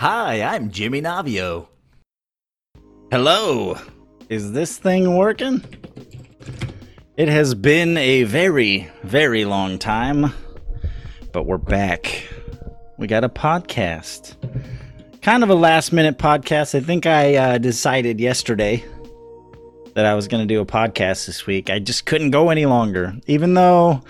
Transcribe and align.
Hi, 0.00 0.40
I'm 0.40 0.70
Jimmy 0.70 1.02
Navio. 1.02 1.68
Hello. 3.10 3.76
Is 4.30 4.52
this 4.52 4.78
thing 4.78 5.14
working? 5.14 5.62
It 7.18 7.28
has 7.28 7.54
been 7.54 7.98
a 7.98 8.22
very, 8.22 8.88
very 9.02 9.44
long 9.44 9.78
time, 9.78 10.32
but 11.34 11.44
we're 11.44 11.58
back. 11.58 12.26
We 12.96 13.08
got 13.08 13.24
a 13.24 13.28
podcast. 13.28 14.36
Kind 15.20 15.42
of 15.42 15.50
a 15.50 15.54
last 15.54 15.92
minute 15.92 16.16
podcast. 16.16 16.74
I 16.74 16.80
think 16.80 17.04
I 17.04 17.34
uh, 17.34 17.58
decided 17.58 18.20
yesterday 18.20 18.82
that 19.92 20.06
I 20.06 20.14
was 20.14 20.28
going 20.28 20.48
to 20.48 20.54
do 20.54 20.62
a 20.62 20.66
podcast 20.66 21.26
this 21.26 21.46
week. 21.46 21.68
I 21.68 21.78
just 21.78 22.06
couldn't 22.06 22.30
go 22.30 22.48
any 22.48 22.64
longer, 22.64 23.12
even 23.26 23.52
though 23.52 24.00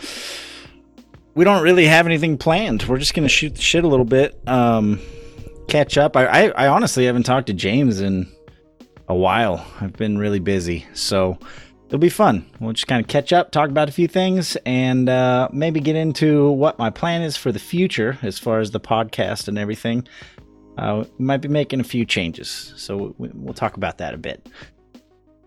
we 1.35 1.45
don't 1.45 1.65
really 1.65 1.87
have 1.87 2.07
anything 2.07 2.39
planned. 2.39 2.85
We're 2.85 2.99
just 2.99 3.13
going 3.13 3.27
to 3.27 3.29
shoot 3.29 3.57
the 3.57 3.61
shit 3.61 3.83
a 3.83 3.89
little 3.89 4.07
bit, 4.07 4.39
um, 4.47 5.01
catch 5.71 5.97
up. 5.97 6.17
I, 6.17 6.27
I, 6.27 6.49
I 6.49 6.69
honestly 6.69 7.07
haven't 7.07 7.23
talked 7.23 7.47
to 7.47 7.55
James 7.55 8.01
in 8.01 8.31
a 9.09 9.15
while. 9.15 9.65
I've 9.81 9.93
been 9.95 10.19
really 10.19 10.41
busy, 10.41 10.87
so 10.93 11.39
it'll 11.87 11.99
be 11.99 12.09
fun. 12.09 12.45
We'll 12.61 12.73
just 12.73 12.89
kind 12.89 13.01
of 13.01 13.09
catch 13.09 13.33
up, 13.33 13.53
talk 13.53 13.71
about 13.71 13.89
a 13.89 13.93
few 13.93 14.09
things, 14.09 14.57
and 14.67 15.09
uh, 15.09 15.49
maybe 15.53 15.81
get 15.81 15.97
into 15.97 16.51
what 16.51 16.79
my 16.79 16.91
plan 16.91 17.23
is 17.23 17.37
for 17.37 17.53
the 17.53 17.59
future 17.59 18.19
as 18.23 18.39
far 18.39 18.59
as 18.59 18.73
the 18.73 18.81
podcast 18.81 19.49
and 19.49 19.59
everything. 19.59 20.07
Uh, 20.77 21.05
we 21.19 21.25
might 21.25 21.41
be 21.41 21.49
making 21.49 21.81
a 21.81 21.85
few 21.85 22.05
changes, 22.05 22.73
so 22.77 23.15
we, 23.19 23.31
we'll 23.33 23.55
talk 23.55 23.77
about 23.77 23.99
that 23.99 24.13
a 24.13 24.19
bit. 24.19 24.49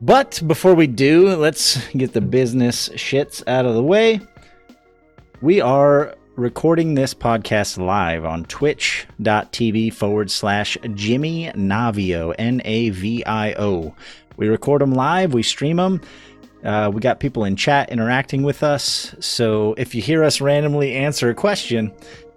But 0.01 0.41
before 0.47 0.73
we 0.73 0.87
do, 0.87 1.35
let's 1.35 1.85
get 1.89 2.13
the 2.13 2.21
business 2.21 2.89
shits 2.89 3.45
out 3.47 3.65
of 3.65 3.73
the 3.75 3.83
way. 3.83 4.19
We 5.41 5.61
are 5.61 6.15
recording 6.35 6.95
this 6.95 7.13
podcast 7.13 7.77
live 7.77 8.25
on 8.25 8.43
twitch.tv 8.45 9.93
forward 9.93 10.31
slash 10.31 10.77
Jimmy 10.95 11.51
Navio, 11.53 12.33
N 12.37 12.61
A 12.65 12.89
V 12.89 13.23
I 13.25 13.53
O. 13.53 13.95
We 14.37 14.47
record 14.47 14.81
them 14.81 14.93
live, 14.93 15.33
we 15.33 15.43
stream 15.43 15.77
them. 15.77 16.01
Uh, 16.63 16.89
we 16.93 17.01
got 17.01 17.19
people 17.19 17.43
in 17.43 17.55
chat 17.55 17.91
interacting 17.91 18.41
with 18.41 18.63
us. 18.63 19.13
So 19.19 19.75
if 19.77 19.93
you 19.93 20.01
hear 20.01 20.23
us 20.23 20.41
randomly 20.41 20.95
answer 20.95 21.29
a 21.29 21.35
question, 21.35 21.91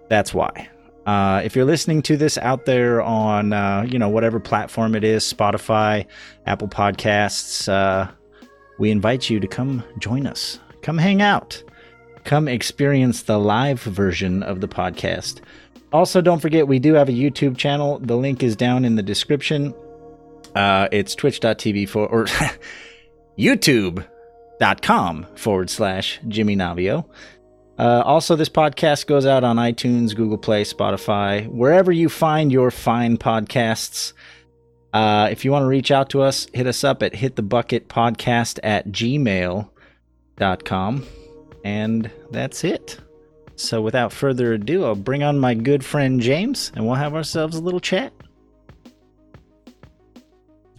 that's 0.09 0.33
why. 0.33 0.69
Uh, 1.05 1.41
if 1.43 1.55
you're 1.55 1.65
listening 1.65 2.01
to 2.01 2.17
this 2.17 2.37
out 2.39 2.65
there 2.65 3.01
on, 3.01 3.53
uh, 3.53 3.85
you 3.87 3.97
know, 3.97 4.09
whatever 4.09 4.39
platform 4.39 4.93
it 4.93 5.05
is, 5.05 5.23
Spotify, 5.23 6.05
Apple 6.45 6.67
Podcasts, 6.67 7.69
uh, 7.69 8.11
we 8.77 8.91
invite 8.91 9.29
you 9.29 9.39
to 9.39 9.47
come 9.47 9.81
join 9.97 10.27
us. 10.27 10.59
Come 10.81 10.97
hang 10.97 11.21
out. 11.21 11.63
Come 12.27 12.47
experience 12.49 13.23
the 13.23 13.39
live 13.39 13.81
version 13.81 14.43
of 14.43 14.59
the 14.59 14.67
podcast. 14.67 15.39
Also, 15.93 16.19
don't 16.19 16.41
forget, 16.41 16.67
we 16.67 16.77
do 16.77 16.93
have 16.95 17.07
a 17.07 17.13
YouTube 17.13 17.55
channel. 17.55 17.99
The 17.99 18.17
link 18.17 18.43
is 18.43 18.57
down 18.57 18.83
in 18.83 18.97
the 18.97 19.01
description. 19.01 19.73
Uh, 20.53 20.89
it's 20.91 21.15
twitch.tv 21.15 21.87
for, 21.87 22.05
or 22.05 22.25
youtube.com 23.39 25.25
forward 25.35 25.69
slash 25.69 26.19
Jimmy 26.27 26.57
Navio. 26.57 27.05
Uh, 27.79 28.03
also, 28.05 28.35
this 28.35 28.49
podcast 28.49 29.07
goes 29.07 29.25
out 29.25 29.45
on 29.45 29.55
iTunes, 29.55 30.13
Google 30.13 30.37
Play, 30.37 30.65
Spotify, 30.65 31.47
wherever 31.47 31.93
you 31.93 32.09
find 32.09 32.51
your 32.51 32.71
fine 32.71 33.15
podcasts. 33.15 34.11
Uh, 34.91 35.29
if 35.31 35.45
you 35.45 35.53
want 35.53 35.63
to 35.63 35.67
reach 35.67 35.91
out 35.91 36.09
to 36.09 36.23
us, 36.23 36.47
hit 36.53 36.67
us 36.67 36.83
up 36.83 37.01
at 37.01 37.13
hitthebucketpodcast 37.13 38.59
at 38.63 38.89
gmail.com. 38.89 39.67
And 41.67 42.09
that's 42.31 42.63
it. 42.63 42.97
So, 43.57 43.81
without 43.81 44.13
further 44.13 44.53
ado, 44.53 44.85
I'll 44.85 44.95
bring 44.95 45.21
on 45.21 45.37
my 45.37 45.53
good 45.53 45.83
friend 45.83 46.21
James 46.21 46.71
and 46.73 46.85
we'll 46.85 46.95
have 46.95 47.13
ourselves 47.13 47.57
a 47.57 47.61
little 47.61 47.81
chat. 47.81 48.13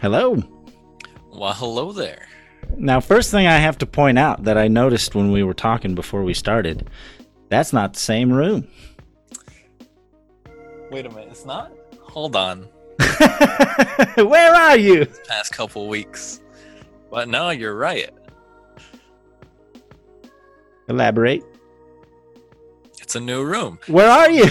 Hello. 0.00 0.42
Well, 1.30 1.52
hello 1.52 1.92
there. 1.92 2.26
Now, 2.78 3.00
first 3.00 3.30
thing 3.30 3.46
I 3.46 3.58
have 3.58 3.76
to 3.78 3.86
point 3.86 4.18
out 4.18 4.44
that 4.44 4.56
I 4.56 4.68
noticed 4.68 5.14
when 5.14 5.30
we 5.30 5.42
were 5.42 5.52
talking 5.52 5.94
before 5.94 6.22
we 6.22 6.32
started, 6.32 6.88
that's 7.50 7.74
not 7.74 7.92
the 7.92 8.00
same 8.00 8.32
room. 8.32 8.66
Wait 10.90 11.04
a 11.04 11.10
minute, 11.10 11.28
it's 11.30 11.44
not? 11.44 11.70
Hold 12.00 12.34
on. 12.34 12.62
Where 14.16 14.54
are 14.54 14.78
you? 14.78 15.04
Past 15.28 15.52
couple 15.52 15.86
weeks. 15.86 16.40
But 17.10 17.28
no, 17.28 17.50
you're 17.50 17.76
right. 17.76 18.10
Elaborate. 20.88 21.44
It's 23.00 23.16
a 23.16 23.20
new 23.20 23.44
room. 23.44 23.78
Where 23.86 24.10
are 24.10 24.30
you? 24.30 24.44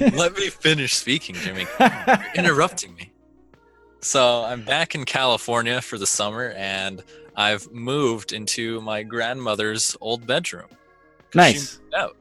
Let 0.00 0.36
me 0.36 0.48
finish 0.48 0.94
speaking, 0.94 1.34
Jimmy. 1.34 1.66
You're 1.78 2.24
interrupting 2.34 2.94
me. 2.94 3.12
So 4.00 4.44
I'm 4.44 4.62
back 4.62 4.94
in 4.94 5.04
California 5.04 5.80
for 5.80 5.98
the 5.98 6.06
summer 6.06 6.50
and 6.56 7.02
I've 7.36 7.70
moved 7.72 8.32
into 8.32 8.80
my 8.80 9.02
grandmother's 9.02 9.96
old 10.00 10.26
bedroom. 10.26 10.68
Nice. 11.34 11.80
out. 11.96 12.16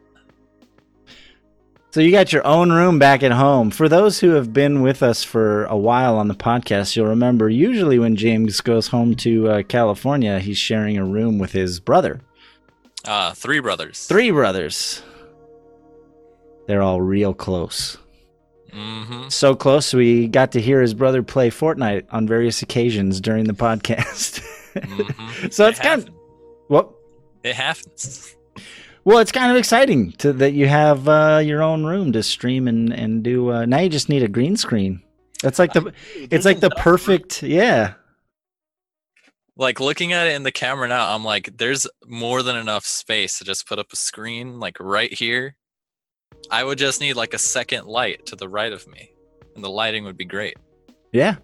So 1.92 2.02
you 2.02 2.12
got 2.12 2.32
your 2.32 2.46
own 2.46 2.72
room 2.72 3.00
back 3.00 3.24
at 3.24 3.32
home. 3.32 3.72
For 3.72 3.90
those 3.90 4.20
who 4.20 4.32
have 4.32 4.54
been 4.54 4.82
with 4.84 5.02
us 5.02 5.24
for 5.24 5.66
a 5.66 5.78
while 5.78 6.18
on 6.18 6.28
the 6.28 6.36
podcast, 6.36 6.96
you'll 6.96 7.08
remember 7.08 7.50
usually 7.50 7.98
when 7.98 8.16
James 8.16 8.62
goes 8.62 8.88
home 8.88 9.16
to 9.16 9.50
uh, 9.50 9.64
California, 9.64 10.40
he's 10.40 10.58
sharing 10.58 10.98
a 10.98 11.06
room 11.06 11.40
with 11.40 11.52
his 11.52 11.80
brother. 11.80 12.22
Uh, 13.06 13.34
three 13.34 13.60
brothers. 13.60 14.06
Three 14.08 14.32
brothers. 14.32 15.02
They're 16.68 16.82
all 16.82 17.02
real 17.02 17.34
close. 17.34 17.98
Mm-hmm. 18.74 19.30
So 19.30 19.56
close, 19.56 19.94
we 19.94 20.28
got 20.28 20.52
to 20.52 20.62
hear 20.62 20.82
his 20.82 20.94
brother 20.94 21.24
play 21.24 21.50
Fortnite 21.50 22.06
on 22.12 22.28
various 22.28 22.62
occasions 22.62 23.20
during 23.20 23.46
the 23.46 23.54
podcast. 23.54 24.42
mm-hmm. 24.76 25.48
So 25.52 25.66
it's 25.68 25.80
kind 25.80 26.08
of 26.08 26.14
well, 26.68 26.94
It 27.44 27.56
happens. 27.56 28.36
well, 29.06 29.18
it's 29.18 29.32
kind 29.32 29.50
of 29.52 29.58
exciting 29.58 30.12
to 30.14 30.32
that 30.34 30.52
you 30.54 30.68
have 30.68 31.08
uh, 31.08 31.42
your 31.44 31.64
own 31.64 31.86
room 31.86 32.12
to 32.12 32.22
stream 32.22 32.68
and 32.68 32.94
and 32.94 33.24
do. 33.24 33.52
Uh, 33.52 33.66
now 33.66 33.80
you 33.80 33.90
just 33.90 34.10
need 34.10 34.22
a 34.22 34.28
green 34.28 34.56
screen. 34.56 35.02
That's 35.42 35.58
like 35.58 35.74
the 35.74 35.92
it's 36.30 36.46
like 36.46 36.60
the 36.60 36.68
enough 36.68 36.78
room. 36.78 36.84
perfect 36.84 37.42
yeah. 37.42 37.94
Like 39.60 39.80
looking 39.80 40.14
at 40.14 40.26
it 40.26 40.34
in 40.36 40.44
the 40.44 40.52
camera 40.52 40.88
now 40.88 41.14
i'm 41.14 41.24
like 41.24 41.56
there's 41.58 41.86
more 42.08 42.42
than 42.42 42.56
enough 42.56 42.86
space 42.86 43.38
to 43.38 43.44
just 43.44 43.68
put 43.68 43.78
up 43.78 43.88
a 43.94 43.96
screen 43.96 44.60
like 44.60 44.78
right 44.80 45.14
here 45.14 45.56
i 46.50 46.64
would 46.64 46.78
just 46.78 47.02
need 47.02 47.14
like 47.14 47.34
a 47.34 47.38
second 47.38 47.86
light 47.86 48.26
to 48.26 48.36
the 48.36 48.48
right 48.50 48.72
of 48.74 48.88
me 48.88 49.12
and 49.56 49.64
the 49.64 49.70
lighting 49.70 50.04
would 50.06 50.18
be 50.18 50.26
great 50.26 50.56
Yeah, 51.12 51.36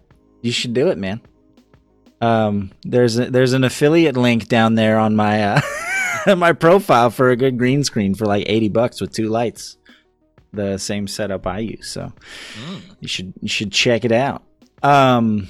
you 0.42 0.52
should 0.52 0.72
do 0.74 0.88
it, 0.88 0.96
man. 0.98 1.20
Um, 2.20 2.70
there's 2.82 3.18
a, 3.18 3.30
there's 3.30 3.52
an 3.52 3.64
affiliate 3.64 4.16
link 4.16 4.48
down 4.48 4.74
there 4.76 4.98
on 4.98 5.14
my 5.16 5.42
uh, 5.44 5.60
my 6.36 6.52
profile 6.52 7.10
for 7.10 7.30
a 7.30 7.36
good 7.36 7.58
green 7.58 7.84
screen 7.84 8.14
for 8.14 8.24
like 8.26 8.44
eighty 8.48 8.68
bucks 8.70 9.00
with 9.00 9.12
two 9.12 9.28
lights. 9.28 9.76
The 10.52 10.78
same 10.78 11.06
setup 11.08 11.46
I 11.46 11.58
use, 11.58 11.88
so 11.90 12.12
Mm. 12.64 12.80
you 13.00 13.08
should 13.08 13.32
you 13.42 13.48
should 13.48 13.70
check 13.72 14.04
it 14.06 14.12
out. 14.12 14.44
Um, 14.82 15.48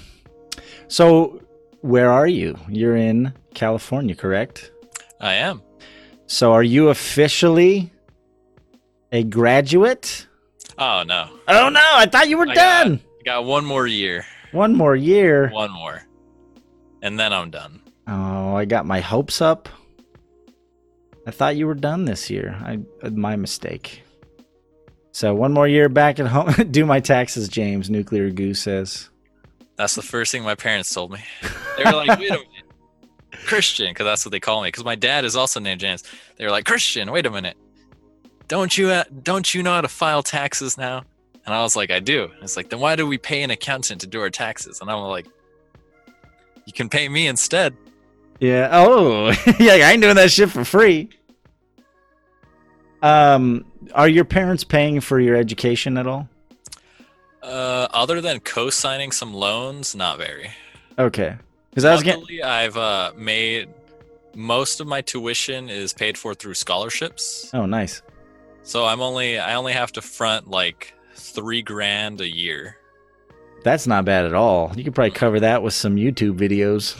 so 0.88 1.40
where 1.86 2.10
are 2.10 2.26
you? 2.26 2.58
You're 2.68 2.96
in 2.96 3.32
California, 3.54 4.14
correct? 4.14 4.70
i 5.20 5.34
am 5.34 5.62
So 6.26 6.52
are 6.52 6.62
you 6.62 6.88
officially 6.90 7.90
a 9.12 9.22
graduate? 9.24 10.26
oh 10.78 11.02
no 11.06 11.28
Oh 11.48 11.68
no, 11.70 11.80
I 11.94 12.06
thought 12.06 12.28
you 12.28 12.36
were 12.38 12.48
I 12.48 12.54
done. 12.54 13.00
i 13.20 13.22
got 13.24 13.44
one 13.44 13.64
more 13.64 13.86
year 13.86 14.24
One 14.52 14.74
more 14.74 14.94
year. 14.96 15.48
one 15.50 15.70
more 15.72 16.02
and 17.02 17.18
then 17.18 17.32
i'm 17.32 17.50
done 17.50 17.80
Oh, 18.08 18.54
I 18.54 18.66
got 18.66 18.86
my 18.86 19.00
hopes 19.00 19.40
up. 19.42 19.68
I 21.26 21.32
thought 21.32 21.56
you 21.56 21.66
were 21.66 21.74
done 21.74 22.04
this 22.04 22.30
year. 22.30 22.54
I 22.62 22.78
uh, 23.02 23.10
my 23.10 23.34
mistake. 23.34 24.02
So 25.10 25.34
one 25.34 25.52
more 25.52 25.66
year 25.66 25.88
back 25.88 26.20
at 26.20 26.28
home. 26.28 26.52
Do 26.70 26.86
my 26.86 27.00
taxes, 27.00 27.48
James. 27.48 27.90
Nuclear 27.90 28.30
Goose 28.30 28.60
says. 28.62 29.10
That's 29.76 29.94
the 29.94 30.02
first 30.02 30.32
thing 30.32 30.42
my 30.42 30.54
parents 30.54 30.92
told 30.92 31.12
me 31.12 31.18
they 31.76 31.84
were 31.84 31.92
like 31.92 32.18
wait 32.18 32.30
a 32.30 32.34
minute 32.34 32.48
christian 33.44 33.88
because 33.90 34.04
that's 34.04 34.24
what 34.24 34.32
they 34.32 34.40
call 34.40 34.62
me 34.62 34.68
because 34.68 34.84
my 34.84 34.94
dad 34.94 35.24
is 35.24 35.36
also 35.36 35.60
named 35.60 35.80
james 35.80 36.02
they 36.36 36.44
were 36.44 36.50
like 36.50 36.64
christian 36.64 37.10
wait 37.10 37.26
a 37.26 37.30
minute 37.30 37.56
don't 38.48 38.76
you 38.78 38.88
uh, 38.88 39.04
don't 39.22 39.54
you 39.54 39.62
know 39.62 39.72
how 39.72 39.80
to 39.80 39.88
file 39.88 40.22
taxes 40.22 40.76
now 40.78 41.02
and 41.44 41.54
i 41.54 41.60
was 41.62 41.76
like 41.76 41.90
i 41.90 42.00
do 42.00 42.24
And 42.24 42.42
it's 42.42 42.56
like 42.56 42.70
then 42.70 42.80
why 42.80 42.96
do 42.96 43.06
we 43.06 43.18
pay 43.18 43.42
an 43.42 43.50
accountant 43.50 44.00
to 44.00 44.06
do 44.06 44.20
our 44.20 44.30
taxes 44.30 44.80
and 44.80 44.90
i'm 44.90 45.00
like 45.02 45.26
you 46.64 46.72
can 46.72 46.88
pay 46.88 47.08
me 47.08 47.26
instead 47.28 47.76
Yeah. 48.40 48.68
Oh, 48.72 49.28
yeah. 49.58 49.74
I 49.74 49.92
ain't 49.92 50.02
doing 50.02 50.16
that 50.16 50.30
shit 50.30 50.50
for 50.50 50.62
free. 50.64 51.08
Um, 53.02 53.64
are 53.94 54.08
your 54.08 54.24
parents 54.26 54.64
paying 54.64 55.00
for 55.00 55.20
your 55.20 55.36
education 55.36 55.96
at 55.96 56.06
all? 56.06 56.28
Uh, 57.46 57.88
other 57.92 58.20
than 58.20 58.40
co-signing 58.40 59.12
some 59.12 59.32
loans 59.32 59.94
not 59.94 60.18
very 60.18 60.50
Okay. 60.98 61.36
Because 61.70 61.84
I 61.84 61.92
was 61.92 62.02
getting. 62.02 62.42
I've 62.42 62.76
uh, 62.76 63.12
made 63.16 63.68
most 64.34 64.80
of 64.80 64.86
my 64.86 65.02
tuition 65.02 65.68
is 65.68 65.92
paid 65.92 66.16
for 66.16 66.34
through 66.34 66.54
scholarships. 66.54 67.50
Oh, 67.52 67.66
nice. 67.66 68.02
So 68.62 68.86
I'm 68.86 69.00
only 69.00 69.38
I 69.38 69.54
only 69.54 69.74
have 69.74 69.92
to 69.92 70.02
front 70.02 70.48
like 70.48 70.94
three 71.14 71.62
grand 71.62 72.20
a 72.20 72.28
year 72.28 72.76
That's 73.62 73.86
not 73.86 74.04
bad 74.04 74.24
at 74.24 74.34
all. 74.34 74.72
You 74.74 74.84
could 74.84 74.94
probably 74.94 75.10
cover 75.10 75.40
that 75.40 75.62
with 75.62 75.74
some 75.74 75.96
YouTube 75.96 76.38
videos. 76.38 76.96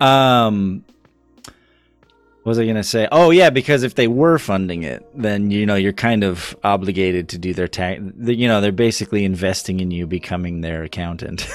Um, 0.00 0.84
was 2.46 2.58
I 2.60 2.66
gonna 2.66 2.84
say? 2.84 3.08
Oh 3.10 3.30
yeah, 3.30 3.50
because 3.50 3.82
if 3.82 3.96
they 3.96 4.06
were 4.06 4.38
funding 4.38 4.84
it, 4.84 5.04
then 5.14 5.50
you 5.50 5.66
know 5.66 5.74
you're 5.74 5.92
kind 5.92 6.22
of 6.22 6.56
obligated 6.62 7.28
to 7.30 7.38
do 7.38 7.52
their 7.52 7.66
tax. 7.66 8.00
You 8.20 8.46
know 8.46 8.60
they're 8.60 8.70
basically 8.70 9.24
investing 9.24 9.80
in 9.80 9.90
you 9.90 10.06
becoming 10.06 10.60
their 10.60 10.84
accountant. 10.84 11.48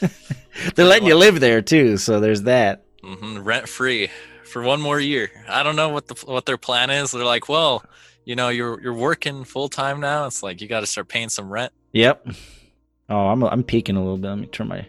they're 0.74 0.86
letting 0.86 1.08
you 1.08 1.16
live 1.16 1.40
there 1.40 1.62
too, 1.62 1.96
so 1.96 2.20
there's 2.20 2.42
that. 2.42 2.84
Mm-hmm, 3.02 3.42
Rent 3.42 3.68
free 3.68 4.08
for 4.44 4.62
one 4.62 4.80
more 4.80 5.00
year. 5.00 5.30
I 5.48 5.64
don't 5.64 5.76
know 5.76 5.88
what 5.88 6.06
the 6.06 6.14
what 6.26 6.46
their 6.46 6.58
plan 6.58 6.90
is. 6.90 7.10
They're 7.10 7.24
like, 7.24 7.48
well, 7.48 7.84
you 8.24 8.36
know, 8.36 8.48
you're 8.48 8.80
you're 8.80 8.94
working 8.94 9.42
full 9.42 9.68
time 9.68 9.98
now. 9.98 10.26
It's 10.26 10.44
like 10.44 10.60
you 10.60 10.68
got 10.68 10.80
to 10.80 10.86
start 10.86 11.08
paying 11.08 11.28
some 11.28 11.50
rent. 11.50 11.72
Yep. 11.92 12.28
Oh, 13.08 13.26
I'm 13.26 13.42
I'm 13.42 13.64
peaking 13.64 13.96
a 13.96 14.00
little 14.00 14.16
bit. 14.16 14.28
Let 14.28 14.38
me 14.38 14.46
turn 14.46 14.68
my. 14.68 14.86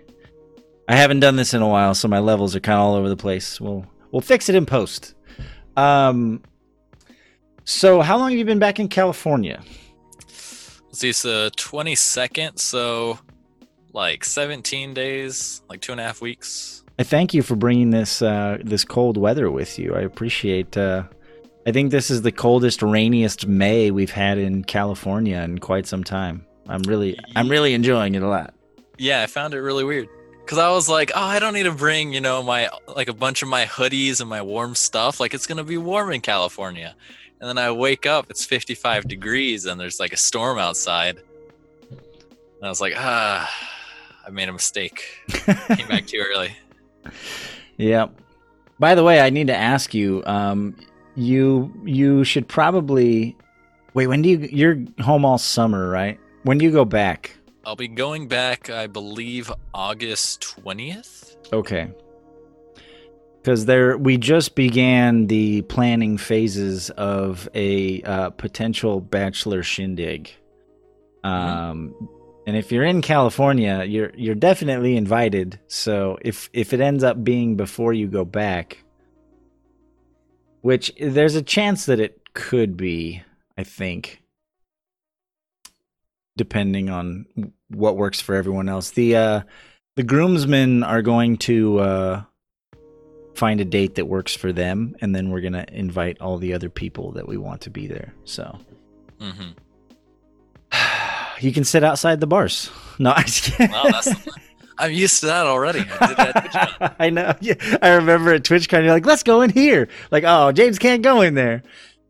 I 0.87 0.95
haven't 0.95 1.19
done 1.19 1.35
this 1.35 1.55
in 1.55 1.63
a 1.63 1.67
while, 1.67 1.95
so 1.95 2.07
my 2.07 2.19
levels 2.19 2.55
are 2.55 2.59
kind 2.59 2.77
of 2.77 2.85
all 2.85 2.95
over 2.95 3.09
the 3.09 3.17
place. 3.17 3.59
We'll 3.59 3.85
we'll 4.11 4.21
fix 4.21 4.49
it 4.49 4.55
in 4.55 4.67
post. 4.67 5.15
Um. 5.77 6.41
So, 7.63 8.01
how 8.01 8.17
long 8.17 8.31
have 8.31 8.37
you 8.37 8.45
been 8.45 8.59
back 8.59 8.79
in 8.79 8.87
California? 8.87 9.61
See, 10.91 11.09
it's 11.09 11.21
the 11.21 11.51
twenty 11.55 11.95
second, 11.95 12.57
so 12.57 13.19
like 13.93 14.25
seventeen 14.25 14.93
days, 14.93 15.61
like 15.69 15.81
two 15.81 15.91
and 15.91 16.01
a 16.01 16.03
half 16.03 16.21
weeks. 16.21 16.83
I 16.99 17.03
thank 17.03 17.33
you 17.33 17.43
for 17.43 17.55
bringing 17.55 17.91
this 17.91 18.21
uh, 18.21 18.57
this 18.63 18.83
cold 18.83 19.17
weather 19.17 19.51
with 19.51 19.77
you. 19.77 19.95
I 19.95 20.01
appreciate. 20.01 20.75
Uh, 20.75 21.03
I 21.67 21.71
think 21.71 21.91
this 21.91 22.09
is 22.09 22.21
the 22.21 22.31
coldest, 22.31 22.81
rainiest 22.81 23.45
May 23.45 23.91
we've 23.91 24.09
had 24.09 24.37
in 24.37 24.63
California 24.63 25.39
in 25.41 25.59
quite 25.59 25.85
some 25.85 26.03
time. 26.03 26.45
I'm 26.69 26.81
really, 26.83 27.19
I'm 27.35 27.49
really 27.49 27.73
enjoying 27.73 28.15
it 28.15 28.23
a 28.23 28.27
lot. 28.27 28.53
Yeah, 28.97 29.21
I 29.21 29.27
found 29.27 29.53
it 29.53 29.59
really 29.59 29.83
weird 29.83 30.07
because 30.47 30.59
I 30.59 30.69
was 30.71 30.87
like, 30.87 31.11
oh, 31.13 31.21
I 31.21 31.39
don't 31.39 31.53
need 31.53 31.63
to 31.63 31.73
bring, 31.73 32.13
you 32.13 32.21
know, 32.21 32.41
my 32.41 32.69
like 32.87 33.09
a 33.09 33.13
bunch 33.13 33.41
of 33.41 33.49
my 33.49 33.65
hoodies 33.65 34.21
and 34.21 34.29
my 34.29 34.41
warm 34.41 34.75
stuff. 34.75 35.19
Like 35.19 35.33
it's 35.33 35.45
gonna 35.45 35.65
be 35.65 35.77
warm 35.77 36.13
in 36.13 36.21
California, 36.21 36.95
and 37.41 37.49
then 37.49 37.57
I 37.57 37.69
wake 37.71 38.05
up, 38.05 38.27
it's 38.29 38.45
55 38.45 39.09
degrees, 39.09 39.65
and 39.65 39.77
there's 39.77 39.99
like 39.99 40.13
a 40.13 40.17
storm 40.17 40.57
outside. 40.57 41.17
And 41.89 42.63
I 42.63 42.69
was 42.69 42.79
like, 42.79 42.93
ah, 42.95 43.53
I 44.25 44.29
made 44.29 44.47
a 44.47 44.53
mistake. 44.53 45.03
Came 45.27 45.87
back 45.89 46.07
too 46.07 46.23
early. 46.25 46.55
Yeah. 47.79 48.07
By 48.79 48.95
the 48.95 49.03
way, 49.03 49.19
I 49.19 49.29
need 49.29 49.45
to 49.47 49.55
ask 49.55 49.93
you. 49.93 50.23
Um, 50.25 50.75
you 51.13 51.71
you 51.85 52.23
should 52.23 52.47
probably 52.47 53.37
wait. 53.93 54.07
When 54.07 54.23
do 54.23 54.29
you? 54.29 54.39
You're 54.51 54.79
home 54.99 55.23
all 55.23 55.37
summer, 55.37 55.87
right? 55.87 56.19
When 56.41 56.57
do 56.57 56.65
you 56.65 56.71
go 56.71 56.85
back? 56.85 57.36
I'll 57.67 57.75
be 57.75 57.89
going 57.89 58.29
back, 58.29 58.69
I 58.69 58.87
believe, 58.87 59.51
August 59.73 60.55
20th. 60.63 61.35
Okay. 61.51 61.91
Because 63.41 63.65
there, 63.65 63.97
we 63.97 64.17
just 64.17 64.55
began 64.55 65.27
the 65.27 65.63
planning 65.63 66.17
phases 66.17 66.89
of 66.91 67.49
a 67.53 68.01
uh, 68.03 68.29
potential 68.29 69.01
bachelor 69.01 69.63
shindig. 69.63 70.31
Um, 71.25 71.93
and 72.47 72.55
if 72.55 72.71
you're 72.71 72.85
in 72.85 73.01
California, 73.01 73.83
you're 73.83 74.11
you're 74.15 74.33
definitely 74.33 74.95
invited. 74.95 75.59
So 75.67 76.17
if 76.21 76.49
if 76.53 76.71
it 76.71 76.79
ends 76.79 77.03
up 77.03 77.21
being 77.21 77.57
before 77.57 77.91
you 77.91 78.07
go 78.07 78.23
back, 78.23 78.77
which 80.61 80.93
there's 81.01 81.35
a 81.35 81.41
chance 81.41 81.85
that 81.87 81.99
it 81.99 82.33
could 82.33 82.77
be, 82.77 83.23
I 83.57 83.65
think, 83.65 84.21
depending 86.37 86.89
on 86.89 87.25
what 87.69 87.97
works 87.97 88.21
for 88.21 88.35
everyone 88.35 88.69
else. 88.69 88.91
The 88.91 89.15
uh, 89.15 89.41
the 89.95 90.03
groomsmen 90.03 90.83
are 90.83 91.01
going 91.01 91.37
to 91.37 91.79
uh, 91.79 92.21
find 93.35 93.59
a 93.61 93.65
date 93.65 93.95
that 93.95 94.05
works 94.05 94.35
for 94.35 94.51
them, 94.51 94.95
and 95.01 95.15
then 95.15 95.29
we're 95.29 95.41
gonna 95.41 95.65
invite 95.71 96.19
all 96.21 96.37
the 96.37 96.53
other 96.53 96.69
people 96.69 97.11
that 97.13 97.27
we 97.27 97.37
want 97.37 97.61
to 97.61 97.69
be 97.69 97.87
there. 97.87 98.13
So 98.25 98.57
hmm 99.19 99.51
you 101.39 101.51
can 101.51 101.63
sit 101.63 101.83
outside 101.83 102.19
the 102.19 102.27
bars. 102.27 102.69
No, 102.99 103.11
I. 103.11 103.25
Wow, 103.59 103.83
that's. 103.91 104.09
I'm 104.79 104.91
used 104.91 105.19
to 105.19 105.27
that 105.27 105.45
already. 105.45 105.81
I 105.81 106.07
did 106.07 106.17
that. 106.17 106.95
I 106.99 107.11
know. 107.11 107.35
Yeah, 107.41 107.53
I 107.79 107.89
remember 107.89 108.33
at 108.33 108.41
TwitchCon, 108.41 108.83
you're 108.83 108.91
like, 108.91 109.05
"Let's 109.05 109.21
go 109.21 109.41
in 109.41 109.51
here." 109.51 109.87
Like, 110.09 110.23
oh, 110.25 110.51
James 110.51 110.79
can't 110.79 111.03
go 111.03 111.21
in 111.21 111.35
there. 111.35 111.61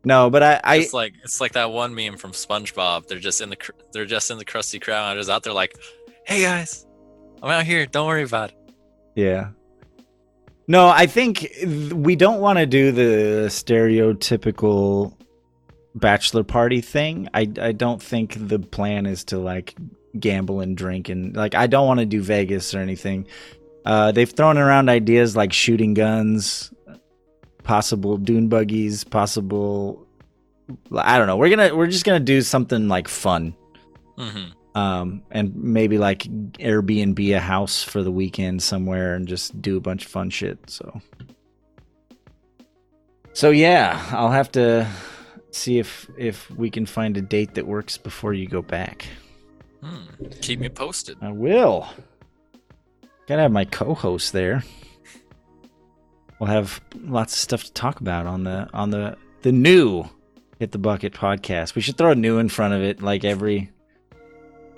No, 0.04 0.30
but 0.30 0.42
I, 0.42 0.60
I 0.64 0.76
It's 0.76 0.92
like 0.92 1.14
it's 1.24 1.40
like 1.40 1.52
that 1.52 1.70
one 1.72 1.94
meme 1.94 2.16
from 2.16 2.32
SpongeBob. 2.32 3.08
They're 3.08 3.18
just 3.18 3.40
in 3.40 3.50
the 3.50 3.56
cr- 3.56 3.72
they're 3.92 4.06
just 4.06 4.30
in 4.30 4.38
the 4.38 4.44
Krusty 4.44 4.80
Krab. 4.82 5.10
and 5.10 5.18
just 5.18 5.28
out 5.30 5.42
there 5.42 5.52
like, 5.52 5.76
"Hey 6.24 6.42
guys, 6.42 6.86
I'm 7.42 7.50
out 7.50 7.64
here. 7.64 7.84
Don't 7.86 8.06
worry 8.06 8.22
about 8.22 8.50
it." 8.50 8.56
Yeah. 9.16 9.48
No, 10.68 10.88
I 10.88 11.06
think 11.06 11.38
th- 11.38 11.92
we 11.92 12.14
don't 12.14 12.40
want 12.40 12.58
to 12.58 12.66
do 12.66 12.92
the 12.92 13.46
stereotypical 13.48 15.14
bachelor 15.94 16.44
party 16.44 16.80
thing. 16.80 17.28
I 17.34 17.50
I 17.60 17.72
don't 17.72 18.02
think 18.02 18.36
the 18.48 18.58
plan 18.58 19.06
is 19.06 19.24
to 19.24 19.38
like 19.38 19.74
gamble 20.18 20.60
and 20.60 20.76
drink 20.76 21.08
and 21.08 21.34
like 21.36 21.54
I 21.54 21.66
don't 21.66 21.86
want 21.86 22.00
to 22.00 22.06
do 22.06 22.22
Vegas 22.22 22.74
or 22.74 22.80
anything. 22.80 23.26
Uh, 23.84 24.12
they've 24.12 24.30
thrown 24.30 24.58
around 24.58 24.88
ideas 24.90 25.34
like 25.34 25.52
shooting 25.52 25.94
guns, 25.94 26.72
possible 27.68 28.16
dune 28.16 28.48
buggies, 28.48 29.04
possible. 29.04 30.04
I 30.92 31.18
don't 31.18 31.28
know. 31.28 31.36
We're 31.36 31.54
gonna 31.54 31.76
we're 31.76 31.86
just 31.86 32.04
gonna 32.04 32.18
do 32.18 32.42
something 32.42 32.88
like 32.88 33.06
fun 33.06 33.54
hmm 34.18 34.48
um, 34.78 35.22
and 35.30 35.54
maybe 35.56 35.98
like 35.98 36.22
Airbnb 36.58 37.34
a 37.34 37.40
house 37.40 37.82
for 37.82 38.02
the 38.02 38.12
weekend 38.12 38.62
somewhere 38.62 39.14
and 39.14 39.26
just 39.26 39.60
do 39.60 39.76
a 39.76 39.80
bunch 39.80 40.04
of 40.04 40.10
fun 40.10 40.30
shit. 40.30 40.58
So, 40.70 41.00
so 43.32 43.50
yeah, 43.50 44.04
I'll 44.12 44.30
have 44.30 44.52
to 44.52 44.88
see 45.50 45.78
if 45.78 46.08
if 46.16 46.48
we 46.52 46.70
can 46.70 46.86
find 46.86 47.16
a 47.16 47.22
date 47.22 47.54
that 47.54 47.66
works 47.66 47.98
before 47.98 48.34
you 48.34 48.46
go 48.46 48.62
back. 48.62 49.06
Hmm. 49.82 50.26
Keep 50.42 50.60
me 50.60 50.68
posted. 50.68 51.18
I 51.20 51.32
will. 51.32 51.88
Gotta 53.26 53.42
have 53.42 53.52
my 53.52 53.64
co-host 53.64 54.32
there. 54.32 54.62
We'll 56.38 56.50
have 56.50 56.80
lots 57.04 57.32
of 57.34 57.38
stuff 57.40 57.64
to 57.64 57.72
talk 57.72 58.00
about 58.00 58.26
on 58.26 58.44
the 58.44 58.68
on 58.72 58.90
the 58.90 59.16
the 59.42 59.52
new 59.52 60.04
Hit 60.58 60.72
the 60.72 60.78
Bucket 60.78 61.12
podcast. 61.14 61.74
We 61.74 61.82
should 61.82 61.96
throw 61.98 62.10
a 62.12 62.14
new 62.16 62.38
in 62.38 62.48
front 62.48 62.74
of 62.74 62.82
it, 62.82 63.02
like 63.02 63.24
every 63.24 63.70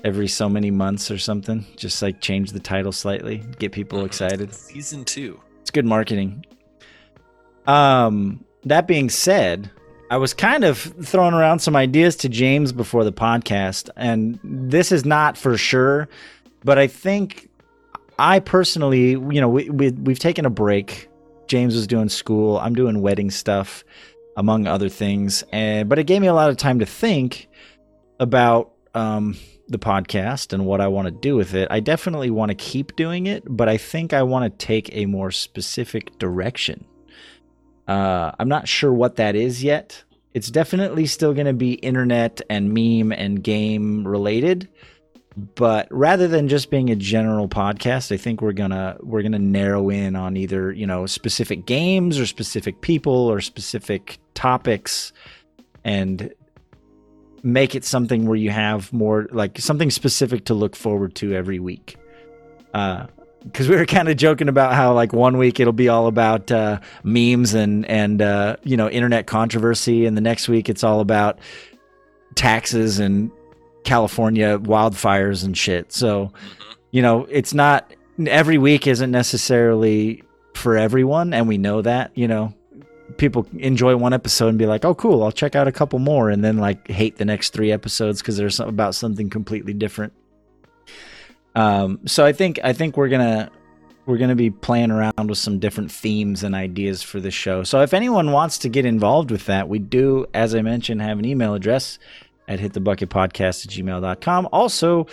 every 0.04 0.28
so 0.28 0.48
many 0.48 0.70
months 0.70 1.10
or 1.10 1.18
something. 1.18 1.66
Just 1.76 2.00
like 2.00 2.20
change 2.20 2.52
the 2.52 2.60
title 2.60 2.92
slightly, 2.92 3.42
get 3.58 3.72
people 3.72 4.00
Mhm. 4.00 4.06
excited. 4.06 4.54
Season 4.54 5.04
two. 5.04 5.38
It's 5.60 5.70
good 5.70 5.84
marketing. 5.84 6.44
Um, 7.66 8.44
that 8.64 8.86
being 8.86 9.10
said, 9.10 9.70
I 10.10 10.16
was 10.16 10.32
kind 10.34 10.64
of 10.64 10.78
throwing 10.78 11.34
around 11.34 11.60
some 11.60 11.76
ideas 11.76 12.16
to 12.16 12.28
James 12.28 12.72
before 12.72 13.04
the 13.04 13.12
podcast, 13.12 13.90
and 13.96 14.38
this 14.42 14.90
is 14.90 15.04
not 15.04 15.36
for 15.36 15.56
sure, 15.56 16.08
but 16.64 16.78
I 16.78 16.86
think 16.86 17.48
I 18.18 18.40
personally, 18.40 19.10
you 19.10 19.40
know, 19.40 19.48
we, 19.48 19.68
we 19.70 19.90
we've 19.90 20.18
taken 20.18 20.46
a 20.46 20.50
break. 20.50 21.08
James 21.50 21.74
was 21.74 21.88
doing 21.88 22.08
school. 22.08 22.58
I'm 22.58 22.74
doing 22.74 23.02
wedding 23.02 23.28
stuff, 23.28 23.82
among 24.36 24.68
other 24.68 24.88
things, 24.88 25.42
and 25.50 25.88
but 25.88 25.98
it 25.98 26.04
gave 26.04 26.22
me 26.22 26.28
a 26.28 26.32
lot 26.32 26.48
of 26.48 26.56
time 26.56 26.78
to 26.78 26.86
think 26.86 27.48
about 28.20 28.70
um, 28.94 29.36
the 29.66 29.78
podcast 29.78 30.52
and 30.52 30.64
what 30.64 30.80
I 30.80 30.86
want 30.86 31.06
to 31.06 31.10
do 31.10 31.34
with 31.34 31.54
it. 31.54 31.66
I 31.68 31.80
definitely 31.80 32.30
want 32.30 32.50
to 32.50 32.54
keep 32.54 32.94
doing 32.94 33.26
it, 33.26 33.42
but 33.48 33.68
I 33.68 33.78
think 33.78 34.12
I 34.12 34.22
want 34.22 34.44
to 34.44 34.64
take 34.64 34.90
a 34.92 35.06
more 35.06 35.32
specific 35.32 36.16
direction. 36.20 36.84
Uh, 37.88 38.30
I'm 38.38 38.48
not 38.48 38.68
sure 38.68 38.92
what 38.92 39.16
that 39.16 39.34
is 39.34 39.64
yet. 39.64 40.04
It's 40.32 40.52
definitely 40.52 41.06
still 41.06 41.34
going 41.34 41.46
to 41.46 41.52
be 41.52 41.72
internet 41.72 42.40
and 42.48 42.72
meme 42.72 43.10
and 43.10 43.42
game 43.42 44.06
related, 44.06 44.68
but 45.36 45.86
rather 45.90 46.26
than 46.26 46.48
just 46.48 46.70
being 46.70 46.90
a 46.90 46.96
general 46.96 47.48
podcast, 47.48 48.12
I 48.12 48.16
think 48.16 48.42
we're 48.42 48.52
gonna 48.52 48.96
we're 49.00 49.22
gonna 49.22 49.38
narrow 49.38 49.88
in 49.88 50.16
on 50.16 50.36
either 50.36 50.72
you 50.72 50.86
know 50.86 51.06
specific 51.06 51.66
games 51.66 52.18
or 52.18 52.26
specific 52.26 52.80
people 52.80 53.12
or 53.12 53.40
specific 53.40 54.18
topics, 54.34 55.12
and 55.84 56.32
make 57.42 57.74
it 57.74 57.84
something 57.84 58.26
where 58.26 58.36
you 58.36 58.50
have 58.50 58.92
more 58.92 59.28
like 59.30 59.58
something 59.58 59.90
specific 59.90 60.46
to 60.46 60.54
look 60.54 60.74
forward 60.74 61.14
to 61.16 61.32
every 61.32 61.60
week. 61.60 61.96
Uh, 62.74 63.06
because 63.44 63.68
we 63.68 63.76
were 63.76 63.86
kind 63.86 64.08
of 64.08 64.16
joking 64.16 64.48
about 64.48 64.74
how 64.74 64.92
like 64.92 65.12
one 65.12 65.38
week 65.38 65.60
it'll 65.60 65.72
be 65.72 65.88
all 65.88 66.08
about 66.08 66.50
uh, 66.50 66.80
memes 67.04 67.54
and 67.54 67.86
and 67.86 68.20
uh, 68.20 68.56
you 68.64 68.76
know 68.76 68.90
internet 68.90 69.28
controversy, 69.28 70.06
and 70.06 70.16
the 70.16 70.20
next 70.20 70.48
week 70.48 70.68
it's 70.68 70.82
all 70.82 70.98
about 70.98 71.38
taxes 72.34 72.98
and 72.98 73.30
California 73.84 74.58
wildfires 74.58 75.44
and 75.44 75.56
shit. 75.56 75.92
So 75.92 76.32
you 76.90 77.02
know 77.02 77.26
it's 77.30 77.54
not 77.54 77.92
every 78.26 78.58
week 78.58 78.86
isn't 78.86 79.10
necessarily 79.10 80.22
for 80.54 80.76
everyone, 80.76 81.32
and 81.32 81.48
we 81.48 81.58
know 81.58 81.82
that. 81.82 82.10
You 82.16 82.28
know, 82.28 82.54
people 83.16 83.46
enjoy 83.58 83.96
one 83.96 84.12
episode 84.12 84.48
and 84.48 84.58
be 84.58 84.66
like, 84.66 84.84
"Oh, 84.84 84.94
cool, 84.94 85.22
I'll 85.22 85.32
check 85.32 85.54
out 85.54 85.68
a 85.68 85.72
couple 85.72 85.98
more," 85.98 86.30
and 86.30 86.44
then 86.44 86.58
like 86.58 86.88
hate 86.88 87.16
the 87.16 87.24
next 87.24 87.52
three 87.52 87.72
episodes 87.72 88.20
because 88.20 88.36
they're 88.36 88.66
about 88.66 88.94
something 88.94 89.30
completely 89.30 89.72
different. 89.72 90.12
Um, 91.54 92.00
so 92.06 92.24
I 92.24 92.32
think 92.32 92.60
I 92.62 92.72
think 92.72 92.96
we're 92.96 93.08
gonna 93.08 93.50
we're 94.06 94.18
gonna 94.18 94.36
be 94.36 94.50
playing 94.50 94.90
around 94.90 95.28
with 95.28 95.38
some 95.38 95.58
different 95.58 95.90
themes 95.90 96.42
and 96.42 96.54
ideas 96.54 97.02
for 97.02 97.20
the 97.20 97.30
show. 97.30 97.62
So 97.64 97.80
if 97.80 97.94
anyone 97.94 98.32
wants 98.32 98.58
to 98.58 98.68
get 98.68 98.84
involved 98.84 99.30
with 99.30 99.46
that, 99.46 99.68
we 99.68 99.78
do, 99.78 100.26
as 100.34 100.54
I 100.54 100.62
mentioned, 100.62 101.02
have 101.02 101.18
an 101.18 101.24
email 101.24 101.54
address 101.54 101.98
at 102.50 102.58
hitthebucketpodcast 102.58 103.64
at 103.64 103.70
gmail.com. 103.72 104.48
Also, 104.52 105.06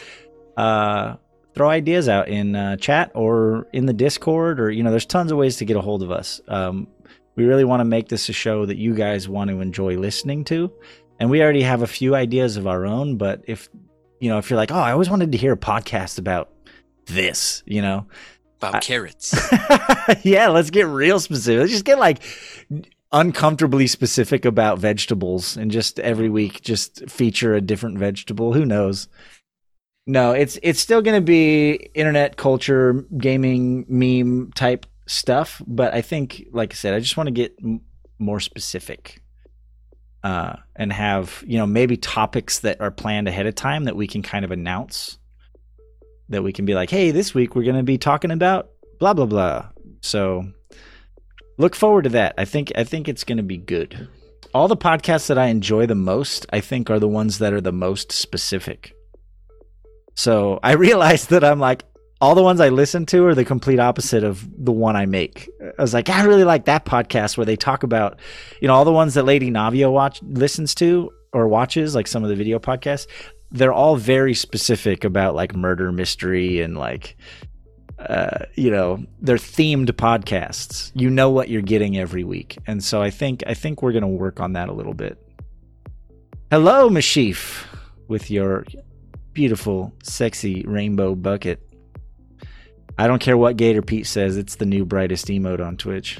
uh, 0.57 1.15
throw 1.53 1.69
ideas 1.69 2.09
out 2.09 2.27
in 2.27 2.55
uh, 2.55 2.75
chat 2.77 3.11
or 3.15 3.67
in 3.71 3.85
the 3.85 3.93
Discord, 3.93 4.59
or 4.59 4.69
you 4.71 4.83
know, 4.83 4.89
there's 4.91 5.05
tons 5.05 5.31
of 5.31 5.37
ways 5.37 5.57
to 5.57 5.65
get 5.65 5.77
a 5.77 5.81
hold 5.81 6.03
of 6.03 6.11
us. 6.11 6.41
Um, 6.47 6.87
we 7.35 7.45
really 7.45 7.63
want 7.63 7.81
to 7.81 7.85
make 7.85 8.09
this 8.09 8.27
a 8.29 8.33
show 8.33 8.65
that 8.65 8.77
you 8.77 8.95
guys 8.95 9.29
want 9.29 9.49
to 9.51 9.61
enjoy 9.61 9.97
listening 9.97 10.43
to, 10.45 10.71
and 11.19 11.29
we 11.29 11.41
already 11.43 11.61
have 11.61 11.83
a 11.83 11.87
few 11.87 12.15
ideas 12.15 12.57
of 12.57 12.65
our 12.67 12.85
own. 12.85 13.17
But 13.17 13.43
if 13.47 13.69
you 14.19 14.29
know, 14.29 14.39
if 14.39 14.49
you're 14.49 14.57
like, 14.57 14.71
oh, 14.71 14.75
I 14.79 14.91
always 14.91 15.09
wanted 15.09 15.31
to 15.31 15.37
hear 15.37 15.53
a 15.53 15.57
podcast 15.57 16.17
about 16.17 16.49
this, 17.05 17.61
you 17.67 17.83
know, 17.83 18.07
About 18.57 18.75
I- 18.75 18.79
carrots. 18.79 19.35
yeah, 20.23 20.47
let's 20.47 20.71
get 20.71 20.87
real 20.87 21.19
specific. 21.19 21.59
Let's 21.59 21.71
just 21.71 21.85
get 21.85 21.99
like 21.99 22.23
uncomfortably 23.11 23.87
specific 23.87 24.45
about 24.45 24.79
vegetables 24.79 25.55
and 25.55 25.71
just 25.71 25.99
every 25.99 26.29
week 26.29 26.61
just 26.61 27.09
feature 27.09 27.53
a 27.53 27.61
different 27.61 27.97
vegetable. 27.97 28.53
Who 28.53 28.65
knows? 28.65 29.07
No, 30.05 30.31
it's 30.31 30.57
it's 30.63 30.79
still 30.79 31.01
going 31.01 31.17
to 31.17 31.25
be 31.25 31.73
internet 31.93 32.37
culture, 32.37 33.05
gaming, 33.17 33.85
meme 33.89 34.51
type 34.55 34.85
stuff, 35.05 35.61
but 35.67 35.93
I 35.93 36.01
think 36.01 36.45
like 36.51 36.73
I 36.73 36.75
said, 36.75 36.93
I 36.93 36.99
just 36.99 37.17
want 37.17 37.27
to 37.27 37.31
get 37.31 37.55
m- 37.63 37.81
more 38.19 38.39
specific. 38.39 39.21
Uh, 40.23 40.55
and 40.75 40.91
have 40.91 41.43
you 41.47 41.57
know 41.57 41.67
maybe 41.67 41.95
topics 41.95 42.59
that 42.59 42.81
are 42.81 42.91
planned 42.91 43.27
ahead 43.27 43.45
of 43.45 43.55
time 43.55 43.85
that 43.85 43.95
we 43.95 44.07
can 44.07 44.21
kind 44.23 44.43
of 44.43 44.51
announce 44.51 45.19
that 46.27 46.43
we 46.43 46.51
can 46.51 46.65
be 46.65 46.73
like 46.73 46.89
hey 46.89 47.11
this 47.11 47.33
week 47.33 47.55
we're 47.55 47.63
going 47.63 47.77
to 47.77 47.83
be 47.83 47.99
talking 47.99 48.31
about 48.31 48.71
blah 48.99 49.13
blah 49.13 49.27
blah 49.27 49.69
so 50.01 50.43
look 51.57 51.75
forward 51.75 52.03
to 52.03 52.09
that. 52.09 52.35
I 52.37 52.45
think 52.45 52.71
i 52.75 52.83
think 52.83 53.07
it's 53.07 53.23
going 53.23 53.37
to 53.37 53.43
be 53.43 53.57
good. 53.57 54.07
All 54.53 54.67
the 54.67 54.77
podcasts 54.77 55.27
that 55.27 55.37
i 55.37 55.47
enjoy 55.47 55.85
the 55.85 55.95
most 55.95 56.45
i 56.51 56.59
think 56.59 56.89
are 56.89 56.99
the 56.99 57.07
ones 57.07 57.39
that 57.39 57.53
are 57.53 57.61
the 57.61 57.71
most 57.71 58.11
specific. 58.11 58.93
So 60.15 60.59
i 60.63 60.71
realized 60.87 61.29
that 61.29 61.43
i'm 61.43 61.59
like 61.59 61.83
all 62.19 62.33
the 62.33 62.43
ones 62.43 62.59
i 62.59 62.69
listen 62.69 63.05
to 63.07 63.25
are 63.25 63.35
the 63.35 63.45
complete 63.45 63.79
opposite 63.79 64.23
of 64.23 64.47
the 64.63 64.71
one 64.71 64.95
i 64.95 65.05
make. 65.05 65.49
I 65.77 65.81
was 65.81 65.93
like 65.93 66.09
i 66.09 66.23
really 66.23 66.43
like 66.43 66.65
that 66.65 66.85
podcast 66.85 67.37
where 67.37 67.45
they 67.45 67.55
talk 67.55 67.83
about 67.83 68.19
you 68.61 68.67
know 68.67 68.73
all 68.73 68.85
the 68.85 68.91
ones 68.91 69.13
that 69.15 69.23
lady 69.23 69.51
navio 69.51 69.91
watch 69.91 70.21
listens 70.23 70.73
to 70.75 71.11
or 71.33 71.47
watches 71.47 71.93
like 71.93 72.07
some 72.07 72.23
of 72.23 72.29
the 72.29 72.35
video 72.35 72.57
podcasts 72.57 73.07
they're 73.51 73.73
all 73.73 73.95
very 73.95 74.33
specific 74.33 75.03
about 75.03 75.35
like 75.35 75.55
murder 75.55 75.91
mystery 75.91 76.61
and 76.61 76.77
like 76.77 77.15
uh, 77.99 78.45
you 78.55 78.69
know 78.69 79.03
they're 79.21 79.37
themed 79.37 79.89
podcasts 79.91 80.91
you 80.93 81.09
know 81.09 81.29
what 81.29 81.49
you're 81.49 81.61
getting 81.61 81.97
every 81.97 82.23
week 82.23 82.57
and 82.67 82.83
so 82.83 83.01
i 83.01 83.09
think 83.09 83.43
i 83.47 83.53
think 83.53 83.81
we're 83.81 83.91
going 83.91 84.01
to 84.01 84.07
work 84.07 84.39
on 84.39 84.53
that 84.53 84.69
a 84.69 84.73
little 84.73 84.93
bit 84.93 85.17
hello 86.51 86.89
mashif 86.89 87.65
with 88.07 88.29
your 88.29 88.65
beautiful 89.33 89.93
sexy 90.03 90.63
rainbow 90.67 91.15
bucket 91.15 91.59
i 92.99 93.07
don't 93.07 93.19
care 93.19 93.37
what 93.37 93.57
gator 93.57 93.81
pete 93.81 94.05
says 94.05 94.37
it's 94.37 94.55
the 94.55 94.65
new 94.65 94.85
brightest 94.85 95.27
emote 95.27 95.65
on 95.65 95.75
twitch 95.75 96.19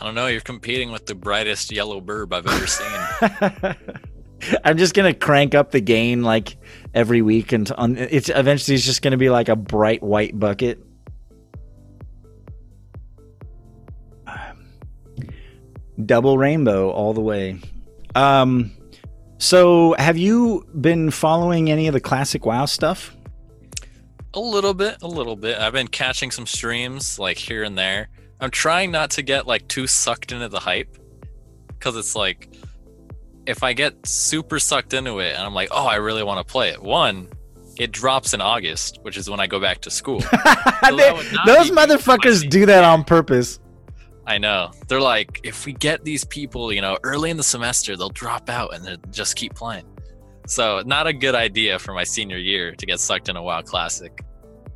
I 0.00 0.04
don't 0.04 0.14
know. 0.14 0.28
You're 0.28 0.40
competing 0.40 0.92
with 0.92 1.06
the 1.06 1.16
brightest 1.16 1.72
yellow 1.72 2.00
burb 2.00 2.32
I've 2.32 2.46
ever 2.46 2.66
seen. 2.68 3.76
I'm 4.64 4.78
just 4.78 4.94
gonna 4.94 5.14
crank 5.14 5.56
up 5.56 5.72
the 5.72 5.80
gain 5.80 6.22
like 6.22 6.56
every 6.94 7.22
week, 7.22 7.52
and 7.52 7.70
on, 7.72 7.96
it's 7.96 8.28
eventually 8.28 8.74
it's 8.74 8.84
just 8.84 9.02
gonna 9.02 9.16
be 9.16 9.30
like 9.30 9.48
a 9.48 9.56
bright 9.56 10.02
white 10.02 10.38
bucket. 10.38 10.84
Double 16.04 16.38
rainbow 16.38 16.90
all 16.90 17.12
the 17.12 17.20
way. 17.20 17.58
Um, 18.14 18.70
so 19.38 19.96
have 19.98 20.16
you 20.16 20.64
been 20.80 21.10
following 21.10 21.70
any 21.70 21.88
of 21.88 21.92
the 21.92 22.00
classic 22.00 22.46
WoW 22.46 22.66
stuff? 22.66 23.16
a 24.34 24.40
little 24.40 24.74
bit, 24.74 24.98
a 25.02 25.06
little 25.06 25.36
bit. 25.36 25.58
I've 25.58 25.72
been 25.72 25.88
catching 25.88 26.30
some 26.30 26.46
streams 26.46 27.18
like 27.18 27.38
here 27.38 27.64
and 27.64 27.76
there. 27.76 28.08
I'm 28.40 28.50
trying 28.50 28.90
not 28.90 29.10
to 29.12 29.22
get 29.22 29.46
like 29.46 29.66
too 29.68 29.86
sucked 29.86 30.32
into 30.32 30.48
the 30.48 30.60
hype 30.60 30.96
because 31.68 31.96
it's 31.96 32.14
like 32.14 32.48
if 33.48 33.62
I 33.62 33.72
get 33.72 34.06
super 34.06 34.58
sucked 34.60 34.92
into 34.94 35.18
it 35.20 35.34
and 35.34 35.42
I'm 35.42 35.54
like, 35.54 35.68
oh, 35.72 35.86
I 35.86 35.96
really 35.96 36.22
want 36.22 36.46
to 36.46 36.52
play 36.52 36.68
it. 36.70 36.82
One, 36.82 37.28
it 37.78 37.92
drops 37.92 38.34
in 38.34 38.40
August, 38.40 38.98
which 39.02 39.16
is 39.16 39.28
when 39.30 39.40
I 39.40 39.46
go 39.46 39.58
back 39.60 39.80
to 39.82 39.90
school. 39.90 40.20
They- 40.88 40.96
that 40.96 41.14
would 41.16 41.32
not 41.32 41.46
those 41.46 41.70
be 41.70 41.74
good 41.76 42.00
for 42.00 42.10
my 42.10 42.16
motherfuckers 42.18 42.48
do 42.48 42.64
that 42.66 42.84
on 42.84 43.04
purpose. 43.04 43.58
I 44.26 44.38
know. 44.38 44.70
They're 44.88 45.00
like, 45.00 45.40
if 45.42 45.64
we 45.66 45.72
get 45.72 46.04
these 46.04 46.24
people, 46.24 46.72
you 46.72 46.80
know, 46.82 46.98
early 47.02 47.30
in 47.30 47.36
the 47.36 47.42
semester, 47.42 47.96
they'll 47.96 48.08
drop 48.10 48.48
out 48.50 48.74
and 48.74 48.84
they'll 48.84 48.96
just 49.10 49.36
keep 49.36 49.54
playing. 49.54 49.84
So, 50.46 50.82
not 50.86 51.06
a 51.06 51.12
good 51.12 51.34
idea 51.34 51.78
for 51.78 51.92
my 51.94 52.04
senior 52.04 52.36
year 52.38 52.74
to 52.74 52.86
get 52.86 53.00
sucked 53.00 53.28
in 53.28 53.36
a 53.36 53.42
WoW 53.42 53.60
Classic. 53.62 54.22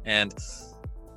And 0.05 0.35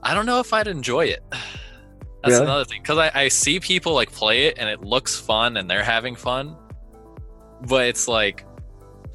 I 0.03 0.13
don't 0.13 0.25
know 0.25 0.39
if 0.39 0.53
I'd 0.53 0.67
enjoy 0.67 1.05
it. 1.05 1.23
That's 1.31 2.33
Really? 2.33 2.43
another 2.43 2.65
thing. 2.65 2.81
Because 2.81 2.97
I, 2.97 3.11
I 3.13 3.27
see 3.27 3.59
people 3.59 3.93
like 3.93 4.11
play 4.11 4.45
it 4.45 4.57
and 4.57 4.67
it 4.69 4.81
looks 4.81 5.19
fun 5.19 5.57
and 5.57 5.69
they're 5.69 5.83
having 5.83 6.15
fun. 6.15 6.55
But 7.67 7.87
it's 7.87 8.07
like, 8.07 8.45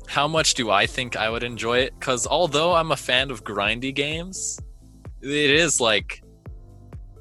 how 0.07 0.27
much 0.27 0.55
do 0.55 0.71
I 0.71 0.87
think 0.87 1.17
I 1.17 1.31
would 1.31 1.43
enjoy 1.45 1.79
it? 1.79 1.93
Because 1.99 2.27
although 2.27 2.73
I'm 2.75 2.91
a 2.93 2.97
fan 2.97 3.31
of 3.31 3.45
grindy 3.45 3.95
games, 3.95 4.59
it 5.23 5.51
is 5.51 5.81
like, 5.81 6.23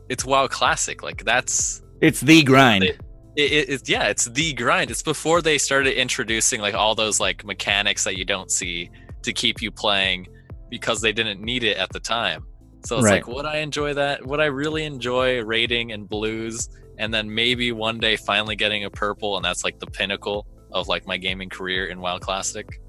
it's 0.10 0.26
WoW 0.26 0.48
Classic. 0.48 1.04
Like, 1.04 1.24
that's 1.24 1.82
It's 2.02 2.22
the 2.22 2.44
grind. 2.44 2.84
It- 2.84 3.02
it, 3.36 3.70
it's 3.70 3.88
yeah 3.88 4.08
it's 4.08 4.26
the 4.26 4.52
grind 4.54 4.92
it's 4.92 5.04
before 5.04 5.42
they 5.42 5.58
started 5.58 5.98
introducing 5.98 6.60
like 6.60 6.74
all 6.74 6.94
those 6.94 7.22
like 7.22 7.46
mechanics 7.46 8.04
that 8.04 8.18
you 8.18 8.26
don't 8.26 8.52
see 8.52 8.90
to 9.22 9.32
keep 9.32 9.62
you 9.62 9.72
playing 9.72 10.28
because 10.70 11.00
they 11.00 11.14
didn't 11.14 11.40
need 11.40 11.64
it 11.64 11.78
at 11.78 11.90
the 11.94 12.02
time 12.02 12.44
so 12.84 12.98
it's 12.98 13.06
Right. 13.06 13.26
like 13.26 13.28
would 13.34 13.46
i 13.46 13.58
enjoy 13.58 13.94
that 13.94 14.26
would 14.26 14.42
i 14.42 14.46
really 14.48 14.84
enjoy 14.84 15.42
raiding 15.42 15.94
and 15.94 16.10
blues 16.10 16.68
and 16.98 17.14
then 17.14 17.34
maybe 17.34 17.72
one 17.72 17.98
day 18.00 18.18
finally 18.18 18.58
getting 18.58 18.84
a 18.84 18.90
purple 18.90 19.38
and 19.38 19.46
that's 19.46 19.64
like 19.64 19.80
the 19.80 19.88
pinnacle 19.88 20.46
of 20.72 20.88
like 20.88 21.08
my 21.08 21.18
gaming 21.18 21.50
career 21.50 21.88
in 21.88 22.00
WoW 22.00 22.20
Classic. 22.20 22.82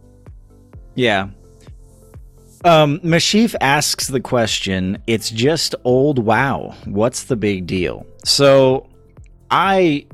Yeah. 0.95 1.29
Um, 2.65 3.01
Mashif 3.01 3.55
asks 3.61 4.09
the 4.09 4.21
question, 4.21 5.03
it's 5.07 5.31
just 5.31 5.75
old 5.85 6.19
WoW. 6.19 6.75
What's 6.85 7.25
the 7.25 7.37
big 7.37 7.67
deal? 7.67 8.07
So 8.25 8.87
I 9.51 10.07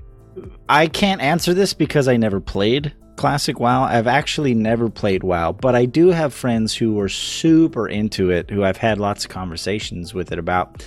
I 0.69 0.87
can't 0.87 1.21
answer 1.21 1.55
this 1.55 1.75
because 1.75 2.09
I 2.09 2.17
never 2.17 2.41
played 2.41 2.95
classic 3.17 3.59
WoW. 3.59 3.85
I've 3.85 4.07
actually 4.07 4.55
never 4.55 4.89
played 4.89 5.25
WoW, 5.25 5.53
but 5.53 5.75
I 5.75 5.87
do 5.87 6.09
have 6.09 6.33
friends 6.33 6.75
who 6.75 7.01
are 7.01 7.09
super 7.09 7.89
into 7.89 8.31
it, 8.31 8.51
who 8.51 8.63
I've 8.63 8.77
had 8.77 8.99
lots 8.99 9.25
of 9.25 9.31
conversations 9.31 10.15
with 10.15 10.33
it 10.33 10.39
about. 10.39 10.85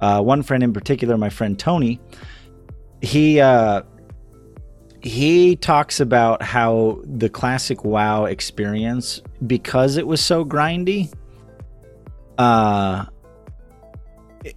Uh, 0.00 0.20
one 0.20 0.42
friend 0.42 0.62
in 0.62 0.72
particular, 0.72 1.16
my 1.16 1.28
friend 1.28 1.58
Tony, 1.58 2.00
he 3.02 3.40
uh, 3.40 3.82
he 5.02 5.56
talks 5.56 6.00
about 6.00 6.42
how 6.42 7.00
the 7.04 7.28
classic 7.28 7.84
WoW 7.84 8.24
experience, 8.24 9.20
because 9.46 9.96
it 9.96 10.06
was 10.06 10.20
so 10.20 10.44
grindy, 10.44 11.12
uh, 12.38 13.06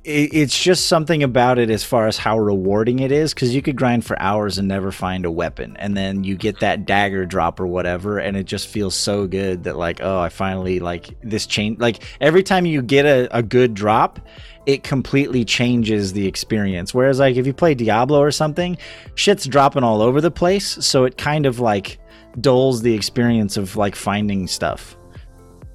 it's 0.04 0.60
just 0.60 0.88
something 0.88 1.22
about 1.22 1.60
it 1.60 1.70
as 1.70 1.84
far 1.84 2.08
as 2.08 2.18
how 2.18 2.39
rewarding 2.39 3.00
it 3.00 3.12
is 3.12 3.34
because 3.34 3.54
you 3.54 3.62
could 3.62 3.75
grind 3.75 4.04
for 4.04 4.20
hours 4.20 4.58
and 4.58 4.68
never 4.68 4.92
find 4.92 5.25
a 5.25 5.32
weapon 5.32 5.77
and 5.77 5.96
then 5.96 6.24
you 6.24 6.36
get 6.36 6.60
that 6.60 6.86
dagger 6.86 7.25
drop 7.25 7.60
or 7.60 7.68
whatever 7.68 8.18
and 8.18 8.36
it 8.36 8.46
just 8.46 8.68
feels 8.68 8.96
so 8.96 9.27
good 9.27 9.63
that 9.63 9.77
like 9.77 10.01
oh 10.01 10.20
i 10.20 10.30
finally 10.30 10.80
like 10.80 11.15
this 11.22 11.46
change 11.46 11.77
like 11.80 12.01
every 12.20 12.42
time 12.42 12.65
you 12.65 12.82
get 12.82 13.06
a, 13.06 13.27
a 13.38 13.44
good 13.44 13.75
drop 13.75 14.20
it 14.65 14.84
completely 14.84 15.46
changes 15.46 16.13
the 16.13 16.27
experience. 16.27 16.94
Whereas 16.94 17.20
like 17.20 17.36
if 17.36 17.46
you 17.46 17.54
play 17.54 17.75
diablo 17.75 18.20
or 18.20 18.32
something 18.32 18.77
shit's 19.15 19.46
dropping 19.46 19.84
all 19.84 20.01
over 20.01 20.22
the 20.22 20.32
place 20.32 20.84
so 20.86 21.06
it 21.06 21.18
kind 21.18 21.46
of 21.46 21.60
like 21.60 22.00
dulls 22.42 22.82
the 22.82 22.94
experience 22.94 23.58
of 23.58 23.75
like 23.75 23.96
finding 23.96 24.48
stuff. 24.48 24.98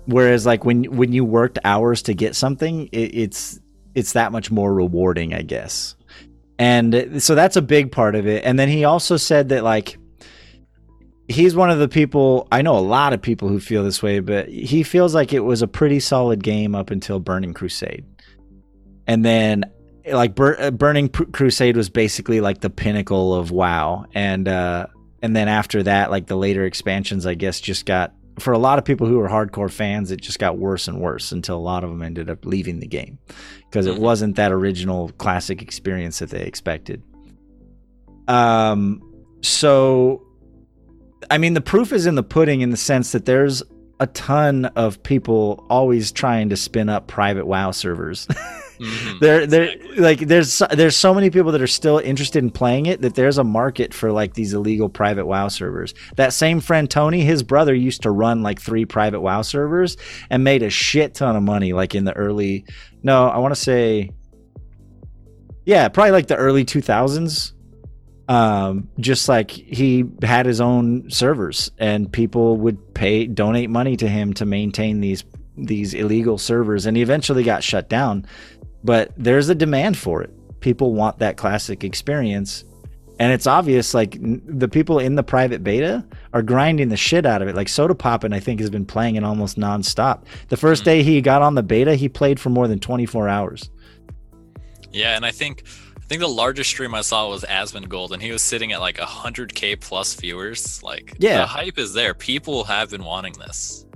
Whereas 0.07 0.47
like 0.47 0.65
when 0.65 0.85
when 0.85 1.13
you 1.13 1.25
worked 1.25 1.59
hours 1.65 2.03
to 2.03 2.15
get 2.15 2.35
something 2.35 2.89
it, 2.93 3.15
it's 3.15 3.61
it's 3.95 4.13
that 4.13 4.33
much 4.33 4.51
more 4.51 4.73
rewarding 4.73 5.35
i 5.35 5.43
guess. 5.43 5.97
And 6.59 7.23
so 7.23 7.35
that's 7.35 7.57
a 7.57 7.63
big 7.63 7.91
part 7.91 8.15
of 8.15 8.27
it. 8.27 8.45
And 8.45 8.59
then 8.59 8.69
he 8.69 8.85
also 8.85 9.17
said 9.17 9.49
that 9.49 9.65
like 9.65 9.97
he's 11.27 11.57
one 11.57 11.71
of 11.71 11.79
the 11.79 11.89
people 11.89 12.49
i 12.53 12.61
know 12.61 12.77
a 12.77 12.81
lot 12.81 13.13
of 13.13 13.23
people 13.23 13.49
who 13.49 13.61
feel 13.61 13.85
this 13.85 14.03
way 14.03 14.19
but 14.19 14.49
he 14.49 14.83
feels 14.83 15.15
like 15.15 15.33
it 15.33 15.41
was 15.41 15.63
a 15.63 15.69
pretty 15.69 16.01
solid 16.01 16.43
game 16.43 16.75
up 16.75 16.91
until 16.91 17.19
burning 17.19 17.55
crusade. 17.55 18.05
And 19.07 19.25
then 19.25 19.65
like 20.07 20.35
Bur- 20.35 20.61
uh, 20.61 20.71
burning 20.71 21.09
Pr- 21.09 21.25
crusade 21.25 21.77
was 21.77 21.89
basically 21.89 22.41
like 22.41 22.61
the 22.61 22.71
pinnacle 22.71 23.35
of 23.35 23.51
wow. 23.51 24.05
And 24.15 24.47
uh 24.47 24.89
and 25.23 25.35
then 25.35 25.49
after 25.49 25.83
that 25.83 26.11
like 26.11 26.27
the 26.27 26.37
later 26.37 26.65
expansions 26.65 27.27
i 27.27 27.35
guess 27.35 27.61
just 27.61 27.87
got 27.87 28.13
for 28.41 28.53
a 28.53 28.59
lot 28.59 28.79
of 28.79 28.85
people 28.85 29.07
who 29.07 29.19
were 29.19 29.29
hardcore 29.29 29.71
fans, 29.71 30.11
it 30.11 30.21
just 30.21 30.39
got 30.39 30.59
worse 30.59 30.89
and 30.89 31.01
worse 31.01 31.33
until 31.33 31.57
a 31.57 31.61
lot 31.61 31.85
of 31.85 31.91
them 31.91 32.03
ended 32.03 32.29
up 32.31 32.45
leaving 32.45 32.81
the 32.81 32.87
game 32.87 33.19
because 33.69 33.87
it 33.87 33.97
Mhm. 33.97 34.01
wasn't 34.01 34.37
that 34.37 34.51
original 34.53 35.11
classic 35.19 35.63
experience 35.63 36.19
that 36.21 36.31
they 36.31 36.43
expected. 36.43 37.03
Um, 38.29 39.03
so, 39.43 40.23
I 41.31 41.39
mean, 41.39 41.55
the 41.55 41.61
proof 41.61 41.93
is 41.93 42.07
in 42.07 42.15
the 42.15 42.23
pudding 42.23 42.61
in 42.61 42.71
the 42.71 42.77
sense 42.77 43.13
that 43.13 43.25
there's 43.27 43.63
a 43.99 44.07
ton 44.09 44.67
of 44.77 45.03
people 45.03 45.65
always 45.69 46.13
trying 46.13 46.49
to 46.51 46.57
spin 46.57 46.89
up 46.89 47.07
private 47.07 47.47
WoW 47.47 47.71
servers. 47.71 48.27
Mhm. 48.81 49.21
there 49.21 49.47
there 49.47 49.75
like 49.99 50.21
there's 50.21 50.53
so- 50.53 50.67
there's 50.71 50.97
so 50.97 51.13
many 51.13 51.29
people 51.31 51.53
that 51.53 51.61
are 51.61 51.67
still 51.67 51.99
interested 51.99 52.43
in 52.43 52.51
playing 52.51 52.87
it 52.87 53.03
that 53.03 53.15
there's 53.15 53.37
a 53.39 53.45
market 53.45 53.93
for 53.93 54.11
like 54.11 54.35
these 54.35 54.55
illegal 54.55 54.89
private 54.89 55.27
WoW 55.27 55.49
servers. 55.49 55.93
That 56.17 56.33
same 56.33 56.61
friend 56.61 56.89
Tony, 56.91 57.21
his 57.21 57.43
brother 57.43 57.75
used 57.75 58.03
to 58.03 58.11
run 58.11 58.43
like 58.43 58.61
three 58.61 58.87
private 58.87 59.21
WoW 59.21 59.43
servers 59.43 59.97
and 60.31 60.43
made 60.43 60.63
a 60.63 60.71
shit 60.71 61.15
ton 61.15 61.37
of 61.37 61.43
money 61.43 61.73
like 61.75 61.95
in 61.95 62.05
the 62.05 62.17
early 62.17 62.65
no, 63.03 63.29
I 63.29 63.39
want 63.39 63.55
to 63.55 63.61
say 63.61 64.11
yeah, 65.67 65.89
probably 65.89 66.11
like 66.13 66.27
the 66.27 66.37
early 66.37 66.65
2000s. 66.65 67.53
Um, 68.29 68.89
just 69.01 69.29
like 69.29 69.51
he 69.51 70.05
had 70.23 70.47
his 70.47 70.61
own 70.61 71.11
servers 71.11 71.73
and 71.79 72.11
people 72.13 72.57
would 72.59 72.95
pay 72.95 73.27
donate 73.27 73.69
money 73.71 73.97
to 73.97 74.09
him 74.09 74.33
to 74.35 74.47
maintain 74.47 75.01
these 75.01 75.25
these 75.57 75.95
illegal 75.95 76.39
servers 76.39 76.87
and 76.87 76.97
he 76.97 77.03
eventually 77.03 77.43
got 77.43 77.63
shut 77.65 77.89
down 77.91 78.25
but 78.85 79.13
there's 79.17 79.49
a 79.49 79.55
demand 79.55 79.97
for 79.97 80.23
it. 80.23 80.31
People 80.61 80.95
want 80.95 81.19
that 81.19 81.37
classic 81.37 81.85
experience. 81.85 82.65
And 83.19 83.33
it's 83.33 83.47
obvious, 83.47 83.93
like 83.93 84.17
n- 84.17 84.41
the 84.47 84.67
people 84.69 84.99
in 84.99 85.15
the 85.15 85.23
private 85.23 85.63
beta 85.63 86.05
are 86.33 86.41
grinding 86.43 86.89
the 86.89 86.97
shit 86.97 87.27
out 87.27 87.43
of 87.43 87.49
it. 87.49 87.55
Like 87.55 87.67
Sodapoppin, 87.67 88.35
I 88.35 88.41
think, 88.41 88.61
has 88.61 88.71
been 88.71 88.87
playing 88.87 89.17
it 89.17 89.25
almost 89.25 89.59
nonstop. 89.59 90.23
The 90.49 90.57
first 90.57 90.83
Mhm. 90.83 90.87
day 90.87 91.03
he 91.03 91.21
got 91.21 91.43
on 91.43 91.55
the 91.55 91.63
beta, 91.63 91.95
he 91.97 92.09
played 92.09 92.41
for 92.41 92.49
more 92.49 92.67
than 92.67 92.79
24 92.79 93.29
hours. 93.29 93.69
Yeah, 94.93 95.17
and 95.17 95.25
I 95.25 95.31
think 95.31 95.65
I 95.99 96.07
think 96.13 96.23
the 96.23 96.29
largest 96.29 96.71
stream 96.71 96.93
I 96.93 97.03
saw 97.03 97.29
was 97.29 97.45
Asmongold, 97.45 98.11
and 98.11 98.21
he 98.21 98.33
was 98.33 98.43
sitting 98.43 98.73
at 98.73 98.81
like 98.81 98.99
hundred 98.99 99.55
k 99.55 99.77
plus 99.77 100.15
viewers. 100.15 100.83
Like, 100.83 101.15
Yeah. 101.21 101.37
the 101.43 101.47
hype 101.47 101.79
is 101.79 101.93
there. 101.93 102.15
People 102.15 102.65
have 102.65 102.91
been 102.91 103.05
wanting 103.05 103.35
this. 103.35 103.87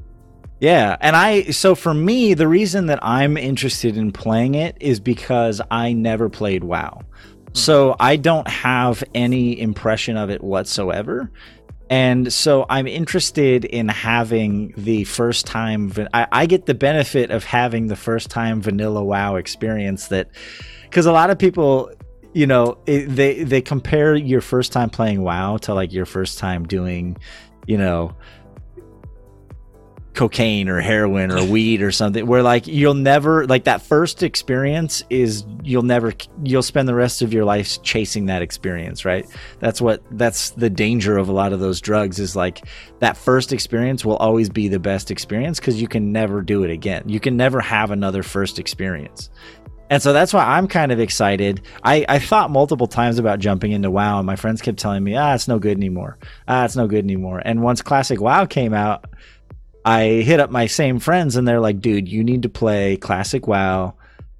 Yeah, 0.60 0.96
and 1.00 1.16
I 1.16 1.50
so 1.50 1.74
for 1.74 1.92
me, 1.92 2.34
the 2.34 2.48
reason 2.48 2.86
that 2.86 3.00
I'm 3.02 3.36
interested 3.36 3.96
in 3.96 4.12
playing 4.12 4.54
it 4.54 4.76
is 4.80 5.00
because 5.00 5.60
I 5.70 5.92
never 5.92 6.28
played 6.28 6.64
WoW. 6.64 7.00
Hmm. 7.02 7.54
So 7.54 7.96
I 8.00 8.16
don't 8.16 8.48
have 8.48 9.04
any 9.14 9.60
impression 9.60 10.16
of 10.16 10.30
it 10.30 10.42
whatsoever. 10.42 11.30
And 11.90 12.32
so 12.32 12.64
I'm 12.70 12.86
interested 12.86 13.64
in 13.66 13.88
having 13.88 14.72
the 14.76 15.04
first 15.04 15.46
time 15.46 15.92
I, 16.14 16.26
I 16.32 16.46
get 16.46 16.66
the 16.66 16.74
benefit 16.74 17.30
of 17.30 17.44
having 17.44 17.88
the 17.88 17.96
first 17.96 18.30
time 18.30 18.62
vanilla 18.62 19.04
WoW 19.04 19.36
experience 19.36 20.08
that 20.08 20.30
because 20.84 21.06
a 21.06 21.12
lot 21.12 21.28
of 21.28 21.38
people 21.38 21.90
you 22.32 22.46
know 22.46 22.78
it, 22.86 23.06
they 23.06 23.44
they 23.44 23.60
compare 23.60 24.14
your 24.14 24.40
first 24.40 24.72
time 24.72 24.88
playing 24.88 25.22
WoW 25.22 25.58
to 25.58 25.74
like 25.74 25.92
your 25.92 26.06
first 26.06 26.38
time 26.38 26.66
doing 26.66 27.18
you 27.66 27.76
know 27.76 28.16
cocaine 30.14 30.68
or 30.68 30.80
heroin 30.80 31.30
or 31.32 31.44
weed 31.50 31.82
or 31.82 31.90
something 31.90 32.26
where 32.26 32.42
like 32.42 32.66
you'll 32.66 32.94
never 32.94 33.46
like 33.46 33.64
that 33.64 33.82
first 33.82 34.22
experience 34.22 35.02
is 35.10 35.44
you'll 35.62 35.82
never 35.82 36.12
you'll 36.44 36.62
spend 36.62 36.88
the 36.88 36.94
rest 36.94 37.20
of 37.20 37.32
your 37.32 37.44
life 37.44 37.82
chasing 37.82 38.26
that 38.26 38.40
experience 38.40 39.04
right 39.04 39.26
that's 39.58 39.80
what 39.80 40.02
that's 40.12 40.50
the 40.50 40.70
danger 40.70 41.18
of 41.18 41.28
a 41.28 41.32
lot 41.32 41.52
of 41.52 41.60
those 41.60 41.80
drugs 41.80 42.18
is 42.18 42.36
like 42.36 42.64
that 43.00 43.16
first 43.16 43.52
experience 43.52 44.04
will 44.04 44.16
always 44.16 44.48
be 44.48 44.68
the 44.68 44.78
best 44.78 45.10
experience 45.10 45.58
because 45.58 45.80
you 45.80 45.88
can 45.88 46.12
never 46.12 46.40
do 46.40 46.62
it 46.62 46.70
again 46.70 47.02
you 47.06 47.18
can 47.18 47.36
never 47.36 47.60
have 47.60 47.90
another 47.90 48.22
first 48.22 48.58
experience 48.58 49.30
and 49.90 50.02
so 50.02 50.12
that's 50.12 50.32
why 50.32 50.44
I'm 50.44 50.66
kind 50.66 50.92
of 50.92 50.98
excited. 50.98 51.60
I, 51.82 52.06
I 52.08 52.18
thought 52.18 52.50
multiple 52.50 52.86
times 52.86 53.18
about 53.18 53.38
jumping 53.38 53.72
into 53.72 53.90
WoW, 53.90 54.18
and 54.18 54.26
my 54.26 54.34
friends 54.34 54.62
kept 54.62 54.78
telling 54.78 55.04
me, 55.04 55.14
ah, 55.14 55.34
it's 55.34 55.46
no 55.46 55.58
good 55.58 55.76
anymore. 55.76 56.18
Ah, 56.48 56.64
it's 56.64 56.74
no 56.74 56.86
good 56.86 57.04
anymore. 57.04 57.42
And 57.44 57.62
once 57.62 57.82
Classic 57.82 58.20
WoW 58.20 58.46
came 58.46 58.72
out, 58.72 59.04
I 59.84 60.04
hit 60.06 60.40
up 60.40 60.50
my 60.50 60.66
same 60.66 60.98
friends, 60.98 61.36
and 61.36 61.46
they're 61.46 61.60
like, 61.60 61.80
dude, 61.80 62.08
you 62.08 62.24
need 62.24 62.42
to 62.42 62.48
play 62.48 62.96
Classic 62.96 63.46
WoW 63.46 63.94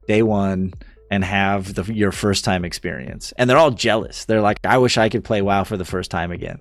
day 0.08 0.22
one 0.22 0.72
and 1.10 1.24
have 1.24 1.74
the, 1.74 1.92
your 1.92 2.12
first 2.12 2.44
time 2.44 2.64
experience. 2.64 3.32
And 3.36 3.48
they're 3.48 3.58
all 3.58 3.70
jealous. 3.70 4.24
They're 4.24 4.40
like, 4.40 4.58
I 4.64 4.78
wish 4.78 4.98
I 4.98 5.08
could 5.08 5.24
play 5.24 5.42
WoW 5.42 5.64
for 5.64 5.76
the 5.76 5.84
first 5.84 6.10
time 6.10 6.32
again. 6.32 6.58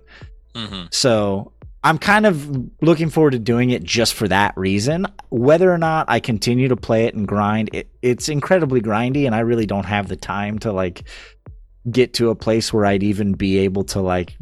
hmm 0.56 0.84
So 0.92 1.54
I'm 1.84 1.98
kind 1.98 2.26
of 2.26 2.48
looking 2.82 3.10
forward 3.10 3.32
to 3.32 3.40
doing 3.40 3.72
it 3.72 3.84
just 3.84 4.14
for 4.14 4.28
that 4.28 4.56
reason. 4.56 5.08
Whether 5.30 5.72
or 5.72 5.78
not 5.78 6.06
I 6.10 6.20
continue 6.20 6.68
to 6.70 6.78
play 6.78 7.06
it 7.06 7.16
and 7.16 7.28
grind, 7.28 7.70
it, 7.74 7.90
it's 8.02 8.30
incredibly 8.30 8.82
grindy, 8.82 9.26
and 9.26 9.36
I 9.36 9.40
really 9.40 9.66
don't 9.66 9.86
have 9.86 10.08
the 10.08 10.16
time 10.16 10.60
to 10.60 10.72
like 10.72 11.04
get 11.90 12.14
to 12.16 12.30
a 12.30 12.36
place 12.36 12.72
where 12.72 12.86
I'd 12.86 13.04
even 13.04 13.34
be 13.34 13.60
able 13.60 13.84
to 13.86 14.02
like 14.02 14.38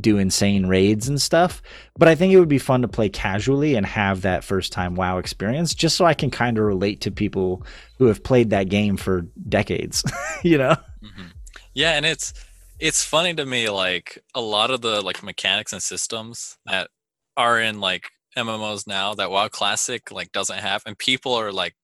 do 0.00 0.18
insane 0.18 0.66
raids 0.66 1.08
and 1.08 1.20
stuff. 1.20 1.62
But 1.98 2.08
I 2.08 2.14
think 2.14 2.32
it 2.32 2.38
would 2.38 2.48
be 2.48 2.58
fun 2.58 2.82
to 2.82 2.88
play 2.88 3.08
casually 3.08 3.74
and 3.74 3.86
have 3.86 4.22
that 4.22 4.44
first 4.44 4.72
time 4.72 4.94
WoW 4.94 5.18
experience, 5.18 5.74
just 5.74 5.96
so 5.96 6.04
I 6.04 6.14
can 6.14 6.30
kind 6.30 6.58
of 6.58 6.64
relate 6.64 7.00
to 7.02 7.10
people 7.10 7.64
who 7.98 8.06
have 8.06 8.22
played 8.22 8.50
that 8.50 8.68
game 8.68 8.96
for 8.96 9.22
decades. 9.48 10.02
you 10.42 10.58
know? 10.58 10.76
hmm 11.02 11.28
Yeah, 11.74 11.92
and 11.92 12.06
it's 12.06 12.32
it's 12.78 13.04
funny 13.04 13.34
to 13.34 13.44
me 13.46 13.68
like 13.68 14.18
a 14.34 14.40
lot 14.40 14.70
of 14.70 14.80
the 14.80 15.02
like 15.02 15.22
mechanics 15.22 15.72
and 15.72 15.82
systems 15.82 16.56
that 16.66 16.88
are 17.36 17.60
in 17.60 17.80
like 17.80 18.10
MMOs 18.36 18.86
now 18.86 19.14
that 19.14 19.30
WoW 19.30 19.48
Classic 19.48 20.10
like 20.10 20.32
doesn't 20.32 20.58
have, 20.58 20.82
and 20.86 20.96
people 20.98 21.34
are 21.34 21.52
like 21.52 21.74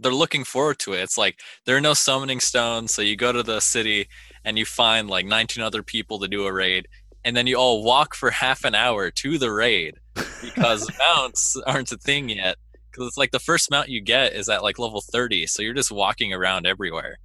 they're 0.00 0.12
looking 0.12 0.44
forward 0.44 0.78
to 0.80 0.92
it. 0.92 1.02
It's 1.02 1.18
like 1.18 1.40
there 1.66 1.76
are 1.76 1.80
no 1.80 1.94
summoning 1.94 2.40
stones, 2.40 2.94
so 2.94 3.02
you 3.02 3.16
go 3.16 3.32
to 3.32 3.42
the 3.42 3.60
city 3.60 4.08
and 4.44 4.58
you 4.58 4.66
find 4.66 5.08
like 5.08 5.26
19 5.26 5.62
other 5.62 5.82
people 5.82 6.18
to 6.20 6.28
do 6.28 6.46
a 6.46 6.52
raid, 6.52 6.88
and 7.24 7.36
then 7.36 7.46
you 7.46 7.56
all 7.56 7.82
walk 7.82 8.14
for 8.14 8.30
half 8.30 8.64
an 8.64 8.74
hour 8.74 9.10
to 9.10 9.38
the 9.38 9.50
raid 9.50 9.96
because 10.42 10.88
mounts 10.98 11.56
aren't 11.66 11.92
a 11.92 11.96
thing 11.96 12.28
yet. 12.28 12.56
Because 12.90 13.08
it's 13.08 13.16
like 13.16 13.32
the 13.32 13.40
first 13.40 13.70
mount 13.70 13.88
you 13.88 14.00
get 14.00 14.34
is 14.34 14.48
at 14.48 14.62
like 14.62 14.78
level 14.78 15.00
30, 15.00 15.46
so 15.46 15.62
you're 15.62 15.74
just 15.74 15.90
walking 15.90 16.32
around 16.32 16.66
everywhere. 16.66 17.18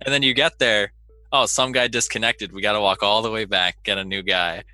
And 0.00 0.12
then 0.12 0.22
you 0.22 0.32
get 0.32 0.58
there, 0.58 0.92
oh, 1.32 1.46
some 1.46 1.72
guy 1.72 1.88
disconnected. 1.88 2.52
We 2.52 2.62
got 2.62 2.72
to 2.72 2.80
walk 2.80 3.02
all 3.02 3.20
the 3.20 3.30
way 3.30 3.44
back, 3.44 3.82
get 3.82 3.98
a 3.98 4.04
new 4.04 4.22
guy, 4.22 4.64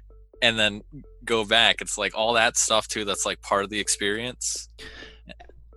and 0.40 0.58
then 0.58 0.82
go 1.24 1.44
back. 1.44 1.80
It's 1.80 1.98
like 1.98 2.16
all 2.16 2.34
that 2.34 2.56
stuff 2.56 2.86
too. 2.86 3.04
That's 3.04 3.26
like 3.26 3.40
part 3.40 3.64
of 3.64 3.70
the 3.70 3.80
experience. 3.80 4.68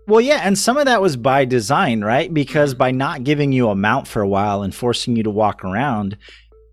Well, 0.07 0.21
yeah, 0.21 0.41
and 0.43 0.55
some 0.55 0.77
of 0.77 0.85
that 0.85 1.01
was 1.01 1.17
by 1.17 1.45
design, 1.45 2.01
right? 2.01 2.31
Because 2.31 2.71
mm-hmm. 2.71 2.79
by 2.79 2.91
not 2.91 3.23
giving 3.23 3.51
you 3.51 3.69
a 3.69 3.75
mount 3.75 4.07
for 4.07 4.21
a 4.21 4.27
while 4.27 4.61
and 4.61 4.73
forcing 4.73 5.15
you 5.15 5.23
to 5.23 5.31
walk 5.31 5.63
around, 5.63 6.17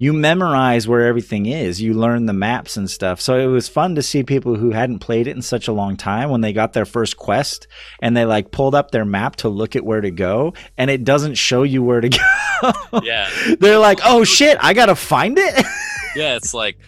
you 0.02 0.12
memorize 0.12 0.88
where 0.88 1.06
everything 1.06 1.46
is. 1.46 1.80
You 1.80 1.94
learn 1.94 2.26
the 2.26 2.32
maps 2.32 2.76
and 2.76 2.90
stuff. 2.90 3.20
So 3.20 3.38
it 3.38 3.46
was 3.46 3.68
fun 3.68 3.94
to 3.94 4.02
see 4.02 4.24
people 4.24 4.56
who 4.56 4.72
hadn't 4.72 4.98
played 4.98 5.28
it 5.28 5.36
in 5.36 5.42
such 5.42 5.68
a 5.68 5.72
long 5.72 5.96
time 5.96 6.28
when 6.28 6.40
they 6.40 6.52
got 6.52 6.72
their 6.72 6.84
first 6.84 7.16
quest 7.16 7.68
and 8.00 8.16
they 8.16 8.24
like 8.24 8.50
pulled 8.50 8.74
up 8.74 8.90
their 8.90 9.04
map 9.04 9.36
to 9.36 9.48
look 9.48 9.76
at 9.76 9.84
where 9.84 10.00
to 10.00 10.10
go 10.10 10.54
and 10.76 10.90
it 10.90 11.04
doesn't 11.04 11.34
show 11.36 11.62
you 11.62 11.84
where 11.84 12.00
to 12.00 12.08
go. 12.08 12.18
Yeah, 13.02 13.28
They're 13.60 13.78
like, 13.78 14.00
"Oh 14.04 14.24
shit, 14.24 14.58
I 14.60 14.74
got 14.74 14.86
to 14.86 14.94
find 14.96 15.38
it." 15.38 15.54
yeah. 16.16 16.36
It's 16.36 16.52
like 16.52 16.78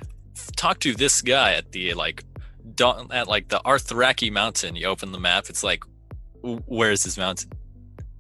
talk 0.56 0.80
to 0.80 0.92
this 0.94 1.22
guy 1.22 1.54
at 1.54 1.72
the 1.72 1.94
like 1.94 2.24
at 3.10 3.28
like 3.28 3.48
the 3.48 3.60
Arthraki 3.64 4.30
mountain. 4.30 4.74
You 4.76 4.86
open 4.86 5.12
the 5.12 5.20
map. 5.20 5.46
It's 5.48 5.62
like 5.62 5.84
where's 6.42 7.04
this 7.04 7.16
mountain? 7.16 7.50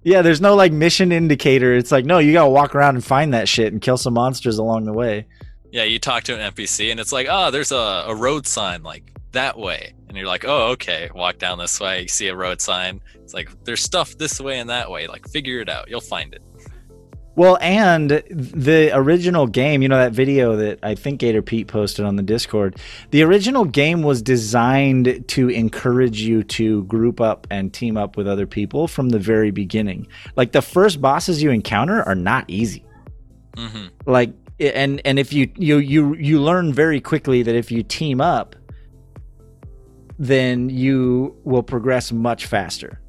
Yeah, 0.04 0.22
there's 0.22 0.40
no 0.40 0.54
like 0.54 0.72
mission 0.72 1.10
indicator. 1.10 1.74
It's 1.74 1.90
like, 1.90 2.04
"No, 2.04 2.18
you 2.18 2.32
got 2.32 2.44
to 2.44 2.50
walk 2.50 2.74
around 2.74 2.94
and 2.94 3.04
find 3.04 3.34
that 3.34 3.48
shit 3.48 3.72
and 3.72 3.82
kill 3.82 3.96
some 3.96 4.14
monsters 4.14 4.58
along 4.58 4.84
the 4.84 4.92
way." 4.92 5.26
Yeah, 5.74 5.82
you 5.82 5.98
talk 5.98 6.22
to 6.24 6.38
an 6.38 6.52
NPC 6.52 6.92
and 6.92 7.00
it's 7.00 7.10
like, 7.10 7.26
oh, 7.28 7.50
there's 7.50 7.72
a, 7.72 8.04
a 8.06 8.14
road 8.14 8.46
sign 8.46 8.84
like 8.84 9.10
that 9.32 9.58
way. 9.58 9.92
And 10.06 10.16
you're 10.16 10.28
like, 10.28 10.44
oh, 10.44 10.68
okay, 10.68 11.10
walk 11.12 11.38
down 11.38 11.58
this 11.58 11.80
way. 11.80 12.02
You 12.02 12.06
see 12.06 12.28
a 12.28 12.36
road 12.36 12.60
sign. 12.60 13.00
It's 13.16 13.34
like, 13.34 13.50
there's 13.64 13.82
stuff 13.82 14.16
this 14.16 14.40
way 14.40 14.60
and 14.60 14.70
that 14.70 14.88
way. 14.88 15.08
Like, 15.08 15.28
figure 15.28 15.58
it 15.58 15.68
out. 15.68 15.90
You'll 15.90 16.00
find 16.00 16.32
it. 16.32 16.42
Well, 17.36 17.58
and 17.60 18.10
the 18.10 18.90
original 18.94 19.46
game, 19.46 19.82
you 19.82 19.88
know, 19.88 19.98
that 19.98 20.12
video 20.12 20.56
that 20.56 20.78
I 20.82 20.94
think 20.94 21.20
Gator 21.20 21.42
Pete 21.42 21.66
posted 21.66 22.04
on 22.04 22.16
the 22.16 22.22
Discord, 22.22 22.76
the 23.10 23.22
original 23.22 23.64
game 23.64 24.02
was 24.02 24.22
designed 24.22 25.24
to 25.28 25.48
encourage 25.48 26.20
you 26.20 26.44
to 26.44 26.84
group 26.84 27.20
up 27.20 27.46
and 27.50 27.72
team 27.72 27.96
up 27.96 28.16
with 28.16 28.28
other 28.28 28.46
people 28.46 28.86
from 28.86 29.08
the 29.08 29.18
very 29.18 29.50
beginning. 29.50 30.06
Like 30.36 30.52
the 30.52 30.62
first 30.62 31.00
bosses 31.00 31.42
you 31.42 31.50
encounter 31.50 32.02
are 32.02 32.14
not 32.14 32.44
easy. 32.48 32.84
hmm 33.56 33.86
Like 34.06 34.32
and 34.60 35.00
and 35.04 35.18
if 35.18 35.32
you 35.32 35.50
you 35.56 35.78
you 35.78 36.14
you 36.14 36.40
learn 36.40 36.72
very 36.72 37.00
quickly 37.00 37.42
that 37.42 37.56
if 37.56 37.72
you 37.72 37.82
team 37.82 38.20
up 38.20 38.54
then 40.16 40.68
you 40.70 41.36
will 41.42 41.62
progress 41.62 42.12
much 42.12 42.46
faster. 42.46 43.00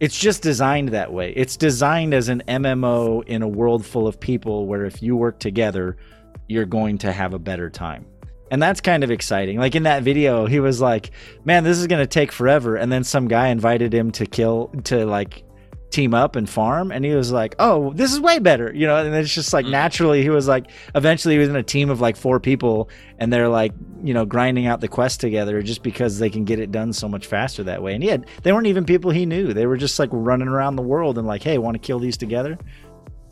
It's 0.00 0.18
just 0.18 0.42
designed 0.42 0.90
that 0.90 1.12
way. 1.12 1.32
It's 1.32 1.56
designed 1.56 2.14
as 2.14 2.28
an 2.28 2.42
MMO 2.46 3.24
in 3.26 3.42
a 3.42 3.48
world 3.48 3.84
full 3.84 4.06
of 4.06 4.20
people 4.20 4.66
where 4.66 4.84
if 4.84 5.02
you 5.02 5.16
work 5.16 5.40
together, 5.40 5.96
you're 6.46 6.66
going 6.66 6.98
to 6.98 7.12
have 7.12 7.34
a 7.34 7.38
better 7.38 7.68
time. 7.68 8.06
And 8.50 8.62
that's 8.62 8.80
kind 8.80 9.02
of 9.02 9.10
exciting. 9.10 9.58
Like 9.58 9.74
in 9.74 9.82
that 9.82 10.04
video, 10.04 10.46
he 10.46 10.60
was 10.60 10.80
like, 10.80 11.10
"Man, 11.44 11.64
this 11.64 11.78
is 11.78 11.86
going 11.86 12.02
to 12.02 12.06
take 12.06 12.32
forever." 12.32 12.76
And 12.76 12.90
then 12.90 13.04
some 13.04 13.28
guy 13.28 13.48
invited 13.48 13.92
him 13.92 14.10
to 14.12 14.24
kill 14.24 14.68
to 14.84 15.04
like 15.04 15.42
team 15.90 16.12
up 16.12 16.36
and 16.36 16.50
farm 16.50 16.92
and 16.92 17.04
he 17.04 17.14
was 17.14 17.32
like 17.32 17.54
oh 17.58 17.92
this 17.94 18.12
is 18.12 18.20
way 18.20 18.38
better 18.38 18.70
you 18.74 18.86
know 18.86 18.96
and 18.96 19.14
it's 19.14 19.34
just 19.34 19.52
like 19.54 19.64
Mhm. 19.64 19.70
naturally 19.70 20.22
he 20.22 20.28
was 20.28 20.46
like 20.46 20.66
eventually 20.94 21.34
he 21.34 21.38
was 21.38 21.48
in 21.48 21.56
a 21.56 21.62
team 21.62 21.88
of 21.88 22.00
like 22.00 22.14
four 22.16 22.38
people 22.38 22.90
and 23.18 23.32
they're 23.32 23.48
like 23.48 23.72
you 24.04 24.12
know 24.12 24.26
grinding 24.26 24.66
out 24.66 24.80
the 24.82 24.88
quest 24.88 25.18
together 25.20 25.62
just 25.62 25.82
because 25.82 26.18
they 26.18 26.28
can 26.28 26.44
get 26.44 26.58
it 26.60 26.70
done 26.70 26.92
so 26.92 27.08
much 27.08 27.26
faster 27.26 27.62
that 27.64 27.82
way 27.82 27.94
and 27.94 28.02
he 28.02 28.08
had 28.10 28.26
they 28.42 28.52
weren't 28.52 28.66
even 28.66 28.84
people 28.84 29.10
he 29.10 29.24
knew 29.24 29.54
they 29.54 29.64
were 29.66 29.78
just 29.78 29.98
like 29.98 30.10
running 30.12 30.46
around 30.48 30.76
the 30.76 30.82
world 30.82 31.16
and 31.16 31.26
like 31.26 31.42
hey 31.42 31.56
want 31.56 31.74
to 31.74 31.78
kill 31.78 31.98
these 31.98 32.16
together 32.18 32.58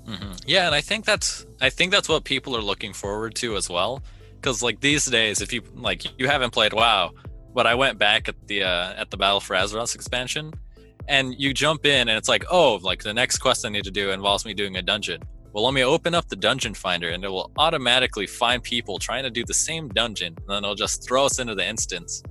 hmm 0.07 0.33
Yeah, 0.47 0.67
and 0.67 0.75
I 0.75 0.81
think 0.81 1.05
that's 1.05 1.45
I 1.61 1.69
think 1.71 1.93
that's 1.93 2.09
what 2.09 2.25
people 2.25 2.57
are 2.57 2.63
looking 2.63 2.93
forward 2.93 3.35
to 3.37 3.57
as 3.57 3.69
well. 3.69 4.03
Because 4.41 4.63
like 4.63 4.81
these 4.81 5.05
days, 5.05 5.41
if 5.41 5.53
you 5.53 5.63
like 5.75 6.05
you 6.19 6.29
haven't 6.29 6.53
played 6.53 6.73
WoW, 6.73 7.11
but 7.55 7.67
I 7.67 7.75
went 7.75 7.99
back 7.99 8.29
at 8.29 8.37
the 8.47 8.63
uh, 8.63 8.93
at 8.97 9.11
the 9.11 9.17
Battle 9.17 9.41
for 9.41 9.57
Azeroth 9.57 9.95
expansion, 9.97 10.53
and 11.09 11.35
you 11.39 11.55
jump 11.55 11.87
in 11.87 12.09
and 12.09 12.17
it's 12.17 12.29
like, 12.29 12.45
oh, 12.51 12.79
like 12.83 13.03
the 13.03 13.15
next 13.15 13.39
quest 13.39 13.65
I 13.65 13.69
need 13.69 13.85
to 13.85 13.91
do 13.91 14.11
involves 14.11 14.45
me 14.45 14.55
doing 14.55 14.77
a 14.77 14.83
dungeon. 14.83 15.23
Well, 15.53 15.65
let 15.65 15.73
me 15.73 15.85
open 15.85 16.15
up 16.15 16.29
the 16.29 16.37
dungeon 16.37 16.75
finder, 16.75 17.09
and 17.09 17.25
it 17.25 17.29
will 17.29 17.51
automatically 17.57 18.27
find 18.27 18.63
people 18.63 18.99
trying 18.99 19.23
to 19.23 19.31
do 19.31 19.43
the 19.43 19.55
same 19.55 19.89
dungeon, 19.89 20.35
and 20.37 20.49
then 20.49 20.65
it'll 20.65 20.75
just 20.75 21.07
throw 21.07 21.25
us 21.25 21.39
into 21.39 21.55
the 21.55 21.67
instance. 21.67 22.23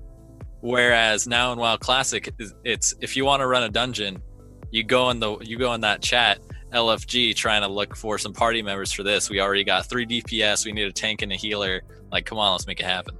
Whereas 0.61 1.27
now 1.27 1.51
in 1.51 1.57
WoW 1.57 1.77
Classic, 1.77 2.31
it's 2.63 2.93
if 3.01 3.17
you 3.17 3.25
want 3.25 3.41
to 3.41 3.47
run 3.47 3.63
a 3.63 3.69
dungeon, 3.69 4.21
you 4.69 4.83
go 4.83 5.09
in 5.09 5.19
the 5.19 5.37
you 5.39 5.57
go 5.57 5.73
in 5.73 5.81
that 5.81 6.03
chat 6.03 6.39
LFG 6.71 7.35
trying 7.35 7.61
to 7.61 7.67
look 7.67 7.95
for 7.95 8.17
some 8.17 8.33
party 8.33 8.61
members 8.61 8.91
for 8.91 9.03
this. 9.03 9.29
We 9.29 9.39
already 9.39 9.63
got 9.63 9.89
three 9.89 10.05
DPS. 10.05 10.65
We 10.65 10.71
need 10.71 10.87
a 10.87 10.91
tank 10.91 11.21
and 11.21 11.31
a 11.31 11.35
healer. 11.35 11.81
Like, 12.11 12.25
come 12.25 12.37
on, 12.37 12.51
let's 12.51 12.67
make 12.67 12.79
it 12.79 12.85
happen. 12.85 13.15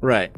Right. 0.00 0.34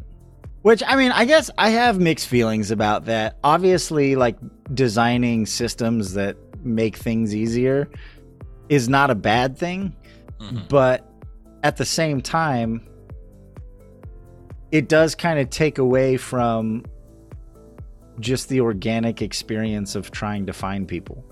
Which 0.63 0.83
I 0.87 0.97
mean, 0.97 1.11
I 1.13 1.25
guess 1.25 1.51
I 1.59 1.71
have 1.71 1.99
mixed 2.01 2.29
feelings 2.29 2.71
about 2.71 3.07
that. 3.07 3.37
Obviously, 3.43 4.15
like 4.17 4.37
designing 4.73 5.45
systems 5.47 6.15
that 6.15 6.37
make 6.65 6.97
things 6.97 7.35
easier 7.35 7.89
is 8.69 8.89
not 8.89 9.11
a 9.11 9.15
bad 9.17 9.59
thing, 9.59 9.95
Mhm. 10.41 10.69
but 10.69 11.09
at 11.65 11.77
the 11.77 11.85
same 11.85 12.21
time 12.21 12.83
it 14.71 14.89
does 14.89 15.15
kind 15.15 15.39
of 15.39 15.51
take 15.51 15.77
away 15.79 16.17
from 16.17 16.83
just 18.21 18.49
the 18.49 18.61
organic 18.61 19.21
experience 19.21 19.95
of 19.95 20.11
trying 20.11 20.47
to 20.47 20.53
find 20.53 20.89
people 20.89 21.23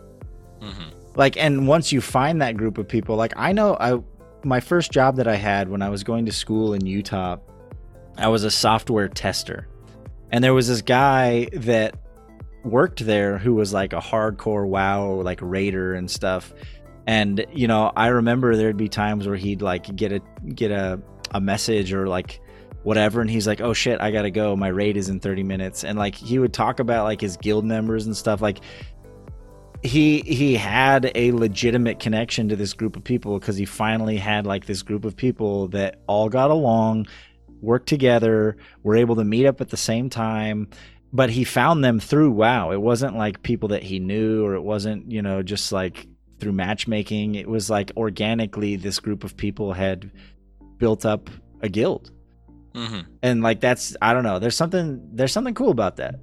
Mhm. 0.61 0.93
like 1.17 1.37
and 1.37 1.67
once 1.67 1.91
you 1.91 2.01
find 2.01 2.43
that 2.43 2.57
group 2.57 2.77
of 2.79 2.87
people 2.87 3.17
like 3.17 3.33
i 3.37 3.51
know 3.53 3.77
i 3.81 3.99
my 4.45 4.61
first 4.61 4.93
job 4.93 5.17
that 5.17 5.27
i 5.27 5.37
had 5.37 5.69
when 5.69 5.83
i 5.83 5.89
was 5.89 6.05
going 6.05 6.27
to 6.27 6.33
school 6.33 6.75
in 6.75 6.85
utah 6.87 7.37
i 8.17 8.29
was 8.29 8.45
a 8.45 8.51
software 8.51 9.09
tester. 9.09 9.67
And 10.33 10.45
there 10.45 10.55
was 10.55 10.69
this 10.69 10.83
guy 10.83 11.49
that 11.53 11.97
worked 12.65 13.05
there 13.05 13.39
who 13.39 13.55
was 13.55 13.73
like 13.73 13.93
a 13.93 14.01
hardcore 14.01 14.67
wow 14.67 15.21
like 15.23 15.41
raider 15.43 15.95
and 15.95 16.11
stuff. 16.11 16.53
And 17.07 17.45
you 17.53 17.67
know 17.67 17.93
i 17.97 18.09
remember 18.09 18.55
there'd 18.55 18.77
be 18.77 18.89
times 18.89 19.27
where 19.27 19.37
he'd 19.37 19.63
like 19.63 19.95
get 19.97 20.13
a 20.13 20.21
get 20.55 20.71
a, 20.71 21.01
a 21.33 21.41
message 21.41 21.93
or 21.93 22.07
like 22.07 22.41
whatever 22.83 23.21
and 23.21 23.29
he's 23.29 23.47
like 23.47 23.61
oh 23.61 23.73
shit 23.73 24.01
i 24.01 24.11
gotta 24.11 24.31
go. 24.31 24.55
My 24.55 24.69
raid 24.69 24.97
is 24.97 25.09
in 25.09 25.21
30 25.21 25.43
minutes. 25.43 25.85
And 25.85 25.99
like 25.99 26.15
he 26.15 26.39
would 26.39 26.53
talk 26.53 26.79
about 26.79 27.05
like 27.05 27.21
his 27.21 27.37
guild 27.37 27.65
members 27.65 28.07
and 28.07 28.17
stuff 28.17 28.41
like 28.41 28.61
he 29.83 30.21
he 30.21 30.55
had 30.55 31.11
a 31.15 31.33
legitimate 31.33 31.99
connection 31.99 32.49
to 32.51 32.57
this 32.57 32.75
group 32.75 32.97
of 32.97 33.05
people 33.05 33.39
because 33.39 33.57
he 33.57 33.65
finally 33.65 34.19
had 34.19 34.47
like 34.47 34.67
this 34.67 34.83
group 34.83 35.05
of 35.05 35.17
people 35.17 35.69
that 35.69 36.01
all 36.07 36.29
got 36.29 36.51
along 36.51 37.07
worked 37.61 37.89
together 37.89 38.57
were 38.83 38.97
able 38.97 39.17
to 39.17 39.25
meet 39.25 39.47
up 39.47 39.61
at 39.61 39.71
the 39.71 39.77
same 39.77 40.11
time 40.11 40.69
but 41.13 41.31
he 41.31 41.45
found 41.45 41.83
them 41.85 41.99
through 41.99 42.31
wow. 42.31 42.71
It 42.71 42.81
wasn't 42.81 43.17
like 43.17 43.43
people 43.43 43.71
that 43.71 43.83
he 43.83 43.99
knew 43.99 44.45
or 44.45 44.55
it 44.55 44.63
wasn't 44.63 45.11
you 45.11 45.23
know 45.23 45.43
just 45.43 45.73
like 45.73 46.07
through 46.39 46.53
matchmaking. 46.53 47.35
It 47.35 47.49
was 47.49 47.69
like 47.69 47.93
organically 47.97 48.77
this 48.77 49.01
group 49.01 49.25
of 49.25 49.37
people 49.37 49.73
had 49.73 50.11
built 50.79 51.05
up 51.05 51.29
a 51.63 51.69
guild. 51.69 52.11
Mhm. 52.75 53.05
and 53.21 53.43
like 53.43 53.59
that's 53.59 53.97
i 54.01 54.13
don't 54.15 54.23
know 54.23 54.39
there's 54.39 54.55
something 54.55 55.01
there's 55.13 55.33
something 55.33 55.55
cool 55.55 55.71
about 55.73 55.97
that. 55.97 56.21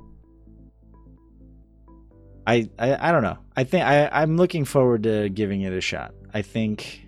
I, 2.45 2.69
I 2.79 3.09
i 3.09 3.11
don't 3.11 3.23
know. 3.23 3.37
I 3.57 3.65
think 3.65 3.83
i 3.85 4.07
i'm 4.07 4.37
looking 4.37 4.63
forward 4.63 5.03
to 5.03 5.27
giving 5.27 5.61
it 5.61 5.73
a 5.73 5.81
shot. 5.81 6.13
I 6.33 6.41
think 6.43 7.05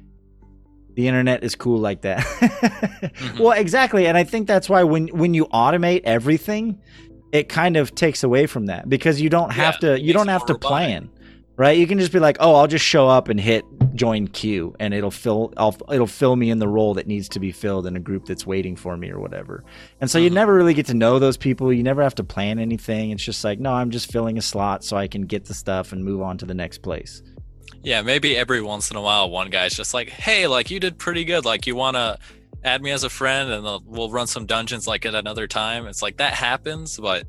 the 1.00 1.08
internet 1.08 1.44
is 1.48 1.56
cool 1.56 1.80
like 1.80 2.02
that. 2.02 2.20
Well 3.40 3.52
exactly 3.52 4.06
and 4.08 4.18
i 4.18 4.24
think 4.24 4.48
that's 4.48 4.68
why 4.70 4.84
when 4.84 5.08
when 5.22 5.34
you 5.34 5.46
automate 5.48 6.02
everything 6.04 6.82
it 7.32 7.48
kind 7.48 7.78
of 7.78 7.96
takes 7.96 8.24
away 8.24 8.46
from 8.48 8.66
that 8.68 8.90
because 8.90 9.22
you 9.22 9.30
don't 9.30 9.52
have 9.52 9.76
Yeah, 9.82 9.96
to 9.96 10.02
you 10.02 10.14
don't 10.14 10.28
have 10.28 10.46
to 10.48 10.56
plan 10.58 11.10
right? 11.56 11.78
You 11.78 11.88
can 11.88 12.00
just 12.00 12.12
be 12.14 12.20
like 12.20 12.38
oh 12.40 12.56
i'll 12.56 12.68
just 12.68 12.86
show 12.86 13.08
up 13.08 13.30
and 13.30 13.40
hit 13.40 13.64
join 13.96 14.28
queue 14.28 14.74
and 14.80 14.94
it'll 14.94 15.12
fill 15.12 15.54
I'll, 15.58 15.76
it'll 15.92 16.08
fill 16.08 16.36
me 16.36 16.50
in 16.52 16.60
the 16.60 16.68
role 16.68 16.94
that 16.94 17.06
needs 17.08 17.28
to 17.30 17.40
be 17.40 17.52
filled 17.52 17.86
in 17.88 17.96
a 17.98 18.00
group 18.00 18.26
that's 18.26 18.46
waiting 18.46 18.76
for 18.78 18.96
me 18.96 19.10
or 19.12 19.20
whatever. 19.20 19.64
And 20.00 20.10
so 20.10 20.18
you 20.20 20.30
Mhm. 20.30 20.34
never 20.42 20.54
really 20.54 20.74
get 20.74 20.86
to 20.86 20.94
know 20.94 21.20
those 21.20 21.36
people. 21.38 21.74
You 21.74 21.84
never 21.84 22.02
have 22.02 22.16
to 22.16 22.24
plan 22.24 22.60
anything. 22.60 23.12
It's 23.12 23.24
just 23.32 23.44
like 23.44 23.60
no 23.60 23.72
i'm 23.74 23.90
just 23.90 24.12
filling 24.12 24.38
a 24.38 24.42
slot 24.42 24.84
so 24.86 24.96
i 24.96 25.08
can 25.08 25.24
get 25.24 25.46
the 25.46 25.54
stuff 25.54 25.92
and 25.92 26.04
move 26.06 26.22
on 26.22 26.38
to 26.38 26.46
the 26.46 26.54
next 26.54 26.78
place 26.82 27.22
Yeah, 27.84 28.02
maybe 28.02 28.36
every 28.38 28.62
once 28.62 28.92
in 28.92 28.98
a 28.98 29.02
while, 29.02 29.30
one 29.30 29.50
guy's 29.50 29.74
just 29.74 29.94
like, 29.94 30.10
"Hey, 30.10 30.48
like 30.48 30.70
you 30.72 30.80
did 30.80 30.98
pretty 30.98 31.24
good. 31.26 31.46
Like 31.46 31.66
you 31.68 31.76
want 31.76 31.96
to 31.96 32.18
add 32.64 32.82
me 32.82 32.92
as 32.92 33.04
a 33.04 33.10
friend, 33.10 33.50
and 33.52 33.64
we'll 33.86 34.10
run 34.10 34.28
some 34.28 34.46
dungeons 34.46 34.88
like 34.88 35.06
at 35.06 35.16
another 35.16 35.48
time." 35.48 35.88
It's 35.88 36.02
like 36.02 36.18
that 36.18 36.34
happens, 36.34 36.98
but 37.00 37.26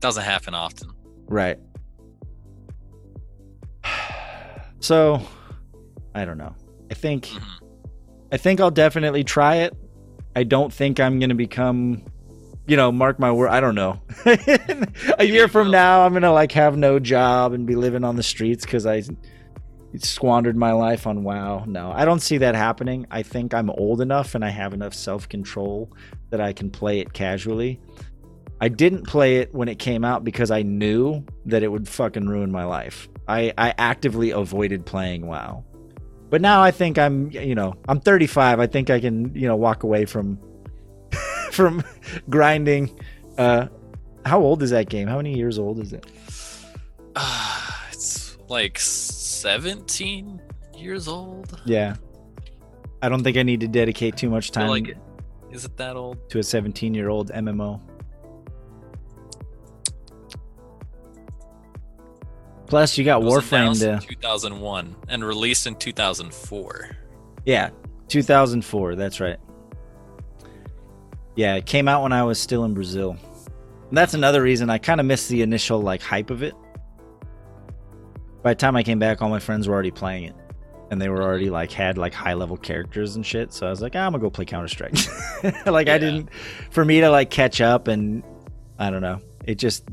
doesn't 0.00 0.22
happen 0.24 0.54
often. 0.54 0.90
Right. 1.26 1.58
So, 4.80 5.20
I 6.14 6.24
don't 6.24 6.38
know. 6.38 6.54
I 6.88 6.94
think 6.94 7.26
Mhm. 7.26 7.42
I 8.30 8.36
think 8.36 8.60
I'll 8.60 8.70
definitely 8.70 9.24
try 9.24 9.56
it. 9.56 9.74
I 10.36 10.44
don't 10.44 10.72
think 10.72 11.00
I'm 11.00 11.18
to 11.20 11.34
become 11.34 12.04
you 12.68 12.76
know, 12.76 12.92
mark 12.92 13.18
my 13.18 13.32
word, 13.32 13.48
I 13.48 13.60
don't 13.60 13.74
know. 13.74 13.98
a 15.18 15.24
year 15.24 15.48
from 15.48 15.70
now 15.70 16.04
I'm 16.04 16.12
going 16.12 16.22
to 16.22 16.30
like 16.30 16.52
have 16.52 16.76
no 16.76 16.98
job 16.98 17.54
and 17.54 17.66
be 17.66 17.74
living 17.74 18.04
on 18.04 18.16
the 18.16 18.22
streets 18.22 18.66
cuz 18.66 18.84
I 18.84 19.02
squandered 19.96 20.56
my 20.56 20.72
life 20.72 21.06
on 21.06 21.24
WoW. 21.24 21.64
No, 21.66 21.90
I 21.92 22.04
don't 22.04 22.20
see 22.20 22.38
that 22.38 22.54
happening. 22.54 23.06
I 23.10 23.22
think 23.22 23.54
I'm 23.54 23.70
old 23.70 24.00
enough 24.00 24.34
and 24.34 24.44
I 24.44 24.50
have 24.50 24.74
enough 24.74 24.94
self-control 24.94 25.92
that 26.30 26.40
I 26.40 26.52
can 26.52 26.70
play 26.70 27.00
it 27.00 27.12
casually. 27.12 27.80
I 28.60 28.68
didn't 28.68 29.06
play 29.06 29.36
it 29.36 29.54
when 29.54 29.68
it 29.68 29.78
came 29.78 30.04
out 30.04 30.24
because 30.24 30.50
I 30.50 30.62
knew 30.62 31.24
that 31.46 31.62
it 31.62 31.68
would 31.68 31.88
fucking 31.88 32.26
ruin 32.26 32.50
my 32.50 32.64
life. 32.64 33.08
I, 33.28 33.52
I 33.56 33.74
actively 33.78 34.30
avoided 34.30 34.84
playing 34.84 35.26
WoW. 35.26 35.64
But 36.30 36.42
now 36.42 36.62
I 36.62 36.70
think 36.70 36.98
I'm, 36.98 37.30
you 37.30 37.54
know, 37.54 37.74
I'm 37.88 38.00
35. 38.00 38.60
I 38.60 38.66
think 38.66 38.90
I 38.90 39.00
can, 39.00 39.34
you 39.34 39.48
know, 39.48 39.56
walk 39.56 39.82
away 39.82 40.04
from 40.04 40.38
from 41.52 41.82
grinding. 42.28 42.98
Uh 43.38 43.68
how 44.26 44.40
old 44.40 44.62
is 44.62 44.70
that 44.70 44.90
game? 44.90 45.08
How 45.08 45.16
many 45.16 45.34
years 45.34 45.58
old 45.58 45.78
is 45.78 45.92
it? 45.92 46.04
it's 47.90 48.36
like 48.48 48.78
17 49.40 50.40
years 50.76 51.08
old. 51.08 51.60
Yeah. 51.64 51.96
I 53.02 53.08
don't 53.08 53.22
think 53.22 53.36
I 53.36 53.42
need 53.42 53.60
to 53.60 53.68
dedicate 53.68 54.16
too 54.16 54.28
much 54.28 54.50
time 54.50 54.68
like 54.68 54.96
is 55.50 55.64
it 55.64 55.76
that 55.76 55.96
old? 55.96 56.28
to 56.30 56.38
a 56.38 56.42
17 56.42 56.94
year 56.94 57.08
old 57.08 57.30
MMO. 57.30 57.80
Plus, 62.66 62.98
you 62.98 63.04
got 63.04 63.22
It 63.22 63.24
was 63.24 63.44
Warframe 63.44 64.00
to 64.00 64.06
2001 64.06 64.94
and 65.08 65.24
released 65.24 65.66
in 65.66 65.74
2004. 65.74 66.90
Yeah, 67.46 67.70
2004. 68.08 68.94
That's 68.94 69.20
right. 69.20 69.38
Yeah, 71.34 71.54
it 71.54 71.64
came 71.64 71.88
out 71.88 72.02
when 72.02 72.12
I 72.12 72.24
was 72.24 72.38
still 72.38 72.64
in 72.64 72.74
Brazil. 72.74 73.16
And 73.88 73.96
that's 73.96 74.12
another 74.12 74.42
reason 74.42 74.68
I 74.68 74.76
kind 74.76 75.00
of 75.00 75.06
missed 75.06 75.30
the 75.30 75.40
initial 75.40 75.80
like 75.80 76.02
hype 76.02 76.28
of 76.30 76.42
it. 76.42 76.54
By 78.42 78.52
the 78.52 78.58
time 78.58 78.76
I 78.76 78.82
came 78.82 78.98
back, 78.98 79.20
all 79.20 79.28
my 79.28 79.40
friends 79.40 79.68
were 79.68 79.74
already 79.74 79.90
playing 79.90 80.24
it, 80.24 80.34
and 80.90 81.00
they 81.00 81.08
were 81.08 81.22
already 81.22 81.50
like 81.50 81.72
had 81.72 81.98
like 81.98 82.14
high 82.14 82.34
level 82.34 82.56
characters 82.56 83.16
and 83.16 83.24
shit. 83.24 83.52
So 83.52 83.66
I 83.66 83.70
was 83.70 83.82
like, 83.82 83.94
ah, 83.96 84.06
I'm 84.06 84.12
gonna 84.12 84.22
go 84.22 84.30
play 84.30 84.44
Counter 84.44 84.68
Strike. 84.68 84.94
like 85.66 85.86
Yeah. 85.86 85.94
I 85.94 85.98
didn't, 85.98 86.30
for 86.70 86.84
me 86.84 87.00
to 87.00 87.10
like 87.10 87.30
catch 87.30 87.60
up, 87.60 87.88
and 87.88 88.22
I 88.78 88.90
don't 88.90 89.02
know, 89.02 89.20
it 89.44 89.56
just 89.56 89.84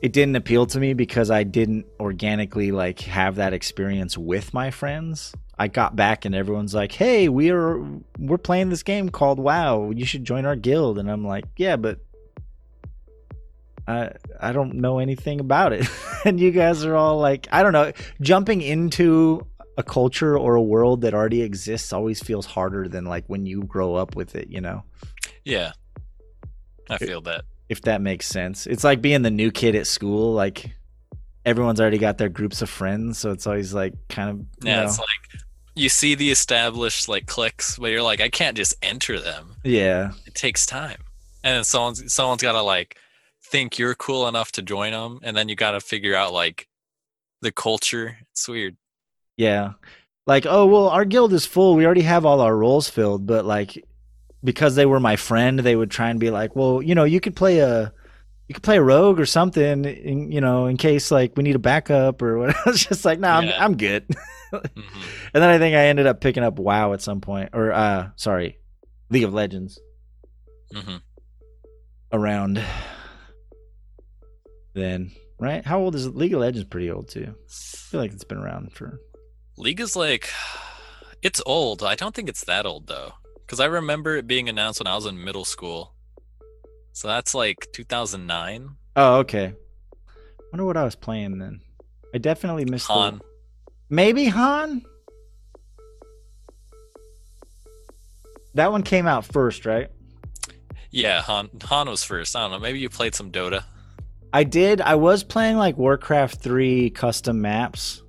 it 0.00 0.12
didn't 0.12 0.36
appeal 0.36 0.66
to 0.66 0.78
me 0.78 0.94
because 0.94 1.30
I 1.30 1.42
didn't 1.42 1.86
organically 1.98 2.72
like 2.72 3.00
have 3.00 3.36
that 3.36 3.52
experience 3.52 4.16
with 4.16 4.54
my 4.54 4.70
friends. 4.70 5.34
I 5.58 5.66
got 5.66 5.96
back 5.96 6.24
and 6.24 6.34
everyone's 6.34 6.74
like, 6.74 6.92
"Hey, 6.92 7.28
we're 7.28 7.84
we're 8.18 8.38
playing 8.38 8.70
this 8.70 8.84
game 8.84 9.08
called 9.08 9.40
WoW. 9.40 9.90
You 9.90 10.04
should 10.04 10.24
join 10.24 10.46
our 10.46 10.54
guild." 10.54 10.98
And 10.98 11.10
I'm 11.10 11.26
like, 11.26 11.46
"Yeah, 11.56 11.76
but 11.76 11.98
I 13.88 14.12
I 14.40 14.52
don't 14.52 14.74
know 14.74 14.98
anything 14.98 15.40
about 15.40 15.72
it." 15.72 15.86
and 16.24 16.38
you 16.38 16.50
guys 16.50 16.84
are 16.84 16.94
all 16.94 17.18
like, 17.18 17.48
I 17.50 17.62
don't 17.62 17.72
know, 17.72 17.92
jumping 18.20 18.62
into 18.62 19.46
a 19.76 19.82
culture 19.82 20.36
or 20.36 20.54
a 20.56 20.62
world 20.62 21.00
that 21.02 21.14
already 21.14 21.42
exists 21.42 21.92
always 21.92 22.20
feels 22.22 22.46
harder 22.46 22.88
than 22.88 23.04
like 23.04 23.24
when 23.28 23.46
you 23.46 23.62
grow 23.62 23.94
up 23.94 24.16
with 24.16 24.34
it, 24.34 24.48
you 24.50 24.60
know. 24.60 24.82
Yeah. 25.44 25.72
I 26.90 26.98
feel 26.98 27.20
that. 27.22 27.44
if 27.68 27.82
that 27.82 28.00
makes 28.00 28.26
sense. 28.26 28.66
It's 28.66 28.82
like 28.84 29.00
being 29.02 29.22
the 29.22 29.30
new 29.30 29.50
kid 29.50 29.74
at 29.76 29.86
school. 29.86 30.32
Like 30.32 30.70
everyone's 31.44 31.80
already 31.80 31.98
got 31.98 32.18
their 32.18 32.28
groups 32.28 32.62
of 32.62 32.70
friends, 32.70 33.18
so 33.18 33.30
it's 33.30 33.46
always 33.46 33.74
like 33.74 33.94
kind 34.08 34.30
of 34.30 34.36
you 34.38 34.46
Yeah, 34.70 34.76
know, 34.80 34.86
it's 34.86 34.98
like 34.98 35.42
you 35.74 35.88
see 35.88 36.14
the 36.14 36.30
established 36.30 37.08
like 37.08 37.26
clicks, 37.26 37.78
but 37.78 37.90
you're 37.92 38.02
like, 38.02 38.20
I 38.20 38.28
can't 38.30 38.56
just 38.56 38.74
enter 38.82 39.20
them. 39.20 39.54
yeah, 39.64 40.10
It 40.26 40.34
takes 40.34 40.66
time, 40.66 40.98
and 41.44 41.64
someone's 41.64 42.12
someone's 42.12 42.42
got 42.42 42.52
to 42.52 42.62
like 42.62 42.96
think 43.50 43.78
you're 43.78 43.94
cool 43.94 44.28
enough 44.28 44.52
to 44.52 44.62
join 44.62 44.92
them, 44.92 45.20
and 45.22 45.36
then 45.36 45.48
you 45.48 45.56
got 45.56 45.72
to 45.72 45.80
figure 45.80 46.14
out 46.14 46.32
like 46.32 46.68
the 47.42 47.52
culture. 47.52 48.18
It's 48.32 48.48
weird. 48.48 48.76
yeah. 49.36 49.72
Like 50.26 50.44
oh 50.46 50.66
well, 50.66 50.88
our 50.88 51.06
guild 51.06 51.32
is 51.32 51.46
full. 51.46 51.74
We 51.74 51.86
already 51.86 52.02
have 52.02 52.26
all 52.26 52.40
our 52.42 52.54
roles 52.54 52.88
filled, 52.90 53.26
but 53.26 53.46
like 53.46 53.82
because 54.44 54.74
they 54.74 54.84
were 54.84 55.00
my 55.00 55.16
friend, 55.16 55.58
they 55.58 55.74
would 55.74 55.90
try 55.90 56.10
and 56.10 56.20
be 56.20 56.30
like, 56.30 56.54
well, 56.54 56.82
you 56.82 56.94
know, 56.94 57.04
you 57.04 57.18
could 57.20 57.34
play 57.34 57.60
a. 57.60 57.92
You 58.46 58.54
could 58.54 58.62
play 58.62 58.78
a 58.78 58.82
rogue 58.82 59.20
or 59.20 59.26
something, 59.26 59.84
in, 59.84 60.32
you 60.32 60.40
know, 60.40 60.66
in 60.66 60.78
case 60.78 61.10
like 61.10 61.36
we 61.36 61.42
need 61.42 61.54
a 61.56 61.58
backup 61.58 62.22
or 62.22 62.38
what. 62.38 62.56
I 62.66 62.70
was 62.70 62.82
just 62.82 63.04
like, 63.04 63.18
no, 63.20 63.28
Yeah. 63.28 63.56
I'm 63.56 63.72
I'm 63.72 63.76
good. 63.76 64.06
hmm 64.50 64.60
And 65.34 65.42
then 65.42 65.50
I 65.50 65.58
think 65.58 65.76
I 65.76 65.86
ended 65.88 66.06
up 66.06 66.20
picking 66.22 66.42
up 66.42 66.58
WoW 66.58 66.94
at 66.94 67.02
some 67.02 67.20
point, 67.20 67.50
or 67.52 67.72
uh, 67.72 68.08
sorry, 68.16 68.58
League 69.10 69.24
of 69.24 69.34
Legends 69.34 69.78
hmm 70.74 70.96
around 72.12 72.62
then, 74.78 75.12
right? 75.38 75.64
How 75.64 75.78
old 75.80 75.94
is 75.94 76.06
it? 76.06 76.14
League 76.16 76.34
of 76.34 76.40
Legends? 76.40 76.68
Pretty 76.68 76.90
old 76.90 77.08
too. 77.08 77.34
I 77.34 77.52
feel 77.90 78.00
like 78.00 78.12
it's 78.12 78.24
been 78.24 78.38
around 78.38 78.72
for. 78.72 79.00
League 79.56 79.80
is 79.80 79.96
like, 79.96 80.30
it's 81.22 81.42
old. 81.44 81.82
I 81.82 81.94
don't 81.94 82.14
think 82.14 82.28
it's 82.28 82.44
that 82.44 82.64
old 82.66 82.86
though, 82.86 83.12
because 83.44 83.60
I 83.60 83.66
remember 83.66 84.16
it 84.16 84.26
being 84.26 84.48
announced 84.48 84.80
when 84.80 84.86
I 84.86 84.94
was 84.94 85.06
in 85.06 85.22
middle 85.22 85.44
school. 85.44 85.94
So 86.92 87.08
that's 87.08 87.34
like 87.34 87.68
2009. 87.72 88.70
Oh, 88.96 89.16
okay. 89.18 89.54
Wonder 90.52 90.64
what 90.64 90.76
I 90.76 90.84
was 90.84 90.96
playing 90.96 91.38
then. 91.38 91.60
I 92.14 92.18
definitely 92.18 92.64
missed 92.64 92.86
the- 92.88 92.94
HoN. 92.94 93.20
Maybe 93.90 94.26
HoN. 94.26 94.82
That 98.54 98.72
one 98.72 98.82
came 98.82 99.06
out 99.06 99.24
first, 99.24 99.66
right? 99.66 99.88
Yeah, 100.90 101.20
HoN. 101.22 101.50
HoN 101.62 101.88
was 101.88 102.02
first. 102.02 102.34
I 102.34 102.40
don't 102.40 102.50
know. 102.50 102.58
Maybe 102.58 102.78
you 102.80 102.88
played 102.88 103.14
some 103.14 103.30
Dota. 103.30 103.64
I 104.32 104.44
did. 104.44 104.80
I 104.80 104.96
was 104.96 105.24
playing 105.24 105.56
like 105.56 105.78
Warcraft 105.78 106.40
3 106.40 106.90
custom 106.90 107.40
maps, 107.40 108.02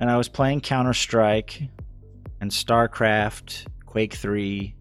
and 0.00 0.10
I 0.10 0.16
was 0.16 0.28
playing 0.28 0.62
Counter 0.62 0.94
Strike 0.94 1.62
and 2.40 2.50
StarCraft, 2.50 3.66
Quake 3.86 4.14
3. 4.14 4.74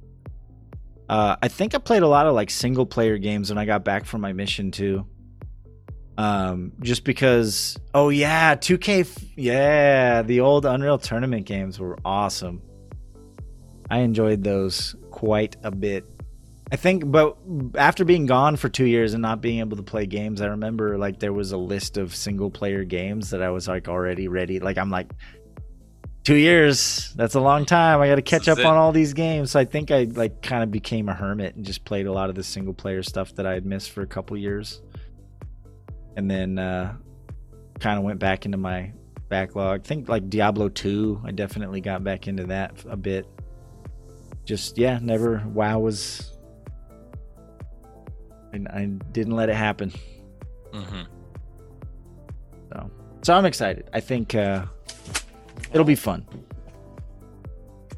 Uh, 1.10 1.36
I 1.42 1.48
think 1.50 1.76
I 1.76 1.78
played 1.78 2.04
a 2.04 2.08
lot 2.08 2.26
of 2.26 2.36
like 2.36 2.50
single 2.50 2.86
player 2.86 3.18
games 3.18 3.50
when 3.50 3.58
I 3.58 3.66
got 3.66 3.84
back 3.84 4.06
from 4.06 4.22
my 4.22 4.32
mission 4.32 4.72
too. 4.72 5.06
Um, 6.18 6.72
just 6.82 7.04
because, 7.04 7.78
oh 7.94 8.10
yeah, 8.10 8.56
2K, 8.56 9.02
f- 9.02 9.38
yeah, 9.38 10.22
the 10.22 10.40
old 10.40 10.66
Unreal 10.66 10.98
Tournament 10.98 11.46
games 11.46 11.80
were 11.80 11.98
awesome. 12.06 12.62
I 13.90 14.00
enjoyed 14.00 14.44
those 14.44 14.96
quite 15.10 15.58
a 15.64 15.72
bit. 15.72 16.06
I 16.72 16.78
think, 16.78 17.12
but 17.12 17.38
after 17.76 18.06
being 18.06 18.26
gone 18.26 18.56
for 18.56 18.70
two 18.70 18.86
years 18.86 19.14
and 19.14 19.22
not 19.22 19.42
being 19.42 19.60
able 19.60 19.76
to 19.76 19.84
play 19.84 20.06
games, 20.06 20.42
I 20.42 20.48
remember 20.48 20.98
like 20.98 21.20
there 21.20 21.34
was 21.34 21.52
a 21.52 21.58
list 21.58 21.98
of 21.98 22.16
single 22.16 22.50
player 22.50 22.86
games 22.86 23.32
that 23.32 23.42
I 23.42 23.50
was 23.50 23.68
like 23.68 23.90
already 23.90 24.30
ready. 24.30 24.60
Like 24.62 24.78
I'm 24.78 24.90
like, 24.90 25.12
two 26.24 26.36
years, 26.36 27.14
that's 27.16 27.36
a 27.36 27.42
long 27.42 27.66
time. 27.66 28.00
I 28.00 28.08
got 28.08 28.16
to 28.16 28.22
catch 28.22 28.48
up 28.48 28.60
is 28.60 28.64
on 28.64 28.78
all 28.78 28.94
these 28.94 29.14
games. 29.14 29.52
So 29.52 29.60
I 29.60 29.66
think 29.66 29.92
I 29.92 30.04
like 30.04 30.42
kind 30.42 30.64
of 30.64 30.72
became 30.72 31.10
a 31.10 31.14
hermit 31.14 31.56
and 31.56 31.66
just 31.66 31.84
played 31.84 32.06
a 32.06 32.12
lot 32.14 32.30
of 32.30 32.36
the 32.36 32.44
single 32.44 32.74
player 32.74 33.04
stuff 33.04 33.36
that 33.36 33.46
I 33.46 33.54
had 33.54 33.66
missed 33.66 33.92
for 33.92 34.02
a 34.02 34.08
couple 34.08 34.38
years, 34.38 34.82
and 36.16 36.32
then 36.32 36.58
uh, 36.58 36.96
kind 37.80 37.98
of 37.98 38.06
went 38.06 38.20
back 38.20 38.46
into 38.46 38.58
my 38.58 38.94
backlog. 39.28 39.82
I 39.82 39.84
think 39.84 40.08
like 40.08 40.30
Diablo 40.30 40.70
two, 40.70 41.22
I 41.26 41.32
definitely 41.32 41.82
got 41.82 42.02
back 42.02 42.30
into 42.30 42.46
that 42.46 42.74
a 42.88 42.96
bit. 42.96 43.28
Just 44.46 44.78
yeah, 44.78 45.00
never. 45.02 45.44
WoW 45.48 45.80
was 45.80 46.31
and 48.54 48.68
I 48.70 48.86
didn't 49.12 49.36
let 49.36 49.50
it 49.50 49.56
happen. 49.56 49.92
Mm-hmm. 50.74 51.02
So, 52.72 52.92
so 53.22 53.34
I'm 53.34 53.46
excited. 53.46 53.90
I 53.94 54.00
think 54.00 54.36
uh, 54.36 54.66
it'll 55.74 55.86
be 55.86 55.96
fun. 55.96 56.26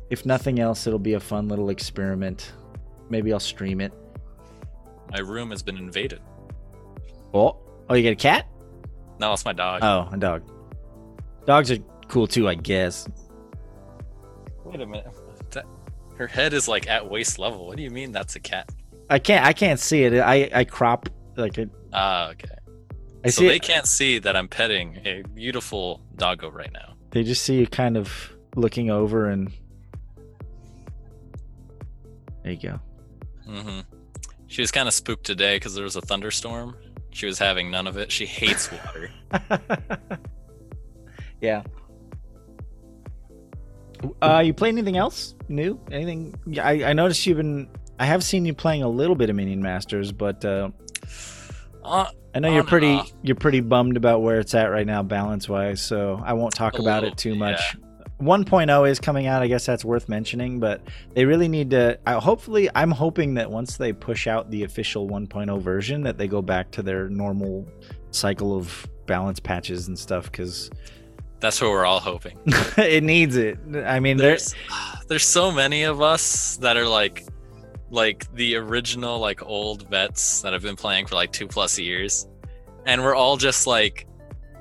If 0.10 0.26
nothing 0.26 0.60
else, 0.60 0.86
it'll 0.86 1.00
be 1.00 1.14
a 1.14 1.20
fun 1.20 1.48
little 1.48 1.70
experiment. 1.70 2.54
Maybe 3.10 3.34
I'll 3.34 3.40
stream 3.40 3.82
it. 3.82 3.94
My 5.12 5.20
room 5.20 5.52
has 5.52 5.62
been 5.62 5.78
invaded. 5.78 6.22
Oh, 7.34 7.58
oh, 7.90 7.94
you 7.96 8.04
get 8.04 8.14
a 8.14 8.16
cat? 8.16 8.48
No, 9.20 9.34
it's 9.34 9.46
my 9.46 9.54
dog. 9.54 9.84
Oh, 9.84 10.10
a 10.12 10.18
dog. 10.18 10.44
Dogs 11.46 11.72
are 11.72 11.78
cool 12.08 12.28
too, 12.28 12.48
I 12.48 12.56
guess. 12.56 13.08
Wait 14.64 14.82
a 14.82 14.86
minute. 14.86 15.08
That, 15.52 15.66
her 16.18 16.28
head 16.28 16.54
is 16.54 16.68
like 16.68 16.88
at 16.88 17.10
waist 17.10 17.40
level. 17.40 17.68
What 17.68 17.78
do 17.78 17.84
you 17.84 17.90
mean 17.90 18.12
that's 18.12 18.36
a 18.36 18.40
cat? 18.40 18.70
I 19.14 19.20
can't. 19.20 19.46
I 19.46 19.54
can't 19.54 19.80
see 19.80 20.04
it. 20.06 20.14
I 20.20 20.50
I 20.54 20.64
crop 20.64 21.08
like 21.38 21.60
it. 21.60 21.70
Ah, 21.94 22.30
okay. 22.32 22.50
I 23.24 23.30
so 23.30 23.42
see. 23.42 23.48
they 23.48 23.56
it. 23.58 23.62
can't 23.62 23.86
see 23.88 24.18
that 24.20 24.36
I'm 24.36 24.48
petting 24.48 24.98
a 25.06 25.22
beautiful 25.36 26.02
doggo 26.16 26.50
right 26.50 26.72
now. 26.74 26.96
They 27.12 27.24
just 27.24 27.44
see 27.44 27.60
you 27.60 27.68
kind 27.68 27.96
of 27.96 28.12
looking 28.56 28.90
over, 28.90 29.30
and 29.30 29.52
there 32.44 32.54
you 32.54 32.58
go. 32.58 32.80
hmm 33.46 33.80
She 34.48 34.62
was 34.62 34.72
kind 34.72 34.88
of 34.88 34.96
spooked 34.96 35.26
today 35.26 35.58
because 35.58 35.76
there 35.76 35.84
was 35.84 35.96
a 35.96 36.02
thunderstorm. 36.02 36.76
She 37.12 37.28
was 37.28 37.38
having 37.38 37.70
none 37.70 37.86
of 37.86 37.98
it. 37.98 38.12
She 38.12 38.26
hates 38.26 38.72
water. 38.72 39.12
yeah. 41.42 41.62
Uh, 44.24 44.42
you 44.44 44.54
play 44.56 44.70
anything 44.70 44.98
else 44.98 45.36
new? 45.48 45.80
Anything? 45.92 46.34
Yeah, 46.48 46.66
I, 46.66 46.90
I 46.90 46.94
noticed 46.94 47.26
you've 47.28 47.38
been. 47.38 47.70
I 48.04 48.06
have 48.08 48.22
seen 48.22 48.44
you 48.44 48.54
playing 48.54 48.84
a 48.84 48.90
little 48.90 49.16
bit 49.16 49.30
of 49.30 49.38
Minion 49.38 49.62
Masters, 49.62 50.12
but 50.12 50.44
uh, 50.44 50.72
Uh, 51.86 52.08
I 52.36 52.40
know 52.40 52.52
you're 52.54 52.66
pretty. 52.66 52.96
off. 52.96 53.14
You're 53.22 53.38
pretty 53.38 53.62
bummed 53.62 53.96
about 53.96 54.22
where 54.22 54.42
it's 54.42 54.54
at 54.54 54.66
right 54.66 54.86
now, 54.86 55.04
balance 55.04 55.48
wise. 55.48 55.82
So 55.82 56.22
I 56.26 56.34
won't 56.34 56.54
talk 56.54 56.74
A 56.78 56.82
about 56.82 57.04
little, 57.04 57.14
it 57.14 57.18
too 57.18 57.30
yeah. 57.32 57.38
much. 57.38 57.78
1.0 58.20 58.90
is 58.90 59.00
coming 59.00 59.28
out. 59.28 59.42
I 59.42 59.48
guess 59.48 59.66
that's 59.66 59.86
worth 59.86 60.10
mentioning, 60.10 60.60
but 60.60 60.82
they 61.14 61.24
really 61.24 61.48
need 61.48 61.70
to. 61.70 61.98
I, 62.06 62.14
hopefully, 62.16 62.70
I'm 62.76 62.92
hoping 62.92 63.36
that 63.36 63.50
once 63.50 63.78
they 63.78 63.94
push 63.94 64.28
out 64.28 64.52
the 64.52 64.64
official 64.64 65.08
1.0 65.08 65.62
version, 65.62 66.02
that 66.02 66.18
they 66.18 66.28
go 66.28 66.42
back 66.42 66.72
to 66.72 66.84
their 66.84 67.08
normal 67.08 67.66
cycle 68.12 68.54
of 68.58 68.86
balance 69.06 69.40
patches 69.40 69.88
and 69.88 69.98
stuff 69.98 70.30
because 70.30 70.70
that's 71.40 71.62
what 71.62 71.72
we're 71.72 71.86
all 71.86 72.02
hoping. 72.02 72.38
it 72.78 73.02
needs 73.04 73.38
it. 73.38 73.60
I 73.86 74.02
mean, 74.02 74.18
There's 74.18 74.54
there's 75.08 75.26
so 75.26 75.54
many 75.54 75.84
of 75.84 76.02
us 76.02 76.58
that 76.58 76.76
are 76.76 76.88
like 76.88 77.26
like 77.94 78.34
the 78.34 78.56
original 78.56 79.20
like 79.20 79.44
old 79.44 79.90
vets 79.90 80.42
that 80.42 80.52
have 80.52 80.64
been 80.64 80.76
playing 80.76 81.06
for 81.06 81.16
like 81.16 81.32
two 81.32 81.48
plus 81.48 81.78
years, 81.80 82.28
and 82.86 83.02
we're 83.02 83.16
all 83.16 83.38
just 83.38 83.68
like. 83.68 84.08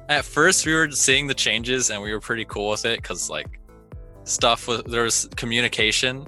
At 0.09 0.25
first, 0.25 0.66
we 0.66 0.75
were 0.75 0.90
seeing 0.90 1.27
the 1.27 1.35
changes 1.35 1.88
and 1.88 2.03
we 2.03 2.12
were 2.12 2.21
pretty 2.21 2.45
cool 2.45 2.71
with 2.71 2.85
it 2.85 3.01
because 3.01 3.31
like 3.31 3.61
stuff 4.25 4.68
was 4.68 4.83
there 4.83 5.05
was 5.05 5.29
communication, 5.37 6.27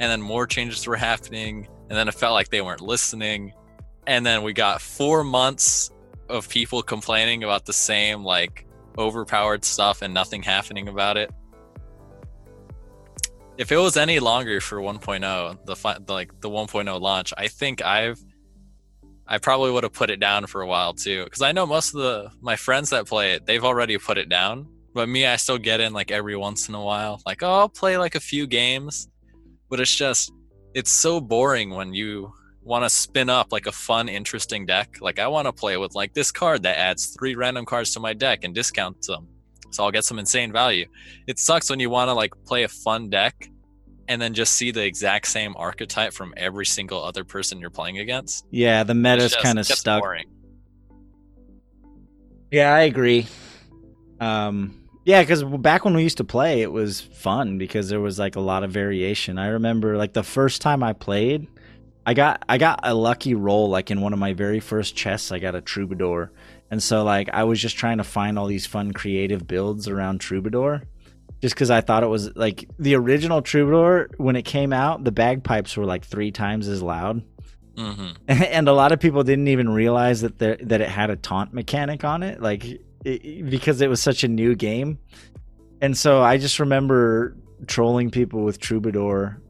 and 0.00 0.10
then 0.10 0.22
more 0.22 0.46
changes 0.46 0.86
were 0.86 0.96
happening, 0.96 1.68
and 1.90 1.98
then 1.98 2.08
it 2.08 2.14
felt 2.14 2.32
like 2.32 2.48
they 2.48 2.62
weren't 2.62 2.80
listening, 2.80 3.52
and 4.06 4.24
then 4.24 4.42
we 4.42 4.52
got 4.52 4.80
four 4.80 5.24
months 5.24 5.90
of 6.28 6.48
people 6.48 6.82
complaining 6.82 7.44
about 7.44 7.66
the 7.66 7.72
same 7.72 8.24
like 8.24 8.66
overpowered 8.98 9.64
stuff 9.64 10.00
and 10.02 10.14
nothing 10.14 10.42
happening 10.42 10.88
about 10.88 11.16
it. 11.16 11.30
If 13.58 13.72
it 13.72 13.78
was 13.78 13.96
any 13.96 14.18
longer 14.20 14.60
for 14.60 14.78
1.0, 14.78 15.64
the, 15.64 16.12
like 16.12 16.40
the 16.40 16.50
1.0 16.50 17.00
launch, 17.00 17.32
I 17.36 17.48
think 17.48 17.82
I've 17.82 18.22
I 19.28 19.38
probably 19.38 19.72
would 19.72 19.82
have 19.82 19.92
put 19.92 20.10
it 20.10 20.20
down 20.20 20.46
for 20.46 20.60
a 20.60 20.66
while 20.66 20.92
too 20.92 21.24
because 21.24 21.42
I 21.42 21.52
know 21.52 21.66
most 21.66 21.94
of 21.94 22.00
the 22.00 22.30
my 22.40 22.54
friends 22.54 22.90
that 22.90 23.06
play 23.06 23.32
it, 23.32 23.46
they've 23.46 23.64
already 23.64 23.98
put 23.98 24.18
it 24.18 24.28
down. 24.28 24.68
But 24.94 25.08
me, 25.08 25.26
I 25.26 25.36
still 25.36 25.58
get 25.58 25.80
in 25.80 25.92
like 25.92 26.10
every 26.10 26.36
once 26.36 26.68
in 26.68 26.74
a 26.74 26.82
while. 26.82 27.20
Like, 27.26 27.42
oh, 27.42 27.52
I'll 27.52 27.68
play 27.68 27.98
like 27.98 28.14
a 28.14 28.20
few 28.20 28.46
games, 28.46 29.08
but 29.68 29.80
it's 29.80 29.94
just 29.94 30.32
it's 30.74 30.90
so 30.90 31.20
boring 31.20 31.70
when 31.70 31.92
you 31.92 32.32
want 32.62 32.84
to 32.84 32.90
spin 32.90 33.30
up 33.30 33.52
like 33.52 33.66
a 33.66 33.72
fun, 33.72 34.08
interesting 34.08 34.66
deck. 34.66 34.98
Like 35.00 35.18
I 35.18 35.28
want 35.28 35.46
to 35.46 35.52
play 35.52 35.76
with 35.76 35.94
like 35.94 36.14
this 36.14 36.30
card 36.30 36.62
that 36.64 36.78
adds 36.78 37.06
three 37.06 37.34
random 37.34 37.64
cards 37.64 37.92
to 37.94 38.00
my 38.00 38.12
deck 38.12 38.44
and 38.44 38.54
discounts 38.54 39.06
them, 39.06 39.28
so 39.70 39.84
I'll 39.84 39.90
get 39.90 40.04
some 40.04 40.18
insane 40.18 40.52
value. 40.52 40.86
It 41.26 41.38
sucks 41.38 41.70
when 41.70 41.80
you 41.80 41.90
want 41.90 42.08
to 42.08 42.14
like 42.14 42.32
play 42.44 42.64
a 42.64 42.68
fun 42.68 43.10
deck 43.10 43.48
and 44.08 44.20
then 44.20 44.34
just 44.34 44.54
see 44.54 44.70
the 44.70 44.84
exact 44.84 45.26
same 45.26 45.54
archetype 45.56 46.12
from 46.12 46.32
every 46.36 46.66
single 46.66 47.02
other 47.02 47.24
person 47.24 47.58
you're 47.58 47.70
playing 47.70 47.98
against. 47.98 48.46
yeah, 48.50 48.84
the 48.84 48.94
meta's 48.94 49.34
kind 49.36 49.58
of 49.58 49.66
stuck. 49.66 50.02
boring. 50.02 50.26
Yeah, 52.50 52.72
I 52.72 52.82
agree. 52.82 53.26
Um, 54.20 54.86
yeah, 55.04 55.22
because 55.22 55.42
back 55.44 55.84
when 55.84 55.94
we 55.94 56.02
used 56.02 56.16
to 56.18 56.24
play, 56.24 56.62
it 56.62 56.72
was 56.72 57.00
fun 57.00 57.58
because 57.58 57.88
there 57.88 58.00
was 58.00 58.18
like 58.18 58.36
a 58.36 58.40
lot 58.40 58.64
of 58.64 58.70
variation. 58.70 59.38
I 59.38 59.48
remember 59.48 59.96
like 59.96 60.12
the 60.12 60.22
first 60.22 60.62
time 60.62 60.82
I 60.82 60.92
played, 60.92 61.46
I 62.04 62.14
got 62.14 62.44
I 62.48 62.58
got 62.58 62.80
a 62.82 62.94
lucky 62.94 63.34
roll 63.34 63.68
like 63.68 63.90
in 63.90 64.00
one 64.00 64.12
of 64.12 64.18
my 64.18 64.32
very 64.32 64.60
first 64.60 64.96
chests 64.96 65.32
I 65.32 65.38
got 65.38 65.54
a 65.54 65.60
troubadour. 65.60 66.32
And 66.70 66.82
so 66.82 67.04
like 67.04 67.28
I 67.32 67.44
was 67.44 67.60
just 67.60 67.76
trying 67.76 67.98
to 67.98 68.04
find 68.04 68.38
all 68.38 68.46
these 68.46 68.66
fun 68.66 68.92
creative 68.92 69.46
builds 69.46 69.88
around 69.88 70.18
troubadour 70.20 70.82
just 71.42 71.54
cuz 71.54 71.70
I 71.70 71.80
thought 71.80 72.02
it 72.02 72.08
was 72.08 72.34
like 72.34 72.68
the 72.78 72.94
original 72.94 73.42
troubadour 73.42 74.08
when 74.16 74.36
it 74.36 74.42
came 74.42 74.72
out 74.72 75.04
the 75.04 75.12
bagpipes 75.12 75.76
were 75.76 75.84
like 75.84 76.04
3 76.04 76.30
times 76.32 76.66
as 76.68 76.82
loud. 76.82 77.22
hmm 77.76 78.08
and 78.28 78.68
a 78.68 78.72
lot 78.72 78.92
of 78.92 79.00
people 79.00 79.22
didn't 79.22 79.48
even 79.48 79.68
realize 79.68 80.22
that 80.22 80.38
there 80.38 80.56
that 80.62 80.80
it 80.80 80.88
had 80.88 81.10
a 81.10 81.16
taunt 81.16 81.52
mechanic 81.52 82.04
on 82.04 82.22
it 82.22 82.40
like 82.40 82.64
it, 83.04 83.48
because 83.50 83.80
it 83.80 83.88
was 83.88 84.02
such 84.02 84.24
a 84.24 84.28
new 84.28 84.54
game. 84.54 84.98
And 85.80 85.96
so 85.96 86.22
I 86.22 86.38
just 86.38 86.58
remember 86.58 87.36
trolling 87.66 88.10
people 88.10 88.42
with 88.42 88.58
troubadour 88.58 89.40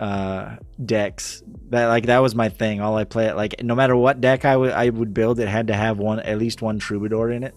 uh 0.00 0.56
decks. 0.84 1.42
That 1.70 1.86
like 1.86 2.06
that 2.06 2.18
was 2.18 2.34
my 2.34 2.48
thing. 2.48 2.80
All 2.80 2.96
i 2.96 3.04
play 3.04 3.26
it 3.26 3.36
like 3.36 3.62
no 3.62 3.74
matter 3.74 3.96
what 3.96 4.20
deck 4.20 4.44
i 4.44 4.56
would 4.56 4.72
i 4.72 4.88
would 4.88 5.14
build 5.14 5.40
it 5.40 5.48
had 5.48 5.68
to 5.68 5.74
have 5.74 5.98
one 5.98 6.20
at 6.20 6.38
least 6.38 6.62
one 6.62 6.78
troubadour 6.78 7.30
in 7.30 7.42
it. 7.42 7.54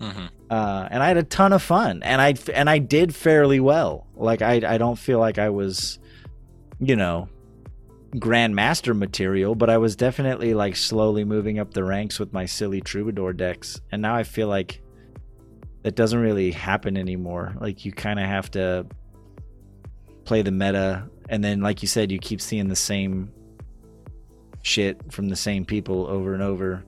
Hmm 0.00 0.26
uh 0.50 0.86
and 0.90 1.02
i 1.02 1.08
had 1.08 1.16
a 1.16 1.22
ton 1.22 1.54
of 1.54 1.62
fun 1.62 2.02
and 2.02 2.20
i 2.20 2.34
and 2.52 2.68
i 2.68 2.78
did 2.78 3.14
fairly 3.14 3.60
well. 3.60 4.06
Like 4.14 4.42
i 4.42 4.54
i 4.74 4.78
don't 4.78 4.98
feel 4.98 5.18
like 5.18 5.38
i 5.38 5.48
was 5.48 5.98
you 6.80 6.96
know 6.96 7.28
grandmaster 8.16 8.96
material 8.96 9.56
but 9.56 9.68
i 9.70 9.76
was 9.78 9.96
definitely 9.96 10.54
like 10.54 10.76
slowly 10.76 11.24
moving 11.24 11.58
up 11.58 11.74
the 11.74 11.82
ranks 11.82 12.20
with 12.20 12.32
my 12.32 12.46
silly 12.46 12.80
troubadour 12.80 13.32
decks. 13.32 13.80
And 13.92 14.02
now 14.02 14.14
i 14.14 14.22
feel 14.24 14.48
like 14.48 14.82
that 15.84 15.94
doesn't 15.94 16.18
really 16.18 16.50
happen 16.50 16.96
anymore. 16.96 17.54
Like 17.60 17.84
you 17.84 17.92
kind 17.92 18.18
of 18.18 18.26
have 18.26 18.50
to 18.52 18.86
play 20.24 20.42
the 20.42 20.50
meta 20.50 21.08
and 21.28 21.42
then 21.42 21.60
like 21.60 21.82
you 21.82 21.88
said 21.88 22.10
you 22.10 22.18
keep 22.18 22.40
seeing 22.40 22.68
the 22.68 22.76
same 22.76 23.30
shit 24.62 24.98
from 25.12 25.28
the 25.28 25.36
same 25.36 25.64
people 25.64 26.06
over 26.06 26.34
and 26.34 26.42
over 26.42 26.82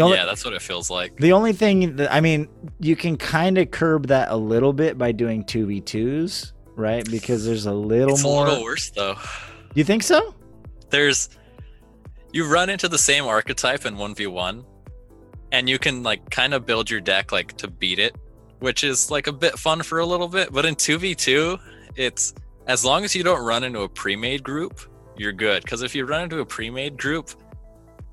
only 0.00 0.16
yeah, 0.16 0.24
that's 0.26 0.44
what 0.44 0.54
it 0.54 0.62
feels 0.62 0.90
like. 0.90 1.16
the 1.16 1.32
only 1.32 1.52
thing 1.52 1.96
that 1.96 2.12
I 2.12 2.20
mean, 2.20 2.48
you 2.80 2.96
can 2.96 3.16
kind 3.16 3.56
of 3.58 3.70
curb 3.70 4.08
that 4.08 4.30
a 4.30 4.36
little 4.36 4.72
bit 4.72 4.98
by 4.98 5.12
doing 5.12 5.44
two 5.44 5.66
v 5.66 5.80
twos, 5.80 6.52
right? 6.74 7.08
Because 7.10 7.44
there's 7.46 7.66
a 7.66 7.72
little 7.72 8.14
It's 8.14 8.22
more. 8.22 8.46
a 8.46 8.48
little 8.50 8.64
worse 8.64 8.90
though. 8.90 9.16
You 9.74 9.84
think 9.84 10.02
so? 10.02 10.34
There's 10.90 11.30
you 12.32 12.46
run 12.46 12.68
into 12.68 12.88
the 12.88 12.98
same 12.98 13.24
archetype 13.24 13.86
in 13.86 13.96
1v1 13.96 14.64
and 15.52 15.68
you 15.68 15.78
can 15.78 16.02
like 16.02 16.28
kind 16.30 16.52
of 16.52 16.66
build 16.66 16.90
your 16.90 17.00
deck 17.00 17.32
like 17.32 17.56
to 17.58 17.68
beat 17.68 17.98
it, 17.98 18.16
which 18.58 18.84
is 18.84 19.10
like 19.10 19.26
a 19.26 19.32
bit 19.32 19.58
fun 19.58 19.82
for 19.82 20.00
a 20.00 20.06
little 20.06 20.28
bit, 20.28 20.52
but 20.52 20.66
in 20.66 20.74
2v2, 20.74 21.58
it's 21.94 22.34
as 22.66 22.84
long 22.84 23.04
as 23.04 23.14
you 23.14 23.22
don't 23.22 23.44
run 23.44 23.64
into 23.64 23.80
a 23.80 23.88
pre-made 23.88 24.42
group, 24.42 24.80
you're 25.16 25.32
good. 25.32 25.66
Cuz 25.66 25.82
if 25.82 25.94
you 25.94 26.04
run 26.04 26.24
into 26.24 26.40
a 26.40 26.46
pre-made 26.46 26.96
group, 26.96 27.30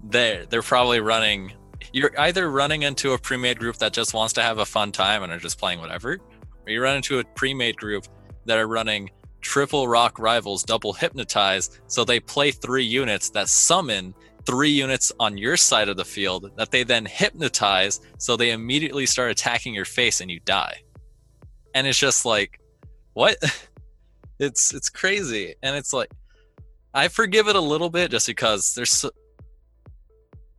they 0.04 0.46
they're 0.50 0.62
probably 0.62 1.00
running 1.00 1.54
you're 1.92 2.18
either 2.20 2.50
running 2.50 2.84
into 2.84 3.12
a 3.12 3.18
pre-made 3.18 3.60
group 3.60 3.78
that 3.78 3.94
just 3.94 4.14
wants 4.14 4.34
to 4.34 4.42
have 4.42 4.60
a 4.60 4.66
fun 4.66 4.92
time 4.92 5.24
and 5.24 5.32
are 5.32 5.40
just 5.40 5.60
playing 5.60 5.80
whatever, 5.80 6.14
or 6.14 6.72
you 6.72 6.82
run 6.82 6.96
into 6.96 7.20
a 7.20 7.24
pre-made 7.36 7.78
group 7.78 8.06
that 8.46 8.58
are 8.58 8.68
running 8.68 9.10
triple 9.42 9.88
rock 9.88 10.18
rivals 10.20 10.64
double 10.64 10.94
hypnotize 10.94 11.82
so 11.88 12.06
they 12.06 12.20
play 12.20 12.50
three 12.50 12.86
units 12.86 13.30
that 13.30 13.50
summon 13.50 14.14
three 14.46 14.70
units 14.70 15.12
on 15.20 15.38
your 15.38 15.58
side 15.58 15.90
of 15.90 15.98
the 15.98 16.06
field 16.06 16.52
that 16.56 16.72
they 16.72 16.84
then 16.84 17.06
hypnotize 17.06 18.00
so 18.18 18.36
they 18.36 18.52
immediately 18.52 19.06
start 19.06 19.32
attacking 19.32 19.74
your 19.74 19.86
face 19.86 20.22
and 20.22 20.30
you 20.30 20.40
die. 20.42 20.82
And 21.76 21.88
it's 21.88 21.98
just 21.98 22.26
like 22.26 22.60
what 23.14 23.38
it's 24.44 24.74
it's 24.74 24.90
crazy 24.90 25.56
and 25.64 25.76
it's 25.76 25.94
like 25.94 26.12
i 26.94 27.08
forgive 27.08 27.48
it 27.48 27.56
a 27.56 27.62
little 27.62 27.90
bit 27.90 28.12
just 28.12 28.28
because 28.28 28.74
there's 28.76 28.92
so, 28.92 29.10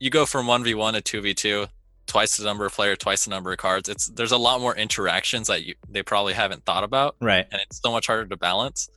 you 0.00 0.10
go 0.10 0.26
from 0.26 0.46
1v1 0.46 1.02
to 1.02 1.20
2v2 1.22 1.68
twice 2.06 2.36
the 2.36 2.44
number 2.44 2.66
of 2.66 2.72
players 2.74 2.98
twice 2.98 3.24
the 3.24 3.30
number 3.30 3.52
of 3.52 3.58
cards 3.58 3.88
it's 3.88 4.06
there's 4.08 4.32
a 4.32 4.36
lot 4.38 4.60
more 4.60 4.76
interactions 4.76 5.46
that 5.48 5.64
you 5.64 5.74
they 5.88 6.02
probably 6.02 6.32
haven't 6.34 6.64
thought 6.64 6.84
about 6.84 7.16
Right. 7.20 7.46
and 7.52 7.60
it's 7.62 7.80
so 7.80 7.90
much 7.92 8.06
harder 8.06 8.26
to 8.26 8.36
balance. 8.36 8.88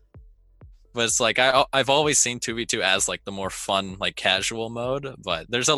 But 0.93 1.05
it's 1.05 1.19
like 1.19 1.37
I 1.37 1.63
I've 1.71 1.91
always 1.91 2.17
seen 2.17 2.39
two 2.39 2.55
v 2.55 2.65
two 2.65 2.81
as 2.81 3.07
like 3.07 3.23
the 3.23 3.31
more 3.31 3.51
fun 3.51 3.97
like 3.99 4.15
casual 4.15 4.71
mode. 4.71 5.15
But 5.23 5.45
there's 5.47 5.69
a 5.69 5.77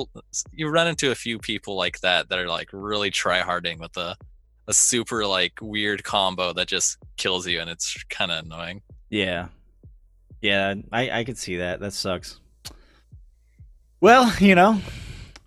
you 0.54 0.70
run 0.70 0.88
into 0.88 1.12
a 1.12 1.16
few 1.16 1.40
people 1.40 1.76
like 1.76 2.00
that 2.00 2.30
that 2.30 2.40
are 2.40 2.48
like 2.48 2.70
really 2.72 3.12
try 3.12 3.40
harding 3.40 3.80
with 3.80 3.98
a 3.98 4.16
a 4.70 4.74
super 4.74 5.26
like 5.26 5.54
weird 5.62 6.06
combo 6.06 6.54
that 6.54 6.70
just 6.70 6.98
kills 7.18 7.46
you 7.46 7.60
and 7.60 7.70
it's 7.70 8.02
kind 8.10 8.32
of 8.32 8.46
annoying. 8.46 8.82
Yeah. 9.10 9.48
Yeah, 10.42 10.76
I 10.92 11.20
I 11.20 11.24
could 11.24 11.38
see 11.38 11.58
that. 11.58 11.80
That 11.80 11.94
sucks. 11.94 12.40
Well, 14.02 14.34
you 14.40 14.56
know, 14.56 14.82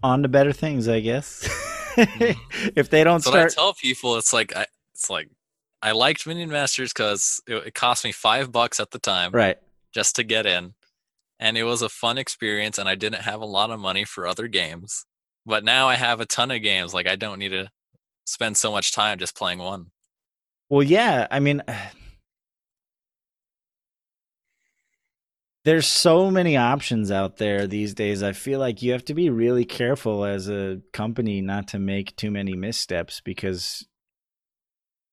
on 0.03 0.23
to 0.23 0.29
better 0.29 0.53
things, 0.53 0.89
I 0.89 1.01
guess. 1.01 1.49
if 1.97 2.91
they 2.91 3.05
don't 3.05 3.23
So 3.23 3.31
what 3.31 3.41
I 3.41 3.49
tell 3.49 3.75
people 3.75 4.17
it's 4.17 4.33
like 4.33 4.57
I 4.57 4.67
it's 4.95 5.11
like 5.11 5.29
I 5.83 5.93
liked 5.93 6.27
Minion 6.27 6.51
Masters 6.51 6.93
because 6.93 7.41
it, 7.47 7.55
it 7.69 7.75
cost 7.75 8.05
me 8.05 8.13
five 8.13 8.53
bucks 8.53 8.79
at 8.79 8.93
the 8.93 8.99
time. 9.01 9.33
right. 9.33 9.59
just 9.93 10.15
to 10.17 10.23
get 10.23 10.47
in. 10.47 10.75
And 11.41 11.59
it 11.59 11.65
was 11.65 11.83
a 11.83 11.89
fun 11.89 12.19
experience, 12.19 12.79
and 12.79 12.89
I 12.89 12.95
didn't 12.95 13.23
have 13.23 13.41
a 13.41 13.47
lot 13.47 13.71
of 13.71 13.81
money 13.81 14.05
for 14.05 14.29
other 14.29 14.47
games. 14.47 15.07
But 15.45 15.65
now 15.65 15.89
I 15.89 15.97
have 15.97 16.21
a 16.21 16.27
ton 16.27 16.53
of 16.53 16.63
games. 16.63 16.95
Like, 16.95 17.09
I 17.09 17.17
don't 17.17 17.41
need 17.41 17.49
to 17.49 17.69
spend 18.25 18.57
so 18.57 18.71
much 18.71 18.93
time 18.93 19.19
just 19.19 19.37
playing 19.37 19.59
one. 19.59 19.87
Well, 20.69 20.85
yeah, 20.85 21.27
I 21.33 21.41
mean 21.41 21.63
there's 25.65 25.87
so 25.87 26.31
many 26.31 26.57
options 26.57 27.11
out 27.11 27.37
there 27.37 27.67
these 27.67 27.95
days. 27.95 28.23
I 28.23 28.33
feel 28.33 28.59
like 28.59 28.83
you 28.83 28.93
have 28.93 29.05
to 29.07 29.15
be 29.15 29.31
really 29.31 29.65
careful 29.65 30.25
as 30.25 30.49
a 30.49 30.81
company 30.93 31.41
not 31.41 31.69
to 31.69 31.79
make 31.79 32.17
too 32.17 32.31
many 32.31 32.55
missteps 32.55 33.21
because 33.21 33.87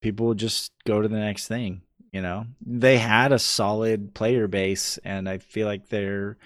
people 0.02 0.28
will 0.28 0.34
just 0.34 0.72
go 0.88 1.02
to 1.02 1.08
the 1.08 1.20
next 1.20 1.48
thing, 1.48 1.82
you 2.12 2.22
know. 2.22 2.48
They 2.66 2.98
had 2.98 3.32
a 3.32 3.40
solid 3.40 4.16
player 4.16 4.48
base 4.48 4.98
and 5.04 5.30
I 5.30 5.38
feel 5.38 5.68
like 5.68 5.90
they're 5.90 6.38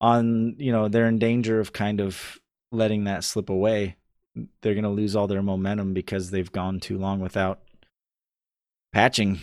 on, 0.00 0.56
you 0.58 0.72
know, 0.72 0.88
they're 0.88 1.08
in 1.08 1.18
danger 1.18 1.60
of 1.60 1.72
kind 1.74 2.00
of 2.00 2.38
letting 2.70 3.04
that 3.04 3.22
slip 3.22 3.50
away. 3.50 3.96
They're 4.62 4.74
going 4.74 4.84
to 4.84 4.90
lose 4.90 5.14
all 5.14 5.26
their 5.26 5.42
momentum 5.42 5.92
because 5.92 6.30
they've 6.30 6.50
gone 6.50 6.80
too 6.80 6.96
long 6.96 7.20
without 7.20 7.60
patching, 8.94 9.40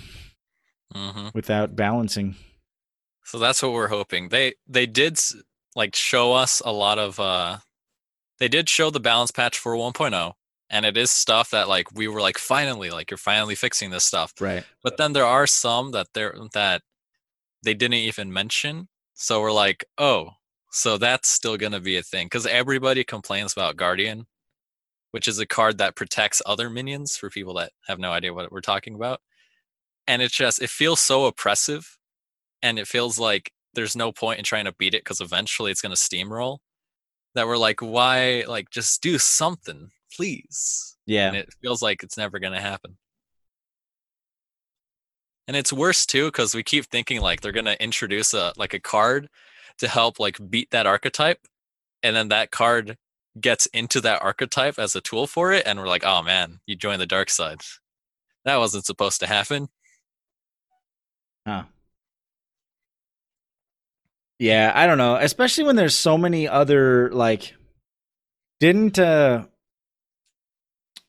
hmm 0.92 1.28
without 1.36 1.76
balancing. 1.76 2.36
So 3.30 3.38
that's 3.38 3.62
what 3.62 3.74
we're 3.74 3.90
hoping. 3.90 4.30
They 4.30 4.56
they 4.68 4.88
did 4.88 5.20
like 5.76 5.96
show 5.96 6.34
us 6.34 6.64
a 6.66 6.72
lot 6.72 6.98
of. 6.98 7.20
uh 7.20 7.60
They 8.40 8.48
did 8.48 8.70
show 8.70 8.90
the 8.90 9.00
balance 9.00 9.30
patch 9.32 9.58
for 9.60 9.76
1.0, 9.76 10.34
and 10.72 10.84
it 10.86 10.98
is 10.98 11.12
stuff 11.12 11.52
that 11.52 11.68
like 11.70 11.92
we 11.94 12.08
were 12.08 12.22
like 12.22 12.40
finally 12.40 12.90
like 12.90 13.12
you're 13.12 13.20
finally 13.20 13.54
fixing 13.54 13.92
this 13.92 14.04
stuff. 14.04 14.34
Right. 14.40 14.64
But 14.82 14.98
then 14.98 15.14
there 15.14 15.28
are 15.28 15.46
some 15.46 15.92
that 15.92 16.08
they're 16.16 16.36
that 16.54 16.82
they 17.64 17.76
didn't 17.76 17.96
even 17.96 18.34
mention. 18.34 18.88
So 19.14 19.42
we're 19.42 19.52
like, 19.52 19.86
oh, 20.00 20.32
so 20.72 20.98
that's 20.98 21.30
still 21.30 21.56
gonna 21.58 21.80
be 21.82 21.98
a 21.98 22.02
thing 22.04 22.26
because 22.26 22.48
everybody 22.48 23.04
complains 23.04 23.54
about 23.54 23.78
Guardian, 23.78 24.26
which 25.12 25.28
is 25.28 25.38
a 25.38 25.46
card 25.46 25.78
that 25.78 25.96
protects 25.96 26.42
other 26.48 26.68
minions 26.68 27.16
for 27.16 27.30
people 27.30 27.54
that 27.56 27.74
have 27.88 28.00
no 28.00 28.12
idea 28.12 28.34
what 28.34 28.52
we're 28.52 28.62
talking 28.62 28.96
about. 28.96 29.22
And 30.08 30.24
it's 30.24 30.36
just 30.36 30.64
it 30.64 30.72
feels 30.72 31.00
so 31.00 31.26
oppressive, 31.26 31.99
and 32.62 32.80
it 32.80 32.88
feels 32.88 33.20
like 33.20 33.52
there's 33.74 33.96
no 33.96 34.12
point 34.12 34.40
in 34.40 34.44
trying 34.46 34.66
to 34.66 34.74
beat 34.74 34.94
it 34.94 35.04
because 35.04 35.22
eventually 35.22 35.72
it's 35.72 35.82
gonna 35.82 35.96
steamroll. 35.96 36.60
That 37.36 37.46
we're 37.48 37.58
like, 37.58 37.80
why 37.82 38.44
like 38.48 38.70
just 38.72 39.02
do 39.04 39.18
something, 39.20 39.92
please 40.16 40.98
Yeah. 41.06 41.28
and 41.28 41.38
it 41.38 41.54
feels 41.62 41.82
like 41.82 42.02
it's 42.04 42.18
never 42.18 42.40
going 42.40 42.54
to 42.54 42.60
happen. 42.60 42.98
And 45.48 45.56
it's 45.56 45.72
worse 45.74 46.06
too 46.08 46.26
because 46.26 46.54
we 46.56 46.64
keep 46.64 46.86
thinking 46.86 47.22
like 47.22 47.42
they're 47.42 47.52
going 47.52 47.66
to 47.66 47.82
introduce 47.82 48.34
a 48.34 48.54
like 48.58 48.74
a 48.74 48.80
card 48.80 49.30
to 49.78 49.88
help 49.88 50.20
like 50.20 50.38
beat 50.50 50.72
that 50.72 50.86
archetype, 50.88 51.40
and 52.04 52.16
then 52.16 52.30
that 52.30 52.52
card 52.52 52.98
gets 53.40 53.68
into 53.68 54.02
that 54.02 54.22
archetype 54.22 54.78
as 54.80 54.96
a 54.96 55.02
tool 55.02 55.26
for 55.28 55.54
it, 55.54 55.64
and 55.66 55.80
we're 55.80 55.88
like, 55.88 56.04
oh 56.04 56.22
man, 56.24 56.60
you 56.66 56.76
joined 56.76 57.00
the 57.02 57.06
dark 57.06 57.30
side. 57.30 57.62
That 58.46 58.58
wasn't 58.58 58.86
supposed 58.86 59.20
to 59.22 59.28
happen. 59.28 59.70
Huh. 61.48 61.64
Yeah, 64.40 64.72
I 64.74 64.88
don't 64.88 64.98
know. 64.98 65.16
Especially 65.16 65.66
when 65.66 65.76
there's 65.76 65.96
so 65.96 66.18
many 66.18 66.48
other 66.48 67.12
like 67.12 67.54
didn't 68.60 68.98
uh 68.98 69.46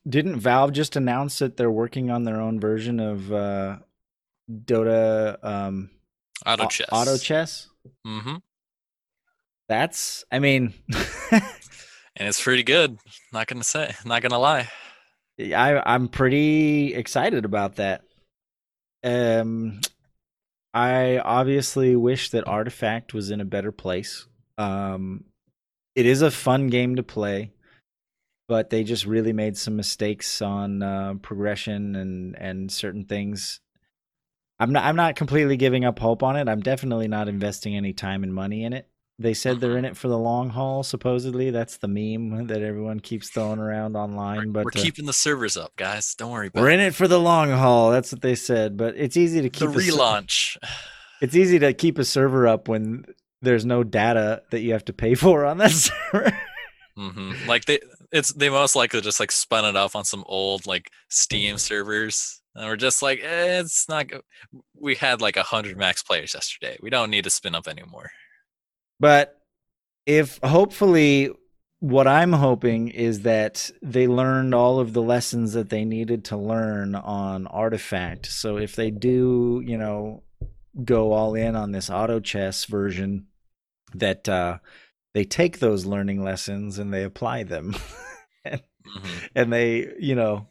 didn't 0.07 0.39
Valve 0.39 0.73
just 0.73 0.95
announce 0.95 1.39
that 1.39 1.57
they're 1.57 1.71
working 1.71 2.09
on 2.11 2.23
their 2.23 2.41
own 2.41 2.59
version 2.59 2.99
of 2.99 3.31
uh 3.31 3.77
Dota 4.49 5.43
um 5.43 5.89
Auto 6.45 6.63
au- 6.65 6.67
chess. 6.67 6.89
auto 6.91 7.17
chess? 7.17 7.67
Mm-hmm. 8.05 8.35
That's 9.69 10.25
I 10.31 10.39
mean 10.39 10.73
And 11.31 12.27
it's 12.27 12.43
pretty 12.43 12.63
good. 12.63 12.97
Not 13.31 13.47
gonna 13.47 13.63
say. 13.63 13.95
Not 14.05 14.21
gonna 14.21 14.39
lie. 14.39 14.69
I 15.39 15.81
I'm 15.85 16.09
pretty 16.09 16.93
excited 16.93 17.45
about 17.45 17.77
that. 17.77 18.01
Um 19.03 19.79
I 20.73 21.19
obviously 21.19 21.95
wish 21.95 22.29
that 22.29 22.47
Artifact 22.47 23.13
was 23.13 23.31
in 23.31 23.41
a 23.41 23.45
better 23.45 23.71
place 23.71 24.27
Um, 24.57 25.25
it 25.95 26.05
is 26.05 26.21
a 26.21 26.31
fun 26.31 26.67
game 26.67 26.97
to 26.97 27.03
play, 27.03 27.53
but 28.47 28.69
they 28.69 28.83
just 28.83 29.05
really 29.05 29.33
made 29.33 29.57
some 29.57 29.75
mistakes 29.77 30.41
on 30.41 30.83
uh, 30.83 31.15
progression 31.21 31.95
and 31.95 32.37
and 32.37 32.71
certain 32.71 33.05
things. 33.05 33.61
I'm 34.59 34.73
not 34.73 34.85
I'm 34.85 34.97
not 34.97 35.15
completely 35.17 35.57
giving 35.57 35.85
up 35.85 35.99
hope 35.99 36.23
on 36.23 36.37
it. 36.37 36.49
I'm 36.49 36.61
definitely 36.61 37.09
not 37.09 37.29
investing 37.29 37.75
any 37.77 37.93
time 37.93 38.23
and 38.23 38.33
money 38.33 38.63
in 38.65 38.73
it. 38.73 38.90
They 39.21 39.33
said 39.33 39.59
they're 39.59 39.77
in 39.77 39.85
it 39.85 39.95
for 39.95 40.07
the 40.07 40.17
long 40.17 40.49
haul. 40.49 40.83
Supposedly, 40.83 41.49
that's 41.51 41.77
the 41.77 41.87
meme 41.87 42.47
that 42.47 42.61
everyone 42.61 42.99
keeps 42.99 43.29
throwing 43.29 43.59
around 43.59 43.95
online. 43.95 44.47
We're, 44.47 44.51
but 44.53 44.65
we're 44.65 44.79
uh, 44.79 44.83
keeping 44.83 45.05
the 45.05 45.13
servers 45.13 45.55
up, 45.57 45.75
guys. 45.75 46.13
Don't 46.15 46.31
worry 46.31 46.47
about 46.47 46.61
we're 46.61 46.69
it. 46.69 46.75
in 46.75 46.79
it 46.81 46.95
for 46.95 47.07
the 47.07 47.19
long 47.19 47.51
haul. 47.51 47.91
That's 47.91 48.11
what 48.11 48.21
they 48.21 48.35
said. 48.35 48.77
But 48.77 48.95
it's 48.97 49.15
easy 49.17 49.37
to 49.37 49.43
The 49.43 49.49
keep 49.49 49.69
a 49.69 49.81
ser- 49.81 49.91
relaunch. 49.91 50.57
it's 51.21 51.35
easy 51.35 51.59
to 51.59 51.73
keep 51.73 51.97
a 51.97 52.03
server 52.05 52.47
up 52.47 52.67
when 52.67 53.05
there's 53.41 53.65
no 53.65 53.83
data 53.83 54.43
that 54.51 54.61
you 54.61 54.73
have 54.73 54.85
to 54.85 54.93
pay 54.93 55.15
for 55.15 55.45
on 55.45 55.57
that 55.59 55.71
server. 55.71 56.37
hmm 56.97 57.33
Like 57.47 57.65
they, 57.65 57.79
it's 58.11 58.33
they 58.33 58.49
most 58.49 58.75
likely 58.75 59.01
just 59.01 59.19
like 59.19 59.31
spun 59.31 59.65
it 59.65 59.75
off 59.75 59.95
on 59.95 60.03
some 60.03 60.23
old 60.27 60.67
like 60.67 60.89
Steam 61.09 61.57
servers, 61.57 62.41
and 62.55 62.65
we're 62.67 62.75
just 62.75 63.01
like, 63.01 63.19
eh, 63.23 63.59
it's 63.61 63.87
not. 63.87 64.07
We 64.77 64.95
had 64.95 65.21
like 65.21 65.37
a 65.37 65.43
hundred 65.43 65.77
max 65.77 66.03
players 66.03 66.33
yesterday. 66.33 66.77
We 66.81 66.89
don't 66.89 67.09
need 67.09 67.23
to 67.23 67.29
spin 67.29 67.55
up 67.55 67.67
anymore. 67.69 68.11
But 69.01 69.41
if 70.05 70.39
hopefully 70.43 71.31
what 71.79 72.05
I'm 72.05 72.33
hoping 72.33 72.89
is 72.89 73.21
that 73.21 73.71
they 73.81 74.05
learned 74.05 74.53
all 74.53 74.79
of 74.79 74.93
the 74.93 75.01
lessons 75.01 75.53
that 75.53 75.69
they 75.69 75.83
needed 75.83 76.25
to 76.25 76.37
learn 76.37 76.93
on 76.93 77.47
Artifact. 77.47 78.27
So 78.27 78.57
if 78.57 78.75
they 78.75 78.91
do, 78.91 79.63
you 79.65 79.79
know, 79.79 80.21
go 80.85 81.13
all 81.13 81.33
in 81.33 81.55
on 81.55 81.71
this 81.71 81.89
auto 81.89 82.19
chess 82.19 82.65
version, 82.65 83.25
that 83.95 84.29
uh, 84.29 84.59
they 85.15 85.23
take 85.23 85.57
those 85.57 85.87
learning 85.87 86.23
lessons 86.23 86.77
and 86.77 86.93
they 86.93 87.03
apply 87.03 87.41
them, 87.41 87.75
hmm 88.45 88.57
and 89.35 89.51
they, 89.51 89.91
you 89.99 90.13
know, 90.13 90.47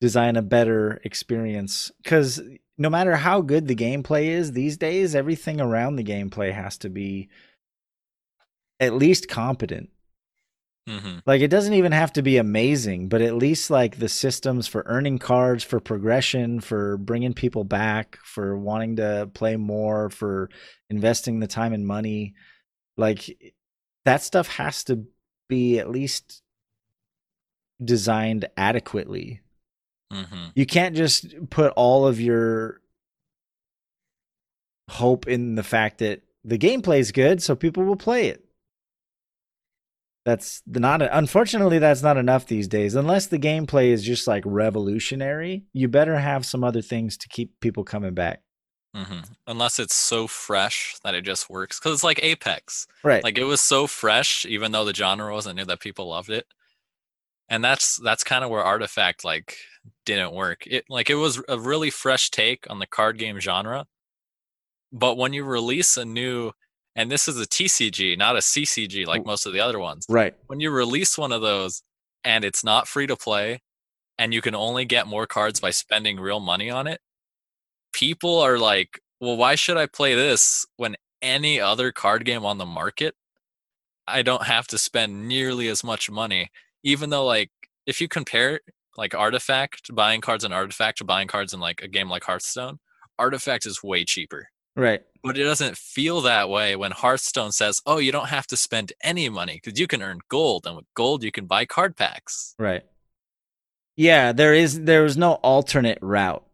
design 0.00 0.36
a 0.36 0.42
better 0.42 0.98
experience. 1.04 1.92
Because 2.02 2.40
no 2.78 2.88
matter 2.88 3.16
how 3.16 3.42
good 3.42 3.66
the 3.66 3.76
gameplay 3.76 4.28
is 4.28 4.52
these 4.52 4.78
days, 4.78 5.14
everything 5.14 5.60
around 5.60 5.96
the 5.96 6.04
gameplay 6.04 6.54
has 6.54 6.78
to 6.78 6.88
be 6.88 7.28
at 8.80 8.94
least 8.94 9.28
competent. 9.28 9.90
hmm 10.88 11.18
Like 11.26 11.40
it 11.40 11.48
doesn't 11.48 11.74
even 11.74 11.92
have 11.92 12.12
to 12.14 12.22
be 12.22 12.36
amazing, 12.36 13.08
but 13.08 13.20
at 13.20 13.34
least 13.34 13.70
like 13.70 13.98
the 13.98 14.08
systems 14.08 14.68
for 14.68 14.84
earning 14.86 15.18
cards, 15.18 15.64
for 15.64 15.80
progression, 15.80 16.60
for 16.60 16.96
bringing 16.96 17.34
people 17.34 17.64
back, 17.64 18.18
for 18.22 18.56
wanting 18.56 18.96
to 18.96 19.30
play 19.34 19.56
more, 19.56 20.10
for 20.10 20.48
investing 20.88 21.40
the 21.40 21.48
time 21.48 21.72
and 21.72 21.86
money, 21.86 22.34
like 22.96 23.54
that 24.04 24.22
stuff 24.22 24.48
has 24.48 24.84
to 24.84 25.04
be 25.48 25.78
at 25.78 25.90
least 25.90 26.42
designed 27.84 28.48
adequately. 28.56 29.40
hmm 30.12 30.46
You 30.54 30.66
can't 30.66 30.96
just 30.96 31.50
put 31.50 31.72
all 31.76 32.06
of 32.06 32.20
your 32.20 32.80
hope 34.88 35.26
in 35.26 35.56
the 35.56 35.62
fact 35.62 35.98
that 35.98 36.22
the 36.44 36.58
gameplay 36.58 37.00
is 37.00 37.12
good, 37.12 37.42
so 37.42 37.56
people 37.56 37.84
will 37.84 37.96
play 37.96 38.28
it. 38.28 38.45
That's 40.26 40.60
not 40.66 41.02
unfortunately 41.02 41.78
that's 41.78 42.02
not 42.02 42.16
enough 42.16 42.48
these 42.48 42.66
days. 42.66 42.96
Unless 42.96 43.28
the 43.28 43.38
gameplay 43.38 43.90
is 43.90 44.02
just 44.02 44.26
like 44.26 44.42
revolutionary, 44.44 45.66
you 45.72 45.86
better 45.86 46.18
have 46.18 46.44
some 46.44 46.64
other 46.64 46.82
things 46.82 47.16
to 47.18 47.28
keep 47.28 47.60
people 47.60 47.84
coming 47.84 48.12
back. 48.12 48.42
hmm 48.92 49.20
Unless 49.46 49.78
it's 49.78 49.94
so 49.94 50.26
fresh 50.26 50.96
that 51.04 51.14
it 51.14 51.22
just 51.22 51.48
works, 51.48 51.78
because 51.78 51.92
it's 51.92 52.02
like 52.02 52.18
Apex. 52.24 52.88
Right. 53.04 53.22
Like 53.22 53.38
it 53.38 53.44
was 53.44 53.60
so 53.60 53.86
fresh, 53.86 54.44
even 54.46 54.72
though 54.72 54.84
the 54.84 54.92
genre 54.92 55.32
wasn't 55.32 55.58
new, 55.58 55.64
that 55.64 55.78
people 55.78 56.08
loved 56.08 56.30
it. 56.30 56.46
And 57.48 57.62
that's 57.62 57.96
that's 58.02 58.24
kind 58.24 58.42
of 58.42 58.50
where 58.50 58.64
Artifact 58.64 59.24
like 59.24 59.56
didn't 60.04 60.32
work. 60.32 60.66
It 60.66 60.86
like 60.88 61.08
it 61.08 61.14
was 61.14 61.40
a 61.48 61.56
really 61.56 61.90
fresh 61.90 62.32
take 62.32 62.68
on 62.68 62.80
the 62.80 62.86
card 62.88 63.16
game 63.16 63.38
genre. 63.38 63.86
But 64.90 65.16
when 65.16 65.32
you 65.32 65.44
release 65.44 65.96
a 65.96 66.04
new 66.04 66.50
and 66.96 67.10
this 67.10 67.28
is 67.28 67.40
a 67.40 67.46
TCG, 67.46 68.18
not 68.18 68.34
a 68.34 68.40
CCG 68.40 69.06
like 69.06 69.24
most 69.24 69.46
of 69.46 69.52
the 69.52 69.60
other 69.60 69.78
ones. 69.78 70.04
right. 70.08 70.34
When 70.48 70.58
you 70.58 70.70
release 70.70 71.16
one 71.16 71.30
of 71.30 71.42
those 71.42 71.82
and 72.24 72.44
it's 72.44 72.64
not 72.64 72.88
free 72.88 73.06
to 73.06 73.14
play 73.14 73.60
and 74.18 74.34
you 74.34 74.40
can 74.40 74.56
only 74.56 74.84
get 74.84 75.06
more 75.06 75.26
cards 75.26 75.60
by 75.60 75.70
spending 75.70 76.18
real 76.18 76.40
money 76.40 76.70
on 76.70 76.88
it, 76.88 77.00
people 77.92 78.40
are 78.40 78.58
like, 78.58 79.00
"Well, 79.20 79.36
why 79.36 79.54
should 79.54 79.76
I 79.76 79.86
play 79.86 80.14
this 80.14 80.66
when 80.76 80.96
any 81.22 81.60
other 81.60 81.92
card 81.92 82.24
game 82.24 82.44
on 82.44 82.58
the 82.58 82.66
market 82.66 83.14
I 84.06 84.22
don't 84.22 84.44
have 84.44 84.66
to 84.68 84.78
spend 84.78 85.26
nearly 85.26 85.68
as 85.68 85.82
much 85.82 86.10
money, 86.10 86.50
even 86.84 87.10
though 87.10 87.24
like 87.24 87.50
if 87.86 88.00
you 88.00 88.08
compare 88.08 88.60
like 88.96 89.14
Artifact 89.14 89.94
buying 89.94 90.20
cards 90.20 90.44
in 90.44 90.52
Artifact 90.52 90.98
to 90.98 91.04
buying 91.04 91.28
cards 91.28 91.52
in 91.52 91.60
like 91.60 91.82
a 91.82 91.88
game 91.88 92.08
like 92.08 92.24
Hearthstone, 92.24 92.78
Artifact 93.18 93.66
is 93.66 93.82
way 93.82 94.04
cheaper. 94.04 94.48
Right. 94.76 95.02
But 95.26 95.36
it 95.36 95.42
doesn't 95.42 95.76
feel 95.76 96.20
that 96.20 96.48
way 96.48 96.76
when 96.76 96.92
Hearthstone 96.92 97.50
says, 97.50 97.82
"Oh, 97.84 97.98
you 97.98 98.12
don't 98.12 98.28
have 98.28 98.46
to 98.46 98.56
spend 98.56 98.92
any 99.02 99.28
money 99.28 99.60
because 99.60 99.78
you 99.78 99.88
can 99.88 100.00
earn 100.00 100.20
gold, 100.28 100.66
and 100.66 100.76
with 100.76 100.84
gold 100.94 101.24
you 101.24 101.32
can 101.32 101.46
buy 101.46 101.64
card 101.64 101.96
packs." 101.96 102.54
Right. 102.60 102.84
Yeah, 103.96 104.30
there 104.30 104.54
is 104.54 104.82
there 104.82 105.02
was 105.02 105.16
no 105.16 105.32
alternate 105.34 105.98
route. 106.00 106.46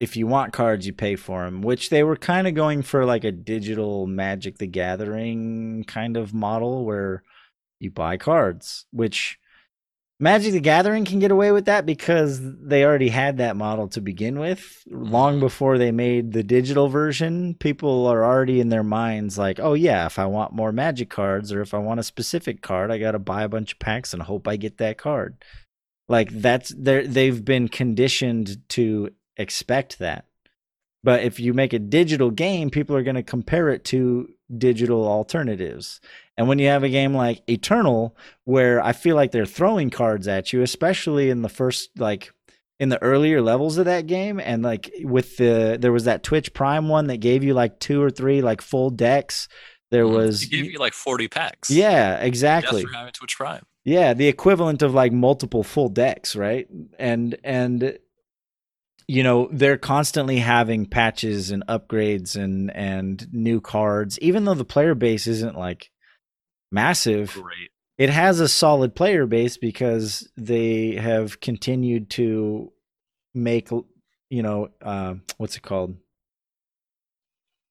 If 0.00 0.16
you 0.16 0.26
want 0.26 0.52
cards, 0.52 0.88
you 0.88 0.92
pay 0.92 1.14
for 1.14 1.44
them, 1.44 1.62
which 1.62 1.88
they 1.90 2.02
were 2.02 2.16
kind 2.16 2.48
of 2.48 2.54
going 2.54 2.82
for 2.82 3.06
like 3.06 3.22
a 3.22 3.30
digital 3.30 4.08
Magic 4.08 4.58
the 4.58 4.66
Gathering 4.66 5.84
kind 5.84 6.16
of 6.16 6.34
model 6.34 6.84
where 6.84 7.22
you 7.78 7.92
buy 7.92 8.16
cards, 8.16 8.86
which 8.90 9.38
Magic 10.20 10.52
the 10.52 10.60
Gathering 10.60 11.04
can 11.04 11.18
get 11.18 11.32
away 11.32 11.50
with 11.50 11.64
that 11.64 11.84
because 11.84 12.40
they 12.40 12.84
already 12.84 13.08
had 13.08 13.38
that 13.38 13.56
model 13.56 13.88
to 13.88 14.00
begin 14.00 14.38
with. 14.38 14.82
Long 14.86 15.40
before 15.40 15.76
they 15.76 15.90
made 15.90 16.32
the 16.32 16.44
digital 16.44 16.88
version, 16.88 17.54
people 17.54 18.06
are 18.06 18.24
already 18.24 18.60
in 18.60 18.68
their 18.68 18.84
minds 18.84 19.36
like, 19.36 19.58
oh, 19.58 19.74
yeah, 19.74 20.06
if 20.06 20.18
I 20.18 20.26
want 20.26 20.52
more 20.52 20.70
Magic 20.70 21.10
cards 21.10 21.52
or 21.52 21.60
if 21.62 21.74
I 21.74 21.78
want 21.78 21.98
a 21.98 22.04
specific 22.04 22.62
card, 22.62 22.92
I 22.92 22.98
got 22.98 23.12
to 23.12 23.18
buy 23.18 23.42
a 23.42 23.48
bunch 23.48 23.72
of 23.72 23.80
packs 23.80 24.14
and 24.14 24.22
hope 24.22 24.46
I 24.46 24.56
get 24.56 24.78
that 24.78 24.98
card. 24.98 25.36
Like 26.08 26.30
that's 26.30 26.72
they 26.76 27.06
they've 27.06 27.44
been 27.44 27.68
conditioned 27.68 28.68
to 28.70 29.10
expect 29.36 29.98
that. 29.98 30.26
But 31.04 31.22
if 31.22 31.38
you 31.38 31.52
make 31.54 31.72
a 31.72 31.78
digital 31.78 32.30
game, 32.32 32.70
people 32.70 32.96
are 32.96 33.02
going 33.04 33.14
to 33.14 33.22
compare 33.22 33.68
it 33.68 33.84
to 33.86 34.28
digital 34.58 35.06
alternatives. 35.06 36.00
And 36.36 36.48
when 36.48 36.58
you 36.58 36.66
have 36.68 36.82
a 36.82 36.88
game 36.88 37.14
like 37.14 37.42
Eternal, 37.48 38.16
where 38.44 38.82
I 38.82 38.92
feel 38.92 39.14
like 39.14 39.30
they're 39.30 39.46
throwing 39.46 39.90
cards 39.90 40.26
at 40.26 40.52
you, 40.52 40.62
especially 40.62 41.30
in 41.30 41.42
the 41.42 41.48
first, 41.48 41.90
like, 41.98 42.32
in 42.80 42.88
the 42.88 43.00
earlier 43.02 43.40
levels 43.40 43.78
of 43.78 43.84
that 43.84 44.06
game, 44.08 44.40
and 44.40 44.62
like 44.62 44.90
with 45.02 45.36
the, 45.36 45.78
there 45.80 45.92
was 45.92 46.04
that 46.06 46.22
Twitch 46.24 46.52
Prime 46.54 46.88
one 46.88 47.06
that 47.06 47.18
gave 47.18 47.44
you 47.44 47.54
like 47.54 47.78
two 47.78 48.02
or 48.02 48.10
three, 48.10 48.42
like, 48.42 48.60
full 48.60 48.90
decks. 48.90 49.46
There 49.90 50.04
Mhm. 50.06 50.14
was, 50.16 50.42
It 50.42 50.50
gave 50.50 50.72
you 50.72 50.78
like 50.78 50.92
40 50.94 51.28
packs. 51.28 51.70
yeah, 51.70 52.16
exactly. 52.16 52.82
Just 52.82 52.92
for 52.92 52.98
having 52.98 53.12
Twitch 53.12 53.36
Prime. 53.36 53.62
Yeah, 53.84 54.14
the 54.14 54.26
equivalent 54.28 54.80
of 54.82 54.92
like 54.94 55.12
multiple 55.12 55.62
full 55.62 55.88
decks, 55.90 56.34
right? 56.34 56.66
And 56.98 57.36
and 57.44 57.98
you 59.06 59.22
know, 59.22 59.48
they're 59.52 59.78
constantly 59.78 60.38
having 60.38 60.86
patches 60.86 61.50
and 61.50 61.64
upgrades 61.68 62.36
and 62.36 62.74
and 62.74 63.26
new 63.32 63.60
cards 63.60 64.18
even 64.20 64.44
though 64.44 64.54
the 64.54 64.64
player 64.64 64.94
base 64.94 65.26
isn't 65.26 65.56
like 65.56 65.90
massive. 66.70 67.32
Great. 67.34 67.70
It 67.96 68.10
has 68.10 68.40
a 68.40 68.48
solid 68.48 68.94
player 68.94 69.26
base 69.26 69.56
because 69.56 70.28
they 70.36 70.96
have 70.96 71.40
continued 71.40 72.10
to 72.10 72.72
make 73.34 73.70
you 74.30 74.42
know, 74.42 74.68
uh, 74.82 75.14
what's 75.36 75.56
it 75.56 75.62
called? 75.62 75.96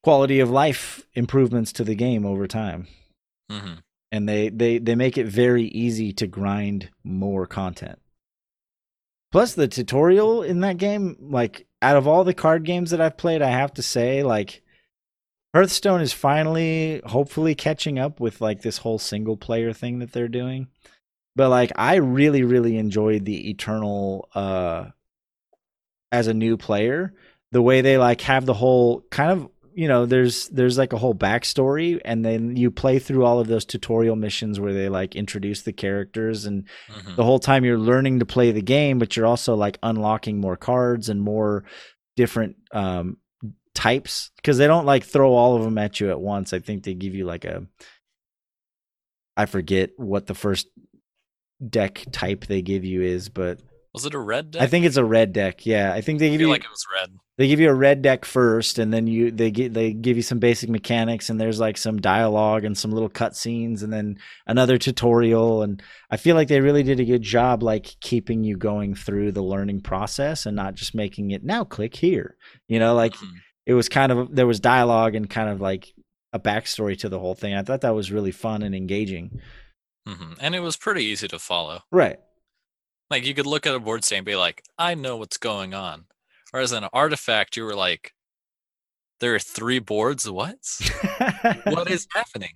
Quality 0.04 0.40
of 0.40 0.50
life 0.50 1.06
improvements 1.14 1.74
to 1.74 1.84
the 1.84 1.96
game 1.96 2.26
over 2.26 2.48
time 2.48 2.88
hmm 3.50 3.74
and 4.14 4.30
they 4.30 4.50
they 4.50 4.78
they 4.78 4.94
make 4.94 5.18
it 5.18 5.26
very 5.26 5.64
easy 5.64 6.14
to 6.14 6.28
grind 6.28 6.90
more 7.04 7.48
content. 7.48 7.98
Plus 9.34 9.56
the 9.56 9.68
tutorial 9.68 10.44
in 10.44 10.60
that 10.60 10.78
game, 10.78 11.18
like 11.20 11.66
out 11.82 11.98
of 11.98 12.08
all 12.08 12.24
the 12.24 12.36
card 12.36 12.64
games 12.64 12.92
that 12.92 13.02
I've 13.02 13.18
played, 13.18 13.42
I 13.42 13.50
have 13.50 13.74
to 13.74 13.82
say 13.82 14.22
like 14.22 14.62
Hearthstone 15.56 16.02
is 16.02 16.14
finally 16.14 17.02
hopefully 17.04 17.56
catching 17.56 17.98
up 17.98 18.20
with 18.20 18.42
like 18.42 18.62
this 18.62 18.78
whole 18.78 19.00
single 19.00 19.36
player 19.36 19.74
thing 19.74 19.98
that 20.00 20.12
they're 20.12 20.28
doing. 20.28 20.68
But 21.36 21.50
like 21.50 21.72
I 21.76 21.96
really 21.96 22.44
really 22.44 22.78
enjoyed 22.78 23.26
the 23.26 23.50
Eternal 23.50 24.30
uh 24.36 24.90
as 26.12 26.28
a 26.28 26.34
new 26.36 26.56
player, 26.56 27.16
the 27.52 27.62
way 27.64 27.82
they 27.82 27.98
like 27.98 28.22
have 28.22 28.46
the 28.46 28.54
whole 28.54 29.02
kind 29.10 29.32
of 29.32 29.50
you 29.76 29.88
know 29.88 30.06
there's 30.06 30.48
there's 30.50 30.78
like 30.78 30.94
a 30.94 30.98
whole 30.98 31.16
backstory 31.16 32.00
and 32.06 32.24
then 32.24 32.56
you 32.56 32.70
play 32.72 33.00
through 33.00 33.26
all 33.26 33.40
of 33.40 33.48
those 33.48 33.66
tutorial 33.66 34.16
missions 34.16 34.60
where 34.60 34.74
they 34.74 34.90
like 34.90 35.16
introduce 35.16 35.64
the 35.64 35.74
characters 35.74 36.46
and 36.46 36.68
hmm 36.88 37.16
the 37.16 37.24
whole 37.24 37.40
time 37.40 37.64
you're 37.64 37.78
learning 37.78 38.20
to 38.20 38.26
play 38.26 38.52
the 38.52 38.62
game 38.62 38.98
but 39.00 39.16
you're 39.16 39.26
also 39.26 39.56
like 39.56 39.78
unlocking 39.84 40.40
more 40.40 40.56
cards 40.56 41.10
and 41.10 41.22
more 41.22 41.64
different 42.16 42.56
um 42.72 43.18
types 43.74 44.32
because 44.38 44.58
they 44.58 44.68
don't 44.68 44.86
like 44.86 45.04
throw 45.04 45.34
all 45.34 45.56
of 45.56 45.64
them 45.64 45.78
at 45.78 46.00
you 46.00 46.10
at 46.10 46.20
once. 46.20 46.54
I 46.54 46.60
think 46.60 46.84
they 46.84 46.94
give 46.94 47.16
you 47.16 47.26
like 47.26 47.46
a 47.46 47.66
I 49.36 49.46
forget 49.48 49.92
what 49.98 50.28
the 50.28 50.36
first 50.36 50.68
deck 51.68 52.06
type 52.12 52.46
they 52.46 52.62
give 52.62 52.86
you 52.86 53.02
is, 53.02 53.30
but 53.30 53.60
Was 53.94 54.06
it 54.06 54.14
a 54.16 54.20
red 54.20 54.52
deck? 54.52 54.62
I 54.62 54.68
think 54.68 54.86
it's 54.86 54.98
a 54.98 55.06
red 55.06 55.34
deck. 55.34 55.66
Yeah, 55.66 55.94
I 55.94 56.02
think 56.02 56.20
they 56.20 56.30
give 56.32 56.40
feel 56.40 56.48
you 56.48 56.54
like 56.54 56.64
it 56.64 56.70
was 56.72 56.86
red. 57.00 57.12
they 57.38 57.48
give 57.48 57.60
you 57.60 57.70
a 57.70 57.74
red 57.76 58.02
deck 58.02 58.26
first, 58.26 58.80
and 58.80 58.92
then 58.92 59.06
you 59.06 59.30
they 59.30 59.52
get 59.52 59.74
they 59.74 59.94
give 59.94 60.18
you 60.18 60.24
some 60.24 60.40
basic 60.40 60.68
mechanics, 60.70 61.30
and 61.30 61.40
there's 61.40 61.60
like 61.60 61.78
some 61.78 62.02
dialogue 62.02 62.66
and 62.66 62.76
some 62.76 62.92
little 62.92 63.10
cutscenes, 63.10 63.84
and 63.84 63.94
then 63.94 64.18
another 64.48 64.80
tutorial. 64.80 65.62
And 65.62 65.82
I 66.10 66.18
feel 66.18 66.36
like 66.36 66.48
they 66.48 66.60
really 66.62 66.82
did 66.82 67.00
a 67.00 67.06
good 67.06 67.22
job, 67.22 67.62
like 67.62 67.96
keeping 68.02 68.44
you 68.44 68.58
going 68.58 68.96
through 68.96 69.32
the 69.34 69.44
learning 69.44 69.82
process 69.82 70.46
and 70.48 70.56
not 70.56 70.74
just 70.74 70.96
making 70.96 71.30
it 71.30 71.44
now 71.44 71.64
click 71.64 71.96
here. 71.96 72.36
You 72.68 72.80
know, 72.80 72.96
like 72.96 73.14
Mhm. 73.14 73.30
it 73.68 73.74
was 73.76 73.90
kind 73.90 74.12
of 74.12 74.36
there 74.36 74.48
was 74.48 74.60
dialogue 74.60 75.14
and 75.14 75.30
kind 75.30 75.50
of 75.50 75.62
like 75.62 75.94
a 76.34 76.40
backstory 76.40 76.98
to 76.98 77.10
the 77.10 77.20
whole 77.20 77.36
thing. 77.36 77.54
I 77.54 77.62
thought 77.62 77.82
that 77.82 77.94
was 77.94 78.12
really 78.12 78.32
fun 78.32 78.64
and 78.64 78.74
engaging. 78.74 79.40
Mm-hmm. 80.08 80.34
And 80.40 80.56
it 80.56 80.62
was 80.62 80.76
pretty 80.78 81.04
easy 81.04 81.28
to 81.28 81.38
follow. 81.38 81.84
Right. 81.92 82.18
Like 83.14 83.28
you 83.28 83.36
could 83.36 83.46
look 83.46 83.68
at 83.68 83.76
a 83.76 83.80
board 83.80 84.04
state 84.04 84.18
and 84.18 84.26
be 84.26 84.36
like, 84.36 84.64
I 84.78 84.96
know 84.96 85.18
what's 85.18 85.38
going 85.38 85.76
on. 85.76 86.06
Whereas 86.50 86.72
an 86.72 86.86
artifact, 86.94 87.56
you 87.56 87.64
were 87.64 87.76
like, 87.76 88.12
there 89.20 89.36
are 89.36 89.40
three 89.40 89.78
boards. 89.78 90.28
What? 90.30 90.56
what 91.66 91.92
is 91.92 92.08
happening? 92.14 92.54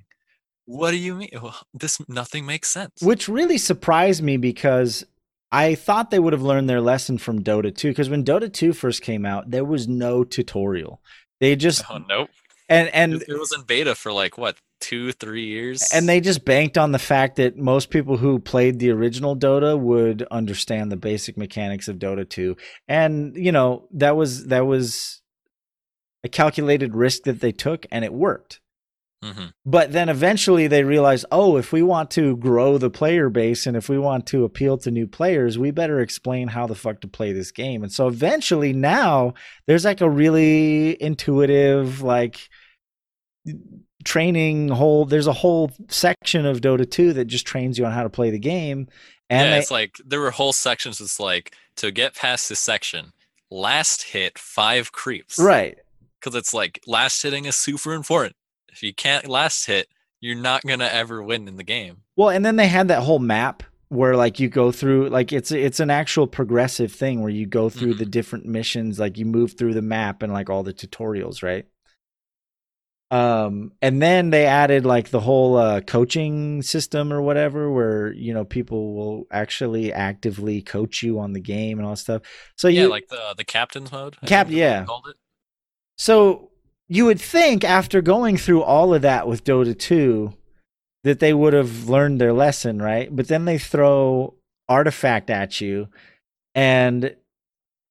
What 0.66 0.92
do 0.92 0.98
you 0.98 1.14
mean? 1.14 1.30
Well, 1.42 1.56
This 1.76 2.00
nothing 2.10 2.48
makes 2.48 2.70
sense. 2.70 3.04
Which 3.04 3.30
really 3.30 3.60
surprised 3.60 4.24
me 4.24 4.38
because 4.38 5.06
I 5.52 5.76
thought 5.76 6.10
they 6.10 6.18
would 6.18 6.34
have 6.34 6.42
learned 6.42 6.68
their 6.68 6.82
lesson 6.82 7.20
from 7.20 7.44
Dota 7.44 7.74
2 7.76 7.90
because 7.90 8.10
when 8.10 8.26
Dota 8.26 8.52
2 8.52 8.74
first 8.74 9.04
came 9.04 9.28
out, 9.28 9.52
there 9.52 9.64
was 9.64 9.88
no 9.88 10.24
tutorial. 10.24 11.02
They 11.40 11.56
just 11.56 11.84
Oh 11.90 12.00
nope. 12.00 12.30
and 12.68 12.90
and 12.96 13.22
it 13.22 13.40
was 13.40 13.54
in 13.54 13.62
beta 13.62 13.94
for 13.94 14.12
like 14.12 14.40
what 14.40 14.58
two, 14.80 15.12
three 15.12 15.46
years. 15.46 15.84
and 15.94 16.08
they 16.08 16.22
just 16.22 16.46
banked 16.46 16.78
on 16.78 16.92
the 16.92 17.00
fact 17.00 17.36
that 17.38 17.58
most 17.58 17.90
people 17.90 18.18
who 18.18 18.40
played 18.40 18.80
the 18.80 18.92
original 18.92 19.36
Dota 19.36 19.80
would 19.80 20.24
understand 20.32 20.92
the 20.92 20.98
basic 20.98 21.38
mechanics 21.38 21.88
of 21.88 21.98
Dota 21.98 22.28
2. 22.28 22.56
And 22.88 23.36
you 23.36 23.52
know, 23.52 23.88
that 23.92 24.16
was 24.16 24.48
that 24.48 24.66
was 24.66 25.22
a 26.24 26.30
calculated 26.30 26.96
risk 26.96 27.24
that 27.24 27.40
they 27.42 27.52
took 27.52 27.86
and 27.92 28.04
it 28.04 28.14
worked. 28.14 28.60
Mhm. 29.24 29.52
But 29.66 29.94
then 29.94 30.10
eventually 30.10 30.68
they 30.68 30.84
realized, 30.84 31.26
oh, 31.32 31.58
if 31.58 31.72
we 31.72 31.82
want 31.82 32.12
to 32.12 32.38
grow 32.38 32.78
the 32.78 32.92
player 32.92 33.30
base 33.30 33.66
and 33.66 33.76
if 33.76 33.90
we 33.90 33.98
want 33.98 34.28
to 34.28 34.44
appeal 34.44 34.78
to 34.78 34.92
new 34.92 35.08
players, 35.08 35.58
we 35.58 35.72
better 35.72 36.00
explain 36.00 36.50
how 36.50 36.68
the 36.68 36.76
fuck 36.76 37.02
to 37.02 37.08
play 37.08 37.32
this 37.34 37.52
game. 37.52 37.82
And 37.82 37.92
so 37.92 38.08
eventually 38.08 38.74
now 38.74 39.34
there's 39.66 39.86
like 39.86 40.02
a 40.02 40.10
really 40.10 41.02
intuitive, 41.02 42.04
like 42.04 42.48
training 44.08 44.70
whole 44.70 45.06
there's 45.06 45.28
a 45.28 45.34
whole 45.34 45.70
section 45.90 46.46
of 46.46 46.62
Dota 46.62 46.90
2 46.90 47.14
that 47.14 47.26
just 47.26 47.46
trains 47.46 47.78
you 47.78 47.86
on 47.86 47.92
how 47.92 48.04
to 48.04 48.10
play 48.10 48.32
the 48.32 48.40
game. 48.40 48.88
And 49.30 49.46
yeah, 49.46 49.52
they, 49.52 49.60
it's 49.60 49.72
like 49.72 49.98
there 50.06 50.22
were 50.22 50.32
whole 50.32 50.54
sections. 50.54 51.02
It's 51.02 51.20
like 51.20 51.54
to 51.76 51.92
get 51.92 52.16
past 52.16 52.48
this 52.48 52.62
section, 52.62 53.12
last 53.50 54.04
hit 54.04 54.40
five 54.40 54.92
creeps. 54.92 55.38
right. 55.38 55.78
Because 56.20 56.36
it's 56.36 56.54
like 56.54 56.82
last 56.88 57.22
hitting 57.22 57.46
is 57.46 57.56
super 57.56 57.94
important. 57.94 58.36
If 58.72 58.82
you 58.82 58.94
can't 58.94 59.28
last 59.28 59.68
hit, 59.68 59.88
you're 60.20 60.36
not 60.36 60.64
gonna 60.64 60.90
ever 60.92 61.22
win 61.22 61.48
in 61.48 61.58
the 61.58 61.64
game. 61.64 61.98
Well, 62.16 62.30
and 62.30 62.46
then 62.46 62.56
they 62.56 62.68
had 62.68 62.88
that 62.88 63.04
whole 63.04 63.20
map 63.20 63.62
where 63.90 64.16
like 64.16 64.40
you 64.40 64.50
go 64.50 64.72
through 64.72 65.10
like 65.10 65.32
it's 65.32 65.52
it's 65.52 65.80
an 65.80 65.90
actual 65.90 66.28
progressive 66.28 66.92
thing 66.92 67.22
where 67.22 67.30
you 67.30 67.46
go 67.46 67.70
through 67.70 67.94
the 67.94 68.04
mm-hmm. 68.04 68.12
different 68.12 68.46
missions 68.46 69.00
like 69.00 69.18
you 69.18 69.26
move 69.26 69.58
through 69.58 69.74
the 69.74 69.82
map 69.82 70.24
and 70.24 70.34
like 70.34 70.50
all 70.50 70.64
the 70.64 70.74
tutorials, 70.74 71.44
right? 71.44 71.66
Um 73.10 73.72
and 73.82 74.02
then 74.02 74.32
they 74.32 74.46
added 74.46 74.86
like 74.86 75.10
the 75.12 75.22
whole 75.22 75.56
uh 75.56 75.80
coaching 75.82 76.62
system 76.62 77.14
or 77.14 77.22
whatever 77.22 77.72
where 77.72 78.12
you 78.12 78.34
know 78.34 78.44
people 78.44 78.96
will 78.96 79.28
actually 79.32 79.94
actively 79.94 80.62
coach 80.62 81.02
you 81.04 81.20
on 81.20 81.32
the 81.32 81.40
game 81.40 81.80
and 81.80 81.88
all 81.88 81.96
stuff. 81.96 82.22
So 82.58 82.68
Yeah, 82.68 82.84
you 82.84 82.90
like 82.90 83.08
the 83.08 83.34
the 83.38 83.46
captain's 83.46 83.92
mode. 83.92 84.18
I 84.22 84.26
Cap- 84.28 84.48
think 84.48 84.58
is 84.58 84.62
what 84.62 84.70
they 84.72 84.76
yeah. 84.80 84.84
Called 84.86 85.08
it. 85.10 85.16
So 85.98 86.52
you 86.90 87.06
would 87.06 87.20
think 87.20 87.64
after 87.64 88.02
going 88.02 88.38
through 88.38 88.64
all 88.64 88.94
of 88.94 89.02
that 89.04 89.28
with 89.28 89.44
Dota 89.44 89.78
2 89.78 90.34
that 91.04 91.20
they 91.20 91.34
would 91.34 91.54
have 91.54 91.90
learned 91.90 92.20
their 92.20 92.34
lesson, 92.34 92.82
right? 92.82 93.14
But 93.14 93.28
then 93.30 93.46
they 93.46 93.58
throw 93.58 94.36
artifact 94.70 95.30
at 95.30 95.62
you 95.62 95.88
and 96.54 97.16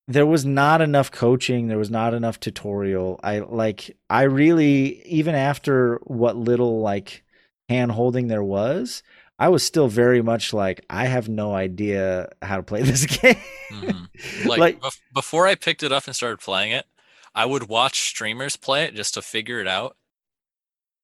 there 0.09 0.27
was 0.27 0.45
not 0.45 0.81
enough 0.81 1.11
coaching, 1.11 1.67
there 1.69 1.79
was 1.79 1.91
not 1.91 2.15
enough 2.15 2.39
tutorial. 2.41 3.19
I 3.23 3.41
like 3.41 3.97
I 4.09 4.23
really 4.23 5.03
even 5.07 5.35
after 5.35 5.97
what 6.05 6.37
little 6.37 6.81
like 6.81 7.25
hand 7.69 7.93
holding 7.93 8.29
there 8.29 8.45
was, 8.45 9.03
I 9.39 9.49
was 9.49 9.63
still 9.65 9.89
very 9.89 10.23
much 10.23 10.53
like 10.53 10.85
I 10.89 11.07
have 11.07 11.29
no 11.29 11.55
idea 11.55 12.29
how 12.43 12.57
to 12.57 12.63
play 12.63 12.83
this 12.85 13.07
game. 13.07 13.37
Mhm. 13.73 14.09
Like, 14.47 14.59
Like- 14.59 14.81
bef- 14.81 15.01
before 15.13 15.47
I 15.47 15.55
picked 15.57 15.83
it 15.83 15.93
up 15.93 16.07
and 16.07 16.15
started 16.15 16.39
playing 16.39 16.73
it, 16.73 16.87
I 17.35 17.45
would 17.45 17.69
watch 17.69 18.01
streamers 18.09 18.57
play 18.57 18.85
it 18.85 18.95
just 18.95 19.15
to 19.15 19.23
figure 19.23 19.61
it 19.61 19.67
out. 19.69 19.97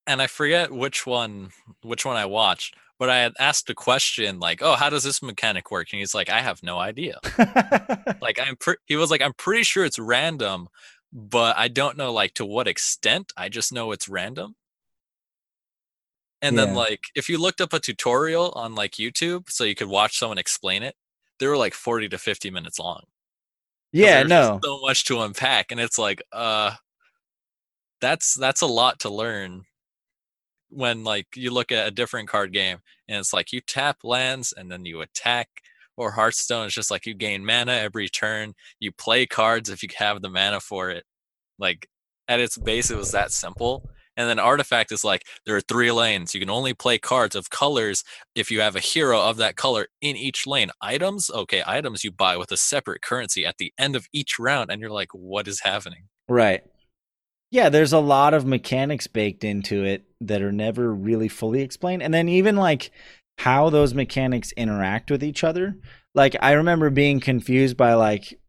And 0.07 0.21
I 0.23 0.27
forget 0.29 0.71
which 0.73 1.07
one 1.07 1.51
which 1.83 2.05
one 2.07 2.17
I 2.17 2.27
watched, 2.27 2.77
but 3.03 3.11
I 3.11 3.19
had 3.19 3.33
asked 3.41 3.69
a 3.69 3.75
question 3.75 4.39
like, 4.39 4.63
"Oh, 4.63 4.77
how 4.77 4.89
does 4.89 5.03
this 5.03 5.25
mechanic 5.25 5.73
work?" 5.73 5.89
And 5.91 5.99
he's 5.99 6.15
like, 6.15 6.31
"I 6.31 6.41
have 6.41 6.63
no 6.63 6.79
idea." 6.79 7.19
like 8.23 8.39
I'm 8.39 8.55
pre- 8.55 8.77
he 8.87 8.95
was 8.95 9.11
like, 9.11 9.21
"I'm 9.21 9.33
pretty 9.33 9.65
sure 9.65 9.85
it's 9.85 9.99
random, 9.99 10.69
but 11.13 11.59
I 11.59 11.67
don't 11.67 11.97
know 11.97 12.13
like 12.13 12.35
to 12.35 12.45
what 12.47 12.69
extent. 12.69 13.33
I 13.37 13.49
just 13.49 13.73
know 13.73 13.91
it's 13.91 14.09
random." 14.09 14.55
And 16.43 16.57
then 16.57 16.75
like 16.77 17.01
if 17.17 17.29
you 17.29 17.39
looked 17.39 17.61
up 17.61 17.73
a 17.73 17.81
tutorial 17.81 18.53
on 18.55 18.77
like 18.77 18.93
YouTube 18.93 19.51
so 19.51 19.65
you 19.65 19.75
could 19.75 19.89
watch 19.89 20.17
someone 20.17 20.39
explain 20.39 20.85
it, 20.85 20.95
they 21.41 21.49
were 21.49 21.57
like 21.57 21.75
40 21.75 22.09
to 22.11 22.19
50 22.19 22.53
minutes 22.53 22.79
long. 22.79 23.03
yeah, 23.91 24.23
no. 24.23 24.61
so 24.63 24.79
much 24.81 25.07
to 25.07 25.23
unpack 25.23 25.73
and 25.73 25.81
it's 25.81 25.99
like 25.99 26.23
uh 26.33 26.75
that's 28.01 28.35
that's 28.35 28.63
a 28.63 28.67
lot 28.67 29.01
to 29.01 29.11
learn 29.11 29.65
when 30.73 31.05
like 31.05 31.27
you 31.35 31.51
look 31.51 31.71
at 31.71 31.87
a 31.87 31.91
different 31.91 32.29
card 32.29 32.53
game 32.53 32.79
and 33.09 33.19
it's 33.19 33.33
like 33.33 33.53
you 33.53 33.61
tap 33.61 33.99
lands 34.05 34.53
and 34.57 34.71
then 34.71 34.85
you 34.85 35.01
attack 35.01 35.49
or 35.97 36.13
hearthstone 36.13 36.67
is 36.67 36.75
just 36.75 36.91
like 36.91 37.07
you 37.07 37.15
gain 37.15 37.45
mana 37.45 37.73
every 37.73 38.09
turn 38.09 38.55
you 38.81 38.91
play 38.91 39.27
cards 39.27 39.69
if 39.69 39.83
you 39.83 39.89
have 39.97 40.23
the 40.23 40.31
mana 40.31 40.61
for 40.61 40.91
it. 40.91 41.05
Like 41.59 41.89
at 42.29 42.41
its 42.41 42.57
base 42.57 42.91
it 42.91 42.97
was 42.97 43.13
that 43.13 43.33
simple. 43.33 43.89
And 44.17 44.29
then 44.29 44.39
artifact 44.39 44.93
is 44.93 45.05
like 45.05 45.27
there 45.47 45.57
are 45.57 45.63
three 45.63 45.91
lanes. 45.91 46.35
You 46.35 46.41
can 46.41 46.51
only 46.51 46.75
play 46.75 46.99
cards 46.99 47.35
of 47.35 47.49
colors 47.49 48.05
if 48.35 48.51
you 48.51 48.61
have 48.61 48.77
a 48.77 48.81
hero 48.81 49.21
of 49.21 49.39
that 49.39 49.57
color 49.57 49.87
in 50.01 50.17
each 50.17 50.47
lane. 50.47 50.71
Items? 50.81 51.31
Okay 51.31 51.63
items 51.67 52.05
you 52.05 52.11
buy 52.11 52.37
with 52.37 52.53
a 52.53 52.57
separate 52.57 53.03
currency 53.03 53.47
at 53.47 53.59
the 53.59 53.73
end 53.79 53.97
of 53.97 54.07
each 54.13 54.39
round 54.39 54.71
and 54.71 54.81
you're 54.81 54.91
like 54.91 55.13
what 55.13 55.47
is 55.49 55.61
happening? 55.61 56.09
Right. 56.29 56.63
Yeah, 57.53 57.69
there's 57.69 57.93
a 57.93 57.99
lot 57.99 58.33
of 58.33 58.47
mechanics 58.47 59.07
baked 59.07 59.45
into 59.45 59.85
it 59.85 60.07
that 60.23 60.41
are 60.41 60.53
never 60.53 60.93
really 60.93 61.29
fully 61.29 61.61
explained. 61.61 62.03
And 62.03 62.13
then 62.13 62.27
even 62.31 62.57
like 62.57 62.91
how 63.37 63.69
those 63.69 63.93
mechanics 63.93 64.53
interact 64.53 65.11
with 65.11 65.23
each 65.23 65.45
other. 65.45 65.77
Like 66.15 66.35
I 66.41 66.53
remember 66.53 66.89
being 66.89 67.21
confused 67.21 67.77
by 67.77 67.93
like 67.93 68.41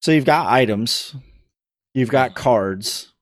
so 0.00 0.12
you've 0.12 0.24
got 0.24 0.46
items, 0.46 1.16
you've 1.94 2.10
got 2.10 2.36
cards, 2.36 3.12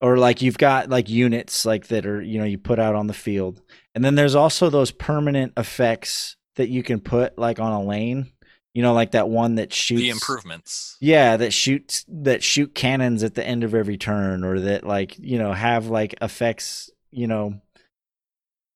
or 0.00 0.18
like 0.18 0.40
you've 0.40 0.58
got 0.58 0.88
like 0.88 1.08
units 1.08 1.66
like 1.66 1.88
that 1.88 2.06
are, 2.06 2.22
you 2.22 2.38
know, 2.38 2.44
you 2.44 2.58
put 2.58 2.78
out 2.78 2.94
on 2.94 3.08
the 3.08 3.12
field. 3.12 3.60
And 3.92 4.04
then 4.04 4.14
there's 4.14 4.36
also 4.36 4.70
those 4.70 4.92
permanent 4.92 5.54
effects 5.56 6.36
that 6.54 6.68
you 6.68 6.84
can 6.84 7.00
put 7.00 7.36
like 7.36 7.58
on 7.58 7.72
a 7.72 7.82
lane. 7.82 8.30
You 8.78 8.82
know, 8.82 8.92
like 8.92 9.10
that 9.10 9.28
one 9.28 9.56
that 9.56 9.72
shoots 9.72 10.02
the 10.02 10.10
improvements 10.10 10.96
yeah, 11.00 11.36
that 11.36 11.52
shoots 11.52 12.04
that 12.06 12.44
shoot 12.44 12.76
cannons 12.76 13.24
at 13.24 13.34
the 13.34 13.44
end 13.44 13.64
of 13.64 13.74
every 13.74 13.96
turn, 13.98 14.44
or 14.44 14.60
that 14.60 14.86
like 14.86 15.18
you 15.18 15.36
know 15.36 15.52
have 15.52 15.88
like 15.88 16.14
effects, 16.22 16.88
you 17.10 17.26
know. 17.26 17.60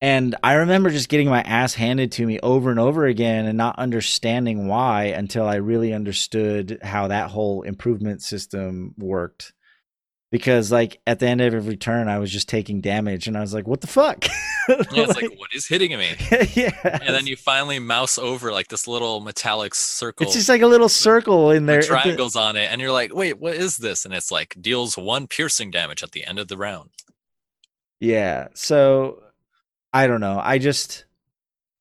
And 0.00 0.34
I 0.42 0.55
remember 0.55 0.90
just 0.90 1.09
getting 1.09 1.28
my 1.28 1.42
ass 1.42 1.74
handed 1.74 2.11
to 2.11 2.26
me 2.26 2.40
over 2.40 2.72
and 2.72 2.80
over 2.80 3.07
again, 3.07 3.46
and 3.46 3.57
not 3.57 3.78
understanding 3.78 4.66
why 4.66 5.05
until 5.05 5.46
I 5.46 5.55
really 5.55 5.94
understood 5.94 6.80
how 6.82 7.07
that 7.07 7.30
whole 7.30 7.62
improvement 7.62 8.22
system 8.22 8.96
worked. 8.98 9.53
Because 10.33 10.72
like 10.72 11.01
at 11.07 11.20
the 11.20 11.28
end 11.28 11.41
of 11.41 11.55
every 11.55 11.76
turn, 11.76 12.09
I 12.09 12.18
was 12.18 12.33
just 12.33 12.49
taking 12.49 12.80
damage, 12.80 13.28
and 13.28 13.37
I 13.37 13.41
was 13.41 13.55
like, 13.55 13.68
"What 13.68 13.83
the 13.83 13.87
fuck?" 13.87 14.26
yeah, 14.68 14.76
it's 14.91 15.14
like 15.14 15.39
what 15.39 15.51
is 15.55 15.66
hitting 15.68 15.97
me 15.97 16.14
yeah, 16.55 16.70
and 16.85 17.14
then 17.14 17.26
you 17.26 17.37
finally 17.37 17.78
mouse 17.78 18.16
over 18.16 18.51
like 18.53 18.68
this 18.68 18.87
little 18.89 19.20
metallic 19.20 19.74
circle 19.74 20.24
it's 20.24 20.37
just 20.37 20.49
like 20.49 20.62
a 20.62 20.66
little 20.68 20.89
circle 20.89 21.51
in 21.51 21.66
there. 21.66 21.78
with 21.78 21.91
at 21.91 21.97
the- 21.97 22.03
triangles 22.03 22.37
on 22.37 22.55
it 22.57 22.70
and 22.70 22.80
you're 22.80 22.93
like 22.93 23.12
wait 23.12 23.41
what 23.41 23.55
is 23.55 23.78
this 23.78 24.05
and 24.05 24.14
it's 24.14 24.30
like 24.30 24.57
deals 24.61 24.97
one 24.97 25.26
piercing 25.26 25.72
damage 25.72 26.05
at 26.05 26.12
the 26.12 26.24
end 26.24 26.39
of 26.39 26.47
the 26.47 26.57
round 26.57 26.91
Yeah. 27.99 28.49
So 28.55 29.22
I 29.93 30.07
don't 30.07 30.20
know. 30.20 30.41
I 30.43 30.59
just 30.59 31.07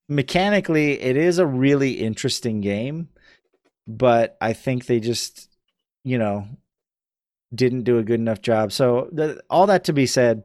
mechanically 0.10 1.00
it 1.00 1.18
is 1.18 1.38
a 1.38 1.46
really 1.46 1.94
interesting 1.94 2.62
game, 2.62 3.10
but 3.88 4.38
I 4.42 4.54
think 4.54 4.86
they 4.88 5.00
just 5.00 5.50
you 6.04 6.18
know 6.18 6.48
didn't 7.54 7.84
do 7.84 7.98
a 7.98 8.04
good 8.04 8.20
enough 8.20 8.42
job. 8.42 8.72
So 8.72 9.10
all 9.50 9.68
that 9.68 9.84
to 9.86 9.94
be 9.94 10.06
said, 10.06 10.44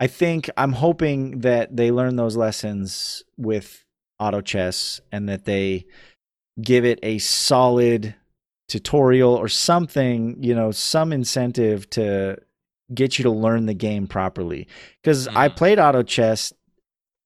I 0.00 0.06
think 0.06 0.48
I'm 0.56 0.72
hoping 0.72 1.40
that 1.40 1.76
they 1.76 1.90
learn 1.90 2.16
those 2.16 2.36
lessons 2.36 3.24
with 3.36 3.84
auto 4.20 4.40
chess 4.40 5.00
and 5.10 5.28
that 5.28 5.44
they 5.44 5.86
give 6.60 6.84
it 6.84 6.98
a 7.02 7.18
solid 7.18 8.14
tutorial 8.68 9.34
or 9.34 9.48
something, 9.48 10.36
you 10.42 10.54
know, 10.54 10.70
some 10.70 11.12
incentive 11.12 11.88
to 11.90 12.36
get 12.94 13.18
you 13.18 13.22
to 13.24 13.30
learn 13.30 13.66
the 13.66 13.74
game 13.74 14.06
properly. 14.06 14.68
Because 15.02 15.26
I 15.28 15.48
Mhm. 15.48 15.56
played 15.56 15.78
auto 15.78 16.02
chess 16.02 16.52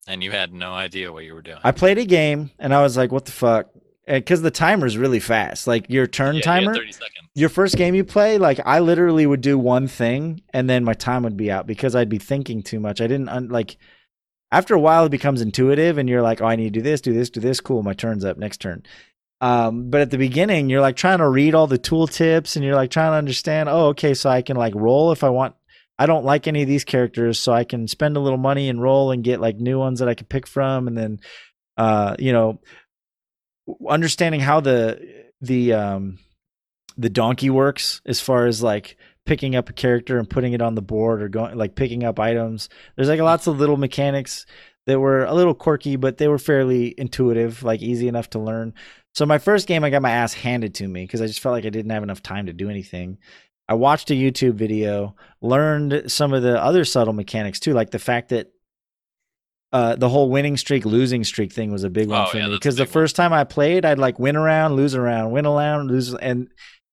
And 0.09 0.25
you 0.25 0.33
had 0.33 0.53
no 0.53 0.73
idea 0.73 1.13
what 1.13 1.23
you 1.23 1.33
were 1.33 1.43
doing. 1.43 1.61
I 1.63 1.71
played 1.71 1.97
a 1.97 2.05
game 2.05 2.51
and 2.59 2.75
I 2.75 2.83
was 2.83 2.97
like, 2.97 3.13
what 3.13 3.25
the 3.25 3.31
fuck? 3.31 3.69
Because 4.07 4.43
the 4.43 4.51
timer 4.51 4.87
is 4.87 4.99
really 4.99 5.21
fast. 5.21 5.67
Like 5.67 5.89
your 5.89 6.07
turn 6.07 6.37
Yeah, 6.37 6.43
timer, 6.43 6.75
30 6.75 6.93
seconds. 6.93 7.29
your 7.35 7.49
first 7.49 7.77
game 7.77 7.95
you 7.95 8.05
play, 8.05 8.37
like 8.39 8.61
I 8.65 8.81
literally 8.81 9.27
would 9.27 9.41
do 9.43 9.57
one 9.59 9.87
thing 9.87 10.43
and 10.53 10.69
then 10.69 10.83
my 10.83 10.95
time 10.95 11.23
would 11.23 11.37
be 11.37 11.51
out 11.53 11.67
because 11.69 11.95
I'd 11.95 12.09
be 12.09 12.19
thinking 12.19 12.63
too 12.63 12.81
much. 12.81 13.01
I 13.01 13.07
didn't 13.07 13.29
un- 13.29 13.49
like, 13.49 13.77
after 14.51 14.75
a 14.75 14.81
while, 14.81 15.07
it 15.07 15.11
becomes 15.11 15.41
intuitive 15.41 15.99
and 15.99 16.09
you're 16.09 16.21
like, 16.21 16.41
oh, 16.43 16.47
I 16.47 16.57
need 16.57 16.75
to 16.75 16.81
do 16.81 16.83
this, 16.83 17.01
do 17.01 17.13
this, 17.15 17.31
do 17.31 17.41
this. 17.41 17.61
Cool. 17.61 17.83
My 17.83 17.95
turn's 17.95 18.25
up. 18.25 18.37
Next 18.37 18.61
turn. 18.61 18.83
Um, 19.41 19.89
but 19.89 20.01
at 20.01 20.11
the 20.11 20.19
beginning, 20.19 20.69
you're 20.69 20.81
like 20.81 20.97
trying 20.97 21.19
to 21.19 21.29
read 21.29 21.55
all 21.55 21.67
the 21.67 21.79
tool 21.79 22.07
tips 22.07 22.55
and 22.57 22.65
you're 22.65 22.75
like 22.75 22.91
trying 22.91 23.13
to 23.13 23.17
understand, 23.17 23.69
oh, 23.69 23.87
okay, 23.89 24.15
so 24.15 24.29
I 24.31 24.43
can 24.43 24.57
like 24.57 24.75
roll 24.75 25.11
if 25.13 25.25
I 25.25 25.31
want. 25.31 25.55
I 25.99 26.07
don't 26.07 26.25
like 26.25 26.47
any 26.49 26.63
of 26.63 26.69
these 26.69 26.85
characters, 26.85 27.39
so 27.39 27.53
I 27.53 27.65
can 27.65 27.87
spend 27.87 28.17
a 28.17 28.21
little 28.21 28.39
money 28.39 28.69
and 28.69 28.83
roll 28.83 29.11
and 29.13 29.23
get 29.23 29.41
like 29.41 29.57
new 29.59 29.79
ones 29.79 30.01
that 30.01 30.09
I 30.09 30.15
can 30.15 30.27
pick 30.27 30.47
from, 30.49 30.89
and 30.89 30.97
then, 30.99 31.21
uh, 31.77 32.17
you 32.19 32.33
know, 32.33 32.61
understanding 33.89 34.41
how 34.41 34.61
the 34.61 35.27
the 35.41 35.73
um 35.73 36.19
the 36.97 37.11
donkey 37.11 37.51
works 37.51 38.01
as 38.07 38.21
far 38.21 38.47
as 38.47 38.63
like 38.63 38.97
picking 39.25 39.55
up 39.55 39.69
a 39.69 39.73
character 39.73 40.19
and 40.19 40.29
putting 40.29 40.53
it 40.53 40.63
on 40.63 40.75
the 40.75 40.83
board 40.83 41.23
or 41.23 41.29
going 41.29 41.57
like 41.57 41.75
picking 41.75 42.05
up 42.05 42.19
items. 42.19 42.69
There's 42.97 43.09
like 43.09 43.21
lots 43.21 43.47
of 43.47 43.59
little 43.59 43.77
mechanics 43.77 44.47
that 44.87 44.99
were 44.99 45.25
a 45.25 45.35
little 45.35 45.55
quirky, 45.55 45.97
but 45.97 46.19
they 46.19 46.29
were 46.29 46.39
fairly 46.39 46.95
intuitive, 46.99 47.63
like 47.63 47.83
easy 47.83 48.09
enough 48.09 48.31
to 48.31 48.41
learn. 48.41 48.75
So 49.15 49.27
my 49.27 49.39
first 49.39 49.69
game, 49.69 49.85
I 49.85 49.91
got 49.91 50.03
my 50.03 50.11
ass 50.11 50.33
handed 50.33 50.75
to 50.77 50.89
me 50.89 51.05
because 51.05 51.21
I 51.21 51.27
just 51.27 51.41
felt 51.41 51.53
like 51.53 51.67
I 51.67 51.71
didn't 51.71 51.93
have 51.93 52.03
enough 52.03 52.23
time 52.23 52.47
to 52.47 52.53
do 52.53 52.69
anything. 52.69 53.19
I 53.69 53.75
watched 53.75 54.11
a 54.11 54.15
YouTube 54.15 54.55
video, 54.55 55.15
learned 55.41 56.11
some 56.11 56.33
of 56.33 56.43
the 56.43 56.63
other 56.63 56.85
subtle 56.85 57.13
mechanics 57.13 57.61
too, 57.61 57.75
like 57.75 57.91
the 57.91 57.99
fact 57.99 58.31
that 58.31 58.49
uh, 59.73 59.97
the 59.97 60.09
whole 60.09 60.31
winning 60.31 60.57
streak, 60.57 60.85
losing 60.85 61.25
streak 61.25 61.53
thing 61.53 61.73
was 61.73 61.85
a 61.85 61.91
big 61.91 62.09
one 62.09 62.25
Oh, 62.25 62.27
for 62.27 62.39
yeah, 62.39 62.49
me 62.49 62.59
because 62.59 62.77
the 62.77 62.87
one. 62.87 62.87
first 62.87 63.17
time 63.17 63.33
I 63.33 63.45
played, 63.45 63.85
I'd 63.85 63.99
like 63.99 64.19
win 64.19 64.37
around, 64.37 64.75
lose 64.77 64.95
around, 64.95 65.31
win 65.33 65.47
around, 65.47 65.89
lose, 65.91 66.15
and 66.15 66.49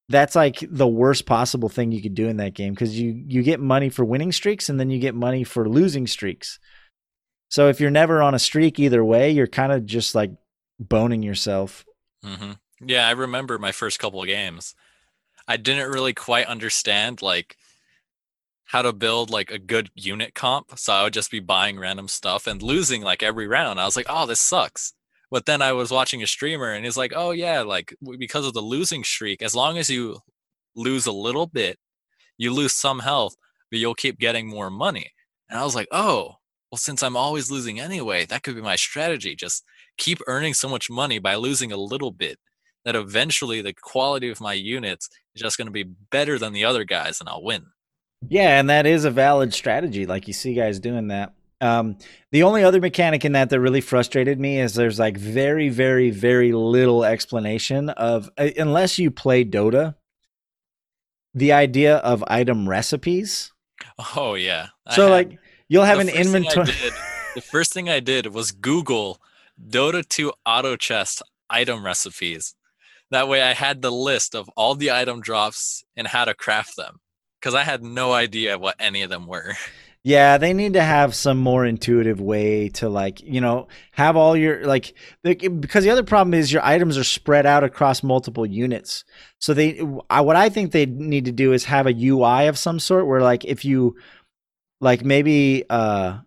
that's 0.08 0.36
like 0.36 0.64
the 0.70 0.88
worst 0.88 1.26
possible 1.26 1.70
thing 1.70 1.92
you 1.92 2.02
could 2.02 2.16
do 2.16 2.28
in 2.28 2.38
that 2.38 2.54
game 2.54 2.74
because 2.74 3.00
you 3.00 3.24
you 3.28 3.44
get 3.44 3.60
money 3.60 3.90
for 3.90 4.06
winning 4.06 4.32
streaks 4.32 4.70
and 4.70 4.80
then 4.80 4.90
you 4.90 5.00
get 5.00 5.16
money 5.16 5.44
for 5.44 5.68
losing 5.70 6.08
streaks. 6.08 6.60
So 7.50 7.70
if 7.70 7.80
you're 7.82 7.92
never 7.92 8.22
on 8.22 8.34
a 8.36 8.40
streak 8.40 8.80
either 8.80 9.04
way, 9.04 9.32
you're 9.32 9.48
kind 9.48 9.72
of 9.72 9.86
just 9.86 10.16
like 10.16 10.32
boning 10.80 11.24
yourself. 11.24 11.86
hmm 12.24 12.54
Yeah, 12.82 13.08
I 13.08 13.12
remember 13.12 13.58
my 13.58 13.72
first 13.72 14.00
couple 14.00 14.22
of 14.22 14.28
games. 14.28 14.76
I 15.48 15.58
didn't 15.58 15.92
really 15.92 16.14
quite 16.14 16.48
understand 16.48 17.22
like 17.22 17.58
how 18.70 18.84
to 18.84 18.94
build 18.94 19.32
like 19.32 19.50
a 19.52 19.58
good 19.60 19.90
unit 19.96 20.36
comp, 20.36 20.78
so 20.78 20.94
I 20.94 21.04
would 21.04 21.14
just 21.14 21.32
be 21.32 21.40
buying 21.40 21.80
random 21.80 22.08
stuff 22.08 22.46
and 22.48 22.62
losing 22.62 23.02
like 23.02 23.24
every 23.24 23.48
round. 23.48 23.80
I 23.80 23.86
was 23.86 23.96
like, 23.98 24.06
"Oh, 24.10 24.26
this 24.28 24.40
sucks." 24.40 24.94
But 25.32 25.46
then 25.48 25.62
I 25.62 25.74
was 25.74 25.92
watching 25.92 26.24
a 26.24 26.28
streamer 26.28 26.72
and 26.74 26.86
he's 26.86 26.98
like, 26.98 27.14
"Oh 27.16 27.32
yeah, 27.32 27.62
like 27.62 27.96
because 28.20 28.46
of 28.46 28.54
the 28.54 28.62
losing 28.62 29.04
streak, 29.04 29.42
as 29.42 29.56
long 29.56 29.78
as 29.80 29.90
you 29.90 30.20
lose 30.76 31.08
a 31.08 31.12
little 31.12 31.48
bit, 31.48 31.80
you 32.38 32.54
lose 32.54 32.74
some 32.74 33.00
health, 33.00 33.36
but 33.72 33.80
you'll 33.80 33.96
keep 33.96 34.20
getting 34.20 34.48
more 34.48 34.70
money." 34.70 35.12
And 35.50 35.60
I 35.60 35.64
was 35.64 35.76
like, 35.76 35.88
"Oh, 35.92 36.36
well 36.72 36.78
since 36.78 37.04
I'm 37.04 37.18
always 37.18 37.52
losing 37.52 37.80
anyway, 37.80 38.26
that 38.28 38.44
could 38.44 38.56
be 38.56 38.62
my 38.62 38.76
strategy. 38.76 39.36
Just 39.36 39.64
keep 39.98 40.20
earning 40.28 40.54
so 40.54 40.70
much 40.70 40.90
money 40.92 41.20
by 41.20 41.36
losing 41.36 41.72
a 41.72 41.78
little 41.78 42.12
bit 42.12 42.40
that 42.86 42.96
eventually 42.96 43.62
the 43.62 43.74
quality 43.74 44.30
of 44.30 44.42
my 44.42 44.54
units 44.54 45.10
is 45.36 45.42
just 45.42 45.58
going 45.58 45.68
to 45.68 45.72
be 45.72 45.84
better 46.12 46.38
than 46.40 46.54
the 46.54 46.66
other 46.66 46.84
guys 46.86 47.20
and 47.20 47.30
I'll 47.30 47.44
win. 47.44 47.66
Yeah, 48.28 48.60
and 48.60 48.70
that 48.70 48.86
is 48.86 49.06
a 49.06 49.12
valid 49.12 49.54
strategy. 49.54 50.06
Like 50.06 50.28
you 50.28 50.34
see 50.34 50.54
guys 50.54 50.80
doing 50.80 51.08
that. 51.08 51.34
Um, 51.62 51.98
the 52.32 52.44
only 52.44 52.64
other 52.64 52.80
mechanic 52.80 53.26
in 53.26 53.34
that 53.34 53.50
that 53.50 53.60
really 53.60 53.82
frustrated 53.82 54.40
me 54.40 54.60
is 54.60 54.76
there's 54.76 55.00
like 55.00 55.18
very, 55.18 55.70
very, 55.70 56.10
very 56.10 56.52
little 56.54 57.04
explanation 57.04 57.90
of 57.90 58.30
uh, 58.38 58.50
unless 58.58 58.98
you 58.98 59.12
play 59.12 59.44
Dota, 59.44 59.96
the 61.34 61.52
idea 61.54 61.98
of 61.98 62.24
item 62.28 62.68
recipes. 62.68 63.52
Oh 64.16 64.36
yeah. 64.36 64.68
So 64.92 65.04
had- 65.08 65.12
like 65.12 65.40
you'll 65.68 65.84
have 65.86 66.00
an 66.00 66.08
first 66.08 66.18
thing 66.18 66.26
I 66.26 66.38
inventory. 66.38 66.66
did- 66.66 66.94
the 67.36 67.42
first 67.42 67.74
thing 67.74 67.90
I 67.90 68.00
did 68.00 68.34
was 68.34 68.52
Google 68.52 69.22
Dota 69.62 70.08
2 70.08 70.34
auto 70.46 70.76
chess 70.76 71.22
item 71.50 71.86
recipes. 71.86 72.56
That 73.12 73.28
way 73.28 73.42
I 73.42 73.54
had 73.54 73.82
the 73.82 73.92
list 73.92 74.34
of 74.36 74.50
all 74.56 74.76
the 74.76 74.92
item 74.92 75.20
drops 75.22 75.84
and 75.96 76.08
how 76.08 76.26
to 76.26 76.34
craft 76.34 76.76
them 76.78 77.00
because 77.40 77.56
I 77.56 77.64
had 77.64 77.84
no 77.84 78.12
idea 78.14 78.58
what 78.58 78.76
any 78.80 79.02
of 79.02 79.10
them 79.10 79.28
were. 79.28 79.56
Yeah, 80.02 80.38
they 80.38 80.54
need 80.54 80.74
to 80.74 80.82
have 80.82 81.14
some 81.14 81.38
more 81.38 81.66
intuitive 81.66 82.22
way 82.22 82.70
to 82.70 82.88
like, 82.88 83.22
you 83.22 83.42
know, 83.42 83.68
have 83.92 84.16
all 84.16 84.36
your 84.36 84.66
like 84.66 84.96
because 85.24 85.84
the 85.84 85.90
other 85.90 86.04
problem 86.04 86.34
is 86.34 86.54
your 86.54 86.64
items 86.64 86.98
are 86.98 87.04
spread 87.04 87.46
out 87.46 87.66
across 87.66 88.02
multiple 88.02 88.46
units. 88.46 89.04
So 89.40 89.54
they 89.54 89.74
what 89.74 90.38
I 90.38 90.48
think 90.48 90.72
they 90.72 90.86
need 90.86 91.26
to 91.26 91.34
do 91.34 91.52
is 91.52 91.66
have 91.66 91.86
a 91.86 91.94
UI 91.94 92.48
of 92.48 92.58
some 92.58 92.80
sort 92.80 93.08
where 93.08 93.22
like 93.22 93.44
if 93.44 93.66
you 93.66 93.98
like 94.80 95.04
maybe 95.04 95.66
uh 95.70 96.20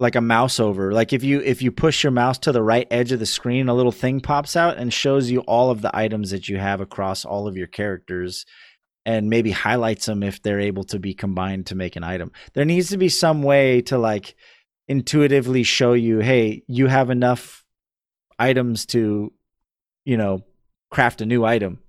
like 0.00 0.16
a 0.16 0.20
mouse 0.20 0.58
over, 0.58 0.92
like 0.92 1.12
if 1.12 1.22
you 1.22 1.40
if 1.40 1.62
you 1.62 1.70
push 1.70 2.02
your 2.02 2.10
mouse 2.10 2.38
to 2.38 2.50
the 2.50 2.64
right 2.64 2.88
edge 2.90 3.12
of 3.12 3.20
the 3.20 3.26
screen, 3.26 3.68
a 3.68 3.74
little 3.74 3.92
thing 3.92 4.18
pops 4.18 4.56
out 4.56 4.76
and 4.76 4.92
shows 4.92 5.30
you 5.30 5.38
all 5.42 5.70
of 5.70 5.82
the 5.82 5.96
items 5.96 6.32
that 6.32 6.48
you 6.48 6.58
have 6.58 6.80
across 6.80 7.24
all 7.24 7.46
of 7.46 7.56
your 7.56 7.68
characters 7.68 8.44
and 9.04 9.28
maybe 9.28 9.50
highlights 9.50 10.06
them 10.06 10.22
if 10.22 10.42
they're 10.42 10.60
able 10.60 10.84
to 10.84 10.98
be 10.98 11.14
combined 11.14 11.66
to 11.66 11.74
make 11.74 11.96
an 11.96 12.04
item. 12.04 12.32
There 12.54 12.64
needs 12.64 12.90
to 12.90 12.96
be 12.96 13.08
some 13.08 13.42
way 13.42 13.82
to 13.82 13.98
like 13.98 14.36
intuitively 14.88 15.62
show 15.62 15.92
you, 15.92 16.18
hey, 16.18 16.62
you 16.66 16.86
have 16.86 17.10
enough 17.10 17.64
items 18.38 18.86
to, 18.86 19.32
you 20.04 20.16
know, 20.16 20.44
craft 20.90 21.20
a 21.20 21.26
new 21.26 21.44
item. 21.44 21.80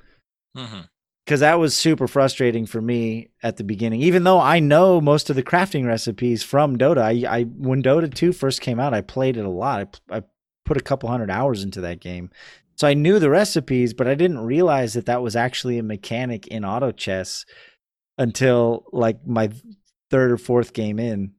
hmm 0.55 0.81
Because 1.25 1.41
that 1.41 1.59
was 1.59 1.75
super 1.75 2.07
frustrating 2.07 2.65
for 2.65 2.81
me 2.81 3.29
at 3.43 3.57
the 3.57 3.63
beginning. 3.63 4.01
Even 4.01 4.23
though 4.23 4.39
I 4.39 4.59
know 4.59 5.01
most 5.01 5.29
of 5.29 5.35
the 5.35 5.43
crafting 5.43 5.85
recipes 5.85 6.41
from 6.43 6.77
Dota, 6.77 7.01
I, 7.01 7.39
I 7.39 7.43
when 7.43 7.83
Dota 7.83 8.11
2 8.13 8.33
first 8.33 8.61
came 8.61 8.79
out, 8.79 8.93
I 8.93 9.01
played 9.01 9.37
it 9.37 9.45
a 9.45 9.49
lot. 9.49 9.99
I, 10.09 10.17
I 10.17 10.23
put 10.65 10.77
a 10.77 10.83
couple 10.83 11.09
hundred 11.09 11.29
hours 11.29 11.63
into 11.63 11.81
that 11.81 11.99
game. 11.99 12.29
So 12.75 12.87
I 12.87 12.93
knew 12.93 13.19
the 13.19 13.29
recipes, 13.29 13.93
but 13.93 14.07
I 14.07 14.15
didn't 14.15 14.39
realize 14.39 14.93
that 14.93 15.05
that 15.05 15.21
was 15.21 15.35
actually 15.35 15.77
a 15.77 15.83
mechanic 15.83 16.47
in 16.47 16.65
auto 16.65 16.91
chess 16.91 17.45
until 18.17 18.85
like 18.91 19.25
my 19.25 19.51
third 20.09 20.31
or 20.31 20.37
fourth 20.37 20.73
game 20.73 20.99
in. 20.99 21.33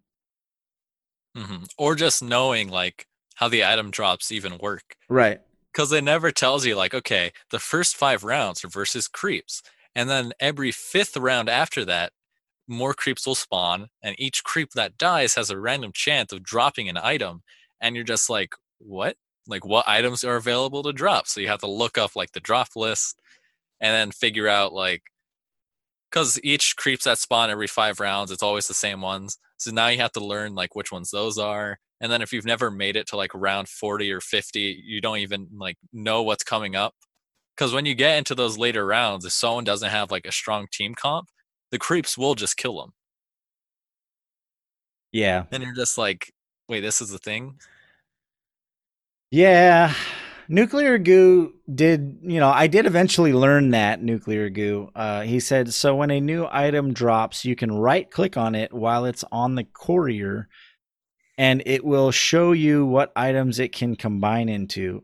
hmm 1.37 1.65
Or 1.79 1.95
just 1.95 2.23
knowing 2.23 2.69
like 2.69 3.07
how 3.37 3.49
the 3.49 3.65
item 3.65 3.91
drops 3.91 4.31
even 4.31 4.59
work. 4.59 4.97
Right. 5.09 5.41
because 5.73 5.93
it 5.93 6.05
never 6.05 6.31
tells 6.31 6.65
you 6.65 6.77
like 6.77 6.95
okay 6.95 7.33
the 7.51 7.59
first 7.59 7.97
five 7.97 8.23
rounds 8.25 8.65
are 8.65 8.69
versus 8.69 9.09
creeps 9.09 9.63
and 9.95 10.09
then 10.09 10.33
every 10.41 10.71
fifth 10.73 11.17
round 11.17 11.49
after 11.49 11.85
that 11.85 12.13
more 12.69 12.95
creeps 12.95 13.27
will 13.27 13.35
spawn 13.35 13.89
and 14.03 14.15
each 14.19 14.45
creep 14.45 14.71
that 14.73 14.97
dies 14.99 15.35
has 15.35 15.51
a 15.51 15.59
random 15.59 15.91
chance 15.93 16.33
of 16.33 16.43
dropping 16.43 16.89
an 16.89 16.97
item 16.97 17.43
and 17.81 17.97
you're 17.97 18.05
just 18.05 18.31
like 18.31 18.55
what 18.79 19.17
like 19.47 19.65
what 19.65 19.89
items 19.89 20.25
are 20.25 20.37
available 20.37 20.83
to 20.83 20.93
drop. 20.93 21.27
So 21.27 21.41
you 21.41 21.49
have 21.49 21.61
to 21.61 21.71
look 21.71 21.99
up 21.99 22.17
like 22.17 22.33
the 22.33 22.41
drop 22.41 22.69
list 22.77 23.21
and 23.81 23.93
then 23.95 24.11
figure 24.13 24.49
out 24.49 24.73
like 24.73 25.03
because 26.11 26.41
each 26.45 26.77
creeps 26.77 27.05
that 27.05 27.19
spawn 27.19 27.51
every 27.51 27.67
five 27.67 28.01
rounds 28.01 28.31
it's 28.31 28.43
always 28.43 28.69
the 28.69 28.75
same 28.75 29.01
ones. 29.01 29.39
So 29.59 29.71
now 29.71 29.89
you 29.89 29.99
have 29.99 30.13
to 30.13 30.25
learn 30.25 30.55
like 30.55 30.75
which 30.75 30.93
ones 30.93 31.11
those 31.11 31.39
are. 31.39 31.79
And 32.01 32.11
then 32.13 32.23
if 32.23 32.33
you've 32.33 32.45
never 32.45 32.71
made 32.71 32.97
it 32.97 33.07
to 33.09 33.17
like 33.17 33.35
round 33.35 33.69
40 33.69 34.11
or 34.13 34.21
50 34.21 34.83
you 34.85 35.01
don't 35.01 35.19
even 35.19 35.49
like 35.57 35.77
know 35.93 36.23
what's 36.23 36.45
coming 36.45 36.77
up. 36.77 36.95
Because 37.57 37.73
when 37.73 37.87
you 37.87 37.95
get 37.95 38.19
into 38.19 38.35
those 38.35 38.59
later 38.59 38.87
rounds 38.87 39.25
if 39.25 39.33
someone 39.33 39.65
doesn't 39.65 39.91
have 39.91 40.11
like 40.11 40.27
a 40.27 40.33
strong 40.33 40.67
team 40.73 40.95
comp 40.95 41.29
the 41.71 41.79
creeps 41.79 42.17
will 42.17 42.35
just 42.35 42.57
kill 42.57 42.81
them 42.81 42.93
Yeah. 45.13 45.45
and 45.53 45.63
you're 45.63 45.75
just 45.75 45.99
like 45.99 46.33
wait 46.69 46.81
this 46.81 47.01
is 47.01 47.11
the 47.11 47.19
thing 47.19 47.59
Yeah. 49.31 49.95
Nuclear 50.49 50.99
goo 50.99 51.55
did, 51.73 52.19
you 52.23 52.39
know, 52.39 52.51
I 52.51 52.67
did 52.67 52.85
eventually 52.85 53.33
learn 53.33 53.71
that 53.71 54.03
nuclear 54.03 54.51
goo. 54.51 54.91
Uh, 54.95 55.23
he 55.23 55.41
said, 55.41 55.73
so 55.73 55.97
when 55.97 56.11
a 56.11 56.21
new 56.21 56.47
item 56.51 56.93
drops, 56.93 57.45
you 57.45 57.57
can 57.57 57.73
right 57.73 58.11
click 58.11 58.37
on 58.37 58.55
it 58.55 58.73
while 58.73 59.07
it's 59.07 59.25
on 59.33 59.55
the 59.55 59.65
courier 59.65 60.49
and 61.39 61.63
it 61.67 61.85
will 61.85 62.11
show 62.11 62.53
you 62.53 62.85
what 62.85 63.13
items 63.17 63.59
it 63.59 63.73
can 63.73 63.97
combine 63.97 64.49
into. 64.49 65.03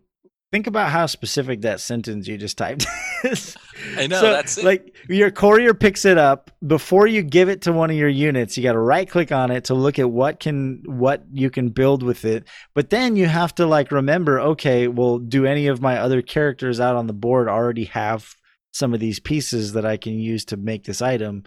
Think 0.52 0.66
about 0.66 0.90
how 0.90 1.06
specific 1.06 1.60
that 1.62 1.80
sentence 1.80 2.26
you 2.26 2.36
just 2.36 2.58
typed 2.58 2.84
is. 3.24 3.56
I 3.96 4.06
know 4.08 4.20
So, 4.20 4.30
that's 4.32 4.58
it. 4.58 4.64
like 4.64 4.94
your 5.08 5.30
courier 5.30 5.74
picks 5.74 6.04
it 6.04 6.18
up 6.18 6.50
before 6.66 7.06
you 7.06 7.22
give 7.22 7.48
it 7.48 7.62
to 7.62 7.72
one 7.72 7.90
of 7.90 7.96
your 7.96 8.08
units. 8.08 8.56
You 8.56 8.62
got 8.62 8.72
to 8.72 8.78
right 8.80 9.08
click 9.08 9.30
on 9.32 9.50
it 9.50 9.64
to 9.64 9.74
look 9.74 9.98
at 9.98 10.10
what 10.10 10.40
can 10.40 10.82
what 10.86 11.24
you 11.32 11.50
can 11.50 11.68
build 11.68 12.02
with 12.02 12.24
it. 12.24 12.44
But 12.74 12.90
then 12.90 13.16
you 13.16 13.26
have 13.26 13.54
to 13.56 13.66
like 13.66 13.92
remember, 13.92 14.40
okay, 14.40 14.88
well, 14.88 15.18
do 15.18 15.46
any 15.46 15.68
of 15.68 15.80
my 15.80 15.98
other 15.98 16.20
characters 16.22 16.80
out 16.80 16.96
on 16.96 17.06
the 17.06 17.12
board 17.12 17.48
already 17.48 17.84
have 17.84 18.34
some 18.72 18.92
of 18.94 19.00
these 19.00 19.20
pieces 19.20 19.72
that 19.74 19.86
I 19.86 19.96
can 19.96 20.14
use 20.14 20.44
to 20.46 20.56
make 20.56 20.84
this 20.84 21.00
item? 21.00 21.44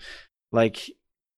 Like 0.52 0.80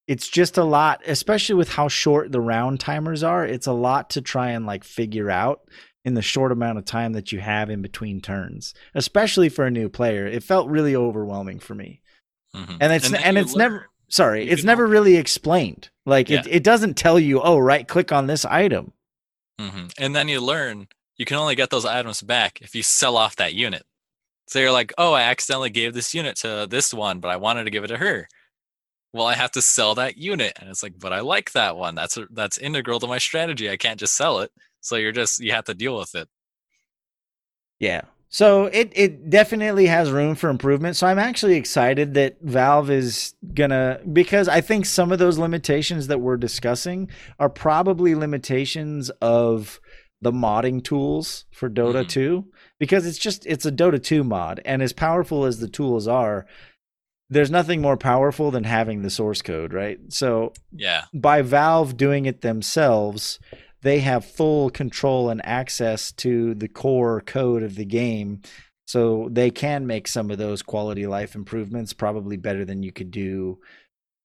it's 0.06 0.28
just 0.28 0.56
a 0.56 0.62
lot, 0.64 1.02
especially 1.06 1.56
with 1.56 1.70
how 1.70 1.88
short 1.88 2.30
the 2.30 2.40
round 2.40 2.78
timers 2.78 3.24
are. 3.24 3.44
It's 3.44 3.66
a 3.66 3.72
lot 3.72 4.10
to 4.10 4.20
try 4.22 4.50
and 4.50 4.64
like 4.64 4.84
figure 4.84 5.30
out 5.30 5.60
in 6.06 6.14
the 6.14 6.22
short 6.22 6.52
amount 6.52 6.78
of 6.78 6.84
time 6.86 7.12
that 7.12 7.32
you 7.32 7.40
have 7.40 7.68
in 7.68 7.82
between 7.82 8.20
turns, 8.20 8.72
especially 8.94 9.48
for 9.50 9.66
a 9.66 9.70
new 9.70 9.88
player. 9.88 10.24
It 10.26 10.42
felt 10.44 10.68
really 10.70 10.94
overwhelming 10.96 11.58
for 11.58 11.74
me. 11.74 12.00
Mhm. 12.54 12.78
And 12.80 12.92
it's 12.92 13.10
then 13.10 13.22
and, 13.22 13.36
it's 13.36 13.52
learn. 13.52 13.58
never 13.72 13.90
sorry, 14.08 14.48
it's 14.48 14.62
never 14.64 14.86
really 14.86 15.16
explained. 15.16 15.90
Like 16.06 16.30
it, 16.30 16.46
Yeah. 16.46 16.52
it 16.54 16.62
doesn't 16.62 16.94
tell 16.96 17.18
you, 17.18 17.42
oh, 17.42 17.58
right 17.58 17.86
click 17.86 18.12
on 18.12 18.28
this 18.28 18.44
item. 18.44 18.92
hmm 19.58 19.88
And 19.98 20.14
then 20.14 20.28
you 20.28 20.40
learn 20.40 20.86
you 21.16 21.24
can 21.24 21.36
only 21.38 21.54
get 21.56 21.70
those 21.70 21.84
items 21.84 22.22
back 22.22 22.60
if 22.62 22.74
you 22.74 22.82
sell 22.82 23.16
off 23.16 23.36
that 23.36 23.54
unit. 23.54 23.84
So 24.48 24.60
you're 24.60 24.70
like, 24.70 24.92
oh, 24.96 25.12
I 25.12 25.22
accidentally 25.22 25.70
gave 25.70 25.92
this 25.92 26.14
unit 26.14 26.36
to 26.36 26.68
this 26.70 26.94
one, 26.94 27.18
but 27.20 27.30
I 27.30 27.36
wanted 27.36 27.64
to 27.64 27.70
give 27.70 27.82
it 27.84 27.88
to 27.88 27.96
her. 27.96 28.28
Well, 29.12 29.26
I 29.26 29.34
have 29.34 29.50
to 29.52 29.62
sell 29.62 29.94
that 29.96 30.18
unit, 30.18 30.52
and 30.60 30.68
it's 30.68 30.82
like, 30.82 30.98
but 30.98 31.12
I 31.12 31.20
like 31.20 31.52
that 31.52 31.76
one. 31.76 31.94
That's 31.94 32.16
a, 32.18 32.26
that's 32.30 32.58
integral 32.58 33.00
to 33.00 33.06
my 33.06 33.16
strategy. 33.18 33.68
I 33.70 33.76
can't 33.78 33.98
just 33.98 34.14
sell 34.14 34.40
it. 34.40 34.52
So 34.86 34.96
you're 34.96 35.12
just 35.12 35.40
you 35.40 35.52
have 35.52 35.64
to 35.64 35.74
deal 35.74 35.96
with 35.98 36.14
it. 36.14 36.28
Yeah. 37.78 38.02
So 38.28 38.66
it 38.66 38.92
it 38.94 39.30
definitely 39.30 39.86
has 39.86 40.10
room 40.10 40.34
for 40.34 40.48
improvement. 40.50 40.96
So 40.96 41.06
I'm 41.06 41.18
actually 41.18 41.56
excited 41.56 42.14
that 42.14 42.38
Valve 42.40 42.90
is 42.90 43.34
gonna 43.54 44.00
because 44.12 44.48
I 44.48 44.60
think 44.60 44.86
some 44.86 45.12
of 45.12 45.18
those 45.18 45.38
limitations 45.38 46.06
that 46.08 46.20
we're 46.20 46.36
discussing 46.36 47.08
are 47.38 47.48
probably 47.48 48.14
limitations 48.14 49.10
of 49.20 49.80
the 50.20 50.32
modding 50.32 50.82
tools 50.82 51.44
for 51.52 51.68
Dota 51.68 52.04
Mhm. 52.04 52.08
2 52.08 52.44
because 52.78 53.06
it's 53.06 53.18
just 53.18 53.44
it's 53.46 53.66
a 53.66 53.72
Dota 53.72 54.02
2 54.02 54.24
mod 54.24 54.60
and 54.64 54.82
as 54.82 54.92
powerful 54.92 55.44
as 55.44 55.58
the 55.60 55.68
tools 55.68 56.08
are 56.08 56.46
there's 57.28 57.50
nothing 57.50 57.80
more 57.82 57.96
powerful 57.96 58.52
than 58.52 58.62
having 58.62 59.02
the 59.02 59.10
source 59.10 59.42
code, 59.42 59.72
right? 59.72 59.98
So 60.10 60.52
Yeah. 60.72 61.06
by 61.12 61.42
Valve 61.42 61.96
doing 61.96 62.24
it 62.24 62.40
themselves, 62.40 63.40
they 63.82 64.00
have 64.00 64.24
full 64.24 64.70
control 64.70 65.30
and 65.30 65.44
access 65.44 66.12
to 66.12 66.54
the 66.54 66.68
core 66.68 67.20
code 67.20 67.62
of 67.62 67.74
the 67.74 67.84
game. 67.84 68.42
So 68.86 69.28
they 69.30 69.50
can 69.50 69.86
make 69.86 70.06
some 70.06 70.30
of 70.30 70.38
those 70.38 70.62
quality 70.62 71.06
life 71.06 71.34
improvements 71.34 71.92
probably 71.92 72.36
better 72.36 72.64
than 72.64 72.82
you 72.82 72.92
could 72.92 73.10
do 73.10 73.58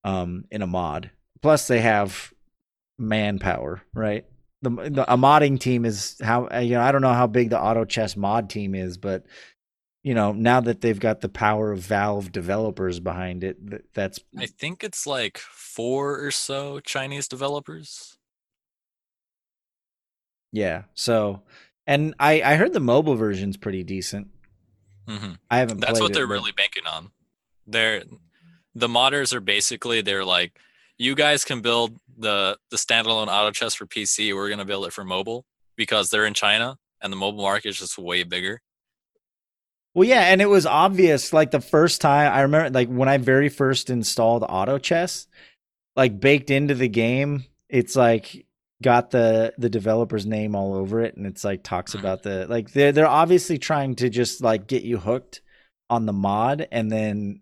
um, 0.03 0.45
in 0.51 0.61
a 0.61 0.67
mod. 0.67 1.11
Plus, 1.41 1.67
they 1.67 1.81
have 1.81 2.31
manpower, 2.97 3.81
right? 3.93 4.25
The, 4.61 4.69
the 4.69 5.11
a 5.11 5.17
modding 5.17 5.59
team 5.59 5.85
is 5.85 6.17
how 6.21 6.47
you 6.59 6.75
know 6.75 6.81
I 6.81 6.91
don't 6.91 7.01
know 7.01 7.13
how 7.13 7.25
big 7.27 7.49
the 7.49 7.59
auto 7.59 7.83
chess 7.83 8.15
mod 8.15 8.49
team 8.49 8.75
is, 8.75 8.97
but 8.97 9.25
you 10.03 10.13
know 10.13 10.33
now 10.33 10.61
that 10.61 10.81
they've 10.81 10.99
got 10.99 11.21
the 11.21 11.29
power 11.29 11.71
of 11.71 11.79
Valve 11.79 12.31
developers 12.31 12.99
behind 12.99 13.43
it, 13.43 13.57
th- 13.67 13.81
that's 13.95 14.19
I 14.37 14.45
think 14.45 14.83
it's 14.83 15.07
like 15.07 15.39
four 15.39 16.23
or 16.23 16.29
so 16.29 16.79
Chinese 16.79 17.27
developers. 17.27 18.17
Yeah. 20.51 20.83
So, 20.93 21.41
and 21.87 22.13
I 22.19 22.41
I 22.41 22.55
heard 22.55 22.73
the 22.73 22.79
mobile 22.79 23.15
version's 23.15 23.57
pretty 23.57 23.83
decent. 23.83 24.27
hmm 25.07 25.33
I 25.49 25.57
haven't. 25.57 25.79
That's 25.79 25.99
what 25.99 26.11
it, 26.11 26.13
they're 26.13 26.27
but- 26.27 26.33
really 26.33 26.51
banking 26.51 26.87
on. 26.87 27.11
They're 27.67 28.03
the 28.75 28.87
modders 28.87 29.33
are 29.33 29.39
basically 29.41 30.01
they're 30.01 30.25
like, 30.25 30.57
you 30.97 31.15
guys 31.15 31.43
can 31.45 31.61
build 31.61 31.97
the 32.17 32.57
the 32.69 32.77
standalone 32.77 33.27
auto 33.27 33.51
chess 33.51 33.73
for 33.75 33.85
PC. 33.85 34.33
We're 34.35 34.49
gonna 34.49 34.65
build 34.65 34.85
it 34.85 34.93
for 34.93 35.03
mobile 35.03 35.45
because 35.75 36.09
they're 36.09 36.25
in 36.25 36.33
China 36.33 36.77
and 37.01 37.11
the 37.11 37.17
mobile 37.17 37.41
market 37.43 37.69
is 37.69 37.79
just 37.79 37.97
way 37.97 38.23
bigger. 38.23 38.61
Well, 39.93 40.07
yeah, 40.07 40.21
and 40.31 40.41
it 40.41 40.45
was 40.49 40.65
obvious. 40.65 41.33
Like 41.33 41.51
the 41.51 41.59
first 41.59 41.99
time 42.01 42.31
I 42.31 42.41
remember, 42.41 42.69
like 42.69 42.87
when 42.87 43.09
I 43.09 43.17
very 43.17 43.49
first 43.49 43.89
installed 43.89 44.43
Auto 44.47 44.77
Chess, 44.77 45.27
like 45.97 46.19
baked 46.19 46.49
into 46.49 46.75
the 46.75 46.87
game, 46.87 47.43
it's 47.67 47.95
like 47.95 48.45
got 48.81 49.11
the 49.11 49.53
the 49.57 49.69
developer's 49.69 50.25
name 50.25 50.55
all 50.55 50.73
over 50.73 51.01
it, 51.01 51.15
and 51.17 51.25
it's 51.25 51.43
like 51.43 51.63
talks 51.63 51.93
Mhm. 51.93 51.99
about 51.99 52.23
the 52.23 52.47
like 52.47 52.71
they're 52.71 52.91
they're 52.91 53.07
obviously 53.07 53.57
trying 53.57 53.95
to 53.95 54.09
just 54.09 54.41
like 54.41 54.67
get 54.67 54.83
you 54.83 54.97
hooked 54.97 55.41
on 55.89 56.05
the 56.05 56.13
mod 56.13 56.67
and 56.71 56.91
then 56.91 57.41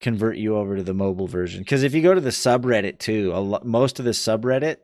convert 0.00 0.36
you 0.36 0.56
over 0.56 0.76
to 0.76 0.82
the 0.82 0.94
mobile 0.94 1.26
version. 1.26 1.60
Because 1.60 1.82
if 1.82 1.94
you 1.94 2.02
go 2.02 2.14
to 2.14 2.20
the 2.20 2.30
subreddit 2.30 2.98
too, 2.98 3.32
a 3.34 3.40
lo- 3.40 3.62
most 3.64 3.98
of 3.98 4.04
the 4.04 4.12
subreddit, 4.12 4.76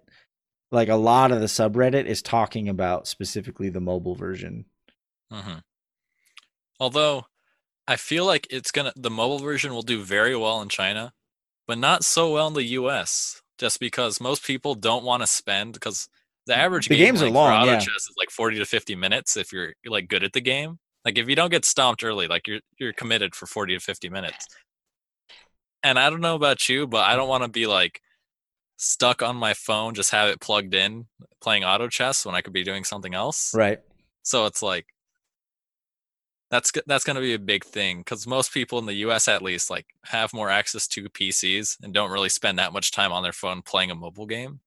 like 0.72 0.88
a 0.88 0.96
lot 0.96 1.30
of 1.30 1.40
the 1.40 1.46
subreddit, 1.46 2.06
is 2.06 2.20
talking 2.20 2.68
about 2.68 3.06
specifically 3.06 3.68
the 3.68 3.80
mobile 3.80 4.14
version. 4.16 4.64
hmm 5.30 5.58
Although 6.80 7.26
I 7.86 7.96
feel 7.96 8.24
like 8.24 8.46
it's 8.50 8.70
gonna 8.70 8.92
the 8.96 9.10
mobile 9.10 9.38
version 9.38 9.72
will 9.72 9.82
do 9.82 10.02
very 10.02 10.34
well 10.36 10.60
in 10.62 10.68
China, 10.68 11.12
but 11.66 11.78
not 11.78 12.04
so 12.04 12.32
well 12.32 12.48
in 12.48 12.54
the 12.54 12.64
US. 12.64 13.40
Just 13.58 13.78
because 13.78 14.20
most 14.20 14.44
people 14.44 14.74
don't 14.74 15.04
want 15.04 15.22
to 15.22 15.26
spend 15.26 15.74
because 15.74 16.08
the 16.46 16.54
mm, 16.54 16.58
average 16.58 16.88
The 16.88 16.96
game 16.96 17.06
games 17.06 17.22
are 17.22 17.26
like, 17.26 17.32
for 17.32 17.38
long, 17.38 17.62
auto 17.62 17.72
yeah. 17.72 17.78
chess 17.78 17.94
is 17.94 18.14
like 18.18 18.30
40 18.30 18.58
to 18.58 18.64
50 18.64 18.96
minutes 18.96 19.36
if 19.36 19.52
you're 19.52 19.74
like 19.86 20.08
good 20.08 20.24
at 20.24 20.32
the 20.32 20.40
game. 20.40 20.78
Like 21.04 21.18
if 21.18 21.28
you 21.28 21.36
don't 21.36 21.50
get 21.50 21.64
stomped 21.64 22.02
early, 22.02 22.26
like 22.26 22.46
you're 22.46 22.60
you're 22.78 22.92
committed 22.92 23.34
for 23.34 23.46
40 23.46 23.74
to 23.74 23.80
50 23.80 24.08
minutes. 24.08 24.46
And 25.82 25.98
I 25.98 26.08
don't 26.08 26.22
know 26.22 26.34
about 26.34 26.68
you, 26.68 26.86
but 26.86 27.04
I 27.04 27.14
don't 27.14 27.28
want 27.28 27.44
to 27.44 27.48
be 27.48 27.66
like 27.66 28.00
stuck 28.76 29.22
on 29.22 29.36
my 29.36 29.54
phone, 29.54 29.94
just 29.94 30.10
have 30.10 30.28
it 30.28 30.40
plugged 30.40 30.74
in 30.74 31.06
playing 31.42 31.62
auto 31.64 31.88
chess 31.88 32.24
when 32.24 32.34
I 32.34 32.40
could 32.40 32.52
be 32.52 32.64
doing 32.64 32.84
something 32.84 33.14
else. 33.14 33.54
Right. 33.54 33.80
So 34.22 34.46
it's 34.46 34.62
like 34.62 34.86
that's 36.54 36.70
that's 36.86 37.02
going 37.02 37.16
to 37.16 37.20
be 37.20 37.34
a 37.34 37.38
big 37.38 37.64
thing 37.64 37.98
because 37.98 38.28
most 38.28 38.54
people 38.54 38.78
in 38.78 38.86
the 38.86 38.94
U.S. 38.94 39.26
at 39.26 39.42
least 39.42 39.70
like 39.70 39.86
have 40.04 40.32
more 40.32 40.48
access 40.48 40.86
to 40.88 41.08
PCs 41.08 41.82
and 41.82 41.92
don't 41.92 42.12
really 42.12 42.28
spend 42.28 42.60
that 42.60 42.72
much 42.72 42.92
time 42.92 43.10
on 43.10 43.24
their 43.24 43.32
phone 43.32 43.60
playing 43.60 43.90
a 43.90 43.96
mobile 43.96 44.26
game. 44.26 44.60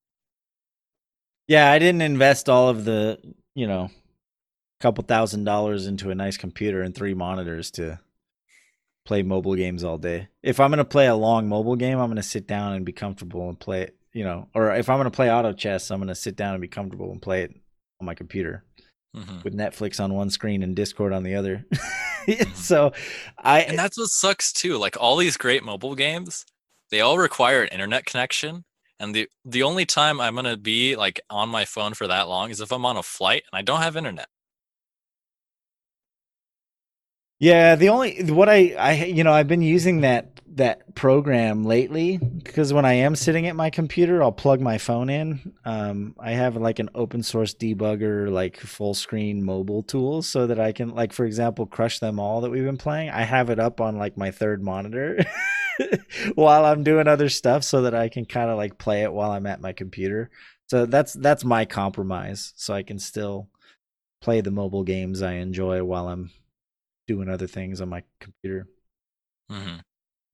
Yeah, 1.47 1.71
I 1.71 1.79
didn't 1.79 2.01
invest 2.01 2.49
all 2.49 2.67
of 2.67 2.83
the, 2.83 3.19
you 3.55 3.67
know, 3.67 3.89
couple 4.81 5.05
thousand 5.05 5.45
dollars 5.45 5.87
into 5.87 6.09
a 6.09 6.15
nice 6.15 6.35
computer 6.35 6.81
and 6.81 6.93
three 6.93 7.13
monitors 7.13 7.71
to 7.71 8.01
play 9.05 9.23
mobile 9.23 9.55
games 9.55 9.85
all 9.85 9.97
day. 9.97 10.27
If 10.43 10.59
I'm 10.59 10.71
going 10.71 10.79
to 10.79 10.85
play 10.85 11.07
a 11.07 11.15
long 11.15 11.47
mobile 11.47 11.77
game, 11.77 11.99
I'm 11.99 12.07
going 12.07 12.17
to 12.17 12.23
sit 12.23 12.47
down 12.47 12.73
and 12.73 12.85
be 12.85 12.91
comfortable 12.91 13.47
and 13.47 13.57
play 13.57 13.83
it, 13.83 13.95
you 14.11 14.25
know, 14.25 14.49
or 14.53 14.75
if 14.75 14.89
I'm 14.89 14.97
going 14.97 15.09
to 15.09 15.15
play 15.15 15.31
auto 15.31 15.53
chess, 15.53 15.89
I'm 15.89 15.99
going 15.99 16.09
to 16.09 16.15
sit 16.15 16.35
down 16.35 16.53
and 16.53 16.61
be 16.61 16.67
comfortable 16.67 17.13
and 17.13 17.21
play 17.21 17.43
it 17.43 17.55
on 18.01 18.05
my 18.05 18.13
computer 18.13 18.65
hmm 19.23 19.41
with 19.43 19.55
Netflix 19.55 20.03
on 20.03 20.13
one 20.13 20.29
screen 20.29 20.63
and 20.63 20.75
Discord 20.75 21.13
on 21.13 21.23
the 21.23 21.35
other. 21.35 21.65
so, 22.53 22.91
I 23.37 23.61
And 23.61 23.77
that's 23.79 23.97
what 23.97 24.07
sucks 24.07 24.51
too. 24.51 24.77
Like 24.77 24.97
all 24.99 25.15
these 25.15 25.37
great 25.37 25.63
mobile 25.63 25.95
games, 25.95 26.45
they 26.91 27.01
all 27.01 27.17
require 27.17 27.61
an 27.61 27.69
internet 27.69 28.05
connection. 28.05 28.65
And 28.99 29.13
the 29.13 29.29
the 29.45 29.63
only 29.63 29.85
time 29.85 30.19
I'm 30.19 30.35
gonna 30.35 30.57
be 30.57 30.95
like 30.95 31.21
on 31.29 31.49
my 31.49 31.65
phone 31.65 31.93
for 31.93 32.07
that 32.07 32.27
long 32.27 32.49
is 32.49 32.59
if 32.61 32.71
I'm 32.71 32.85
on 32.85 32.97
a 32.97 33.03
flight 33.03 33.43
and 33.51 33.57
I 33.57 33.61
don't 33.61 33.81
have 33.81 33.95
internet. 33.95 34.27
Yeah, 37.39 37.75
the 37.75 37.89
only 37.89 38.23
what 38.31 38.49
I 38.49 38.73
I 38.77 38.93
you 39.05 39.23
know 39.23 39.33
I've 39.33 39.47
been 39.47 39.61
using 39.61 40.01
that 40.01 40.41
that 40.55 40.95
program 40.95 41.63
lately 41.65 42.17
because 42.17 42.73
when 42.73 42.83
I 42.83 42.93
am 42.93 43.15
sitting 43.15 43.45
at 43.45 43.55
my 43.55 43.69
computer, 43.69 44.23
I'll 44.23 44.31
plug 44.31 44.59
my 44.59 44.79
phone 44.79 45.07
in. 45.11 45.53
Um, 45.63 46.15
I 46.19 46.31
have 46.31 46.55
like 46.55 46.79
an 46.79 46.89
open 46.95 47.21
source 47.21 47.53
debugger, 47.53 48.31
like 48.31 48.57
full 48.59 48.95
screen 48.95 49.43
mobile 49.43 49.83
tool, 49.83 50.23
so 50.23 50.47
that 50.47 50.59
I 50.59 50.71
can 50.71 50.95
like 50.95 51.13
for 51.13 51.25
example 51.25 51.67
crush 51.67 51.99
them 51.99 52.19
all 52.19 52.41
that 52.41 52.49
we've 52.49 52.63
been 52.65 52.77
playing. 52.77 53.11
I 53.11 53.21
have 53.21 53.51
it 53.51 53.59
up 53.59 53.81
on 53.81 53.97
like 53.97 54.17
my 54.17 54.31
third 54.31 54.63
monitor 54.63 55.23
while 56.35 56.65
I'm 56.65 56.83
doing 56.83 57.07
other 57.07 57.29
stuff, 57.29 57.63
so 57.63 57.83
that 57.83 57.93
I 57.93 58.09
can 58.09 58.25
kind 58.25 58.49
of 58.49 58.57
like 58.57 58.79
play 58.79 59.03
it 59.03 59.13
while 59.13 59.29
I'm 59.31 59.45
at 59.45 59.61
my 59.61 59.73
computer. 59.73 60.31
So 60.67 60.87
that's 60.87 61.13
that's 61.13 61.45
my 61.45 61.65
compromise, 61.65 62.53
so 62.55 62.73
I 62.73 62.81
can 62.81 62.97
still 62.97 63.47
play 64.21 64.41
the 64.41 64.49
mobile 64.51 64.83
games 64.83 65.21
I 65.21 65.33
enjoy 65.33 65.83
while 65.83 66.07
I'm 66.07 66.31
doing 67.07 67.29
other 67.29 67.47
things 67.47 67.81
on 67.81 67.89
my 67.89 68.03
computer. 68.19 68.67
hmm 69.49 69.77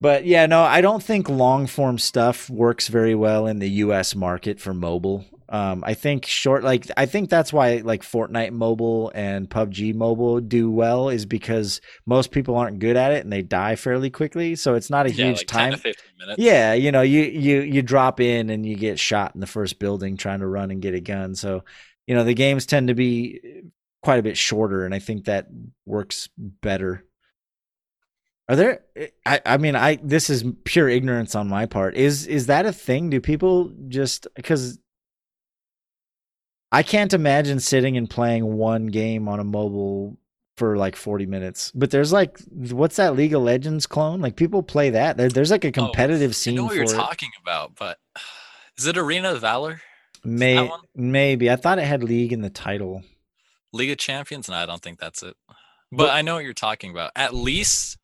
But 0.02 0.26
yeah, 0.26 0.46
no, 0.48 0.64
I 0.64 0.82
don't 0.82 1.02
think 1.02 1.30
long 1.30 1.66
form 1.66 1.98
stuff 1.98 2.50
works 2.50 2.90
very 2.90 3.16
well 3.16 3.48
in 3.48 3.60
the 3.60 3.70
US 3.70 4.16
market 4.16 4.60
for 4.60 4.74
mobile. 4.74 5.26
Um, 5.48 5.84
I 5.86 5.94
think 5.94 6.26
short, 6.26 6.64
like, 6.64 6.88
I 6.98 7.06
think 7.06 7.30
that's 7.30 7.54
why 7.54 7.78
like 7.78 8.02
Fortnite 8.02 8.52
mobile 8.52 9.12
and 9.16 9.50
PUBG 9.50 9.94
mobile 9.94 10.42
do 10.42 10.70
well 10.72 11.10
is 11.10 11.26
because 11.26 11.80
most 12.06 12.32
people 12.32 12.56
aren't 12.58 12.80
good 12.80 12.98
at 12.98 13.12
it 13.12 13.24
and 13.24 13.32
they 13.32 13.44
die 13.44 13.76
fairly 13.76 14.10
quickly. 14.10 14.56
So 14.56 14.74
it's 14.76 14.90
not 14.90 15.06
a 15.06 15.10
Yeah, 15.10 15.32
huge 15.32 15.38
like 15.38 15.50
10 15.52 15.72
time. 15.72 15.72
to 15.72 15.78
15 15.78 16.12
minutes. 16.18 16.42
Yeah, 16.42 16.74
you 16.74 16.92
know, 16.92 17.02
you 17.04 17.24
you 17.24 17.62
you 17.62 17.82
drop 17.84 18.20
in 18.20 18.50
and 18.50 18.66
you 18.66 18.76
get 18.76 19.00
shot 19.00 19.36
in 19.36 19.42
the 19.42 19.48
first 19.48 19.80
building 19.80 20.18
trying 20.18 20.40
to 20.40 20.48
run 20.48 20.72
and 20.72 20.82
get 20.82 20.96
a 20.96 21.02
gun. 21.02 21.36
So, 21.36 21.64
you 22.08 22.16
know, 22.16 22.24
the 22.24 22.34
games 22.34 22.66
tend 22.66 22.88
to 22.90 22.96
be 22.96 23.64
quite 24.04 24.20
a 24.20 24.24
bit 24.24 24.38
shorter, 24.38 24.86
and 24.86 24.94
I 24.94 25.00
think 25.00 25.26
that 25.26 25.48
works 25.86 26.30
better. 26.38 27.06
Are 28.50 28.56
there? 28.56 28.82
Eh, 28.96 29.08
I 29.26 29.42
I 29.46 29.58
mean, 29.58 29.76
I 29.76 29.98
this 30.04 30.30
is 30.30 30.44
pure 30.66 30.90
ignorance 30.90 31.36
on 31.36 31.48
my 31.48 31.66
part. 31.66 31.96
Is 31.96 32.28
is 32.28 32.48
that 32.48 32.66
a 32.66 32.74
thing? 32.74 33.10
Do 33.10 33.22
people 33.22 33.72
just 33.88 34.28
because 34.36 34.80
I 36.72 36.84
can't 36.84 37.14
imagine 37.14 37.60
sitting 37.60 37.98
and 37.98 38.10
playing 38.10 38.58
one 38.58 38.88
game 38.88 39.28
on 39.28 39.40
a 39.40 39.44
mobile 39.44 40.18
for 40.58 40.78
like 40.78 40.96
40 40.96 41.26
minutes. 41.26 41.72
But 41.74 41.92
there's 41.92 42.12
like 42.14 42.40
what's 42.50 42.98
that 42.98 43.16
League 43.16 43.34
of 43.34 43.42
Legends 43.42 43.88
clone? 43.88 44.22
Like 44.22 44.36
people 44.36 44.62
play 44.64 44.90
that. 44.92 45.18
There, 45.18 45.30
there's 45.30 45.52
like 45.52 45.66
a 45.66 45.70
oh, 45.70 45.72
competitive 45.72 46.32
oh, 46.32 46.34
scene 46.34 46.56
I 46.56 46.58
know 46.58 46.66
what 46.66 46.76
you're 46.76 46.84
it. 46.84 46.90
talking 46.90 47.32
about, 47.42 47.76
but 47.76 48.00
is 48.78 48.86
it 48.86 48.98
Arena 48.98 49.34
of 49.34 49.42
Valor? 49.42 49.82
May, 50.26 50.72
maybe. 50.96 51.52
I 51.52 51.58
thought 51.58 51.80
it 51.80 51.86
had 51.86 52.04
League 52.04 52.32
in 52.32 52.42
the 52.42 52.50
title. 52.50 53.04
League 53.74 53.92
of 53.92 53.98
Champions? 53.98 54.48
No, 54.48 54.56
I 54.56 54.66
don't 54.66 54.82
think 54.82 55.00
that's 55.00 55.24
it. 55.24 55.36
But 55.48 55.58
But- 55.92 56.10
I 56.12 56.22
know 56.22 56.36
what 56.36 56.44
you're 56.46 56.54
talking 56.54 56.92
about. 56.92 57.12
At 57.16 57.34
least 57.34 57.98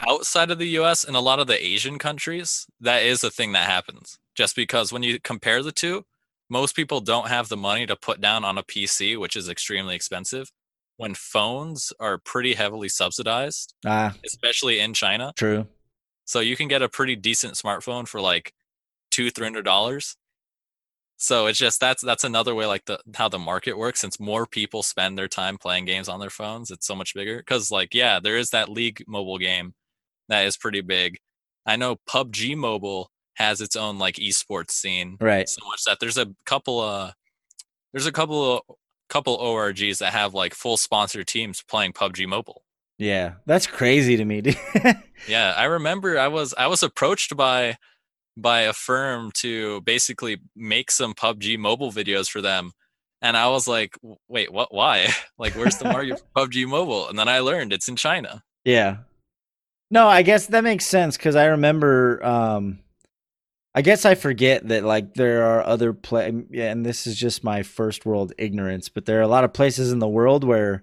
outside 0.00 0.50
of 0.50 0.58
the 0.58 0.68
US 0.80 1.04
and 1.04 1.16
a 1.16 1.20
lot 1.20 1.38
of 1.38 1.46
the 1.46 1.64
Asian 1.64 1.98
countries, 1.98 2.66
that 2.80 3.02
is 3.02 3.22
a 3.22 3.30
thing 3.30 3.52
that 3.52 3.68
happens. 3.68 4.18
Just 4.34 4.56
because 4.56 4.92
when 4.92 5.02
you 5.02 5.20
compare 5.20 5.62
the 5.62 5.72
two, 5.72 6.04
most 6.48 6.74
people 6.74 7.00
don't 7.00 7.28
have 7.28 7.48
the 7.48 7.56
money 7.56 7.86
to 7.86 7.96
put 7.96 8.20
down 8.20 8.44
on 8.44 8.58
a 8.58 8.62
PC, 8.62 9.16
which 9.16 9.36
is 9.36 9.48
extremely 9.48 9.94
expensive. 9.94 10.50
When 10.96 11.14
phones 11.14 11.92
are 12.00 12.18
pretty 12.18 12.54
heavily 12.54 12.88
subsidized, 12.88 13.74
Ah, 13.86 14.14
especially 14.24 14.78
in 14.80 14.92
China. 14.94 15.32
true. 15.36 15.66
So 16.24 16.40
you 16.40 16.56
can 16.56 16.68
get 16.68 16.82
a 16.82 16.88
pretty 16.88 17.16
decent 17.16 17.54
smartphone 17.54 18.06
for 18.06 18.20
like 18.20 18.52
two, 19.10 19.30
three 19.30 19.46
hundred 19.46 19.64
dollars. 19.64 20.16
So 21.22 21.46
it's 21.46 21.58
just 21.58 21.78
that's 21.78 22.02
that's 22.02 22.24
another 22.24 22.52
way 22.54 22.66
like 22.66 22.84
the 22.86 22.98
how 23.14 23.28
the 23.28 23.38
market 23.38 23.78
works. 23.78 24.00
Since 24.00 24.18
more 24.18 24.44
people 24.44 24.82
spend 24.82 25.16
their 25.16 25.28
time 25.28 25.56
playing 25.56 25.84
games 25.84 26.08
on 26.08 26.18
their 26.18 26.30
phones, 26.30 26.70
it's 26.70 26.86
so 26.86 26.96
much 26.96 27.14
bigger. 27.14 27.36
Because 27.38 27.70
like 27.70 27.94
yeah, 27.94 28.18
there 28.20 28.36
is 28.36 28.50
that 28.50 28.68
League 28.68 29.04
mobile 29.06 29.38
game 29.38 29.74
that 30.28 30.44
is 30.46 30.56
pretty 30.56 30.80
big. 30.80 31.18
I 31.64 31.76
know 31.76 31.96
PUBG 32.08 32.56
Mobile 32.56 33.08
has 33.36 33.60
its 33.60 33.76
own 33.76 33.98
like 33.98 34.16
esports 34.16 34.72
scene 34.72 35.16
Right. 35.20 35.48
so 35.48 35.64
much 35.66 35.84
that 35.86 35.98
there's 36.00 36.18
a 36.18 36.26
couple 36.44 36.80
uh 36.80 37.12
there's 37.92 38.06
a 38.06 38.12
couple 38.12 38.56
of 38.56 38.76
couple 39.08 39.38
orgs 39.38 39.98
that 39.98 40.12
have 40.12 40.34
like 40.34 40.54
full 40.54 40.76
sponsored 40.76 41.26
teams 41.28 41.62
playing 41.68 41.92
pubg 41.92 42.26
mobile 42.26 42.62
Yeah. 42.98 43.34
That's 43.46 43.66
crazy 43.66 44.16
to 44.16 44.24
me, 44.24 44.42
yeah 45.28 45.54
i 45.56 45.64
remember 45.64 46.18
i 46.18 46.28
was 46.28 46.52
i 46.58 46.66
was 46.66 46.82
approached 46.82 47.36
by 47.36 47.76
by 48.36 48.62
a 48.62 48.72
firm 48.72 49.30
to 49.34 49.80
basically 49.82 50.38
make 50.56 50.90
some 50.90 51.14
pubg 51.14 51.58
mobile 51.58 51.92
videos 51.92 52.28
for 52.28 52.40
them 52.40 52.72
and 53.20 53.36
i 53.36 53.48
was 53.48 53.68
like 53.68 53.96
wait 54.28 54.52
what 54.52 54.72
why 54.74 55.08
like 55.38 55.54
where's 55.54 55.76
the 55.76 55.84
market 55.84 56.18
for 56.34 56.46
pubg 56.46 56.66
mobile 56.66 57.08
and 57.08 57.18
then 57.18 57.28
i 57.28 57.38
learned 57.40 57.72
it's 57.72 57.88
in 57.88 57.96
china 57.96 58.42
Yeah. 58.64 58.96
No, 59.90 60.08
I 60.08 60.22
guess 60.22 60.46
that 60.46 60.64
makes 60.64 60.86
sense 60.86 61.18
because 61.18 61.36
I 61.36 61.46
remember. 61.46 62.24
um 62.24 62.78
I 63.74 63.82
guess 63.82 64.04
I 64.06 64.14
forget 64.14 64.66
that 64.68 64.84
like 64.84 65.14
there 65.14 65.44
are 65.44 65.62
other 65.66 65.92
play. 65.92 66.32
Yeah, 66.50 66.70
and 66.70 66.84
this 66.84 67.06
is 67.06 67.14
just 67.16 67.44
my 67.44 67.62
first 67.62 68.06
world 68.06 68.32
ignorance, 68.38 68.88
but 68.88 69.04
there 69.04 69.18
are 69.18 69.22
a 69.22 69.28
lot 69.28 69.44
of 69.44 69.52
places 69.52 69.92
in 69.92 69.98
the 69.98 70.08
world 70.08 70.44
where 70.44 70.82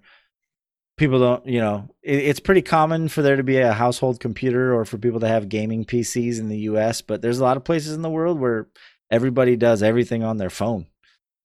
people 1.00 1.20
don't. 1.20 1.45
You 1.47 1.62
know, 1.62 1.89
it, 2.04 2.20
it's 2.20 2.39
pretty 2.39 2.62
common 2.62 3.08
for 3.10 3.22
there 3.24 3.38
to 3.38 3.43
be 3.43 3.58
a 3.58 3.74
household 3.74 4.20
computer 4.20 4.76
or 4.76 4.86
for 4.86 4.97
people 4.97 5.22
to 5.22 5.28
have 5.28 5.50
gaming 5.50 5.86
PCs 5.86 6.39
in 6.39 6.50
the 6.50 6.60
U.S. 6.60 7.02
But 7.02 7.22
there's 7.22 7.39
a 7.39 7.43
lot 7.43 7.58
of 7.58 7.64
places 7.64 7.93
in 7.95 8.04
the 8.04 8.10
world 8.10 8.39
where 8.39 8.68
everybody 9.10 9.56
does 9.56 9.82
everything 9.82 10.24
on 10.24 10.38
their 10.38 10.52
phone. 10.52 10.86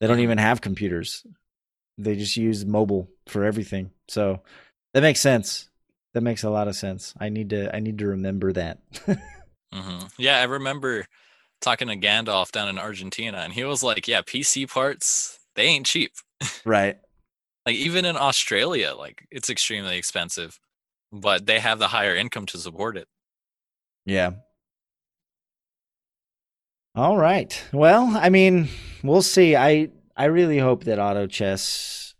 They 0.00 0.07
don't 0.07 0.20
even 0.20 0.38
have 0.38 0.61
computers. 0.61 1.24
They 1.96 2.16
just 2.16 2.36
use 2.36 2.66
mobile 2.66 3.09
for 3.28 3.44
everything. 3.44 3.92
So 4.09 4.42
that 4.92 5.00
makes 5.02 5.20
sense. 5.20 5.70
That 6.12 6.22
makes 6.22 6.42
a 6.42 6.50
lot 6.50 6.68
of 6.68 6.76
sense. 6.76 7.14
I 7.18 7.28
need 7.28 7.50
to 7.50 7.74
I 7.74 7.80
need 7.80 7.98
to 7.98 8.09
remember 8.09 8.52
that. 8.52 8.80
hmm 9.72 10.05
yeah 10.18 10.38
i 10.38 10.44
remember 10.44 11.05
talking 11.61 11.88
to 11.88 11.96
gandalf 11.96 12.52
down 12.52 12.68
in 12.68 12.78
argentina 12.78 13.38
and 13.38 13.52
he 13.52 13.64
was 13.64 13.82
like 13.82 14.07
yeah 14.07 14.22
pc 14.22 14.70
parts 14.70 15.40
they 15.57 15.64
ain't 15.64 15.84
cheap 15.84 16.12
right. 16.64 16.98
Like 17.66 17.76
even 17.76 18.04
in 18.04 18.16
australia 18.16 18.94
like 18.96 19.26
it's 19.30 19.50
extremely 19.50 19.96
expensive 19.96 20.58
but 21.12 21.46
they 21.46 21.60
have 21.60 21.78
the 21.78 21.88
higher 21.88 22.14
income 22.14 22.46
to 22.46 22.58
support 22.58 22.96
it 22.96 23.08
Yeah. 24.06 24.32
All 26.96 27.16
right. 27.16 27.60
Well, 27.72 28.16
I 28.16 28.28
mean, 28.28 28.68
we'll 29.02 29.22
see. 29.22 29.56
I 29.56 29.90
I 30.16 30.26
really 30.26 30.58
hope 30.58 30.84
that 30.84 30.98
auto 31.00 31.26
chess 31.26 32.14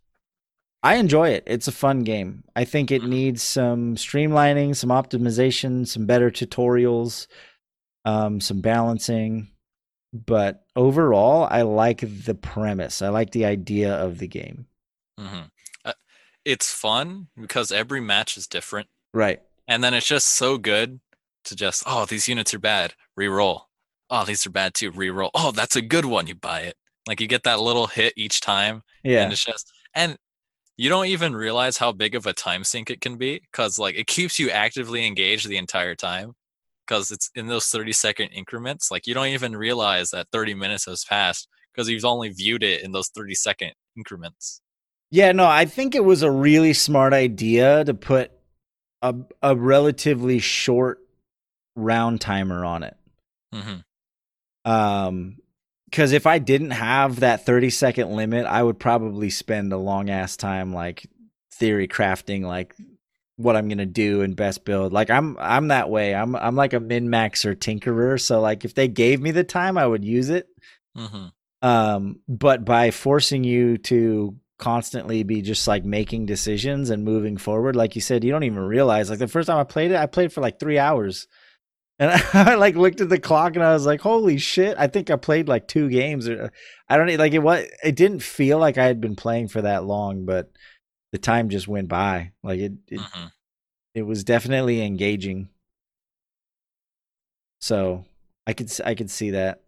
I 0.83 0.97
enjoy 0.97 1.31
it. 1.31 1.45
It's 1.47 1.69
a 1.69 1.73
fun 1.73 2.01
game. 2.05 2.45
I 2.55 2.65
think 2.65 2.91
it 2.91 3.03
needs 3.05 3.43
some 3.43 3.95
streamlining, 3.97 4.77
some 4.77 4.91
optimization, 4.91 5.87
some 5.87 6.07
better 6.07 6.31
tutorials, 6.31 7.27
um 8.05 8.41
some 8.41 8.61
balancing, 8.61 9.49
but 10.13 10.65
overall 10.77 11.47
I 11.51 11.63
like 11.63 12.01
the 12.27 12.35
premise. 12.35 13.03
I 13.03 13.09
like 13.09 13.31
the 13.31 13.45
idea 13.47 13.95
of 13.95 14.19
the 14.19 14.29
game. 14.29 14.67
Hmm 15.19 15.43
uh, 15.85 15.93
it's 16.45 16.73
fun 16.73 17.29
because 17.41 17.71
every 17.73 18.01
match 18.01 18.37
is 18.37 18.47
different. 18.47 18.89
Right. 19.13 19.41
and 19.69 19.83
then 19.85 19.95
it's 19.95 20.07
just 20.09 20.27
so 20.37 20.59
good 20.59 21.01
to 21.45 21.55
just 21.57 21.83
oh 21.87 22.05
these 22.07 22.29
units 22.29 22.53
are 22.55 22.59
bad. 22.59 22.95
Re-roll. 23.17 23.69
Oh 24.11 24.25
these 24.25 24.47
are 24.47 24.51
bad 24.51 24.75
too. 24.75 24.91
Re-roll. 24.91 25.31
Oh 25.35 25.53
that's 25.53 25.77
a 25.77 25.83
good 25.83 26.05
one. 26.05 26.27
You 26.27 26.35
buy 26.35 26.61
it. 26.63 26.77
Like 27.07 27.21
you 27.21 27.27
get 27.27 27.45
that 27.45 27.61
little 27.61 27.87
hit 27.87 28.13
each 28.17 28.41
time 28.41 28.83
Yeah. 29.05 29.23
and 29.25 29.33
it's 29.33 29.45
just 29.45 29.71
and 29.95 30.17
you 30.77 30.89
don't 30.89 31.07
even 31.07 31.37
realize 31.37 31.77
how 31.77 31.93
big 31.93 32.15
of 32.17 32.27
a 32.27 32.33
time 32.33 32.65
sink 32.65 32.91
it 32.91 33.01
can 33.01 33.17
be 33.17 33.41
because 33.53 33.79
like 33.79 33.95
it 33.95 34.07
keeps 34.09 34.39
you 34.41 34.51
actively 34.51 35.07
engaged 35.07 35.49
the 35.49 35.57
entire 35.59 35.95
time 35.95 36.33
because 36.87 37.11
it's 37.13 37.31
in 37.37 37.47
those 37.47 37.67
30 37.67 37.93
second 37.93 38.29
increments. 38.29 38.91
Like 38.91 39.07
you 39.07 39.15
don't 39.15 39.29
even 39.29 39.55
realize 39.57 40.11
that 40.11 40.27
30 40.33 40.55
minutes 40.55 40.87
has 40.87 41.05
passed 41.05 41.49
because 41.73 41.89
you've 41.89 42.05
only 42.05 42.31
viewed 42.31 42.63
it 42.65 42.83
in 42.83 42.91
those 42.93 43.09
30 43.09 43.35
second 43.35 43.73
increments 43.97 44.61
Yeah, 45.15 45.31
no, 45.31 45.47
I 45.47 45.67
think 45.67 45.95
it 45.95 46.05
was 46.05 46.23
a 46.23 46.31
really 46.31 46.73
smart 46.73 47.13
idea 47.13 47.85
to 47.85 47.95
put 47.95 48.33
a 49.01 49.15
a 49.41 49.55
relatively 49.55 50.41
short 50.41 50.99
round 51.77 52.21
timer 52.21 52.65
on 52.65 52.83
it. 52.83 52.97
hmm 53.53 53.77
Um 54.69 55.37
cuz 55.93 56.11
if 56.11 56.27
I 56.27 56.41
didn't 56.41 56.73
have 56.73 57.21
that 57.21 57.47
30 57.47 57.71
second 57.71 58.11
limit, 58.11 58.45
I 58.45 58.61
would 58.61 58.81
probably 58.81 59.31
spend 59.31 59.73
a 59.73 59.77
long 59.77 60.11
ass 60.11 60.37
time 60.37 60.75
like 60.75 61.07
theory 61.53 61.87
crafting 61.87 62.43
like 62.43 62.75
what 63.37 63.55
I'm 63.55 63.69
going 63.69 63.79
to 63.79 63.87
do 63.87 64.23
and 64.23 64.35
best 64.35 64.65
build. 64.65 64.93
Like 64.93 65.11
I'm 65.11 65.37
I'm 65.39 65.69
that 65.69 65.91
way. 65.91 66.13
I'm 66.13 66.35
I'm 66.35 66.57
like 66.57 66.73
a 66.73 66.81
min-max 66.81 67.45
or 67.45 67.55
tinkerer, 67.55 68.21
so 68.21 68.41
like 68.41 68.65
if 68.65 68.75
they 68.75 68.89
gave 68.89 69.21
me 69.21 69.31
the 69.31 69.45
time, 69.45 69.79
I 69.79 69.87
would 69.87 70.05
use 70.05 70.29
it. 70.29 70.49
hmm 70.97 71.27
um 71.63 72.19
but 72.29 72.65
by 72.65 72.91
forcing 72.91 73.45
you 73.45 73.79
to 73.79 74.37
constantly 74.59 75.23
be 75.23 75.43
just 75.43 75.67
like 75.67 75.85
making 75.85 76.27
decisions 76.27 76.91
and 76.91 77.05
moving 77.05 77.37
forward 77.37 77.75
like 77.75 77.97
you 77.97 78.01
said 78.01 78.23
you 78.23 78.31
don't 78.31 78.45
even 78.45 78.61
realize 78.61 79.11
like 79.11 79.19
the 79.19 79.27
first 79.27 79.49
time 79.49 79.59
i 79.59 79.65
played 79.65 79.91
it 79.91 79.97
i 79.97 80.07
played 80.07 80.33
for 80.33 80.41
like 80.41 80.61
three 80.61 80.79
hours. 80.79 81.27
And 81.99 82.11
i 82.33 82.55
like 82.55 82.77
looked 82.77 83.01
at 83.01 83.09
the 83.09 83.19
clock 83.19 83.55
and 83.57 83.65
i 83.65 83.73
was 83.73 83.87
like 83.87 84.01
holy 84.01 84.39
shit. 84.39 84.77
I 84.79 84.87
think 84.87 85.11
i 85.11 85.17
played 85.17 85.49
like 85.49 85.69
two 85.69 85.89
games 85.89 86.29
or 86.29 86.53
i 86.89 86.97
don't 86.97 87.17
like 87.19 87.33
it 87.33 87.41
what 87.41 87.67
it 87.83 87.97
didn't 87.97 88.23
feel 88.23 88.59
like 88.59 88.79
i 88.79 88.85
had 88.85 89.01
been 89.01 89.17
playing 89.17 89.49
for 89.49 89.63
that 89.63 89.85
long 89.85 90.25
but 90.25 90.51
the 91.13 91.19
time 91.19 91.49
just 91.49 91.69
went 91.69 91.89
by. 91.89 92.33
Like 92.43 92.59
it 92.59 92.73
it, 92.89 93.01
hmm 93.01 93.27
it 93.95 94.03
was 94.03 94.25
definitely 94.25 94.83
engaging. 94.83 95.49
So 97.61 98.05
i 98.47 98.53
could 98.53 98.71
I 98.85 98.95
could 98.95 99.11
see 99.11 99.31
that 99.31 99.63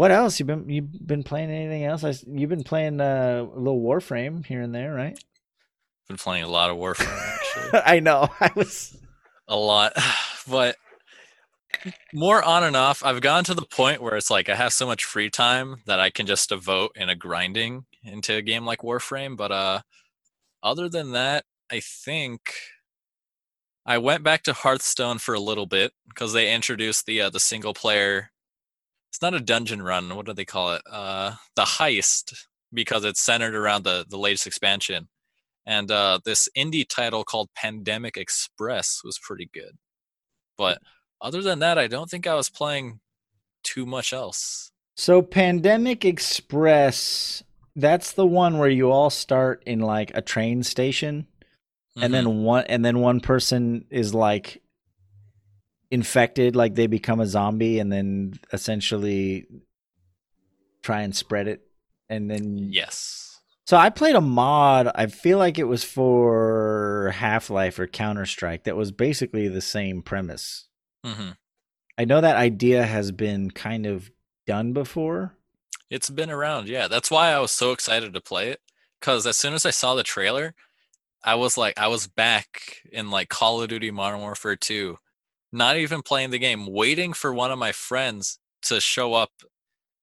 what 0.00 0.10
else? 0.10 0.40
You've 0.40 0.46
been 0.46 0.66
you 0.66 0.80
been 0.80 1.22
playing 1.22 1.50
anything 1.50 1.84
else? 1.84 2.04
I, 2.04 2.14
you've 2.26 2.48
been 2.48 2.64
playing 2.64 3.02
uh, 3.02 3.46
a 3.54 3.58
little 3.58 3.82
warframe 3.82 4.46
here 4.46 4.62
and 4.62 4.74
there 4.74 4.94
right? 4.94 5.22
Been 6.08 6.16
playing 6.16 6.44
a 6.44 6.48
lot 6.48 6.70
of 6.70 6.78
warframe 6.78 7.14
actually. 7.14 7.80
I 7.84 8.00
know. 8.00 8.26
I 8.40 8.50
was 8.56 8.96
a 9.46 9.56
lot. 9.56 9.92
But 10.48 10.76
more 12.12 12.42
on 12.42 12.64
and 12.64 12.74
off 12.74 13.04
i've 13.04 13.20
gotten 13.20 13.44
to 13.44 13.54
the 13.54 13.64
point 13.64 14.02
where 14.02 14.16
it's 14.16 14.30
like 14.30 14.48
i 14.48 14.56
have 14.56 14.72
so 14.72 14.86
much 14.86 15.04
free 15.04 15.30
time 15.30 15.76
that 15.86 16.00
i 16.00 16.10
can 16.10 16.26
just 16.26 16.48
devote 16.48 16.90
in 16.96 17.08
a 17.08 17.14
grinding 17.14 17.84
into 18.02 18.34
a 18.34 18.42
game 18.42 18.66
like 18.66 18.80
warframe. 18.80 19.36
But 19.36 19.52
uh 19.52 19.80
other 20.62 20.88
than 20.88 21.12
that 21.12 21.44
i 21.70 21.78
think 21.78 22.54
i 23.86 23.98
went 23.98 24.24
back 24.24 24.42
to 24.44 24.54
hearthstone 24.54 25.18
for 25.18 25.34
a 25.34 25.40
little 25.40 25.66
bit 25.66 25.92
because 26.08 26.32
they 26.32 26.52
introduced 26.52 27.04
the 27.06 27.20
uh, 27.20 27.30
the 27.30 27.38
single 27.38 27.74
player 27.74 28.30
it's 29.10 29.20
not 29.20 29.34
a 29.34 29.40
dungeon 29.40 29.82
run 29.82 30.14
what 30.14 30.26
do 30.26 30.32
they 30.32 30.44
call 30.44 30.74
it? 30.74 30.82
Uh 30.90 31.34
the 31.56 31.62
heist 31.64 32.32
because 32.72 33.04
it's 33.04 33.20
centered 33.20 33.54
around 33.54 33.84
the 33.84 34.06
the 34.08 34.18
latest 34.18 34.46
expansion. 34.46 35.08
And 35.66 35.90
uh 35.90 36.20
this 36.24 36.48
indie 36.56 36.88
title 36.88 37.24
called 37.24 37.50
pandemic 37.54 38.16
express 38.16 39.02
was 39.04 39.18
pretty 39.18 39.50
good. 39.52 39.76
But 40.56 40.80
other 41.20 41.42
than 41.42 41.58
that 41.58 41.78
i 41.78 41.86
don't 41.86 42.08
think 42.08 42.26
i 42.26 42.34
was 42.34 42.48
playing 42.48 43.00
too 43.62 43.84
much 43.84 44.12
else. 44.12 44.72
So 44.96 45.22
pandemic 45.22 46.04
express 46.04 47.42
that's 47.76 48.12
the 48.12 48.26
one 48.26 48.58
where 48.58 48.68
you 48.68 48.90
all 48.90 49.10
start 49.10 49.62
in 49.66 49.80
like 49.80 50.10
a 50.14 50.22
train 50.22 50.62
station 50.62 51.26
and 51.96 52.10
Mhm. 52.10 52.12
then 52.12 52.42
one 52.42 52.64
and 52.66 52.84
then 52.84 53.00
one 53.00 53.20
person 53.20 53.84
is 53.90 54.14
like 54.14 54.62
infected 55.90 56.54
like 56.54 56.74
they 56.74 56.86
become 56.86 57.20
a 57.20 57.26
zombie 57.26 57.78
and 57.78 57.92
then 57.92 58.34
essentially 58.52 59.46
try 60.82 61.02
and 61.02 61.14
spread 61.16 61.48
it 61.48 61.62
and 62.08 62.30
then 62.30 62.68
yes. 62.72 63.40
so 63.66 63.76
i 63.76 63.90
played 63.90 64.14
a 64.14 64.20
mod 64.20 64.88
i 64.94 65.06
feel 65.06 65.38
like 65.38 65.58
it 65.58 65.64
was 65.64 65.82
for 65.82 67.12
half-life 67.14 67.78
or 67.78 67.86
counter-strike 67.86 68.64
that 68.64 68.76
was 68.76 68.92
basically 68.92 69.48
the 69.48 69.60
same 69.60 70.00
premise 70.02 70.68
hmm 71.04 71.30
i 71.98 72.04
know 72.04 72.20
that 72.20 72.36
idea 72.36 72.84
has 72.84 73.10
been 73.12 73.50
kind 73.50 73.84
of 73.86 74.10
done 74.46 74.72
before 74.72 75.36
It's 75.90 76.10
been 76.10 76.30
around, 76.30 76.68
yeah. 76.68 76.86
That's 76.88 77.10
why 77.10 77.32
I 77.32 77.40
was 77.40 77.50
so 77.50 77.72
excited 77.72 78.14
to 78.14 78.20
play 78.20 78.48
it. 78.50 78.60
Because 79.00 79.26
as 79.26 79.36
soon 79.36 79.54
as 79.54 79.66
I 79.66 79.70
saw 79.70 79.94
the 79.94 80.04
trailer, 80.04 80.54
I 81.24 81.34
was 81.34 81.56
like, 81.58 81.78
I 81.78 81.88
was 81.88 82.06
back 82.06 82.82
in 82.92 83.10
like 83.10 83.28
Call 83.28 83.60
of 83.60 83.68
Duty 83.68 83.90
Modern 83.90 84.20
Warfare 84.20 84.56
2, 84.56 84.98
not 85.52 85.76
even 85.76 86.02
playing 86.02 86.30
the 86.30 86.38
game, 86.38 86.66
waiting 86.66 87.12
for 87.12 87.32
one 87.32 87.50
of 87.50 87.58
my 87.58 87.72
friends 87.72 88.38
to 88.62 88.80
show 88.80 89.14
up 89.14 89.30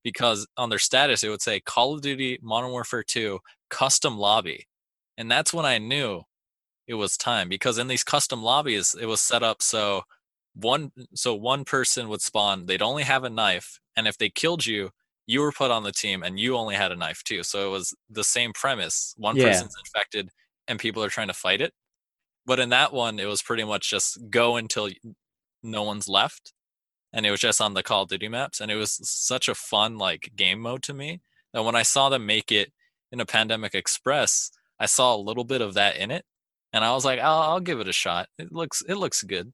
because 0.03 0.47
on 0.57 0.69
their 0.69 0.79
status 0.79 1.23
it 1.23 1.29
would 1.29 1.41
say 1.41 1.59
Call 1.59 1.93
of 1.95 2.01
Duty 2.01 2.39
Modern 2.41 2.71
Warfare 2.71 3.03
2 3.03 3.39
custom 3.69 4.17
lobby. 4.17 4.67
And 5.17 5.29
that's 5.31 5.53
when 5.53 5.65
I 5.65 5.77
knew 5.79 6.23
it 6.87 6.95
was 6.95 7.17
time 7.17 7.49
because 7.49 7.77
in 7.77 7.87
these 7.87 8.03
custom 8.03 8.41
lobbies 8.43 8.95
it 8.99 9.05
was 9.07 9.21
set 9.21 9.43
up 9.43 9.61
so 9.61 10.03
one 10.55 10.91
so 11.13 11.35
one 11.35 11.65
person 11.65 12.09
would 12.09 12.21
spawn, 12.21 12.65
they'd 12.65 12.81
only 12.81 13.03
have 13.03 13.23
a 13.23 13.29
knife, 13.29 13.79
and 13.95 14.07
if 14.07 14.17
they 14.17 14.29
killed 14.29 14.65
you, 14.65 14.91
you 15.27 15.41
were 15.41 15.51
put 15.51 15.71
on 15.71 15.83
the 15.83 15.91
team 15.91 16.23
and 16.23 16.39
you 16.39 16.55
only 16.57 16.75
had 16.75 16.91
a 16.91 16.95
knife 16.95 17.23
too. 17.23 17.43
So 17.43 17.67
it 17.67 17.71
was 17.71 17.95
the 18.09 18.23
same 18.23 18.53
premise. 18.53 19.13
One 19.17 19.37
Yeah. 19.37 19.37
person's 19.37 19.75
infected 19.79 20.29
and 20.67 20.79
people 20.79 21.03
are 21.03 21.09
trying 21.09 21.27
to 21.27 21.33
fight 21.33 21.61
it. 21.61 21.73
But 22.45 22.59
in 22.59 22.69
that 22.69 22.93
one, 22.93 23.19
it 23.19 23.25
was 23.25 23.41
pretty 23.43 23.63
much 23.63 23.89
just 23.89 24.17
go 24.29 24.55
until 24.57 24.89
no 25.63 25.83
one's 25.83 26.07
left. 26.07 26.53
And 27.13 27.25
it 27.25 27.31
was 27.31 27.39
just 27.39 27.61
on 27.61 27.73
the 27.73 27.83
Call 27.83 28.03
of 28.03 28.09
Duty 28.09 28.27
maps. 28.27 28.59
And 28.59 28.69
it 28.69 28.75
was 28.75 28.99
such 29.03 29.47
a 29.47 29.55
fun 29.55 29.97
like 29.97 30.31
game 30.35 30.59
mode 30.59 30.83
to 30.83 30.93
me 30.93 31.21
that 31.53 31.63
when 31.63 31.75
I 31.75 31.83
saw 31.83 32.09
them 32.09 32.25
make 32.25 32.51
it 32.51 32.71
in 33.11 33.19
a 33.19 33.25
Pandemic 33.25 33.73
Express, 33.73 34.51
I 34.79 34.85
saw 34.85 35.15
a 35.15 35.17
little 35.17 35.43
bit 35.43 35.61
of 35.61 35.73
that 35.75 35.97
in 35.97 36.11
it. 36.11 36.25
And 36.73 36.83
I 36.83 36.93
was 36.93 37.05
like, 37.05 37.19
I'll, 37.19 37.41
I'll 37.41 37.59
give 37.59 37.79
it 37.79 37.87
a 37.87 37.93
shot. 37.93 38.27
It 38.37 38.51
looks 38.51 38.83
it 38.87 38.95
looks 38.95 39.23
good. 39.23 39.53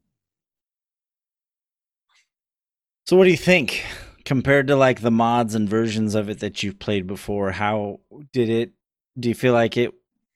So 3.06 3.18
what 3.18 3.26
do 3.26 3.32
you 3.32 3.38
think 3.38 3.86
compared 4.26 4.68
to 4.68 4.76
like 4.76 5.01
the 5.01 5.12
mods 5.12 5.56
and 5.56 5.70
versions 5.70 6.16
of 6.16 6.30
it 6.30 6.39
that 6.39 6.64
you've 6.64 6.80
played 6.80 7.06
before? 7.06 7.51
How 7.51 7.99
did 8.32 8.49
it 8.49 8.72
do 9.20 9.30
you 9.30 9.36
feel 9.36 9.54
like 9.54 9.78
it 9.78 9.91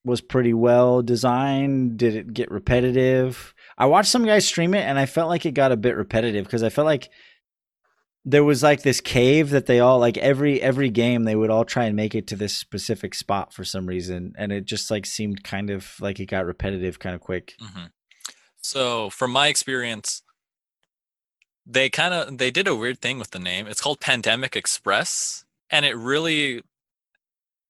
was 0.06 0.22
pretty 0.22 0.54
well 0.54 1.02
designed? 1.02 1.98
Did 1.98 2.16
it 2.16 2.34
get 2.34 2.52
repetitive? 2.52 3.54
I 3.78 3.86
watched 3.86 4.10
some 4.10 4.26
guys 4.26 4.48
stream 4.48 4.74
it 4.74 4.82
and 4.82 4.98
I 4.98 5.06
felt 5.06 5.30
like 5.30 5.46
it 5.46 5.54
got 5.54 5.72
a 5.72 5.78
bit 5.78 5.96
repetitive 5.96 6.46
because 6.46 6.64
I 6.64 6.70
felt 6.70 6.86
like 6.86 7.10
there 8.26 8.44
was 8.44 8.64
like 8.64 8.82
this 8.82 9.00
cave 9.00 9.52
that 9.52 9.68
they 9.68 9.80
all 9.80 10.00
like 10.00 10.18
every 10.18 10.62
every 10.62 10.90
game 10.90 11.24
they 11.24 11.36
would 11.36 11.50
all 11.50 11.64
try 11.64 11.86
and 11.86 11.96
make 11.96 12.14
it 12.16 12.28
to 12.28 12.36
this 12.36 12.58
specific 12.58 13.16
spot 13.16 13.54
for 13.54 13.64
some 13.64 13.86
reason 13.86 14.34
and 14.38 14.52
it 14.52 14.66
just 14.66 14.92
like 14.92 15.06
seemed 15.06 15.44
kind 15.44 15.70
of 15.70 15.94
like 16.02 16.20
it 16.20 16.26
got 16.26 16.46
repetitive 16.46 17.00
kind 17.00 17.16
of 17.16 17.22
quick. 17.22 17.54
hmm 17.60 17.86
So, 18.62 19.10
from 19.10 19.32
my 19.32 19.48
experience, 19.48 20.24
they 21.66 21.90
kind 21.90 22.14
of 22.14 22.38
they 22.38 22.52
did 22.52 22.68
a 22.68 22.76
weird 22.76 23.00
thing 23.00 23.20
with 23.20 23.32
the 23.32 23.40
name. 23.40 23.68
It's 23.68 23.82
called 23.82 24.00
Pandemic 24.00 24.56
Express, 24.56 25.46
and 25.70 25.86
it 25.86 25.96
really 25.96 26.64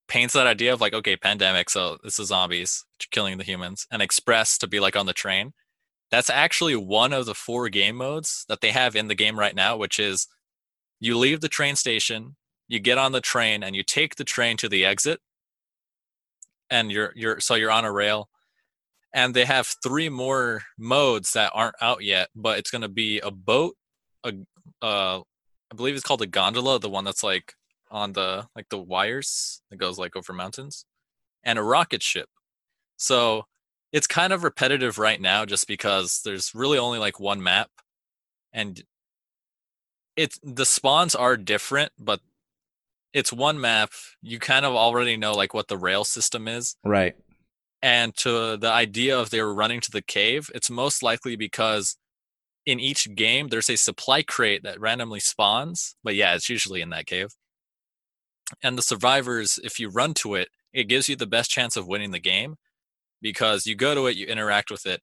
paints 0.08 0.34
that 0.34 0.48
idea 0.48 0.74
of 0.74 0.80
like, 0.80 0.94
okay, 0.94 1.18
pandemic, 1.18 1.70
so 1.70 1.98
this 2.04 2.18
is 2.18 2.30
zombies 2.30 2.86
killing 3.12 3.38
the 3.38 3.44
humans, 3.44 3.86
and 3.92 4.02
Express 4.02 4.58
to 4.60 4.68
be 4.68 4.80
like 4.80 4.96
on 4.96 5.06
the 5.06 5.14
train. 5.14 5.54
That's 6.12 6.30
actually 6.30 6.76
one 6.76 7.14
of 7.14 7.26
the 7.26 7.36
four 7.36 7.70
game 7.70 7.98
modes 7.98 8.46
that 8.48 8.62
they 8.62 8.72
have 8.72 8.96
in 8.96 9.08
the 9.08 9.16
game 9.16 9.38
right 9.38 9.56
now, 9.56 9.76
which 9.78 10.00
is 10.00 10.28
you 11.00 11.18
leave 11.18 11.42
the 11.42 11.50
train 11.50 11.76
station, 11.76 12.36
you 12.68 12.80
get 12.80 12.98
on 12.98 13.12
the 13.12 13.22
train, 13.22 13.64
and 13.64 13.76
you 13.76 13.84
take 13.84 14.16
the 14.16 14.24
train 14.24 14.58
to 14.58 14.70
the 14.70 14.86
exit, 14.86 15.20
and 16.70 16.92
you're 16.92 17.14
you're 17.16 17.40
so 17.40 17.56
you're 17.56 17.72
on 17.72 17.86
a 17.86 17.92
rail 17.92 18.30
and 19.14 19.34
they 19.34 19.46
have 19.46 19.76
three 19.82 20.10
more 20.10 20.64
modes 20.78 21.32
that 21.32 21.52
aren't 21.56 21.76
out 21.82 22.04
yet 22.04 22.28
but 22.36 22.60
it's 22.60 22.72
to 22.72 22.90
be 22.90 23.20
a 23.20 23.32
boat 23.32 23.74
a 24.26 24.34
uh 24.82 25.20
i 25.20 25.76
believe 25.76 25.96
it's 25.96 26.04
called 26.04 26.22
a 26.22 26.28
gondola 26.28 26.78
the 26.78 26.90
one 26.90 27.06
that's 27.06 27.24
like 27.24 27.54
on 27.90 28.14
the 28.14 28.46
like 28.56 28.68
the 28.70 28.78
wires 28.78 29.62
that 29.70 29.78
goes 29.78 29.98
like 29.98 30.16
over 30.16 30.34
mountains 30.34 30.86
and 31.44 31.58
a 31.58 31.64
rocket 31.64 32.04
ship. 32.04 32.30
So 32.98 33.46
it's 33.92 34.08
kind 34.08 34.34
of 34.34 34.44
repetitive 34.44 34.98
right 34.98 35.20
now 35.22 35.46
just 35.46 35.68
because 35.68 36.22
there's 36.26 36.54
really 36.54 36.78
only 36.78 37.00
like 37.00 37.20
one 37.20 37.42
map 37.42 37.70
and 38.54 38.84
it's 40.16 40.40
the 40.44 40.66
spawns 40.66 41.16
are 41.16 41.38
different 41.38 41.92
but 42.00 42.20
it's 43.14 43.32
one 43.32 43.60
map 43.60 43.92
you 44.22 44.40
kind 44.40 44.66
of 44.66 44.76
already 44.76 45.16
know 45.18 45.34
like 45.34 45.54
what 45.54 45.68
the 45.68 45.78
rail 45.78 46.04
system 46.04 46.48
is 46.48 46.76
Right. 46.84 47.16
and 47.82 48.16
to 48.18 48.58
the 48.58 48.70
idea 48.70 49.18
of 49.18 49.30
they 49.30 49.42
were 49.42 49.54
running 49.54 49.80
to 49.82 49.92
the 49.92 50.02
cave, 50.02 50.50
it's 50.54 50.70
most 50.70 51.02
likely 51.02 51.36
because 51.36 51.96
in 52.66 52.80
each 52.80 53.16
game 53.16 53.48
there's 53.48 53.70
a 53.70 53.78
supply 53.78 54.22
crate 54.24 54.64
that 54.64 54.80
randomly 54.80 55.20
spawns. 55.22 55.96
But 56.04 56.16
yeah, 56.16 56.36
it's 56.36 56.50
usually 56.50 56.82
in 56.82 56.90
that 56.90 57.06
cave. 57.06 57.30
And 58.62 58.78
the 58.78 58.82
survivors, 58.82 59.60
if 59.64 59.80
you 59.80 59.90
run 59.90 60.14
to 60.16 60.36
it, 60.36 60.50
it 60.74 60.86
gives 60.90 61.08
you 61.08 61.16
the 61.16 61.26
best 61.28 61.50
chance 61.50 61.78
of 61.78 61.88
winning 61.88 62.12
the 62.12 62.20
game 62.20 62.56
because 63.22 63.66
you 63.66 63.76
go 63.76 63.96
to 63.96 64.08
it, 64.08 64.18
you 64.18 64.26
interact 64.28 64.72
with 64.72 64.86
it, 64.86 65.02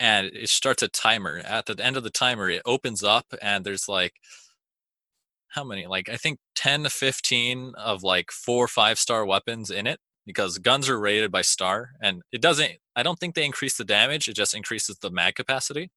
and 0.00 0.26
it 0.26 0.48
starts 0.48 0.82
a 0.82 0.88
timer. 0.88 1.38
At 1.44 1.66
the 1.66 1.78
end 1.84 1.96
of 1.96 2.02
the 2.02 2.10
timer, 2.10 2.50
it 2.50 2.62
opens 2.66 3.04
up 3.04 3.26
and 3.40 3.64
there's 3.64 3.88
like 3.88 4.14
how 5.52 5.64
many? 5.64 5.86
Like 5.86 6.08
I 6.08 6.16
think 6.16 6.38
10 6.56 6.84
to 6.84 6.90
15 6.90 7.74
of 7.76 8.02
like 8.02 8.30
four 8.32 8.66
five 8.68 8.98
star 8.98 9.24
weapons 9.24 9.70
in 9.70 9.86
it 9.86 10.00
because 10.26 10.58
guns 10.58 10.88
are 10.88 10.98
rated 10.98 11.30
by 11.30 11.42
star 11.42 11.90
and 12.02 12.22
it 12.32 12.40
doesn't 12.40 12.72
I 12.96 13.02
don't 13.02 13.18
think 13.18 13.34
they 13.34 13.44
increase 13.44 13.76
the 13.76 13.84
damage, 13.84 14.28
it 14.28 14.34
just 14.36 14.54
increases 14.54 14.98
the 14.98 15.10
mag 15.10 15.34
capacity. 15.34 15.90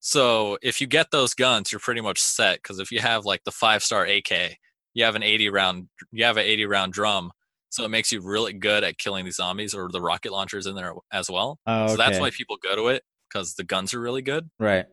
So 0.00 0.58
if 0.62 0.80
you 0.80 0.86
get 0.86 1.10
those 1.10 1.34
guns, 1.34 1.72
you're 1.72 1.80
pretty 1.80 2.00
much 2.00 2.20
set 2.20 2.62
because 2.62 2.78
if 2.78 2.92
you 2.92 3.00
have 3.00 3.24
like 3.24 3.44
the 3.44 3.52
five 3.52 3.82
star 3.82 4.04
AK, 4.06 4.56
you 4.94 5.04
have 5.04 5.16
an 5.16 5.22
80 5.22 5.48
round 5.50 5.88
you 6.12 6.24
have 6.24 6.36
an 6.36 6.44
80 6.44 6.66
round 6.66 6.92
drum. 6.92 7.32
So 7.70 7.84
it 7.84 7.88
makes 7.88 8.10
you 8.12 8.20
really 8.20 8.52
good 8.52 8.84
at 8.84 8.98
killing 8.98 9.24
these 9.24 9.36
zombies 9.36 9.74
or 9.74 9.88
the 9.88 10.00
rocket 10.00 10.32
launchers 10.32 10.66
in 10.66 10.74
there 10.74 10.92
as 11.12 11.30
well. 11.30 11.58
Oh, 11.66 11.86
So 11.88 11.96
that's 11.96 12.18
why 12.18 12.30
people 12.30 12.56
go 12.62 12.76
to 12.76 12.88
it 12.88 13.04
because 13.28 13.54
the 13.54 13.64
guns 13.64 13.94
are 13.94 14.00
really 14.00 14.22
good. 14.22 14.50
Right. 14.58 14.86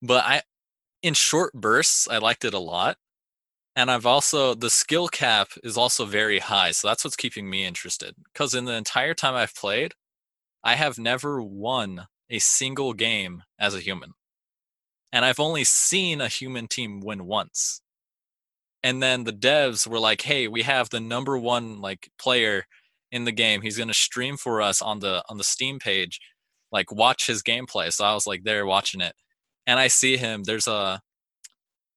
But 0.00 0.24
I 0.24 0.42
in 1.02 1.14
short 1.14 1.52
bursts, 1.54 2.08
I 2.08 2.18
liked 2.18 2.44
it 2.44 2.54
a 2.54 2.58
lot. 2.58 2.96
And 3.76 3.90
I've 3.90 4.06
also 4.06 4.54
the 4.54 4.70
skill 4.70 5.08
cap 5.08 5.48
is 5.62 5.76
also 5.76 6.04
very 6.04 6.40
high, 6.40 6.72
so 6.72 6.88
that's 6.88 7.04
what's 7.04 7.16
keeping 7.16 7.48
me 7.48 7.64
interested. 7.64 8.14
Because 8.32 8.54
in 8.54 8.64
the 8.64 8.74
entire 8.74 9.14
time 9.14 9.34
I've 9.34 9.54
played, 9.54 9.94
I 10.62 10.74
have 10.74 10.98
never 10.98 11.42
won 11.42 12.08
a 12.28 12.38
single 12.40 12.92
game 12.92 13.42
as 13.58 13.74
a 13.74 13.80
human, 13.80 14.12
and 15.12 15.24
I've 15.24 15.40
only 15.40 15.64
seen 15.64 16.20
a 16.20 16.28
human 16.28 16.66
team 16.68 17.00
win 17.00 17.26
once. 17.26 17.80
And 18.82 19.02
then 19.02 19.24
the 19.24 19.32
devs 19.32 19.86
were 19.86 19.98
like, 20.00 20.22
"Hey, 20.22 20.48
we 20.48 20.62
have 20.62 20.90
the 20.90 21.00
number 21.00 21.36
one 21.38 21.80
like 21.80 22.10
player 22.18 22.64
in 23.12 23.24
the 23.24 23.32
game. 23.32 23.62
He's 23.62 23.78
gonna 23.78 23.94
stream 23.94 24.36
for 24.36 24.62
us 24.62 24.80
on 24.82 25.00
the 25.00 25.22
on 25.28 25.38
the 25.38 25.44
Steam 25.44 25.78
page. 25.78 26.20
Like, 26.72 26.90
watch 26.92 27.26
his 27.26 27.42
gameplay." 27.42 27.92
So 27.92 28.04
I 28.04 28.14
was 28.14 28.26
like 28.26 28.44
there 28.44 28.66
watching 28.66 29.00
it, 29.02 29.14
and 29.66 29.78
I 29.80 29.88
see 29.88 30.16
him. 30.16 30.44
There's 30.44 30.66
a 30.68 31.02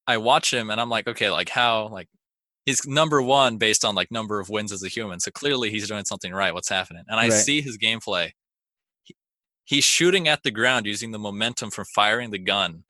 I 0.07 0.17
watch 0.17 0.53
him 0.53 0.69
and 0.69 0.81
I'm 0.81 0.89
like, 0.89 1.07
okay, 1.07 1.29
like 1.29 1.49
how 1.49 1.87
like 1.87 2.09
he's 2.65 2.85
number 2.87 3.21
one 3.21 3.57
based 3.57 3.85
on 3.85 3.95
like 3.95 4.11
number 4.11 4.39
of 4.39 4.49
wins 4.49 4.71
as 4.71 4.83
a 4.83 4.89
human. 4.89 5.19
So 5.19 5.31
clearly 5.31 5.71
he's 5.71 5.87
doing 5.87 6.05
something 6.05 6.33
right. 6.33 6.53
What's 6.53 6.69
happening? 6.69 7.03
And 7.07 7.19
I 7.19 7.29
Right. 7.29 7.31
see 7.31 7.61
his 7.61 7.77
gameplay. 7.77 8.31
He, 9.03 9.15
he's 9.65 9.85
shooting 9.85 10.27
at 10.27 10.43
the 10.43 10.51
ground 10.51 10.85
using 10.85 11.11
the 11.11 11.19
momentum 11.19 11.71
from 11.71 11.85
firing 11.95 12.31
the 12.31 12.39
gun 12.39 12.85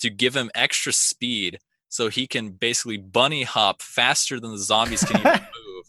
to 0.00 0.10
give 0.10 0.36
him 0.36 0.50
extra 0.54 0.92
speed 0.92 1.58
so 1.88 2.08
he 2.08 2.26
can 2.26 2.50
basically 2.50 2.98
bunny 2.98 3.42
hop 3.44 3.82
faster 3.82 4.38
than 4.40 4.50
the 4.52 4.58
zombies 4.58 5.02
can 5.04 5.20
even 5.20 5.32
move. 5.66 5.84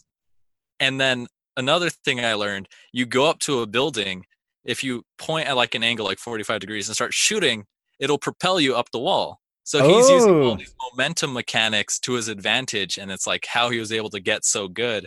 And 0.78 1.00
then 1.00 1.26
another 1.56 1.90
thing 1.90 2.24
I 2.24 2.34
learned, 2.34 2.68
you 2.92 3.06
go 3.06 3.26
up 3.26 3.38
to 3.40 3.60
a 3.60 3.66
building, 3.66 4.24
if 4.64 4.82
you 4.84 5.04
point 5.18 5.48
at 5.48 5.56
like 5.56 5.74
an 5.74 5.82
angle 5.82 6.06
like 6.06 6.18
45 6.18 6.60
degrees 6.60 6.88
and 6.88 6.94
start 6.94 7.12
shooting, 7.14 7.66
it'll 7.98 8.18
propel 8.18 8.60
you 8.60 8.74
up 8.76 8.90
the 8.92 8.98
wall. 8.98 9.40
So 9.64 9.86
he's 9.86 10.08
using 10.10 10.34
Oh. 10.34 10.42
all 10.48 10.56
these 10.56 10.74
momentum 10.90 11.32
mechanics 11.32 11.98
to 12.00 12.14
his 12.14 12.28
advantage, 12.28 12.98
and 12.98 13.10
it's 13.10 13.26
like 13.26 13.46
how 13.46 13.70
he 13.70 13.78
was 13.78 13.92
able 13.92 14.10
to 14.10 14.20
get 14.20 14.44
so 14.44 14.66
good 14.68 15.06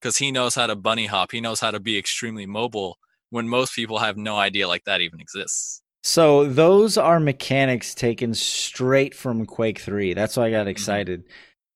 because 0.00 0.16
he 0.16 0.32
knows 0.32 0.54
how 0.54 0.66
to 0.66 0.74
bunny 0.74 1.06
hop. 1.06 1.32
He 1.32 1.40
knows 1.40 1.60
how 1.60 1.70
to 1.70 1.78
be 1.78 1.96
extremely 1.98 2.46
mobile 2.46 2.98
when 3.28 3.46
most 3.48 3.74
people 3.74 3.98
have 3.98 4.16
no 4.16 4.36
idea 4.36 4.66
like 4.66 4.84
that 4.84 5.00
even 5.02 5.20
exists. 5.20 5.82
So 6.02 6.46
those 6.46 6.96
are 6.96 7.20
mechanics 7.20 7.94
taken 7.94 8.34
straight 8.34 9.14
from 9.14 9.44
Quake 9.44 9.78
3. 9.78 10.14
That's 10.14 10.36
why 10.36 10.46
I 10.46 10.50
got 10.50 10.66
excited. 10.68 11.24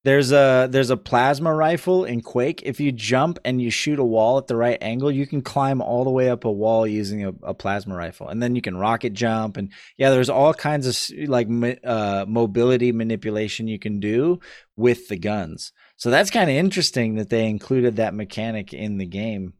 There's 0.04 0.32
a 0.32 0.68
there's 0.70 0.90
a 0.90 0.98
plasma 0.98 1.54
rifle 1.54 2.04
in 2.04 2.20
Quake. 2.20 2.62
If 2.62 2.78
you 2.78 2.92
jump 2.92 3.38
and 3.42 3.60
you 3.60 3.70
shoot 3.70 3.98
a 3.98 4.04
wall 4.04 4.36
at 4.36 4.46
the 4.46 4.56
right 4.56 4.76
angle, 4.82 5.10
you 5.10 5.26
can 5.26 5.40
climb 5.40 5.80
all 5.80 6.04
the 6.04 6.10
way 6.10 6.28
up 6.28 6.44
a 6.44 6.52
wall 6.52 6.86
using 6.86 7.24
a, 7.24 7.32
a 7.42 7.54
plasma 7.54 7.96
rifle, 7.96 8.28
and 8.28 8.42
then 8.42 8.54
you 8.54 8.60
can 8.60 8.76
rocket 8.76 9.14
jump. 9.14 9.56
And 9.56 9.72
yeah, 9.96 10.10
there's 10.10 10.28
all 10.28 10.52
kinds 10.52 10.86
of 10.86 11.18
like 11.26 11.48
uh, 11.82 12.26
mobility 12.28 12.92
manipulation 12.92 13.66
you 13.66 13.78
can 13.78 13.98
do 13.98 14.40
with 14.76 15.08
the 15.08 15.16
guns. 15.16 15.72
So 15.96 16.10
that's 16.10 16.30
kind 16.30 16.50
of 16.50 16.56
interesting 16.56 17.14
that 17.14 17.30
they 17.30 17.48
included 17.48 17.96
that 17.96 18.12
mechanic 18.12 18.74
in 18.74 18.98
the 18.98 19.06
game. 19.06 19.54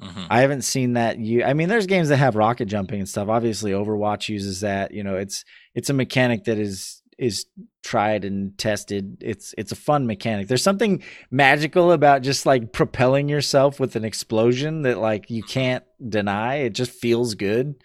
Mm-hmm. 0.00 0.24
I 0.28 0.40
haven't 0.40 0.62
seen 0.62 0.94
that. 0.94 1.18
You, 1.18 1.44
I 1.44 1.54
mean, 1.54 1.68
there's 1.68 1.86
games 1.86 2.10
that 2.10 2.18
have 2.18 2.36
rocket 2.36 2.66
jumping 2.66 3.00
and 3.00 3.08
stuff. 3.08 3.28
Obviously, 3.28 3.72
Overwatch 3.72 4.28
uses 4.28 4.60
that. 4.60 4.92
You 4.92 5.02
know, 5.02 5.16
it's 5.16 5.44
it's 5.74 5.88
a 5.88 5.94
mechanic 5.94 6.44
that 6.44 6.58
is 6.58 7.02
is 7.18 7.46
tried 7.82 8.24
and 8.24 8.56
tested. 8.58 9.18
It's 9.22 9.54
it's 9.56 9.72
a 9.72 9.76
fun 9.76 10.06
mechanic. 10.06 10.48
There's 10.48 10.62
something 10.62 11.02
magical 11.30 11.92
about 11.92 12.22
just 12.22 12.44
like 12.44 12.72
propelling 12.72 13.28
yourself 13.28 13.80
with 13.80 13.96
an 13.96 14.04
explosion 14.04 14.82
that 14.82 14.98
like 14.98 15.30
you 15.30 15.42
can't 15.42 15.84
deny. 16.06 16.56
It 16.56 16.74
just 16.74 16.90
feels 16.90 17.34
good. 17.34 17.76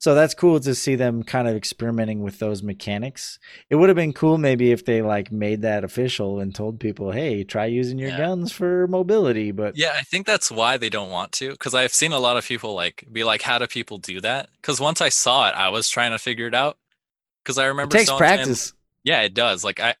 So 0.00 0.14
that's 0.14 0.32
cool 0.32 0.60
to 0.60 0.74
see 0.76 0.94
them 0.94 1.24
kind 1.24 1.48
of 1.48 1.56
experimenting 1.56 2.22
with 2.22 2.38
those 2.38 2.62
mechanics. 2.62 3.40
It 3.68 3.74
would 3.74 3.88
have 3.88 3.96
been 3.96 4.12
cool 4.12 4.38
maybe 4.38 4.70
if 4.70 4.84
they 4.84 5.02
like 5.02 5.32
made 5.32 5.62
that 5.62 5.82
official 5.82 6.38
and 6.38 6.54
told 6.54 6.78
people, 6.78 7.10
"Hey, 7.10 7.42
try 7.42 7.66
using 7.66 7.98
your 7.98 8.10
yeah. 8.10 8.18
guns 8.18 8.52
for 8.52 8.86
mobility." 8.86 9.50
But 9.50 9.76
Yeah, 9.76 9.92
I 9.96 10.02
think 10.02 10.24
that's 10.24 10.52
why 10.52 10.76
they 10.76 10.88
don't 10.88 11.10
want 11.10 11.32
to 11.32 11.56
cuz 11.56 11.74
I've 11.74 11.92
seen 11.92 12.12
a 12.12 12.20
lot 12.20 12.36
of 12.36 12.46
people 12.46 12.74
like 12.74 13.04
be 13.10 13.24
like, 13.24 13.42
"How 13.42 13.58
do 13.58 13.66
people 13.66 13.98
do 13.98 14.20
that?" 14.20 14.50
Cuz 14.62 14.80
once 14.80 15.00
I 15.00 15.08
saw 15.08 15.48
it, 15.48 15.52
I 15.52 15.68
was 15.68 15.88
trying 15.88 16.12
to 16.12 16.18
figure 16.18 16.46
it 16.46 16.54
out 16.54 16.78
because 17.42 17.58
I 17.58 17.66
remember 17.66 17.96
it 17.96 17.98
takes 18.00 18.12
practice. 18.12 18.60
Saying, 18.60 18.74
yeah, 19.02 19.22
it 19.22 19.34
does. 19.34 19.64
Like 19.64 19.80
I, 19.80 19.96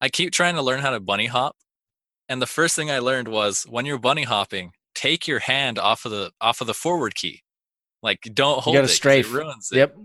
I 0.00 0.08
keep 0.08 0.32
trying 0.32 0.56
to 0.56 0.62
learn 0.62 0.80
how 0.80 0.90
to 0.90 1.00
bunny 1.00 1.26
hop, 1.26 1.56
and 2.28 2.42
the 2.42 2.46
first 2.46 2.76
thing 2.76 2.90
I 2.90 2.98
learned 2.98 3.28
was 3.28 3.62
when 3.62 3.86
you're 3.86 3.98
bunny 3.98 4.24
hopping, 4.24 4.72
take 4.94 5.26
your 5.26 5.38
hand 5.38 5.78
off 5.78 6.04
of 6.04 6.10
the 6.10 6.32
off 6.40 6.60
of 6.60 6.66
the 6.66 6.74
forward 6.74 7.14
key. 7.14 7.44
Like 8.02 8.20
don't 8.34 8.60
hold 8.60 8.74
you 8.74 8.82
it. 8.82 8.88
Strafe. 8.88 9.26
It 9.26 9.32
ruins 9.32 9.70
it. 9.72 9.76
Yep. 9.78 9.96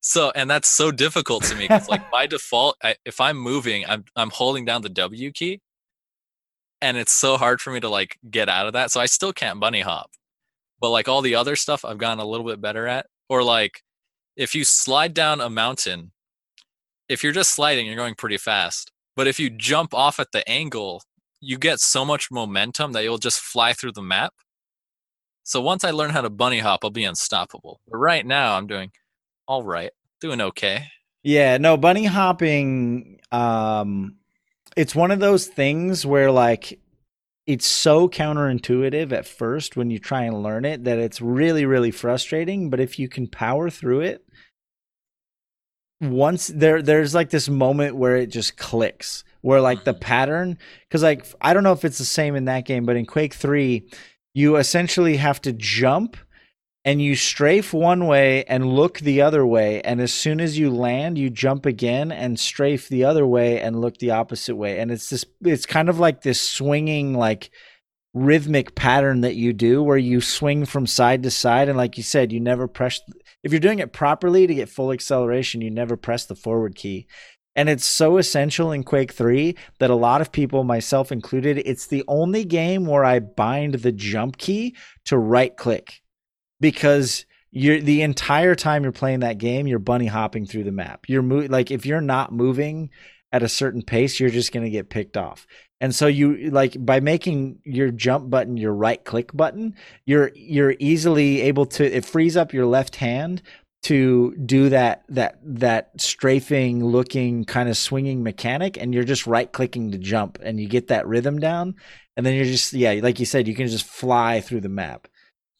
So 0.00 0.32
and 0.34 0.50
that's 0.50 0.68
so 0.68 0.90
difficult 0.90 1.44
to 1.44 1.54
me 1.54 1.64
because 1.64 1.88
like 1.88 2.10
by 2.12 2.26
default, 2.26 2.76
I, 2.82 2.96
if 3.04 3.20
I'm 3.20 3.36
moving, 3.36 3.84
I'm 3.86 4.04
I'm 4.14 4.30
holding 4.30 4.64
down 4.64 4.82
the 4.82 4.88
W 4.88 5.30
key, 5.32 5.60
and 6.80 6.96
it's 6.96 7.12
so 7.12 7.36
hard 7.36 7.60
for 7.60 7.72
me 7.72 7.80
to 7.80 7.88
like 7.88 8.18
get 8.30 8.48
out 8.48 8.66
of 8.66 8.72
that. 8.74 8.90
So 8.90 9.00
I 9.00 9.06
still 9.06 9.32
can't 9.32 9.60
bunny 9.60 9.80
hop, 9.80 10.10
but 10.80 10.90
like 10.90 11.08
all 11.08 11.22
the 11.22 11.34
other 11.34 11.56
stuff, 11.56 11.84
I've 11.84 11.98
gotten 11.98 12.20
a 12.20 12.26
little 12.26 12.46
bit 12.46 12.60
better 12.60 12.86
at. 12.86 13.06
Or 13.28 13.42
like 13.42 13.82
if 14.36 14.54
you 14.54 14.64
slide 14.64 15.14
down 15.14 15.40
a 15.40 15.50
mountain 15.50 16.12
if 17.08 17.22
you're 17.22 17.32
just 17.32 17.52
sliding, 17.52 17.86
you're 17.86 17.96
going 17.96 18.14
pretty 18.14 18.36
fast. 18.36 18.90
But 19.14 19.26
if 19.26 19.38
you 19.38 19.50
jump 19.50 19.94
off 19.94 20.20
at 20.20 20.32
the 20.32 20.48
angle, 20.48 21.02
you 21.40 21.58
get 21.58 21.80
so 21.80 22.04
much 22.04 22.30
momentum 22.30 22.92
that 22.92 23.04
you'll 23.04 23.18
just 23.18 23.40
fly 23.40 23.72
through 23.72 23.92
the 23.92 24.02
map. 24.02 24.34
So 25.46 25.60
once 25.60 25.84
I 25.84 25.92
learn 25.92 26.10
how 26.10 26.22
to 26.22 26.28
bunny 26.28 26.58
hop, 26.58 26.80
I'll 26.82 26.90
be 26.90 27.04
unstoppable. 27.04 27.80
But 27.86 27.98
right 27.98 28.26
now, 28.26 28.56
I'm 28.56 28.66
doing 28.66 28.90
all 29.46 29.62
right, 29.62 29.92
doing 30.20 30.40
okay. 30.40 30.88
Yeah, 31.22 31.56
no, 31.58 31.76
bunny 31.76 32.04
hopping. 32.04 33.20
Um, 33.30 34.16
it's 34.76 34.92
one 34.92 35.12
of 35.12 35.20
those 35.20 35.46
things 35.46 36.04
where 36.04 36.32
like 36.32 36.80
it's 37.46 37.64
so 37.64 38.08
counterintuitive 38.08 39.12
at 39.12 39.24
first 39.24 39.76
when 39.76 39.88
you 39.88 40.00
try 40.00 40.22
and 40.22 40.42
learn 40.42 40.64
it 40.64 40.82
that 40.82 40.98
it's 40.98 41.20
really 41.20 41.64
really 41.64 41.92
frustrating. 41.92 42.68
But 42.68 42.80
if 42.80 42.98
you 42.98 43.08
can 43.08 43.28
power 43.28 43.70
through 43.70 44.00
it, 44.00 44.26
once 46.00 46.48
there 46.48 46.82
there's 46.82 47.14
like 47.14 47.30
this 47.30 47.48
moment 47.48 47.94
where 47.94 48.16
it 48.16 48.26
just 48.26 48.56
clicks 48.56 49.22
where 49.42 49.60
like 49.60 49.84
the 49.84 49.92
mm-hmm. 49.92 50.00
pattern 50.00 50.58
because 50.88 51.02
like 51.02 51.24
i 51.40 51.54
don't 51.54 51.62
know 51.62 51.72
if 51.72 51.86
it's 51.86 51.98
the 51.98 52.04
same 52.04 52.36
in 52.36 52.44
that 52.44 52.66
game 52.66 52.84
but 52.84 52.96
in 52.96 53.06
quake 53.06 53.32
3 53.32 53.88
you 54.36 54.56
essentially 54.56 55.16
have 55.16 55.40
to 55.40 55.50
jump 55.50 56.14
and 56.84 57.00
you 57.00 57.16
strafe 57.16 57.72
one 57.72 58.06
way 58.06 58.44
and 58.44 58.76
look 58.76 58.98
the 58.98 59.22
other 59.22 59.46
way. 59.46 59.80
And 59.80 59.98
as 59.98 60.12
soon 60.12 60.42
as 60.42 60.58
you 60.58 60.70
land 60.70 61.16
you 61.16 61.30
jump 61.30 61.64
again 61.64 62.12
and 62.12 62.38
strafe 62.38 62.90
the 62.90 63.02
other 63.02 63.26
way 63.26 63.58
and 63.58 63.80
look 63.80 63.96
the 63.96 64.10
opposite 64.10 64.54
way. 64.54 64.78
And 64.78 64.90
it's 64.90 65.08
this 65.08 65.24
it's 65.40 65.64
kind 65.64 65.88
of 65.88 65.98
like 65.98 66.20
this 66.20 66.38
swinging 66.38 67.14
like 67.14 67.50
rhythmic 68.12 68.74
pattern 68.74 69.22
that 69.22 69.36
you 69.36 69.54
do 69.54 69.82
where 69.82 69.96
you 69.96 70.20
swing 70.20 70.66
from 70.66 70.86
side 70.86 71.22
to 71.22 71.30
side. 71.30 71.70
And 71.70 71.78
like 71.78 71.96
you 71.96 72.02
said 72.02 72.30
you 72.30 72.38
never 72.38 72.68
press 72.68 73.00
if 73.42 73.52
you're 73.52 73.58
doing 73.58 73.78
it 73.78 73.94
properly 73.94 74.46
to 74.46 74.54
get 74.54 74.68
full 74.68 74.92
acceleration 74.92 75.62
you 75.62 75.70
never 75.70 75.96
press 75.96 76.26
the 76.26 76.36
forward 76.36 76.74
key 76.74 77.06
and 77.56 77.70
it's 77.70 77.86
so 77.86 78.18
essential 78.18 78.70
in 78.70 78.84
Quake 78.84 79.12
3 79.12 79.56
that 79.78 79.90
a 79.90 79.94
lot 79.94 80.20
of 80.20 80.30
people 80.30 80.62
myself 80.62 81.10
included 81.10 81.58
it's 81.58 81.86
the 81.86 82.04
only 82.06 82.44
game 82.44 82.84
where 82.84 83.04
I 83.04 83.18
bind 83.18 83.74
the 83.76 83.92
jump 83.92 84.36
key 84.36 84.76
to 85.06 85.16
right 85.16 85.56
click 85.56 86.02
because 86.60 87.24
you're 87.50 87.80
the 87.80 88.02
entire 88.02 88.54
time 88.54 88.82
you're 88.82 88.92
playing 88.92 89.20
that 89.20 89.38
game 89.38 89.66
you're 89.66 89.78
bunny 89.78 90.06
hopping 90.06 90.44
through 90.44 90.64
the 90.64 90.72
map. 90.72 91.06
You're 91.08 91.22
mo- 91.22 91.46
like 91.48 91.70
if 91.70 91.86
you're 91.86 92.02
not 92.02 92.32
moving 92.32 92.90
at 93.32 93.42
a 93.42 93.48
certain 93.48 93.82
pace 93.82 94.20
you're 94.20 94.30
just 94.30 94.52
going 94.52 94.64
to 94.64 94.70
get 94.70 94.90
picked 94.90 95.16
off. 95.16 95.46
And 95.80 95.94
so 95.94 96.06
you 96.06 96.50
like 96.50 96.76
by 96.78 97.00
making 97.00 97.60
your 97.64 97.90
jump 97.90 98.30
button 98.30 98.56
your 98.56 98.72
right 98.72 99.02
click 99.02 99.34
button, 99.34 99.74
you're 100.04 100.30
you're 100.34 100.74
easily 100.78 101.42
able 101.42 101.66
to 101.66 101.96
it 101.96 102.04
frees 102.04 102.36
up 102.36 102.52
your 102.52 102.66
left 102.66 102.96
hand 102.96 103.42
to 103.86 104.34
do 104.36 104.68
that 104.68 105.02
that 105.08 105.38
that 105.42 105.90
strafing 106.00 106.84
looking 106.84 107.44
kind 107.44 107.68
of 107.68 107.76
swinging 107.76 108.22
mechanic 108.22 108.76
and 108.76 108.94
you're 108.94 109.04
just 109.04 109.26
right 109.26 109.52
clicking 109.52 109.90
to 109.90 109.98
jump 109.98 110.38
and 110.42 110.60
you 110.60 110.68
get 110.68 110.88
that 110.88 111.06
rhythm 111.06 111.38
down 111.38 111.74
and 112.16 112.24
then 112.24 112.34
you're 112.34 112.44
just 112.44 112.72
yeah 112.72 112.98
like 113.02 113.20
you 113.20 113.26
said 113.26 113.46
you 113.46 113.54
can 113.54 113.66
just 113.66 113.86
fly 113.86 114.40
through 114.40 114.60
the 114.60 114.68
map 114.68 115.08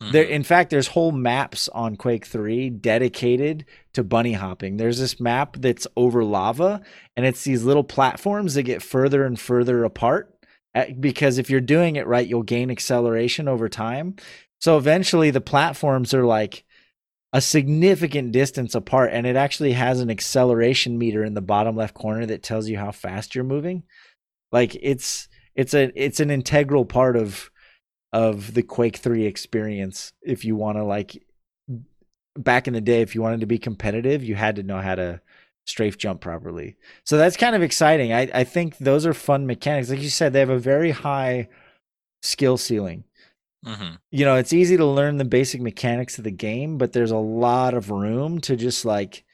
Mm-hmm. 0.03 0.13
There, 0.13 0.25
in 0.25 0.43
fact, 0.43 0.71
there's 0.71 0.89
whole 0.89 1.13
maps 1.13 1.69
on 1.69 1.97
Quake 1.97 2.27
3 2.27 2.69
dedicated 2.71 3.65
to 3.95 4.05
bunny 4.05 4.35
hopping. 4.35 4.77
There's 4.77 4.99
this 4.99 5.19
map 5.19 5.57
that's 5.59 5.87
over 5.97 6.23
lava, 6.23 6.83
and 7.17 7.25
it's 7.25 7.45
these 7.45 7.65
little 7.65 7.85
platforms 7.85 8.55
that 8.55 8.65
get 8.65 8.83
further 8.83 9.25
and 9.25 9.41
further 9.41 9.85
apart. 9.85 10.35
Eh, 10.75 10.93
because 11.01 11.39
if 11.39 11.49
you're 11.49 11.63
doing 11.63 11.97
it 11.97 12.07
right, 12.07 12.29
you'll 12.29 12.43
gain 12.43 12.71
acceleration 12.71 13.49
over 13.49 13.71
time. 13.71 14.17
So 14.61 14.77
eventually, 14.77 15.31
the 15.31 15.41
platforms 15.41 16.13
are 16.13 16.27
like 16.27 16.66
a 17.33 17.41
significant 17.41 18.33
distance 18.33 18.75
apart, 18.75 19.11
and 19.13 19.27
it 19.27 19.37
actually 19.37 19.73
has 19.73 20.01
an 20.01 20.11
acceleration 20.11 20.99
meter 20.99 21.25
in 21.25 21.35
the 21.35 21.41
bottom 21.41 21.77
left 21.77 21.95
corner 21.95 22.27
that 22.27 22.43
tells 22.43 22.69
you 22.69 22.79
how 22.79 22.93
fast 22.93 23.35
you're 23.35 23.45
moving. 23.45 23.83
Like 24.53 24.77
it's 24.81 25.29
it's 25.55 25.75
a 25.75 25.91
it's 25.95 26.21
an 26.21 26.31
integral 26.31 26.85
part 26.85 27.17
of 27.17 27.51
of 28.13 28.55
the 28.55 28.63
Quake 28.63 28.97
3 28.97 29.27
experience. 29.27 30.13
If 30.23 30.45
you 30.45 30.57
want 30.57 30.79
to 30.79 30.85
like 30.85 31.23
back 32.39 32.69
in 32.69 32.75
the 32.75 32.81
day 32.81 33.01
if 33.01 33.15
you 33.15 33.23
wanted 33.23 33.41
to 33.41 33.47
be 33.47 33.59
competitive 33.59 34.23
you 34.23 34.35
had 34.35 34.57
to 34.57 34.63
know 34.63 34.79
how 34.79 34.95
to 34.95 35.21
strafe 35.65 35.99
jump 35.99 36.21
properly. 36.21 36.77
So 37.05 37.17
that's 37.17 37.37
kind 37.37 37.57
of 37.57 37.63
exciting. 37.63 38.13
I, 38.13 38.31
I 38.33 38.45
think 38.45 38.79
those 38.79 39.05
are 39.05 39.15
fun 39.15 39.47
mechanics. 39.47 39.91
Like 39.91 40.01
you 40.01 40.11
said 40.11 40.33
they 40.33 40.41
have 40.41 40.51
a 40.51 40.59
very 40.59 40.91
high 40.91 41.49
skill 42.23 42.57
ceiling 42.57 43.05
mm-hmm. 43.65 43.95
you 44.11 44.25
know 44.25 44.37
it's 44.37 44.53
easy 44.53 44.77
to 44.77 44.85
learn 44.85 45.17
the 45.17 45.25
basic 45.25 45.61
mechanics 45.61 46.19
of 46.19 46.25
the 46.25 46.31
game 46.31 46.79
but 46.79 46.93
there's 46.93 47.11
a 47.11 47.17
lot 47.17 47.75
of 47.75 47.91
room 47.91 48.41
to 48.41 48.57
just 48.57 48.85
like 48.85 49.25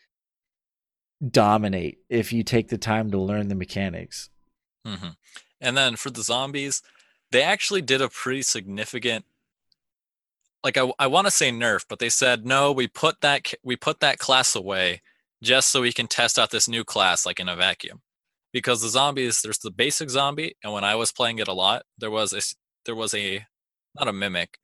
dominate 1.30 1.98
if 2.08 2.32
you 2.32 2.42
take 2.42 2.68
the 2.68 2.78
time 2.78 3.10
to 3.10 3.18
learn 3.18 3.48
the 3.48 3.54
mechanics 3.54 4.30
mm-hmm. 4.86 5.10
and 5.60 5.76
then 5.76 5.96
for 5.96 6.10
the 6.10 6.22
zombies 6.22 6.82
they 7.30 7.42
actually 7.42 7.82
did 7.82 8.00
a 8.00 8.08
pretty 8.08 8.42
significant 8.42 9.24
like 10.64 10.76
I, 10.76 10.92
I 10.98 11.06
want 11.06 11.26
to 11.26 11.30
say 11.30 11.50
nerf, 11.50 11.84
but 11.88 11.98
they 11.98 12.08
said 12.08 12.46
no. 12.46 12.72
We 12.72 12.86
put 12.86 13.20
that 13.20 13.52
we 13.62 13.76
put 13.76 14.00
that 14.00 14.18
class 14.18 14.54
away 14.54 15.02
just 15.42 15.70
so 15.70 15.82
we 15.82 15.92
can 15.92 16.06
test 16.06 16.38
out 16.38 16.50
this 16.50 16.68
new 16.68 16.84
class 16.84 17.26
like 17.26 17.40
in 17.40 17.48
a 17.48 17.56
vacuum. 17.56 18.02
Because 18.52 18.82
the 18.82 18.88
zombies, 18.88 19.40
there's 19.40 19.58
the 19.58 19.70
basic 19.70 20.10
zombie, 20.10 20.56
and 20.62 20.72
when 20.72 20.84
I 20.84 20.94
was 20.94 21.10
playing 21.10 21.38
it 21.38 21.48
a 21.48 21.54
lot, 21.54 21.84
there 21.98 22.10
was 22.10 22.32
a 22.32 22.40
there 22.84 22.94
was 22.94 23.14
a 23.14 23.46
not 23.98 24.09
a 24.09 24.12
mimic, 24.12 24.59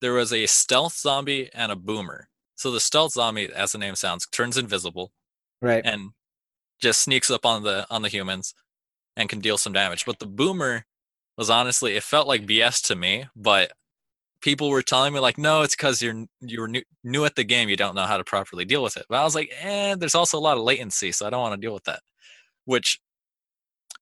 there 0.00 0.12
was 0.12 0.32
a 0.32 0.46
stealth 0.46 0.96
zombie 0.96 1.48
and 1.54 1.72
a 1.72 1.76
boomer. 1.76 2.28
So 2.56 2.70
the 2.70 2.80
stealth 2.80 3.12
zombie, 3.12 3.48
as 3.52 3.72
the 3.72 3.78
name 3.78 3.94
sounds, 3.94 4.26
turns 4.26 4.58
invisible, 4.58 5.12
right, 5.60 5.82
and 5.84 6.10
just 6.80 7.00
sneaks 7.00 7.30
up 7.30 7.46
on 7.46 7.62
the 7.62 7.86
on 7.90 8.02
the 8.02 8.08
humans 8.08 8.54
and 9.16 9.28
can 9.28 9.40
deal 9.40 9.58
some 9.58 9.72
damage. 9.72 10.04
But 10.04 10.18
the 10.18 10.26
boomer 10.26 10.84
was 11.36 11.50
honestly 11.50 11.96
it 11.96 12.02
felt 12.02 12.28
like 12.28 12.46
BS 12.46 12.82
to 12.88 12.96
me, 12.96 13.26
but 13.34 13.72
people 14.42 14.68
were 14.68 14.82
telling 14.82 15.14
me 15.14 15.20
like, 15.20 15.38
no, 15.38 15.62
it's 15.62 15.76
because 15.76 16.02
you're 16.02 16.26
you're 16.40 16.68
new, 16.68 16.82
new 17.02 17.24
at 17.24 17.36
the 17.36 17.44
game, 17.44 17.68
you 17.68 17.76
don't 17.76 17.94
know 17.94 18.04
how 18.04 18.18
to 18.18 18.24
properly 18.24 18.64
deal 18.64 18.82
with 18.82 18.96
it. 18.96 19.06
But 19.08 19.18
I 19.18 19.24
was 19.24 19.34
like, 19.34 19.50
eh, 19.60 19.94
there's 19.94 20.14
also 20.14 20.38
a 20.38 20.40
lot 20.40 20.58
of 20.58 20.64
latency, 20.64 21.12
so 21.12 21.26
I 21.26 21.30
don't 21.30 21.40
want 21.40 21.54
to 21.54 21.64
deal 21.64 21.74
with 21.74 21.84
that. 21.84 22.00
Which 22.64 23.00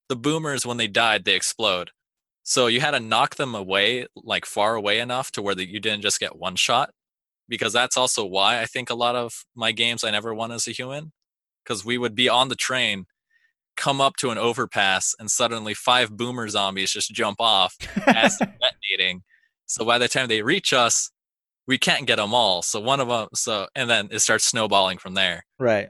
the 0.09 0.17
boomers 0.17 0.67
when 0.67 0.77
they 0.79 0.89
died, 0.89 1.25
they 1.25 1.35
explode. 1.35 1.91
So 2.43 2.67
you 2.67 2.81
had 2.81 2.93
to 2.93 3.01
knock 3.01 3.37
them 3.37 3.55
away, 3.55 4.07
like 4.17 4.47
far 4.47 4.75
away 4.75 4.99
enough 4.99 5.31
to 5.33 5.43
where 5.43 5.55
that 5.55 5.69
you 5.69 5.81
didn't 5.81 6.03
just 6.03 6.21
get 6.21 6.37
one 6.37 6.57
shot. 6.57 6.91
Because 7.49 7.73
that's 7.73 7.97
also 7.97 8.25
why 8.25 8.61
I 8.61 8.67
think 8.67 8.91
a 8.91 8.95
lot 8.95 9.17
of 9.17 9.45
my 9.57 9.73
games 9.73 10.05
I 10.05 10.11
never 10.11 10.35
won 10.35 10.53
as 10.53 10.69
a 10.69 10.73
human. 10.73 11.13
Because 11.65 11.85
we 11.85 11.99
would 11.99 12.15
be 12.15 12.29
on 12.29 12.49
the 12.49 12.55
train 12.55 13.07
come 13.77 14.01
up 14.01 14.17
to 14.17 14.31
an 14.31 14.39
overpass 14.39 15.15
and 15.19 15.31
suddenly 15.31 15.75
five 15.75 16.17
boomer 16.17 16.49
zombies 16.49 16.93
just 16.93 17.13
jump 17.13 17.41
off 17.41 17.77
as 18.07 18.37
detonating. 18.61 19.23
So 19.67 19.85
by 19.85 19.99
the 19.99 20.09
time 20.09 20.29
they 20.29 20.43
reach 20.43 20.73
us, 20.73 21.11
we 21.67 21.79
can't 21.79 22.07
get 22.07 22.17
them 22.17 22.35
all. 22.35 22.63
So 22.63 22.81
one 22.81 23.01
of 23.01 23.09
them, 23.09 23.29
so 23.35 23.69
and 23.75 23.89
then 23.89 24.09
it 24.11 24.19
starts 24.19 24.45
snowballing 24.45 24.99
from 24.99 25.15
there. 25.15 25.45
Right. 25.59 25.89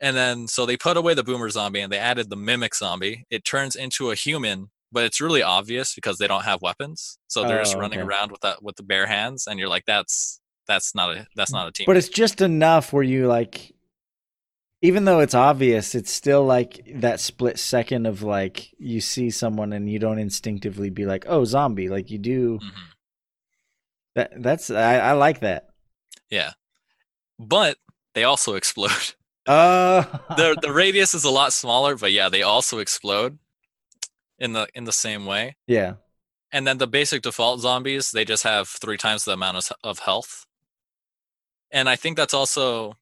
And 0.00 0.16
then 0.16 0.48
so 0.48 0.66
they 0.66 0.76
put 0.76 0.96
away 0.96 1.14
the 1.14 1.22
boomer 1.22 1.50
zombie 1.50 1.80
and 1.80 1.92
they 1.92 1.98
added 1.98 2.30
the 2.30 2.36
mimic 2.36 2.74
zombie. 2.74 3.26
It 3.30 3.44
turns 3.44 3.76
into 3.76 4.10
a 4.10 4.14
human, 4.14 4.70
but 4.94 5.04
it's 5.04 5.20
really 5.20 5.42
obvious 5.42 5.94
because 5.94 6.16
they 6.16 6.26
don't 6.26 6.44
have 6.44 6.62
weapons. 6.62 7.18
So 7.26 7.42
they're 7.44 7.58
just 7.58 7.74
Oh, 7.76 7.80
running 7.80 7.98
okay. 8.00 8.06
around 8.08 8.30
with 8.32 8.40
that 8.40 8.62
with 8.62 8.76
the 8.76 8.82
bare 8.82 9.06
hands, 9.06 9.46
and 9.46 9.58
you're 9.58 9.68
like, 9.68 9.84
that's 9.86 10.40
that's 10.66 10.94
not 10.94 11.14
a 11.14 11.26
that's 11.36 11.52
not 11.52 11.68
a 11.68 11.72
team. 11.72 11.84
But 11.86 11.98
it's 11.98 12.08
just 12.08 12.40
enough 12.40 12.92
where 12.94 13.02
you 13.02 13.26
like 13.26 13.72
even 14.80 15.04
though 15.06 15.20
it's 15.20 15.34
obvious, 15.34 15.94
it's 15.94 16.12
still 16.12 16.44
like 16.44 16.80
that 16.96 17.18
split 17.18 17.58
second 17.58 18.06
of 18.06 18.22
like 18.22 18.68
you 18.78 19.00
see 19.00 19.30
someone 19.30 19.72
and 19.72 19.90
you 19.90 19.98
don't 19.98 20.18
instinctively 20.18 20.90
be 20.90 21.06
like, 21.06 21.24
"Oh, 21.26 21.44
zombie!" 21.44 21.88
Like 21.88 22.10
you 22.10 22.18
do. 22.18 22.58
Mhm. 22.62 22.70
That 24.14 24.42
that's 24.42 24.70
I, 24.70 24.98
I 24.98 25.12
like 25.12 25.40
that. 25.40 25.68
Yeah, 26.30 26.52
but 27.38 27.78
they 28.14 28.24
also 28.24 28.54
explode. 28.60 29.14
Uh 29.46 30.04
the 30.36 30.56
the 30.62 30.72
radius 30.82 31.14
is 31.14 31.24
a 31.24 31.30
lot 31.30 31.52
smaller, 31.52 31.96
but 31.96 32.12
yeah, 32.12 32.28
they 32.28 32.42
also 32.42 32.78
explode 32.78 33.38
in 34.38 34.52
the 34.52 34.68
in 34.74 34.84
the 34.84 34.92
same 34.92 35.26
way. 35.26 35.56
yeah. 35.66 35.94
And 36.52 36.68
then 36.68 36.78
the 36.78 36.86
basic 36.86 37.22
default 37.22 37.60
zombies, 37.60 38.12
they 38.12 38.24
just 38.24 38.44
have 38.44 38.68
three 38.68 38.96
times 38.96 39.24
the 39.24 39.32
amount 39.32 39.56
of, 39.56 39.72
of 39.82 39.98
health. 39.98 40.46
And 41.72 41.88
I 41.88 41.96
think 41.96 42.16
that's 42.16 42.32
also 42.32 42.94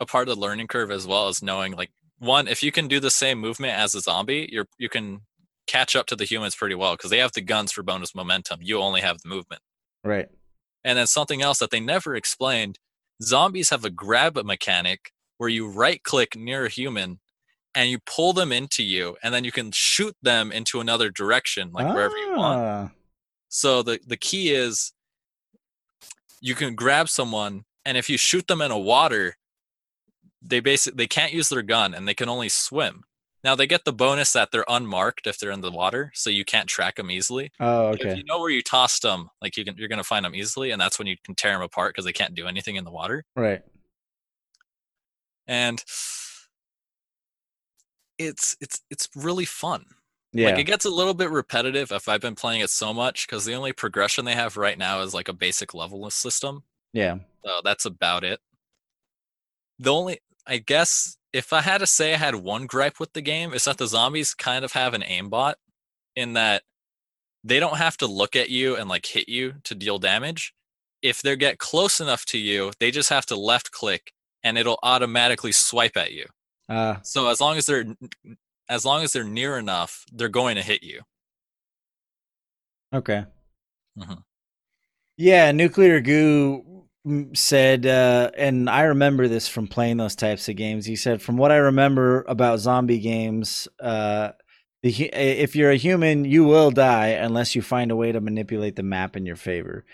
a 0.00 0.06
part 0.06 0.28
of 0.28 0.34
the 0.34 0.40
learning 0.40 0.66
curve 0.66 0.90
as 0.90 1.06
well 1.06 1.28
as 1.28 1.40
knowing 1.40 1.72
like 1.72 1.90
one, 2.18 2.48
if 2.48 2.64
you 2.64 2.72
can 2.72 2.88
do 2.88 2.98
the 2.98 3.10
same 3.10 3.38
movement 3.38 3.78
as 3.78 3.94
a 3.94 4.00
zombie, 4.00 4.48
you're 4.50 4.66
you 4.78 4.88
can 4.88 5.20
catch 5.66 5.94
up 5.94 6.06
to 6.06 6.16
the 6.16 6.24
humans 6.24 6.56
pretty 6.56 6.74
well 6.74 6.94
because 6.94 7.10
they 7.10 7.18
have 7.18 7.32
the 7.32 7.40
guns 7.40 7.72
for 7.72 7.82
bonus 7.82 8.14
momentum. 8.14 8.60
You 8.62 8.78
only 8.78 9.00
have 9.02 9.18
the 9.22 9.28
movement. 9.28 9.62
Right. 10.02 10.28
And 10.84 10.98
then 10.98 11.06
something 11.06 11.42
else 11.42 11.58
that 11.58 11.70
they 11.70 11.80
never 11.80 12.14
explained, 12.14 12.78
zombies 13.22 13.70
have 13.70 13.84
a 13.84 13.90
grab 13.90 14.36
mechanic 14.44 15.12
where 15.38 15.48
you 15.48 15.68
right 15.68 16.02
click 16.02 16.36
near 16.36 16.66
a 16.66 16.70
human 16.70 17.20
and 17.76 17.90
you 17.90 17.98
pull 18.06 18.32
them 18.32 18.50
into 18.50 18.82
you 18.82 19.16
and 19.22 19.32
then 19.32 19.44
you 19.44 19.52
can 19.52 19.70
shoot 19.72 20.16
them 20.22 20.50
into 20.50 20.80
another 20.80 21.10
direction 21.10 21.70
like 21.72 21.86
wherever 21.94 22.16
you 22.16 22.34
want. 22.34 22.60
Ah, 22.60 22.90
So 23.48 23.82
the 23.82 24.00
the 24.04 24.16
key 24.16 24.52
is 24.52 24.92
you 26.40 26.54
can 26.54 26.74
grab 26.74 27.08
someone 27.08 27.64
and 27.84 27.96
if 27.96 28.10
you 28.10 28.16
shoot 28.16 28.46
them 28.48 28.60
in 28.62 28.70
a 28.72 28.78
water 28.78 29.36
they 30.42 30.60
basically 30.60 30.96
they 30.96 31.06
can't 31.06 31.32
use 31.32 31.48
their 31.50 31.62
gun 31.62 31.94
and 31.94 32.08
they 32.08 32.14
can 32.14 32.28
only 32.28 32.48
swim. 32.48 33.04
Now 33.44 33.54
they 33.54 33.66
get 33.66 33.84
the 33.84 33.92
bonus 33.92 34.32
that 34.32 34.50
they're 34.50 34.64
unmarked 34.68 35.26
if 35.26 35.38
they're 35.38 35.52
in 35.52 35.60
the 35.60 35.70
water, 35.70 36.10
so 36.14 36.30
you 36.30 36.44
can't 36.44 36.68
track 36.68 36.96
them 36.96 37.12
easily. 37.12 37.52
Oh, 37.60 37.92
But 37.92 38.00
If 38.00 38.18
you 38.18 38.24
know 38.24 38.40
where 38.40 38.50
you 38.50 38.60
tossed 38.62 39.02
them, 39.02 39.28
like 39.40 39.56
you 39.56 39.64
can, 39.64 39.76
you're 39.76 39.86
going 39.88 39.98
to 39.98 40.04
find 40.04 40.24
them 40.24 40.34
easily, 40.34 40.72
and 40.72 40.80
that's 40.80 40.98
when 40.98 41.06
you 41.06 41.16
can 41.24 41.36
tear 41.36 41.52
them 41.52 41.62
apart 41.62 41.94
because 41.94 42.04
they 42.04 42.12
can't 42.12 42.34
do 42.34 42.48
anything 42.48 42.74
in 42.74 42.84
the 42.84 42.90
water. 42.90 43.24
Right. 43.36 43.62
And 45.46 45.82
it's 48.18 48.56
it's 48.60 48.82
it's 48.90 49.08
really 49.14 49.44
fun. 49.44 49.84
Yeah. 50.32 50.50
Like 50.50 50.58
it 50.58 50.64
gets 50.64 50.84
a 50.84 50.90
little 50.90 51.14
bit 51.14 51.30
repetitive 51.30 51.90
if 51.92 52.08
I've 52.08 52.20
been 52.20 52.34
playing 52.34 52.60
it 52.60 52.70
so 52.70 52.92
much 52.92 53.26
because 53.26 53.44
the 53.44 53.54
only 53.54 53.72
progression 53.72 54.24
they 54.24 54.34
have 54.34 54.56
right 54.56 54.76
now 54.76 55.00
is 55.00 55.14
like 55.14 55.28
a 55.28 55.32
basic 55.32 55.72
level 55.72 56.08
system. 56.10 56.62
yeah. 56.92 57.16
So 57.44 57.60
that's 57.64 57.84
about 57.84 58.24
it. 58.24 58.40
The 59.78 59.92
only, 59.92 60.18
I 60.46 60.58
guess, 60.58 61.16
if 61.32 61.52
I 61.52 61.60
had 61.60 61.78
to 61.78 61.86
say 61.86 62.12
I 62.12 62.16
had 62.16 62.34
one 62.34 62.66
gripe 62.66 62.98
with 62.98 63.12
the 63.12 63.20
game, 63.20 63.52
is 63.52 63.64
that 63.64 63.78
the 63.78 63.86
zombies 63.86 64.34
kind 64.34 64.64
of 64.64 64.72
have 64.72 64.94
an 64.94 65.02
aimbot 65.02 65.54
in 66.16 66.32
that 66.32 66.62
they 67.44 67.60
don't 67.60 67.76
have 67.76 67.96
to 67.98 68.06
look 68.06 68.34
at 68.34 68.50
you 68.50 68.74
and 68.74 68.88
like 68.88 69.06
hit 69.06 69.28
you 69.28 69.54
to 69.64 69.74
deal 69.74 69.98
damage. 69.98 70.54
If 71.02 71.22
they 71.22 71.36
get 71.36 71.58
close 71.58 72.00
enough 72.00 72.24
to 72.26 72.38
you, 72.38 72.72
they 72.80 72.90
just 72.90 73.10
have 73.10 73.26
to 73.26 73.36
left 73.36 73.70
click 73.70 74.12
and 74.42 74.58
it'll 74.58 74.80
automatically 74.82 75.52
swipe 75.52 75.96
at 75.96 76.12
you. 76.12 76.26
Uh 76.68 76.96
So 77.02 77.28
as 77.28 77.40
long 77.40 77.56
as 77.56 77.66
they're 77.66 77.84
as 78.68 78.84
long 78.84 79.02
as 79.02 79.12
they're 79.12 79.24
near 79.24 79.58
enough, 79.58 80.04
they're 80.12 80.28
going 80.28 80.56
to 80.56 80.62
hit 80.62 80.82
you. 80.82 81.02
okay. 82.92 83.24
Mhm. 83.98 84.22
Yeah, 85.16 85.52
Nuclear 85.52 86.00
Goo 86.00 86.84
said, 87.34 87.86
uh, 87.86 88.30
and 88.36 88.68
I 88.68 88.82
remember 88.82 89.28
this 89.28 89.48
from 89.48 89.66
playing 89.68 89.96
those 89.96 90.16
types 90.16 90.48
of 90.48 90.56
games. 90.56 90.84
He 90.84 90.96
said, 90.96 91.22
from 91.22 91.36
what 91.36 91.52
I 91.52 91.56
remember 91.56 92.24
about 92.28 92.58
zombie 92.58 92.98
games, 92.98 93.68
uh, 93.80 94.32
the, 94.82 94.90
if 95.14 95.56
you're 95.56 95.70
a 95.70 95.76
human, 95.76 96.24
you 96.24 96.44
will 96.44 96.70
die 96.70 97.08
unless 97.08 97.54
you 97.54 97.62
find 97.62 97.90
a 97.90 97.96
way 97.96 98.12
to 98.12 98.20
manipulate 98.20 98.76
the 98.76 98.82
map 98.82 99.16
in 99.16 99.24
your 99.24 99.36
favor. 99.36 99.86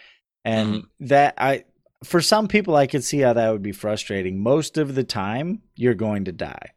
And 0.45 0.85
that 1.01 1.35
I, 1.39 1.65
for 2.05 2.21
some 2.21 2.49
people, 2.49 2.77
I 2.77 2.87
could 2.87 3.05
see 3.05 3.19
how 3.21 3.33
that 3.33 3.51
would 3.51 3.63
be 3.63 3.73
frustrating. 3.73 4.43
Most 4.43 4.79
of 4.79 4.95
the 4.95 5.05
time, 5.05 5.63
you're 5.77 5.95
going 5.95 6.25
to 6.25 6.33
die. 6.33 6.71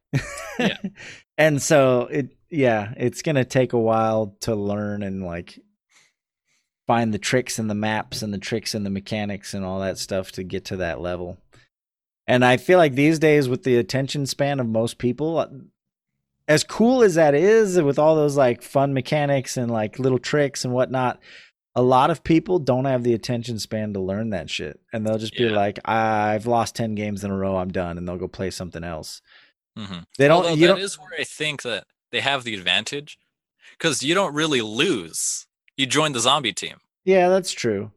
Yeah. 0.59 0.77
and 1.37 1.61
so 1.61 2.07
it, 2.11 2.35
yeah, 2.49 2.93
it's 2.97 3.21
gonna 3.21 3.45
take 3.45 3.73
a 3.73 3.79
while 3.79 4.35
to 4.41 4.55
learn 4.55 5.03
and 5.03 5.23
like 5.23 5.59
find 6.87 7.13
the 7.13 7.19
tricks 7.19 7.59
and 7.59 7.69
the 7.69 7.75
maps 7.75 8.21
and 8.21 8.33
the 8.33 8.37
tricks 8.37 8.75
and 8.75 8.85
the 8.85 8.89
mechanics 8.89 9.53
and 9.53 9.65
all 9.65 9.79
that 9.79 9.97
stuff 9.97 10.31
to 10.33 10.43
get 10.43 10.65
to 10.65 10.77
that 10.77 11.01
level. 11.01 11.37
And 12.27 12.43
I 12.43 12.57
feel 12.57 12.77
like 12.77 12.95
these 12.95 13.19
days 13.19 13.49
with 13.49 13.63
the 13.63 13.77
attention 13.77 14.25
span 14.25 14.59
of 14.59 14.67
most 14.67 14.97
people 14.97 15.37
uh, 15.37 15.47
as 16.47 16.63
cool 16.63 17.03
as 17.03 17.15
that 17.15 17.33
is 17.33 17.81
with 17.81 17.97
all 17.97 18.15
those 18.15 18.37
like 18.37 18.61
fun 18.61 18.93
mechanics 18.93 19.57
and 19.57 19.71
like 19.71 19.99
little 19.99 20.19
tricks 20.19 20.63
and 20.63 20.73
whatnot, 20.73 21.19
a 21.75 21.81
lot 21.81 22.09
of 22.09 22.23
people 22.23 22.57
don't 22.59 22.85
have 22.85 23.03
the 23.03 23.13
attention 23.13 23.59
span 23.59 23.93
to 23.93 23.99
learn 23.99 24.29
that 24.29 24.49
shit. 24.49 24.79
And 24.93 25.05
they'll 25.05 25.17
just 25.17 25.35
be 25.35 25.49
like, 25.49 25.79
I've 25.85 26.45
lost 26.47 26.75
10 26.75 26.95
games 26.95 27.23
in 27.23 27.31
a 27.31 27.35
row, 27.37 27.57
I'm 27.57 27.71
done. 27.71 27.97
And 27.97 28.07
they'll 28.07 28.17
go 28.17 28.27
play 28.29 28.49
something 28.49 28.83
else. 28.83 29.21
hmm 29.77 29.99
They 30.17 30.27
don't, 30.27 30.37
Although 30.45 30.55
you 30.55 30.67
that 30.67 30.73
don't, 30.75 30.79
is 30.79 30.97
where 30.97 31.19
I 31.19 31.23
think 31.25 31.63
that 31.63 31.85
they 32.11 32.21
have 32.21 32.43
the 32.45 32.53
advantage 32.55 33.19
because 33.77 34.01
you 34.03 34.15
don't 34.15 34.33
really 34.33 34.61
lose. 34.61 35.47
You 35.75 35.85
join 35.85 36.13
the 36.13 36.21
zombie 36.21 36.53
team, 36.53 36.77
yeah, 37.03 37.27
that's 37.27 37.51
true. 37.51 37.91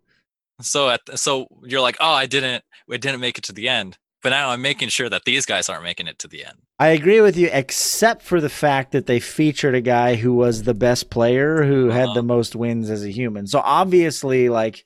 so 0.61 0.91
at 0.91 1.01
so 1.17 1.47
you're 1.63 1.81
like, 1.81 1.97
oh, 2.01 2.11
I 2.13 2.27
didn't, 2.27 2.65
I 2.91 2.97
didn't 2.97 3.21
make 3.21 3.39
it 3.39 3.45
to 3.45 3.53
the 3.53 3.69
end, 3.69 3.97
but 4.23 4.31
now 4.31 4.51
I'm 4.51 4.63
making 4.63 4.89
sure 4.89 5.09
that 5.09 5.25
these 5.25 5.47
guys 5.47 5.69
aren't 5.69 5.85
making 5.85 6.07
it 6.09 6.19
to 6.21 6.29
the 6.29 6.45
end. 6.45 6.59
I 6.79 6.89
agree 6.89 7.21
with 7.21 7.37
you, 7.37 7.49
except 7.53 8.23
for 8.23 8.41
the 8.41 8.49
fact 8.49 8.93
that 8.93 9.07
they 9.07 9.21
featured 9.21 9.75
a 9.75 9.81
guy 9.81 10.15
who 10.17 10.33
was 10.35 10.63
the 10.65 10.75
best 10.75 11.11
player 11.11 11.65
who 11.65 11.91
had 11.91 12.07
Uh-huh. 12.07 12.15
the 12.15 12.23
most 12.23 12.55
wins 12.57 12.91
as 12.91 13.05
a 13.05 13.11
human. 13.11 13.47
So 13.47 13.61
obviously, 13.65 14.49
like, 14.49 14.85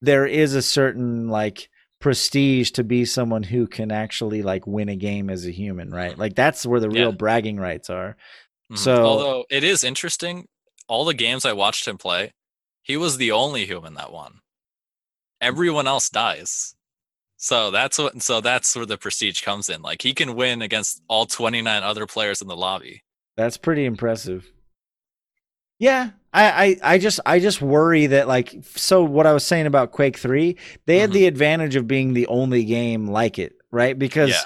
there 0.00 0.26
is 0.26 0.54
a 0.54 0.62
certain 0.62 1.28
like 1.28 1.68
prestige 2.00 2.70
to 2.72 2.82
be 2.82 3.04
someone 3.04 3.44
who 3.44 3.66
can 3.68 3.92
actually 3.92 4.42
like 4.42 4.66
win 4.66 4.88
a 4.88 4.96
game 4.96 5.30
as 5.30 5.46
a 5.46 5.52
human, 5.52 5.90
right? 5.90 6.18
Like 6.18 6.34
that's 6.34 6.66
where 6.66 6.80
the 6.80 6.90
real 6.90 7.10
Yeah. 7.10 7.16
bragging 7.16 7.58
rights 7.58 7.88
are. 7.90 8.16
Mhm. 8.72 8.78
So- 8.78 9.04
although 9.04 9.44
it 9.50 9.62
is 9.62 9.84
interesting, 9.84 10.48
all 10.88 11.04
the 11.04 11.14
games 11.14 11.44
I 11.44 11.52
watched 11.52 11.86
him 11.86 11.98
play, 11.98 12.32
he 12.82 12.96
was 12.96 13.16
the 13.18 13.30
only 13.30 13.64
human 13.66 13.94
that 13.94 14.10
won. 14.12 14.40
Everyone 15.40 15.86
else 15.86 16.08
dies. 16.10 16.74
So 17.44 17.72
that's 17.72 17.98
what 17.98 18.22
so 18.22 18.40
that's 18.40 18.76
where 18.76 18.86
the 18.86 18.96
prestige 18.96 19.42
comes 19.42 19.68
in. 19.68 19.82
Like 19.82 20.00
he 20.00 20.14
can 20.14 20.36
win 20.36 20.62
against 20.62 21.02
all 21.08 21.26
29 21.26 21.82
other 21.82 22.06
players 22.06 22.40
in 22.40 22.46
the 22.46 22.54
lobby. 22.56 23.02
That's 23.36 23.56
pretty 23.56 23.84
impressive. 23.84 24.48
Yeah, 25.80 26.10
I, 26.32 26.44
I, 26.84 26.94
I 26.94 26.98
just 26.98 27.18
I 27.26 27.40
just 27.40 27.60
worry 27.60 28.06
that 28.06 28.28
like 28.28 28.54
so 28.76 29.02
what 29.02 29.26
I 29.26 29.32
was 29.32 29.44
saying 29.44 29.66
about 29.66 29.90
Quake 29.90 30.16
3, 30.18 30.56
they 30.86 31.00
had 31.00 31.10
Mhm. 31.10 31.14
the 31.14 31.26
advantage 31.26 31.74
of 31.74 31.88
being 31.88 32.12
the 32.14 32.28
only 32.28 32.64
game 32.64 33.08
like 33.08 33.40
it, 33.40 33.54
right? 33.72 33.98
Because 33.98 34.30
Yeah. 34.30 34.42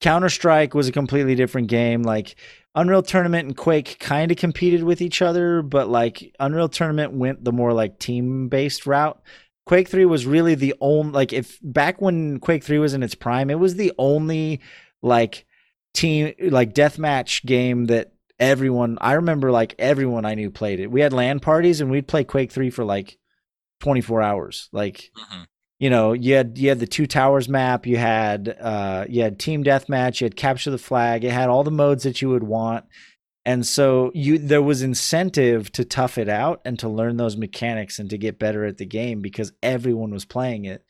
Counter-Strike 0.00 0.74
was 0.74 0.88
a 0.88 0.92
completely 0.92 1.36
different 1.36 1.68
game. 1.68 2.02
Like 2.02 2.34
Unreal 2.74 3.04
Tournament 3.04 3.46
and 3.46 3.56
Quake 3.56 3.98
kind 4.00 4.32
of 4.32 4.36
competed 4.36 4.82
with 4.82 5.00
each 5.00 5.22
other, 5.22 5.62
but 5.62 5.88
like 5.88 6.34
Unreal 6.40 6.68
Tournament 6.68 7.12
went 7.12 7.44
the 7.44 7.52
more 7.52 7.72
like 7.72 8.00
team-based 8.00 8.84
route. 8.84 9.22
Quake 9.64 9.88
3 9.88 10.04
was 10.06 10.26
really 10.26 10.54
the 10.54 10.74
only 10.80 11.12
like 11.12 11.32
if 11.32 11.58
back 11.62 12.00
when 12.00 12.38
Quake 12.40 12.64
3 12.64 12.78
was 12.78 12.94
in 12.94 13.02
its 13.02 13.14
prime, 13.14 13.50
it 13.50 13.58
was 13.58 13.76
the 13.76 13.92
only 13.98 14.60
like 15.02 15.46
team 15.94 16.32
like 16.40 16.74
deathmatch 16.74 17.44
game 17.44 17.86
that 17.86 18.12
everyone 18.40 18.98
I 19.00 19.12
remember 19.14 19.50
like 19.52 19.74
everyone 19.78 20.24
I 20.24 20.34
knew 20.34 20.50
played 20.50 20.80
it. 20.80 20.90
We 20.90 21.00
had 21.00 21.12
LAN 21.12 21.38
parties 21.40 21.80
and 21.80 21.90
we'd 21.90 22.08
play 22.08 22.24
Quake 22.24 22.50
3 22.50 22.70
for 22.70 22.84
like 22.84 23.18
24 23.80 24.20
hours. 24.22 24.68
Like 24.72 25.10
Mhm. 25.16 25.46
you 25.78 25.90
know, 25.90 26.12
you 26.12 26.34
had 26.34 26.58
you 26.58 26.68
had 26.68 26.80
the 26.80 26.86
two 26.86 27.06
towers 27.06 27.48
map, 27.48 27.86
you 27.86 27.98
had 27.98 28.56
uh 28.60 29.04
you 29.08 29.22
had 29.22 29.38
team 29.38 29.62
deathmatch, 29.62 30.20
you 30.20 30.24
had 30.24 30.36
capture 30.36 30.70
the 30.70 30.78
flag, 30.78 31.24
it 31.24 31.30
had 31.32 31.48
all 31.48 31.62
the 31.64 31.70
modes 31.70 32.02
that 32.04 32.20
you 32.20 32.30
would 32.30 32.42
want. 32.44 32.84
And 33.44 33.66
so 33.66 34.12
you 34.14 34.38
there 34.38 34.62
was 34.62 34.82
incentive 34.82 35.72
to 35.72 35.84
tough 35.84 36.16
it 36.16 36.28
out 36.28 36.60
and 36.64 36.78
to 36.78 36.88
learn 36.88 37.16
those 37.16 37.36
mechanics 37.36 37.98
and 37.98 38.08
to 38.10 38.18
get 38.18 38.38
better 38.38 38.64
at 38.64 38.78
the 38.78 38.86
game 38.86 39.20
because 39.20 39.52
everyone 39.62 40.12
was 40.12 40.24
playing 40.24 40.64
it. 40.64 40.84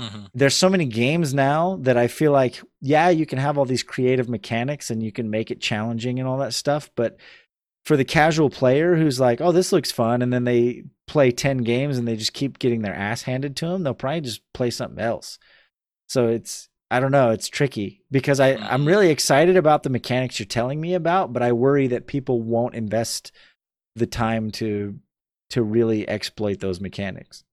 hmm 0.00 0.24
there's 0.34 0.56
so 0.56 0.68
many 0.68 0.86
games 0.86 1.32
now 1.32 1.78
that 1.82 1.96
I 1.96 2.08
feel 2.08 2.32
like, 2.32 2.60
yeah, 2.80 3.08
you 3.10 3.26
can 3.26 3.38
have 3.38 3.56
all 3.56 3.64
these 3.64 3.84
creative 3.84 4.28
mechanics 4.28 4.90
and 4.90 5.02
you 5.02 5.12
can 5.12 5.30
make 5.30 5.50
it 5.50 5.60
challenging 5.60 6.18
and 6.18 6.28
all 6.28 6.38
that 6.38 6.54
stuff. 6.54 6.90
But 6.96 7.18
for 7.84 7.96
the 7.96 8.04
casual 8.04 8.50
player 8.50 8.96
who's 8.96 9.20
like, 9.20 9.40
oh, 9.40 9.52
this 9.52 9.72
looks 9.72 9.90
fun, 9.90 10.22
and 10.22 10.32
then 10.32 10.44
they 10.44 10.84
play 11.08 11.30
10 11.30 11.58
games 11.58 11.98
and 11.98 12.06
they 12.06 12.16
just 12.16 12.32
keep 12.32 12.58
getting 12.58 12.82
their 12.82 12.94
ass 12.94 13.22
handed 13.22 13.56
to 13.56 13.66
them, 13.66 13.82
they'll 13.82 13.94
probably 13.94 14.20
just 14.20 14.40
play 14.54 14.70
something 14.70 15.02
else. 15.02 15.38
So 16.06 16.28
it's, 16.28 16.68
I 16.92 17.00
don't 17.00 17.10
know, 17.10 17.30
it's 17.30 17.48
tricky 17.48 18.02
because 18.10 18.38
I, 18.38 18.54
I'm 18.54 18.86
really 18.86 19.08
excited 19.08 19.56
about 19.56 19.82
the 19.82 19.88
mechanics 19.88 20.38
you're 20.38 20.46
telling 20.46 20.78
me 20.78 20.92
about, 20.92 21.32
but 21.32 21.42
I 21.42 21.52
worry 21.52 21.86
that 21.86 22.06
people 22.06 22.42
won't 22.42 22.74
invest 22.74 23.32
the 23.96 24.06
time 24.06 24.50
to 24.52 24.98
to 25.50 25.62
really 25.62 26.06
exploit 26.08 26.60
those 26.60 26.80
mechanics. 26.80 27.44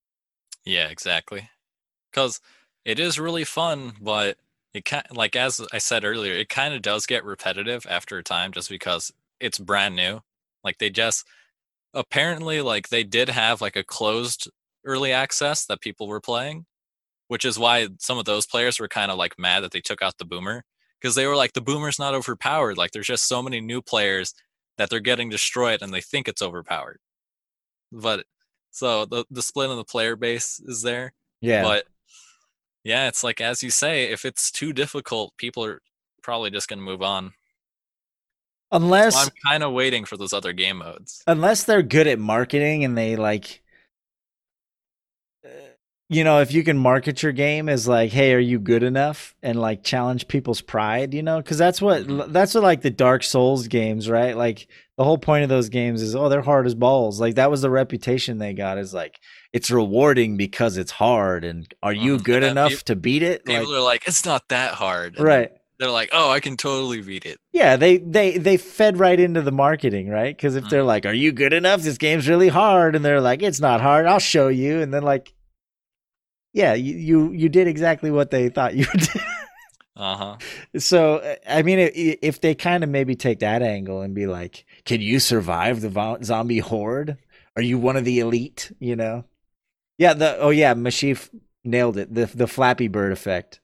Yeah, 0.65 0.89
exactly. 0.89 1.49
Because 2.11 2.41
it 2.83 2.99
is 2.99 3.19
really 3.19 3.45
fun, 3.45 3.93
but 4.01 4.37
it 4.73 4.83
kind 4.83 5.05
like 5.11 5.37
as 5.37 5.61
I 5.71 5.77
said 5.77 6.03
earlier, 6.03 6.33
it 6.33 6.49
kind 6.49 6.73
of 6.73 6.81
does 6.81 7.05
get 7.05 7.23
repetitive 7.23 7.87
after 7.89 8.17
a 8.17 8.23
time, 8.23 8.51
just 8.51 8.69
because 8.69 9.11
it's 9.39 9.57
brand 9.57 9.95
new. 9.95 10.19
Like 10.65 10.79
they 10.79 10.89
just 10.89 11.25
apparently 11.93 12.61
like 12.61 12.89
they 12.89 13.05
did 13.05 13.29
have 13.29 13.61
like 13.61 13.77
a 13.77 13.85
closed 13.85 14.49
early 14.85 15.13
access 15.13 15.65
that 15.65 15.79
people 15.79 16.07
were 16.07 16.21
playing, 16.21 16.65
which 17.29 17.45
is 17.45 17.57
why 17.57 17.87
some 17.99 18.17
of 18.17 18.25
those 18.25 18.45
players 18.45 18.79
were 18.79 18.87
kind 18.87 19.09
of 19.11 19.17
like 19.17 19.39
mad 19.39 19.61
that 19.61 19.71
they 19.71 19.79
took 19.81 20.01
out 20.01 20.17
the 20.17 20.25
boomer 20.25 20.65
because 20.99 21.15
they 21.15 21.25
were 21.27 21.35
like 21.35 21.53
the 21.53 21.61
boomer's 21.61 21.99
not 21.99 22.13
overpowered. 22.15 22.77
Like 22.77 22.91
there's 22.91 23.07
just 23.07 23.27
so 23.27 23.41
many 23.41 23.61
new 23.61 23.81
players 23.81 24.33
that 24.77 24.89
they're 24.89 24.99
getting 24.99 25.29
destroyed 25.29 25.81
and 25.81 25.93
they 25.93 26.01
think 26.01 26.27
it's 26.27 26.41
overpowered. 26.41 26.99
But 27.91 28.25
so 28.71 29.05
the 29.05 29.25
the 29.29 29.41
split 29.43 29.69
on 29.69 29.77
the 29.77 29.83
player 29.83 30.15
base 30.15 30.59
is 30.65 30.81
there. 30.81 31.13
Yeah. 31.39 31.63
But 31.63 31.85
yeah, 32.83 33.07
it's 33.07 33.23
like 33.23 33.39
as 33.41 33.61
you 33.63 33.69
say, 33.69 34.05
if 34.05 34.25
it's 34.25 34.51
too 34.51 34.73
difficult, 34.73 35.37
people 35.37 35.63
are 35.63 35.81
probably 36.23 36.49
just 36.49 36.67
gonna 36.67 36.81
move 36.81 37.01
on. 37.03 37.33
unless 38.71 39.13
So 39.13 39.21
I'm 39.21 39.29
kind 39.47 39.63
of 39.63 39.71
waiting 39.73 40.05
for 40.05 40.17
those 40.17 40.33
other 40.33 40.51
game 40.53 40.77
modes. 40.77 41.23
unless 41.27 41.63
they're 41.63 41.83
good 41.83 42.07
at 42.07 42.17
marketing 42.19 42.83
and 42.83 42.97
they 42.97 43.15
like 43.15 43.61
you 46.09 46.23
know 46.23 46.41
if 46.41 46.51
you 46.51 46.63
can 46.63 46.77
market 46.77 47.21
your 47.23 47.31
game 47.31 47.69
as 47.69 47.87
like 47.87 48.11
hey 48.11 48.33
are 48.33 48.39
you 48.39 48.59
good 48.59 48.83
enough 48.83 49.35
and 49.43 49.59
like 49.61 49.83
challenge 49.83 50.27
people's 50.27 50.59
pride 50.61 51.13
you 51.13 51.21
know 51.23 51.37
because 51.37 51.57
that's 51.57 51.81
what 51.81 52.07
Mhm. 52.07 52.31
that's 52.33 52.53
what 52.55 52.63
like 52.63 52.81
the 52.81 52.89
dark 52.89 53.23
souls 53.23 53.67
games 53.67 54.09
right 54.09 54.35
like 54.35 54.67
the 54.97 55.03
whole 55.03 55.17
point 55.19 55.43
of 55.43 55.49
those 55.49 55.69
games 55.69 56.01
is 56.01 56.15
oh 56.15 56.27
they're 56.27 56.41
hard 56.41 56.65
as 56.65 56.75
balls 56.75 57.21
like 57.21 57.35
that 57.35 57.51
was 57.51 57.61
the 57.61 57.69
reputation 57.69 58.37
they 58.39 58.53
got 58.53 58.77
is 58.77 58.93
like 58.93 59.19
it's 59.53 59.69
rewarding 59.71 60.35
because 60.35 60.77
it's 60.77 60.91
hard 60.91 61.43
and 61.43 61.73
are 61.83 61.93
you 61.93 62.17
Mhm. 62.17 62.23
good 62.23 62.43
then 62.43 62.51
enough 62.51 62.71
peop- 62.71 62.83
to 62.83 62.95
beat 62.95 63.23
it 63.23 63.47
like, 63.47 63.59
People 63.59 63.75
are 63.75 63.81
like, 63.81 64.07
it's 64.07 64.25
not 64.25 64.49
that 64.49 64.73
hard. 64.73 65.15
And 65.17 65.25
right 65.25 65.51
They're 65.79 65.89
like, 65.89 66.09
oh, 66.11 66.29
I 66.29 66.41
can 66.41 66.57
totally 66.57 67.01
beat 67.01 67.25
it. 67.25 67.39
Yeah, 67.53 67.77
they 67.77 67.99
they 67.99 68.37
they 68.37 68.57
fed 68.57 68.99
right 68.99 69.17
into 69.17 69.41
the 69.41 69.53
marketing, 69.53 70.09
right? 70.09 70.35
Because 70.35 70.57
if 70.57 70.67
they're 70.69 70.83
like, 70.83 71.05
"Are 71.05 71.13
you 71.13 71.31
good 71.31 71.53
enough? 71.53 71.81
This 71.83 71.97
game's 71.97 72.27
really 72.27 72.49
hard," 72.49 72.97
and 72.97 73.05
they're 73.05 73.21
like, 73.21 73.41
"It's 73.41 73.61
not 73.61 73.79
hard. 73.79 74.05
I'll 74.05 74.19
show 74.19 74.49
you," 74.49 74.81
and 74.81 74.93
then 74.93 75.03
like, 75.03 75.31
yeah, 76.53 76.73
you 76.73 76.95
you, 76.95 77.31
you 77.31 77.49
did 77.49 77.67
exactly 77.67 78.11
what 78.11 78.31
they 78.31 78.49
thought 78.49 78.75
you 78.75 78.85
would. 78.93 79.01
do. 79.01 79.19
Uh 79.95 80.15
huh. 80.15 80.37
so 80.77 81.17
uh, 81.17 81.35
I 81.47 81.61
mean, 81.61 81.79
if 81.93 82.39
they 82.39 82.55
kind 82.55 82.83
of 82.83 82.89
maybe 82.89 83.15
take 83.15 83.39
that 83.39 83.61
angle 83.61 84.01
and 84.01 84.15
be 84.15 84.27
like, 84.27 84.65
"Can 84.85 85.01
you 85.01 85.19
survive 85.19 85.81
the 85.81 86.17
zombie 86.23 86.59
horde? 86.59 87.17
Are 87.55 87.61
you 87.61 87.77
one 87.77 87.97
of 87.97 88.05
the 88.05 88.19
elite?" 88.19 88.71
You 88.79 88.95
know? 88.95 89.25
Yeah. 89.97 90.13
The 90.13 90.37
oh 90.37 90.51
yeah, 90.51 90.73
Meshyf 90.73 91.29
nailed 91.63 91.97
it. 91.97 92.13
The 92.13 92.25
the 92.27 92.47
Flappy 92.47 92.87
Bird 92.87 93.11
effect. 93.11 93.59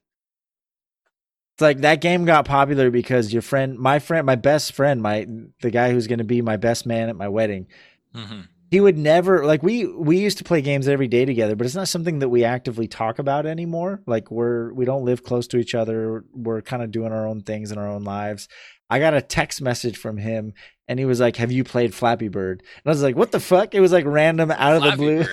It's 1.55 1.61
like 1.61 1.79
that 1.79 2.01
game 2.01 2.25
got 2.25 2.43
popular 2.45 2.91
because 2.91 3.31
your 3.31 3.41
friend, 3.41 3.77
my 3.79 3.99
friend, 3.99 4.25
my 4.25 4.35
best 4.35 4.73
friend, 4.73 5.01
my 5.01 5.25
the 5.61 5.71
guy 5.71 5.91
who's 5.91 6.07
going 6.07 6.19
to 6.19 6.25
be 6.25 6.41
my 6.41 6.57
best 6.57 6.85
man 6.85 7.07
at 7.07 7.15
my 7.15 7.29
wedding, 7.29 7.67
hmm 8.13 8.41
he 8.75 8.81
would 8.81 8.97
never 8.97 9.45
like 9.45 9.63
we 9.63 9.85
we 9.85 10.17
used 10.17 10.37
to 10.39 10.43
play 10.43 10.61
games 10.61 10.89
every 10.89 11.07
day 11.07 11.23
together, 11.23 11.55
but 11.55 11.65
it's 11.65 11.75
not 11.75 11.87
something 11.87 12.19
that 12.19 12.27
we 12.27 12.43
actively 12.43 12.89
talk 12.89 13.19
about 13.19 13.45
anymore. 13.45 14.01
Like 14.05 14.29
we're 14.29 14.73
we 14.73 14.83
don't 14.83 15.05
live 15.05 15.23
close 15.23 15.47
to 15.47 15.57
each 15.57 15.73
other. 15.73 16.25
We're 16.33 16.61
kind 16.61 16.83
of 16.83 16.91
doing 16.91 17.13
our 17.13 17.25
own 17.25 17.39
things 17.39 17.71
in 17.71 17.77
our 17.77 17.87
own 17.87 18.03
lives. 18.03 18.49
I 18.89 18.99
got 18.99 19.13
a 19.13 19.21
text 19.21 19.61
message 19.61 19.95
from 19.95 20.17
him 20.17 20.51
and 20.89 20.99
he 20.99 21.05
was 21.05 21.21
like, 21.21 21.37
"Have 21.37 21.53
you 21.53 21.63
played 21.63 21.95
Flappy 21.95 22.27
Bird?" 22.27 22.63
And 22.63 22.81
I 22.85 22.89
was 22.89 23.01
like, 23.01 23.15
"What 23.15 23.31
the 23.31 23.39
fuck?" 23.39 23.73
It 23.73 23.79
was 23.79 23.93
like 23.93 24.03
random 24.05 24.51
out 24.51 24.75
of 24.75 24.83
the 24.83 24.97
blue. 24.97 25.25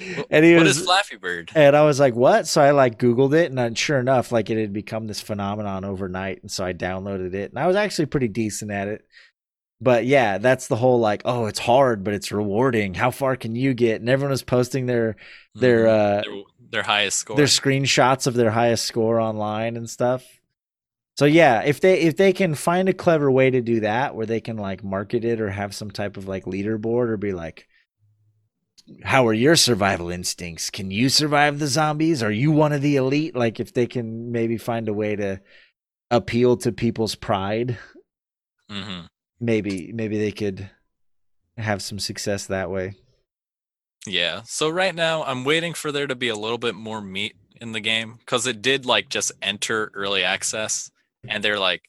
and 0.30 0.42
he 0.42 0.54
What 0.54 0.62
was 0.64 0.78
is 0.78 0.84
Flappy 0.84 1.16
Bird? 1.16 1.52
and 1.54 1.76
I 1.76 1.84
was 1.84 2.00
like, 2.00 2.14
"What?" 2.14 2.46
So 2.46 2.62
I 2.62 2.70
like 2.70 2.98
Googled 2.98 3.34
it, 3.34 3.50
and 3.50 3.60
uh, 3.60 3.74
sure 3.74 3.98
enough, 3.98 4.32
like 4.32 4.48
it 4.48 4.56
had 4.56 4.72
become 4.72 5.06
this 5.06 5.20
phenomenon 5.20 5.84
overnight. 5.84 6.40
And 6.40 6.50
so 6.50 6.64
I 6.64 6.72
downloaded 6.72 7.34
it, 7.34 7.50
and 7.50 7.58
I 7.58 7.66
was 7.66 7.76
actually 7.76 8.06
pretty 8.06 8.28
decent 8.28 8.70
at 8.70 8.88
it. 8.88 9.04
But 9.80 10.06
yeah, 10.06 10.38
that's 10.38 10.66
the 10.66 10.76
whole 10.76 10.98
like, 10.98 11.22
oh, 11.24 11.46
it's 11.46 11.60
hard, 11.60 12.02
but 12.02 12.14
it's 12.14 12.32
rewarding. 12.32 12.94
How 12.94 13.10
far 13.12 13.36
can 13.36 13.54
you 13.54 13.74
get? 13.74 14.00
And 14.00 14.08
everyone 14.10 14.30
was 14.32 14.42
posting 14.42 14.86
their 14.86 15.16
their 15.60 15.86
Mhm. 15.86 16.20
uh 16.20 16.22
their, 16.24 16.42
their 16.70 16.82
highest 16.84 17.18
score. 17.18 17.36
their 17.36 17.46
screenshots 17.46 18.26
of 18.26 18.34
their 18.34 18.50
highest 18.50 18.84
score 18.86 19.20
online 19.20 19.76
and 19.76 19.88
stuff. 19.88 20.24
So 21.18 21.24
yeah, 21.26 21.62
if 21.62 21.80
they 21.80 22.00
if 22.00 22.16
they 22.16 22.32
can 22.32 22.54
find 22.54 22.88
a 22.88 22.94
clever 22.94 23.30
way 23.30 23.50
to 23.50 23.60
do 23.60 23.80
that 23.80 24.14
where 24.14 24.26
they 24.26 24.40
can 24.40 24.56
like 24.56 24.84
market 24.84 25.24
it 25.24 25.40
or 25.40 25.50
have 25.50 25.74
some 25.74 25.90
type 25.90 26.16
of 26.16 26.28
like 26.28 26.44
leaderboard 26.44 27.08
or 27.08 27.16
be 27.16 27.32
like 27.32 27.68
how 29.04 29.26
are 29.26 29.34
your 29.34 29.56
survival 29.56 30.10
instincts? 30.10 30.70
Can 30.70 30.90
you 30.90 31.08
survive 31.08 31.58
the 31.58 31.66
zombies? 31.66 32.22
Are 32.22 32.30
you 32.32 32.50
one 32.50 32.72
of 32.72 32.82
the 32.82 32.96
elite? 32.96 33.36
Like 33.36 33.60
if 33.60 33.72
they 33.72 33.86
can 33.86 34.32
maybe 34.32 34.56
find 34.56 34.88
a 34.88 34.94
way 34.94 35.16
to 35.16 35.40
appeal 36.10 36.56
to 36.58 36.72
people's 36.72 37.14
pride, 37.14 37.78
hmm 38.68 39.06
maybe 39.40 39.92
maybe 39.92 40.18
they 40.18 40.32
could 40.32 40.70
have 41.56 41.82
some 41.82 41.98
success 41.98 42.46
that 42.46 42.70
way. 42.70 42.94
Yeah. 44.06 44.42
So 44.44 44.68
right 44.68 44.94
now, 44.94 45.24
I'm 45.24 45.44
waiting 45.44 45.74
for 45.74 45.92
there 45.92 46.06
to 46.06 46.14
be 46.14 46.28
a 46.28 46.36
little 46.36 46.58
bit 46.58 46.74
more 46.74 47.00
meat 47.00 47.34
in 47.60 47.72
the 47.72 47.80
game 47.80 48.16
because 48.18 48.46
it 48.46 48.62
did 48.62 48.86
like 48.86 49.08
just 49.08 49.32
enter 49.42 49.90
early 49.94 50.22
access, 50.22 50.90
and 51.28 51.42
they're 51.42 51.58
like, 51.58 51.82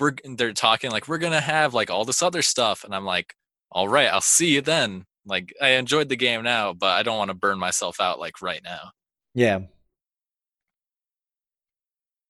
we're 0.00 0.14
they're 0.24 0.52
talking 0.52 0.90
like 0.90 1.08
we're 1.08 1.18
gonna 1.18 1.40
have 1.40 1.74
like 1.74 1.90
all 1.90 2.04
this 2.04 2.22
other 2.22 2.42
stuff, 2.42 2.84
and 2.84 2.94
I'm 2.94 3.04
like, 3.04 3.34
all 3.70 3.88
right, 3.88 4.08
I'll 4.08 4.20
see 4.20 4.54
you 4.54 4.60
then. 4.60 5.04
Like 5.26 5.52
I 5.60 5.70
enjoyed 5.70 6.08
the 6.08 6.16
game 6.16 6.42
now, 6.42 6.72
but 6.72 6.90
I 6.90 7.02
don't 7.02 7.18
want 7.18 7.30
to 7.30 7.34
burn 7.34 7.58
myself 7.58 8.00
out 8.00 8.18
like 8.18 8.42
right 8.42 8.60
now. 8.62 8.90
Yeah. 9.34 9.60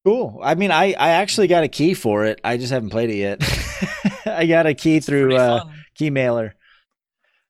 Cool. 0.05 0.41
I 0.43 0.55
mean, 0.55 0.71
I 0.71 0.95
I 0.99 1.11
actually 1.11 1.47
got 1.47 1.65
a 1.65 1.69
key 1.69 1.95
for 1.95 2.25
it. 2.27 2.41
I 2.45 2.57
just 2.57 2.73
haven't 2.73 2.91
played 2.91 3.11
it 3.11 3.17
yet. 3.17 3.43
I 4.27 4.47
got 4.47 4.67
a 4.67 4.75
key 4.75 5.01
through 5.01 5.37
uh, 5.37 5.65
Keymailer. 5.99 6.53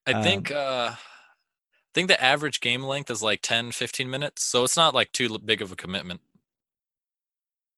I 0.07 0.13
um, 0.13 0.23
think 0.23 0.51
uh 0.51 0.91
I 0.93 1.91
think 1.95 2.09
the 2.09 2.23
average 2.23 2.61
game 2.61 2.83
length 2.83 3.11
is 3.11 3.23
like 3.23 3.41
10 3.43 3.73
15 3.73 4.11
minutes, 4.11 4.45
so 4.45 4.65
it's 4.65 4.77
not 4.77 4.95
like 4.95 5.13
too 5.13 5.39
big 5.39 5.63
of 5.63 5.71
a 5.71 5.77
commitment. 5.77 6.21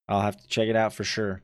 I'll 0.08 0.22
have 0.22 0.40
to 0.40 0.48
check 0.48 0.68
it 0.68 0.76
out 0.76 0.92
for 0.92 1.04
sure. 1.04 1.42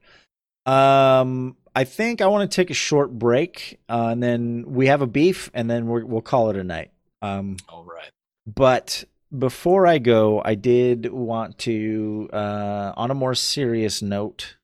Um, 0.67 1.57
I 1.75 1.85
think 1.85 2.21
I 2.21 2.27
want 2.29 2.51
to 2.51 2.55
take 2.55 2.71
a 2.71 2.75
short 2.75 3.11
break, 3.11 3.81
uh, 3.89 4.09
and 4.13 4.23
then 4.23 4.65
we 4.67 4.87
have 4.87 5.03
a 5.03 5.07
beef, 5.07 5.51
and 5.53 5.69
then 5.69 5.87
we're, 5.87 6.05
we'll 6.05 6.23
call 6.23 6.51
it 6.51 6.57
a 6.57 6.65
night. 6.65 6.93
Um, 7.21 7.57
All 7.69 7.85
right. 7.85 8.11
but 8.47 9.05
before 9.37 9.87
I 9.87 9.99
go, 9.99 10.43
I 10.45 10.55
did 10.55 11.11
want 11.11 11.59
to, 11.59 12.29
uh, 12.33 12.93
on 12.97 13.11
a 13.11 13.15
more 13.15 13.35
serious 13.35 14.03
note, 14.03 14.57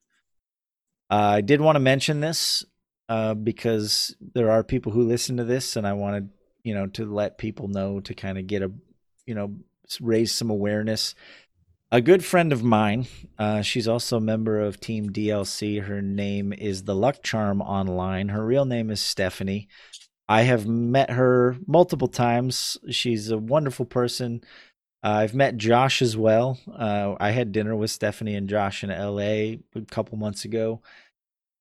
uh, 1.10 1.14
I 1.36 1.40
did 1.40 1.60
want 1.60 1.76
to 1.76 1.80
mention 1.80 2.20
this 2.20 2.64
uh, 3.08 3.34
because 3.34 4.14
there 4.34 4.50
are 4.50 4.62
people 4.62 4.92
who 4.92 5.02
listen 5.02 5.36
to 5.38 5.44
this, 5.44 5.76
and 5.76 5.86
I 5.86 5.94
wanted, 5.94 6.30
you 6.62 6.74
know, 6.74 6.86
to 6.88 7.06
let 7.06 7.38
people 7.38 7.68
know 7.68 8.00
to 8.00 8.14
kind 8.14 8.38
of 8.38 8.46
get 8.46 8.62
a, 8.62 8.70
you 9.26 9.34
know, 9.34 9.56
raise 10.00 10.32
some 10.32 10.50
awareness. 10.50 11.14
A 11.90 12.02
good 12.02 12.22
friend 12.22 12.52
of 12.52 12.62
mine, 12.62 13.06
uh, 13.38 13.62
she's 13.62 13.88
also 13.88 14.18
a 14.18 14.20
member 14.20 14.60
of 14.60 14.78
Team 14.78 15.10
DLC. 15.10 15.82
Her 15.82 16.02
name 16.02 16.52
is 16.52 16.84
the 16.84 16.94
Luck 16.94 17.22
Charm 17.22 17.62
Online. 17.62 18.28
Her 18.28 18.44
real 18.44 18.66
name 18.66 18.90
is 18.90 19.00
Stephanie. 19.00 19.68
I 20.28 20.42
have 20.42 20.66
met 20.66 21.10
her 21.10 21.56
multiple 21.66 22.08
times. 22.08 22.76
She's 22.90 23.30
a 23.30 23.38
wonderful 23.38 23.86
person. 23.86 24.42
Uh, 25.02 25.08
I've 25.08 25.34
met 25.34 25.56
Josh 25.56 26.02
as 26.02 26.16
well. 26.16 26.58
Uh, 26.70 27.14
I 27.18 27.30
had 27.30 27.52
dinner 27.52 27.74
with 27.74 27.90
Stephanie 27.90 28.34
and 28.34 28.48
Josh 28.48 28.84
in 28.84 28.90
LA 28.90 29.56
a 29.74 29.86
couple 29.90 30.18
months 30.18 30.44
ago. 30.44 30.82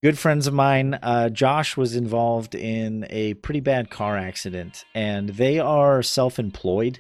Good 0.03 0.19
friends 0.19 0.45
of 0.45 0.53
mine. 0.53 0.94
Uh, 1.02 1.30
Josh 1.30 1.76
was 1.76 1.95
involved 1.95 2.53
in 2.53 3.07
a 3.10 3.34
pretty 3.34 3.61
bad 3.61 3.90
car 3.90 4.15
accident, 4.15 4.86
and 4.94 5.30
they 5.30 5.57
are 5.57 6.03
self 6.03 6.38
employed. 6.38 6.99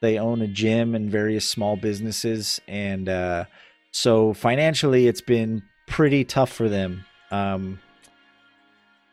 They 0.00 0.18
own 0.18 0.42
a 0.42 0.48
gym 0.48 0.96
and 0.96 1.08
various 1.08 1.48
small 1.48 1.76
businesses. 1.76 2.60
And 2.66 3.08
uh, 3.08 3.44
so 3.92 4.32
financially, 4.32 5.06
it's 5.06 5.20
been 5.20 5.62
pretty 5.86 6.24
tough 6.24 6.50
for 6.50 6.68
them. 6.68 7.04
Um, 7.30 7.78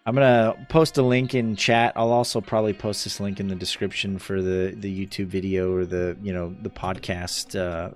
I'm 0.08 0.16
gonna 0.16 0.66
post 0.70 0.98
a 0.98 1.04
link 1.04 1.36
in 1.36 1.56
chat. 1.56 1.94
I'll 1.96 2.12
also 2.12 2.42
probably 2.42 2.74
post 2.74 3.04
this 3.04 3.20
link 3.20 3.40
in 3.40 3.48
the 3.48 3.54
description 3.54 4.18
for 4.18 4.42
the 4.42 4.74
the 4.76 5.06
YouTube 5.06 5.28
video 5.28 5.72
or 5.72 5.86
the 5.86 6.18
you 6.24 6.34
know 6.34 6.56
the 6.64 6.72
podcast 6.72 7.56
uh, 7.56 7.92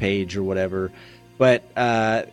page 0.00 0.36
or 0.36 0.42
whatever. 0.42 0.90
But 1.38 1.62
uh, 1.76 2.24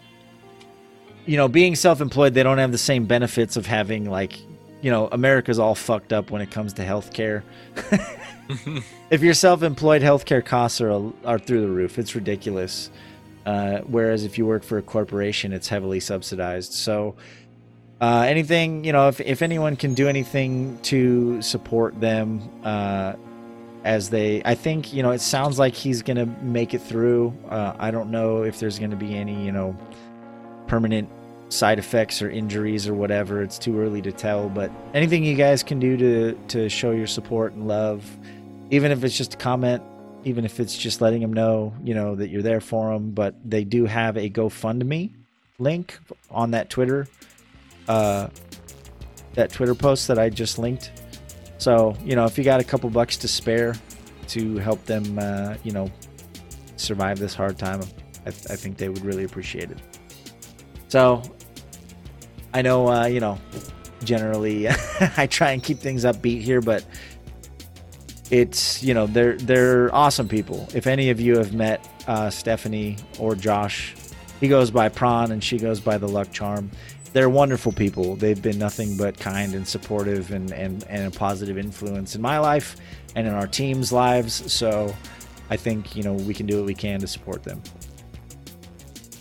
you 1.26 1.38
know, 1.38 1.48
being 1.48 1.76
self-employed, 1.76 2.34
they 2.34 2.44
don't 2.44 2.58
have 2.58 2.72
the 2.72 2.78
same 2.78 3.06
benefits 3.06 3.58
of 3.58 3.66
having 3.66 4.10
like 4.10 4.40
you 4.82 4.90
know 4.90 5.08
America's 5.12 5.60
all 5.60 5.76
fucked 5.76 6.12
up 6.12 6.32
when 6.32 6.42
it 6.42 6.52
comes 6.52 6.74
to 6.74 6.86
healthcare. 6.86 7.44
if 9.10 9.22
you're 9.22 9.34
self-employed, 9.34 10.02
healthcare 10.02 10.44
costs 10.44 10.82
are 10.82 11.12
are 11.26 11.40
through 11.40 11.62
the 11.62 11.70
roof. 11.70 12.00
It's 12.00 12.16
ridiculous. 12.16 12.90
Uh, 13.46 13.80
whereas 13.80 14.24
if 14.24 14.38
you 14.38 14.46
work 14.46 14.64
for 14.64 14.78
a 14.78 14.82
corporation, 14.84 15.52
it's 15.52 15.68
heavily 15.68 16.00
subsidized. 16.00 16.74
So 16.74 17.16
uh, 18.00 18.26
anything 18.28 18.84
you 18.84 18.92
know, 18.92 19.08
if 19.08 19.20
if 19.22 19.42
anyone 19.42 19.76
can 19.76 19.94
do 19.94 20.08
anything 20.08 20.80
to 20.84 21.42
support 21.42 22.00
them 22.00 22.42
uh, 22.64 23.14
as 23.84 24.10
they, 24.10 24.42
I 24.44 24.56
think 24.56 24.94
you 24.94 25.04
know, 25.04 25.12
it 25.12 25.22
sounds 25.22 25.60
like 25.60 25.74
he's 25.74 26.02
gonna 26.02 26.26
make 26.42 26.74
it 26.74 26.82
through. 26.82 27.36
Uh, 27.50 27.74
I 27.80 27.92
don't 27.92 28.12
know 28.12 28.44
if 28.44 28.60
there's 28.60 28.80
gonna 28.80 28.96
be 28.96 29.16
any 29.16 29.46
you 29.46 29.52
know 29.52 29.78
permanent 30.72 31.10
side 31.50 31.78
effects 31.78 32.22
or 32.22 32.30
injuries 32.30 32.88
or 32.88 32.94
whatever. 32.94 33.42
It's 33.42 33.60
too 33.60 33.78
early 33.78 34.02
to 34.04 34.12
tell. 34.14 34.48
But 34.48 34.72
anything 34.94 35.26
you 35.26 35.36
guys 35.36 35.64
can 35.64 35.82
do 35.82 35.98
to 35.98 36.34
to 36.48 36.70
show 36.70 36.92
your 36.92 37.08
support 37.08 37.52
and 37.52 37.68
love, 37.68 38.10
even 38.70 38.90
if 38.94 39.04
it's 39.04 39.18
just 39.18 39.34
a 39.34 39.38
comment, 39.38 39.84
even 40.24 40.46
if 40.46 40.62
it's 40.62 40.78
just 40.78 41.02
letting 41.02 41.20
them 41.20 41.34
know, 41.34 41.74
you 41.84 41.94
know, 41.94 42.16
that 42.16 42.30
you're 42.30 42.42
there 42.42 42.62
for 42.62 42.94
them. 42.94 43.12
But 43.12 43.36
they 43.44 43.66
do 43.66 43.86
have 43.86 44.16
a 44.16 44.30
GoFundMe 44.30 45.12
link 45.60 46.00
on 46.30 46.52
that 46.52 46.70
Twitter, 46.70 47.06
uh, 47.90 48.30
that 49.34 49.52
Twitter 49.52 49.76
post 49.76 50.08
that 50.08 50.18
I 50.18 50.30
just 50.30 50.58
linked. 50.58 50.90
So 51.58 51.98
you 52.02 52.16
know, 52.16 52.24
if 52.24 52.38
you 52.38 52.46
got 52.46 52.62
a 52.62 52.64
couple 52.64 52.90
bucks 52.90 53.18
to 53.18 53.28
spare 53.28 53.76
to 54.30 54.56
help 54.60 54.86
them, 54.86 55.20
uh, 55.20 55.56
you 55.66 55.74
know, 55.74 55.92
survive 56.78 57.20
this 57.20 57.36
hard 57.36 57.60
time, 57.60 57.82
I, 58.26 58.30
I 58.30 58.56
think 58.56 58.78
they 58.78 58.88
would 58.88 59.04
really 59.04 59.26
appreciate 59.26 59.70
it. 59.70 59.91
So 60.92 61.24
I 62.54 62.62
know, 62.62 62.90
uh, 62.90 63.06
you 63.06 63.22
know, 63.22 63.40
generally 64.04 64.68
I 65.16 65.26
try 65.26 65.52
and 65.52 65.64
keep 65.64 65.80
things 65.80 66.04
upbeat 66.04 66.42
here, 66.42 66.60
but 66.60 66.84
it's 68.30 68.84
you 68.84 68.94
know 68.94 69.08
they're 69.08 69.38
they're 69.38 69.96
awesome 69.96 70.28
people. 70.28 70.68
If 70.76 70.88
any 70.88 71.10
of 71.10 71.22
you 71.22 71.38
have 71.38 71.54
met 71.54 71.88
uh, 72.08 72.30
Stephanie 72.30 72.98
or 73.20 73.36
Josh, 73.36 73.96
he 74.42 74.50
goes 74.50 74.70
by 74.70 74.90
Prawn 74.90 75.32
and 75.32 75.42
she 75.42 75.58
goes 75.58 75.80
by 75.80 75.98
the 75.98 76.10
Luck 76.10 76.30
Charm. 76.34 76.70
They're 77.14 77.30
wonderful 77.30 77.72
people. 77.72 78.18
They've 78.18 78.42
been 78.42 78.60
nothing 78.60 78.98
but 78.98 79.18
kind 79.18 79.54
and 79.54 79.66
supportive 79.66 80.32
and, 80.32 80.52
and, 80.52 80.84
and 80.90 81.08
a 81.08 81.18
positive 81.18 81.58
influence 81.58 82.16
in 82.16 82.22
my 82.22 82.38
life 82.38 82.76
and 83.16 83.26
in 83.26 83.34
our 83.34 83.48
team's 83.48 83.94
lives. 83.94 84.52
So 84.52 84.94
I 85.50 85.56
think 85.56 85.96
you 85.96 86.04
know 86.04 86.16
we 86.16 86.34
can 86.34 86.48
do 86.48 86.58
what 86.58 86.66
we 86.66 86.76
can 86.76 87.00
to 87.00 87.08
support 87.08 87.44
them. 87.44 87.62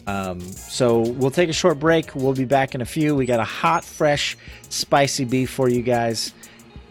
Um, 0.06 0.40
so 0.40 1.00
we'll 1.00 1.30
take 1.30 1.48
a 1.48 1.54
short 1.54 1.78
break. 1.78 2.14
We'll 2.14 2.32
be 2.32 2.44
back 2.44 2.74
in 2.74 2.80
a 2.80 2.86
few. 2.86 3.14
We 3.14 3.26
got 3.26 3.40
a 3.40 3.44
hot, 3.44 3.84
fresh, 3.84 4.36
spicy 4.68 5.24
beef 5.24 5.50
for 5.50 5.68
you 5.68 5.82
guys, 5.82 6.32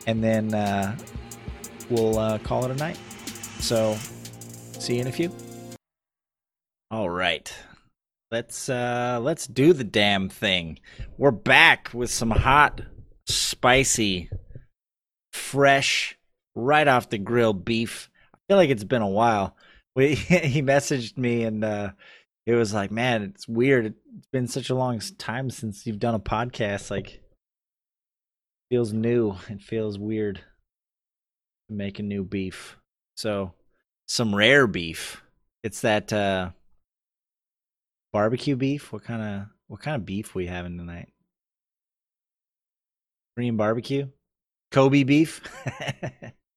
and 0.06 0.24
then 0.24 0.54
uh, 0.54 0.98
we'll 1.90 2.18
uh, 2.18 2.38
call 2.40 2.66
it 2.66 2.72
a 2.72 2.76
night. 2.76 2.98
So 3.60 3.96
see 4.80 4.96
you 4.96 5.02
in 5.02 5.08
a 5.08 5.12
few. 5.12 5.34
All 6.92 7.10
right, 7.10 7.54
let's 8.32 8.70
uh, 8.70 9.20
let's 9.22 9.48
do 9.48 9.74
the 9.74 9.84
damn 9.84 10.30
thing. 10.30 10.80
We're 11.18 11.32
back 11.32 11.90
with 11.94 12.10
some 12.10 12.32
hot, 12.32 12.82
spicy, 13.28 14.30
fresh, 15.34 16.18
right 16.56 16.88
off 16.88 17.10
the 17.10 17.18
grill 17.18 17.54
beef. 17.54 18.10
I 18.34 18.38
feel 18.48 18.58
like 18.58 18.70
it's 18.70 18.84
been 18.84 19.02
a 19.02 19.10
while. 19.10 19.56
We 19.96 20.16
he 20.16 20.62
messaged 20.62 21.18
me 21.18 21.44
and. 21.44 21.64
Uh, 21.64 21.92
it 22.50 22.56
was 22.56 22.74
like, 22.74 22.90
man, 22.90 23.22
it's 23.22 23.48
weird. 23.48 23.94
It's 24.18 24.28
been 24.32 24.48
such 24.48 24.72
a 24.72 24.76
long 24.76 25.00
time 25.20 25.52
since 25.52 25.86
you've 25.86 26.00
done 26.00 26.16
a 26.16 26.20
podcast. 26.20 26.90
Like, 26.90 27.22
feels 28.72 28.92
new. 28.92 29.36
It 29.50 29.62
feels 29.62 30.00
weird 30.00 30.42
to 31.68 31.74
make 31.76 32.00
a 32.00 32.04
new 32.04 32.24
beef. 32.24 32.76
So, 33.16 33.54
some 34.08 34.34
rare 34.34 34.66
beef. 34.66 35.22
It's 35.62 35.82
that 35.82 36.12
uh 36.12 36.50
barbecue 38.12 38.56
beef. 38.56 38.92
What 38.92 39.04
kind 39.04 39.22
of 39.22 39.48
what 39.68 39.82
kind 39.82 39.96
of 39.96 40.08
beef 40.08 40.34
we 40.34 40.48
having 40.48 40.76
tonight? 40.76 41.10
Korean 43.36 43.58
barbecue, 43.58 44.08
Kobe 44.72 45.04
beef. 45.04 45.42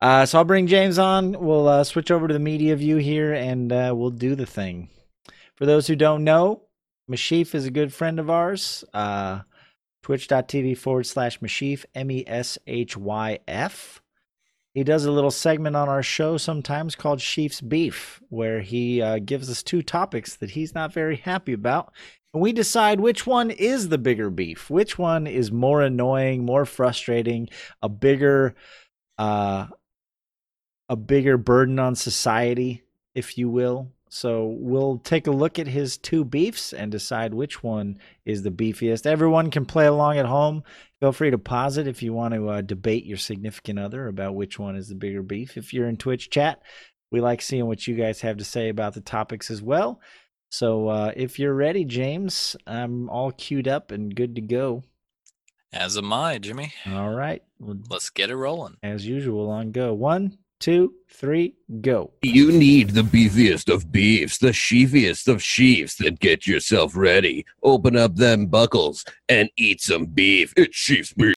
Uh, 0.00 0.24
so 0.24 0.38
I'll 0.38 0.44
bring 0.44 0.66
James 0.66 0.98
on. 0.98 1.32
We'll 1.32 1.66
uh, 1.66 1.84
switch 1.84 2.10
over 2.10 2.28
to 2.28 2.34
the 2.34 2.40
media 2.40 2.76
view 2.76 2.96
here, 2.96 3.32
and 3.32 3.72
uh, 3.72 3.92
we'll 3.96 4.10
do 4.10 4.34
the 4.34 4.46
thing. 4.46 4.88
For 5.56 5.66
those 5.66 5.88
who 5.88 5.96
don't 5.96 6.22
know, 6.22 6.62
Meshyf 7.10 7.54
is 7.54 7.66
a 7.66 7.70
good 7.70 7.92
friend 7.92 8.20
of 8.20 8.30
ours. 8.30 8.84
Uh, 8.94 9.40
Twitch.tv 10.02 10.78
forward 10.78 11.06
slash 11.06 11.40
Meshyf, 11.40 11.84
M 11.94 12.10
E 12.10 12.24
S 12.26 12.58
H 12.66 12.96
Y 12.96 13.38
F. 13.48 14.00
He 14.72 14.84
does 14.84 15.04
a 15.04 15.10
little 15.10 15.32
segment 15.32 15.74
on 15.74 15.88
our 15.88 16.04
show 16.04 16.36
sometimes 16.36 16.94
called 16.94 17.18
Sheaf's 17.18 17.60
Beef, 17.60 18.20
where 18.28 18.60
he 18.60 19.02
uh, 19.02 19.18
gives 19.18 19.50
us 19.50 19.62
two 19.62 19.82
topics 19.82 20.36
that 20.36 20.50
he's 20.50 20.74
not 20.74 20.92
very 20.92 21.16
happy 21.16 21.52
about. 21.52 21.92
And 22.32 22.40
we 22.40 22.52
decide 22.52 23.00
which 23.00 23.26
one 23.26 23.50
is 23.50 23.88
the 23.88 23.98
bigger 23.98 24.30
beef, 24.30 24.70
which 24.70 24.96
one 24.96 25.26
is 25.26 25.50
more 25.50 25.82
annoying, 25.82 26.44
more 26.44 26.64
frustrating, 26.64 27.48
a 27.82 27.88
bigger 27.88 28.54
uh, 29.16 29.66
a 30.88 30.96
bigger 30.96 31.36
burden 31.36 31.78
on 31.78 31.94
society, 31.94 32.82
if 33.14 33.36
you 33.38 33.48
will. 33.48 33.88
So 34.10 34.56
we'll 34.58 34.98
take 34.98 35.26
a 35.26 35.30
look 35.32 35.58
at 35.58 35.66
his 35.66 35.98
two 35.98 36.24
beefs 36.24 36.72
and 36.72 36.90
decide 36.90 37.34
which 37.34 37.62
one 37.62 37.98
is 38.24 38.42
the 38.42 38.50
beefiest. 38.50 39.04
Everyone 39.04 39.50
can 39.50 39.66
play 39.66 39.84
along 39.86 40.16
at 40.16 40.24
home. 40.24 40.62
Feel 41.00 41.12
free 41.12 41.30
to 41.30 41.36
pause 41.38 41.76
it 41.76 41.86
if 41.86 42.02
you 42.02 42.14
want 42.14 42.32
to 42.32 42.48
uh, 42.48 42.60
debate 42.62 43.04
your 43.04 43.18
significant 43.18 43.78
other 43.78 44.08
about 44.08 44.34
which 44.34 44.58
one 44.58 44.76
is 44.76 44.88
the 44.88 44.94
bigger 44.94 45.22
beef. 45.22 45.58
If 45.58 45.74
you're 45.74 45.88
in 45.88 45.98
Twitch 45.98 46.30
chat, 46.30 46.62
we 47.10 47.20
like 47.20 47.42
seeing 47.42 47.66
what 47.66 47.86
you 47.86 47.96
guys 47.96 48.22
have 48.22 48.38
to 48.38 48.44
say 48.44 48.70
about 48.70 48.94
the 48.94 49.02
topics 49.02 49.50
as 49.50 49.60
well. 49.60 50.00
So 50.50 50.88
uh, 50.88 51.12
if 51.14 51.38
you're 51.38 51.54
ready, 51.54 51.84
James, 51.84 52.56
I'm 52.66 53.10
all 53.10 53.30
queued 53.32 53.68
up 53.68 53.90
and 53.90 54.14
good 54.14 54.34
to 54.36 54.40
go. 54.40 54.84
As 55.70 55.98
am 55.98 56.10
I, 56.14 56.38
Jimmy. 56.38 56.72
All 56.86 57.10
right. 57.12 57.42
Well, 57.58 57.76
Let's 57.90 58.08
get 58.08 58.30
it 58.30 58.36
rolling. 58.36 58.78
as 58.82 59.06
usual, 59.06 59.50
on 59.50 59.70
go. 59.70 59.92
One, 59.92 60.38
two, 60.58 60.94
three, 61.08 61.54
go. 61.80 62.10
You 62.22 62.50
need 62.52 62.90
the 62.90 63.02
beefiest 63.02 63.72
of 63.72 63.90
beefs, 63.92 64.38
the 64.38 64.48
sheefiest 64.48 65.28
of 65.28 65.42
sheaves. 65.42 65.96
Then 65.96 66.14
get 66.16 66.46
yourself 66.46 66.96
ready. 66.96 67.44
Open 67.62 67.96
up 67.96 68.16
them 68.16 68.46
buckles 68.46 69.04
and 69.28 69.50
eat 69.56 69.80
some 69.80 70.06
beef. 70.06 70.52
It's 70.56 70.76
sheep's 70.76 71.12
beef. 71.12 71.34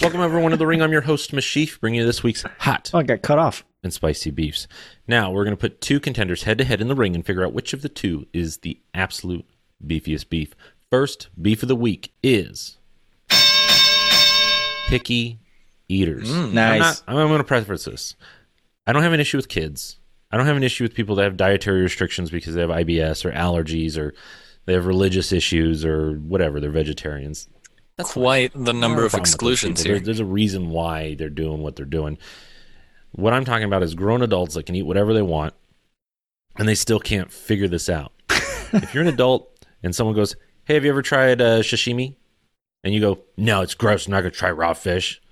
Welcome 0.00 0.20
everyone 0.20 0.50
to 0.50 0.56
the 0.56 0.66
ring. 0.66 0.82
I'm 0.82 0.92
your 0.92 1.02
host 1.02 1.30
Meshyf, 1.32 1.78
bringing 1.80 2.00
you 2.00 2.06
this 2.06 2.22
week's 2.22 2.44
hot 2.58 2.90
Oh, 2.92 2.98
I 2.98 3.02
got 3.04 3.22
cut 3.22 3.38
off. 3.38 3.64
and 3.84 3.92
spicy 3.92 4.30
beefs. 4.30 4.66
Now 5.06 5.30
we're 5.30 5.44
going 5.44 5.56
to 5.56 5.60
put 5.60 5.80
two 5.80 6.00
contenders 6.00 6.42
head 6.42 6.58
to 6.58 6.64
head 6.64 6.80
in 6.80 6.88
the 6.88 6.96
ring 6.96 7.14
and 7.14 7.24
figure 7.24 7.44
out 7.44 7.52
which 7.52 7.72
of 7.72 7.82
the 7.82 7.88
two 7.88 8.26
is 8.32 8.58
the 8.58 8.80
absolute 8.92 9.44
beefiest 9.86 10.28
beef. 10.28 10.54
First 10.90 11.28
beef 11.40 11.62
of 11.62 11.68
the 11.68 11.76
week 11.76 12.12
is 12.22 12.78
picky 14.88 15.38
eaters. 15.88 16.28
Mm, 16.30 16.44
I'm 16.48 16.54
Nice. 16.54 16.80
not. 16.80 17.02
I'm 17.06 17.28
going 17.28 17.38
to 17.38 17.44
preface 17.44 17.84
this. 17.84 18.16
I 18.86 18.92
don't 18.92 19.02
have 19.02 19.12
an 19.12 19.20
issue 19.20 19.36
with 19.38 19.48
kids. 19.48 19.98
I 20.30 20.36
don't 20.36 20.46
have 20.46 20.56
an 20.56 20.62
issue 20.62 20.84
with 20.84 20.94
people 20.94 21.14
that 21.16 21.22
have 21.24 21.36
dietary 21.36 21.82
restrictions 21.82 22.30
because 22.30 22.54
they 22.54 22.60
have 22.60 22.70
IBS 22.70 23.24
or 23.24 23.32
allergies 23.32 23.96
or 23.96 24.14
they 24.66 24.72
have 24.72 24.86
religious 24.86 25.32
issues 25.32 25.84
or 25.84 26.14
whatever. 26.14 26.60
They're 26.60 26.70
vegetarians. 26.70 27.48
That's 27.96 28.12
fine. 28.12 28.22
Quite 28.22 28.52
the 28.54 28.72
number 28.72 29.04
of 29.04 29.10
problem 29.12 29.22
with 29.22 29.30
those 29.30 29.34
exclusions 29.34 29.80
people. 29.82 29.90
here. 29.90 29.98
There- 30.00 30.04
There's 30.06 30.20
a 30.20 30.24
reason 30.24 30.70
why 30.70 31.14
they're 31.14 31.30
doing 31.30 31.62
what 31.62 31.76
they're 31.76 31.86
doing. 31.86 32.18
What 33.12 33.32
I'm 33.32 33.44
talking 33.44 33.64
about 33.64 33.84
is 33.84 33.94
grown 33.94 34.22
adults 34.22 34.54
that 34.54 34.66
can 34.66 34.74
eat 34.74 34.82
whatever 34.82 35.14
they 35.14 35.22
want, 35.22 35.54
and 36.58 36.66
they 36.66 36.74
still 36.74 36.98
can't 36.98 37.30
figure 37.30 37.68
this 37.68 37.88
out. 37.88 38.12
if 38.72 38.92
you're 38.92 39.02
an 39.04 39.08
adult 39.08 39.64
and 39.84 39.94
someone 39.94 40.16
goes, 40.16 40.34
"Hey, 40.64 40.74
have 40.74 40.82
you 40.84 40.90
ever 40.90 41.02
tried 41.02 41.40
uh, 41.40 41.60
sashimi?" 41.60 42.16
and 42.82 42.92
you 42.92 43.00
go, 43.00 43.20
"No, 43.36 43.60
it's 43.62 43.74
gross. 43.74 44.06
I'm 44.06 44.10
not 44.10 44.22
gonna 44.22 44.30
try 44.32 44.50
raw 44.50 44.72
fish." 44.74 45.22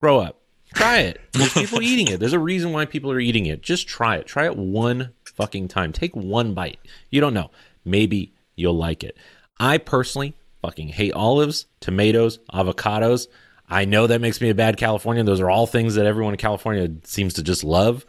Grow 0.00 0.18
up. 0.18 0.41
Try 0.74 0.98
it. 0.98 1.20
There's 1.32 1.52
people 1.52 1.82
eating 1.82 2.08
it. 2.08 2.20
There's 2.20 2.32
a 2.32 2.38
reason 2.38 2.72
why 2.72 2.86
people 2.86 3.10
are 3.10 3.20
eating 3.20 3.46
it. 3.46 3.62
Just 3.62 3.88
try 3.88 4.16
it. 4.16 4.26
Try 4.26 4.46
it 4.46 4.56
one 4.56 5.12
fucking 5.24 5.68
time. 5.68 5.92
Take 5.92 6.14
one 6.16 6.54
bite. 6.54 6.78
You 7.10 7.20
don't 7.20 7.34
know. 7.34 7.50
Maybe 7.84 8.34
you'll 8.56 8.76
like 8.76 9.04
it. 9.04 9.16
I 9.58 9.78
personally 9.78 10.34
fucking 10.62 10.88
hate 10.88 11.12
olives, 11.12 11.66
tomatoes, 11.80 12.38
avocados. 12.52 13.26
I 13.68 13.84
know 13.84 14.06
that 14.06 14.20
makes 14.20 14.40
me 14.40 14.50
a 14.50 14.54
bad 14.54 14.76
Californian. 14.76 15.26
Those 15.26 15.40
are 15.40 15.50
all 15.50 15.66
things 15.66 15.94
that 15.94 16.06
everyone 16.06 16.34
in 16.34 16.38
California 16.38 16.88
seems 17.04 17.34
to 17.34 17.42
just 17.42 17.64
love. 17.64 18.04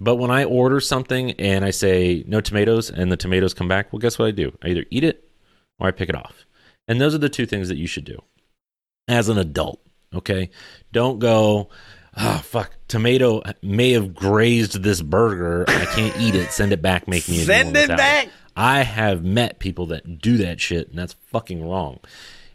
But 0.00 0.16
when 0.16 0.30
I 0.30 0.44
order 0.44 0.80
something 0.80 1.32
and 1.32 1.64
I 1.64 1.70
say 1.70 2.24
no 2.26 2.40
tomatoes 2.40 2.90
and 2.90 3.12
the 3.12 3.16
tomatoes 3.16 3.54
come 3.54 3.68
back, 3.68 3.92
well, 3.92 4.00
guess 4.00 4.18
what 4.18 4.28
I 4.28 4.30
do? 4.30 4.56
I 4.62 4.68
either 4.68 4.86
eat 4.90 5.04
it 5.04 5.28
or 5.78 5.88
I 5.88 5.90
pick 5.90 6.08
it 6.08 6.14
off. 6.14 6.46
And 6.88 7.00
those 7.00 7.14
are 7.14 7.18
the 7.18 7.28
two 7.28 7.46
things 7.46 7.68
that 7.68 7.76
you 7.76 7.86
should 7.86 8.04
do 8.04 8.22
as 9.08 9.28
an 9.28 9.38
adult. 9.38 9.80
Okay. 10.14 10.50
Don't 10.92 11.18
go, 11.18 11.68
oh, 12.16 12.38
fuck, 12.38 12.72
tomato 12.88 13.42
may 13.62 13.92
have 13.92 14.14
grazed 14.14 14.82
this 14.82 15.02
burger. 15.02 15.64
I 15.68 15.84
can't 15.86 16.20
eat 16.20 16.34
it. 16.34 16.52
Send 16.52 16.72
it 16.72 16.82
back. 16.82 17.06
Make 17.08 17.28
me 17.28 17.42
a 17.42 17.44
Send 17.44 17.76
it 17.76 17.88
back. 17.88 18.28
I 18.56 18.82
have 18.82 19.24
met 19.24 19.58
people 19.58 19.86
that 19.86 20.18
do 20.18 20.36
that 20.38 20.60
shit, 20.60 20.88
and 20.88 20.98
that's 20.98 21.14
fucking 21.28 21.66
wrong. 21.66 22.00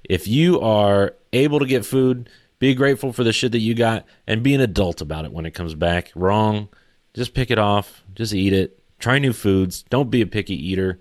If 0.03 0.27
you 0.27 0.59
are 0.59 1.15
able 1.33 1.59
to 1.59 1.65
get 1.65 1.85
food, 1.85 2.29
be 2.59 2.75
grateful 2.75 3.11
for 3.11 3.23
the 3.23 3.33
shit 3.33 3.51
that 3.53 3.59
you 3.59 3.73
got 3.73 4.05
and 4.27 4.43
be 4.43 4.53
an 4.53 4.61
adult 4.61 5.01
about 5.01 5.25
it 5.25 5.31
when 5.31 5.45
it 5.45 5.53
comes 5.53 5.73
back. 5.73 6.11
Wrong. 6.15 6.69
Just 7.13 7.33
pick 7.33 7.49
it 7.49 7.57
off. 7.57 8.03
Just 8.13 8.33
eat 8.33 8.53
it. 8.53 8.81
Try 8.99 9.19
new 9.19 9.33
foods. 9.33 9.83
Don't 9.83 10.11
be 10.11 10.21
a 10.21 10.27
picky 10.27 10.55
eater. 10.55 10.99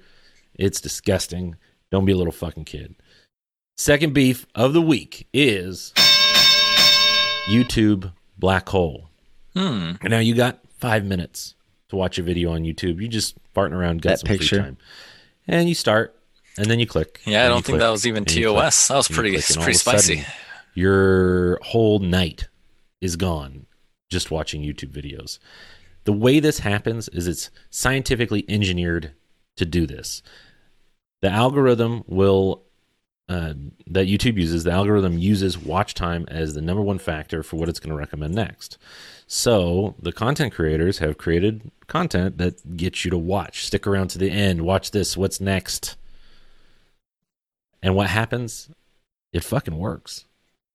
It's 0.54 0.80
disgusting. 0.80 1.56
Don't 1.90 2.04
be 2.04 2.12
a 2.12 2.16
little 2.16 2.32
fucking 2.32 2.64
kid. 2.64 2.94
Second 3.76 4.14
beef 4.14 4.46
of 4.54 4.72
the 4.72 4.82
week 4.82 5.26
is 5.32 5.92
YouTube 7.46 8.12
Black 8.38 8.68
Hole. 8.68 9.08
Hmm. 9.54 9.92
And 10.00 10.10
now 10.10 10.18
you 10.18 10.34
got 10.34 10.60
five 10.78 11.04
minutes 11.04 11.54
to 11.88 11.96
watch 11.96 12.18
a 12.18 12.22
video 12.22 12.52
on 12.52 12.62
YouTube. 12.62 13.00
You 13.00 13.08
just 13.08 13.36
farting 13.54 13.72
around, 13.72 14.02
got 14.02 14.10
That 14.10 14.18
some 14.20 14.26
free 14.28 14.38
picture. 14.38 14.58
time. 14.60 14.76
And 15.46 15.68
you 15.68 15.74
start, 15.74 16.18
and 16.56 16.66
then 16.66 16.78
you 16.78 16.86
click. 16.86 17.20
Yeah, 17.24 17.44
I 17.44 17.48
don't 17.48 17.56
think 17.58 17.74
click, 17.74 17.80
that 17.80 17.90
was 17.90 18.06
even 18.06 18.22
and 18.22 18.34
you 18.34 18.50
click, 18.50 18.62
TOS. 18.62 18.88
That 18.88 18.96
was 18.96 19.08
pretty 19.08 19.32
click, 19.32 19.44
pretty 19.44 19.60
of 19.62 19.68
a 19.68 19.74
sudden, 19.74 20.00
spicy. 20.00 20.26
Your 20.74 21.58
whole 21.62 21.98
night 21.98 22.48
is 23.00 23.16
gone 23.16 23.66
just 24.10 24.30
watching 24.30 24.62
YouTube 24.62 24.90
videos. 24.90 25.38
The 26.04 26.12
way 26.12 26.40
this 26.40 26.60
happens 26.60 27.08
is 27.08 27.26
it's 27.26 27.50
scientifically 27.70 28.44
engineered 28.48 29.12
to 29.56 29.64
do 29.64 29.86
this. 29.86 30.22
The 31.22 31.30
algorithm 31.30 32.04
will 32.06 32.63
uh, 33.28 33.54
that 33.86 34.06
YouTube 34.06 34.36
uses, 34.36 34.64
the 34.64 34.70
algorithm 34.70 35.18
uses 35.18 35.56
watch 35.56 35.94
time 35.94 36.26
as 36.28 36.54
the 36.54 36.60
number 36.60 36.82
one 36.82 36.98
factor 36.98 37.42
for 37.42 37.56
what 37.56 37.68
it's 37.68 37.80
going 37.80 37.90
to 37.90 37.96
recommend 37.96 38.34
next. 38.34 38.76
So 39.26 39.94
the 39.98 40.12
content 40.12 40.52
creators 40.52 40.98
have 40.98 41.16
created 41.16 41.70
content 41.86 42.36
that 42.38 42.76
gets 42.76 43.04
you 43.04 43.10
to 43.10 43.18
watch. 43.18 43.66
Stick 43.66 43.86
around 43.86 44.08
to 44.08 44.18
the 44.18 44.30
end. 44.30 44.62
Watch 44.62 44.90
this. 44.90 45.16
What's 45.16 45.40
next? 45.40 45.96
And 47.82 47.96
what 47.96 48.10
happens? 48.10 48.68
It 49.32 49.42
fucking 49.42 49.76
works. 49.76 50.26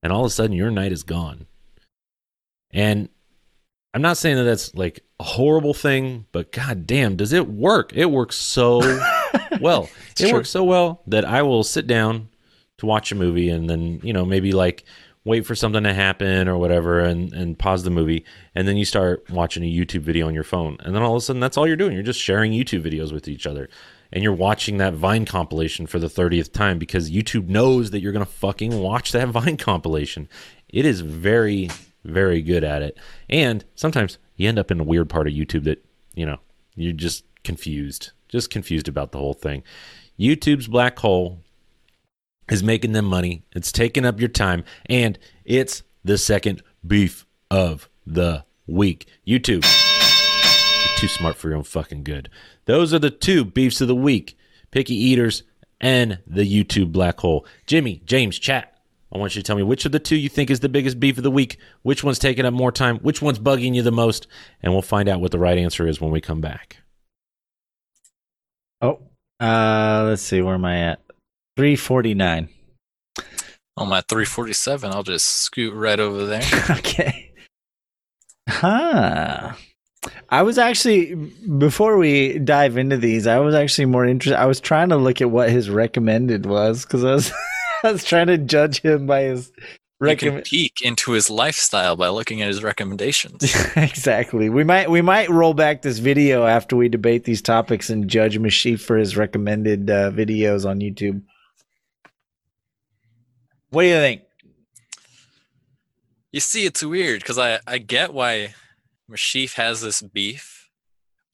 And 0.01 0.11
all 0.11 0.21
of 0.21 0.27
a 0.27 0.29
sudden, 0.31 0.55
your 0.55 0.71
night 0.71 0.91
is 0.91 1.03
gone. 1.03 1.45
And 2.71 3.09
I'm 3.93 4.01
not 4.01 4.17
saying 4.17 4.37
that 4.37 4.43
that's 4.43 4.73
like 4.73 5.03
a 5.19 5.23
horrible 5.23 5.73
thing, 5.73 6.25
but 6.31 6.51
god 6.51 6.87
damn, 6.87 7.15
does 7.15 7.33
it 7.33 7.47
work? 7.47 7.91
It 7.93 8.05
works 8.05 8.37
so 8.37 8.79
well. 9.61 9.89
It 10.11 10.15
true. 10.27 10.33
works 10.33 10.49
so 10.49 10.63
well 10.63 11.01
that 11.07 11.25
I 11.25 11.41
will 11.41 11.63
sit 11.63 11.85
down 11.85 12.28
to 12.79 12.85
watch 12.85 13.11
a 13.11 13.15
movie 13.15 13.49
and 13.49 13.69
then, 13.69 13.99
you 14.03 14.13
know, 14.13 14.25
maybe 14.25 14.51
like 14.51 14.85
wait 15.25 15.45
for 15.45 15.55
something 15.55 15.83
to 15.83 15.93
happen 15.93 16.47
or 16.47 16.57
whatever 16.57 16.99
and, 16.99 17.33
and 17.33 17.59
pause 17.59 17.83
the 17.83 17.89
movie. 17.89 18.25
And 18.55 18.67
then 18.67 18.77
you 18.77 18.85
start 18.85 19.29
watching 19.29 19.63
a 19.63 19.71
YouTube 19.71 20.01
video 20.01 20.27
on 20.27 20.33
your 20.33 20.43
phone. 20.43 20.77
And 20.79 20.95
then 20.95 21.03
all 21.03 21.15
of 21.15 21.17
a 21.17 21.21
sudden, 21.21 21.39
that's 21.39 21.57
all 21.57 21.67
you're 21.67 21.75
doing. 21.75 21.93
You're 21.93 22.03
just 22.03 22.19
sharing 22.19 22.51
YouTube 22.51 22.83
videos 22.83 23.13
with 23.13 23.27
each 23.27 23.45
other. 23.45 23.69
And 24.11 24.23
you're 24.23 24.33
watching 24.33 24.77
that 24.77 24.95
Vine 24.95 25.25
compilation 25.25 25.85
for 25.85 25.99
the 25.99 26.07
30th 26.07 26.51
time 26.51 26.79
because 26.79 27.11
YouTube 27.11 27.47
knows 27.47 27.91
that 27.91 28.01
you're 28.01 28.11
going 28.11 28.25
to 28.25 28.31
fucking 28.31 28.79
watch 28.79 29.11
that 29.11 29.27
Vine 29.29 29.57
compilation. 29.57 30.27
It 30.67 30.85
is 30.85 31.01
very, 31.01 31.69
very 32.03 32.41
good 32.41 32.63
at 32.63 32.81
it. 32.81 32.97
And 33.29 33.63
sometimes 33.75 34.17
you 34.35 34.47
end 34.47 34.57
up 34.57 34.71
in 34.71 34.79
a 34.79 34.85
weird 34.85 35.09
part 35.09 35.27
of 35.27 35.33
YouTube 35.33 35.65
that, 35.65 35.85
you 36.15 36.25
know, 36.25 36.39
you're 36.75 36.93
just 36.93 37.25
confused, 37.43 38.11
just 38.29 38.49
confused 38.49 38.87
about 38.87 39.11
the 39.11 39.19
whole 39.19 39.33
thing. 39.33 39.63
YouTube's 40.19 40.67
black 40.67 40.97
hole 40.97 41.39
is 42.49 42.63
making 42.63 42.93
them 42.93 43.05
money. 43.05 43.43
It's 43.53 43.71
taking 43.71 44.05
up 44.05 44.19
your 44.19 44.29
time, 44.29 44.63
and 44.87 45.17
it's 45.45 45.83
the 46.03 46.17
second 46.17 46.61
beef 46.85 47.25
of 47.51 47.89
the 48.05 48.45
week. 48.67 49.07
YouTube, 49.27 49.65
too 50.97 51.07
smart 51.07 51.35
for 51.37 51.49
your 51.49 51.57
own 51.57 51.63
fucking 51.63 52.03
good. 52.03 52.29
Those 52.65 52.93
are 52.93 52.99
the 52.99 53.09
two 53.09 53.45
beefs 53.45 53.81
of 53.81 53.87
the 53.87 53.95
week: 53.95 54.37
picky 54.71 54.95
eaters 54.95 55.43
and 55.81 56.19
the 56.27 56.45
YouTube 56.45 56.91
black 56.91 57.19
hole. 57.19 57.45
Jimmy, 57.65 58.01
James, 58.05 58.37
chat. 58.37 58.75
I 59.11 59.17
want 59.17 59.35
you 59.35 59.41
to 59.41 59.45
tell 59.45 59.55
me 59.55 59.63
which 59.63 59.85
of 59.85 59.91
the 59.91 59.99
two 59.99 60.15
you 60.15 60.29
think 60.29 60.51
is 60.51 60.59
the 60.59 60.69
biggest 60.69 60.99
beef 60.99 61.17
of 61.17 61.23
the 61.23 61.31
week. 61.31 61.57
Which 61.81 62.03
one's 62.03 62.19
taking 62.19 62.45
up 62.45 62.53
more 62.53 62.71
time? 62.71 62.97
Which 62.99 63.21
one's 63.23 63.39
bugging 63.39 63.73
you 63.73 63.81
the 63.81 63.91
most? 63.91 64.27
And 64.61 64.71
we'll 64.71 64.83
find 64.83 65.09
out 65.09 65.19
what 65.19 65.31
the 65.31 65.39
right 65.39 65.57
answer 65.57 65.87
is 65.87 65.99
when 65.99 66.11
we 66.11 66.21
come 66.21 66.41
back. 66.41 66.77
Oh, 68.81 68.99
uh, 69.39 70.05
let's 70.07 70.21
see. 70.21 70.41
Where 70.41 70.53
am 70.53 70.65
I 70.65 70.77
at? 70.91 70.99
Three 71.59 71.75
forty 71.75 72.13
nine. 72.13 72.47
I'm 73.75 73.89
347. 73.89 74.93
I'll 74.93 75.03
just 75.03 75.25
scoot 75.25 75.73
right 75.73 75.99
over 75.99 76.25
there. 76.25 76.41
okay. 76.69 77.33
Huh. 78.47 79.55
I 80.29 80.43
was 80.43 80.57
actually 80.57 81.15
before 81.57 81.97
we 81.97 82.39
dive 82.39 82.77
into 82.77 82.95
these, 82.95 83.27
I 83.27 83.39
was 83.39 83.55
actually 83.55 83.87
more 83.87 84.05
interested. 84.05 84.39
I 84.39 84.45
was 84.45 84.61
trying 84.61 84.87
to 84.87 84.95
look 84.95 85.19
at 85.19 85.31
what 85.31 85.49
his 85.49 85.69
recommended 85.69 86.45
was 86.45 86.85
because 86.85 87.03
I 87.03 87.11
was 87.11 87.33
I 87.83 87.91
was 87.91 88.05
trying 88.05 88.27
to 88.27 88.37
judge 88.37 88.79
him 88.81 89.05
by 89.05 89.23
his 89.23 89.51
recommend. 89.99 90.45
peek 90.45 90.81
into 90.81 91.11
his 91.11 91.29
lifestyle 91.29 91.97
by 91.97 92.07
looking 92.07 92.41
at 92.41 92.47
his 92.47 92.63
recommendations. 92.63 93.53
exactly. 93.75 94.47
We 94.47 94.63
might 94.63 94.89
we 94.89 95.01
might 95.01 95.29
roll 95.29 95.53
back 95.53 95.81
this 95.81 95.99
video 95.99 96.45
after 96.45 96.77
we 96.77 96.87
debate 96.87 97.25
these 97.25 97.41
topics 97.41 97.89
and 97.89 98.07
judge 98.07 98.39
Meshyf 98.39 98.79
for 98.79 98.95
his 98.95 99.17
recommended 99.17 99.89
uh, 99.89 100.11
videos 100.11 100.65
on 100.65 100.79
YouTube. 100.79 101.21
What 103.69 103.83
do 103.83 103.87
you 103.87 103.95
think? 103.95 104.23
You 106.31 106.39
see, 106.39 106.65
it's 106.65 106.83
weird 106.83 107.21
because 107.21 107.37
I, 107.37 107.59
I 107.67 107.77
get 107.77 108.13
why 108.13 108.55
Meshyf 109.09 109.53
has 109.55 109.81
this 109.81 110.01
beef, 110.01 110.69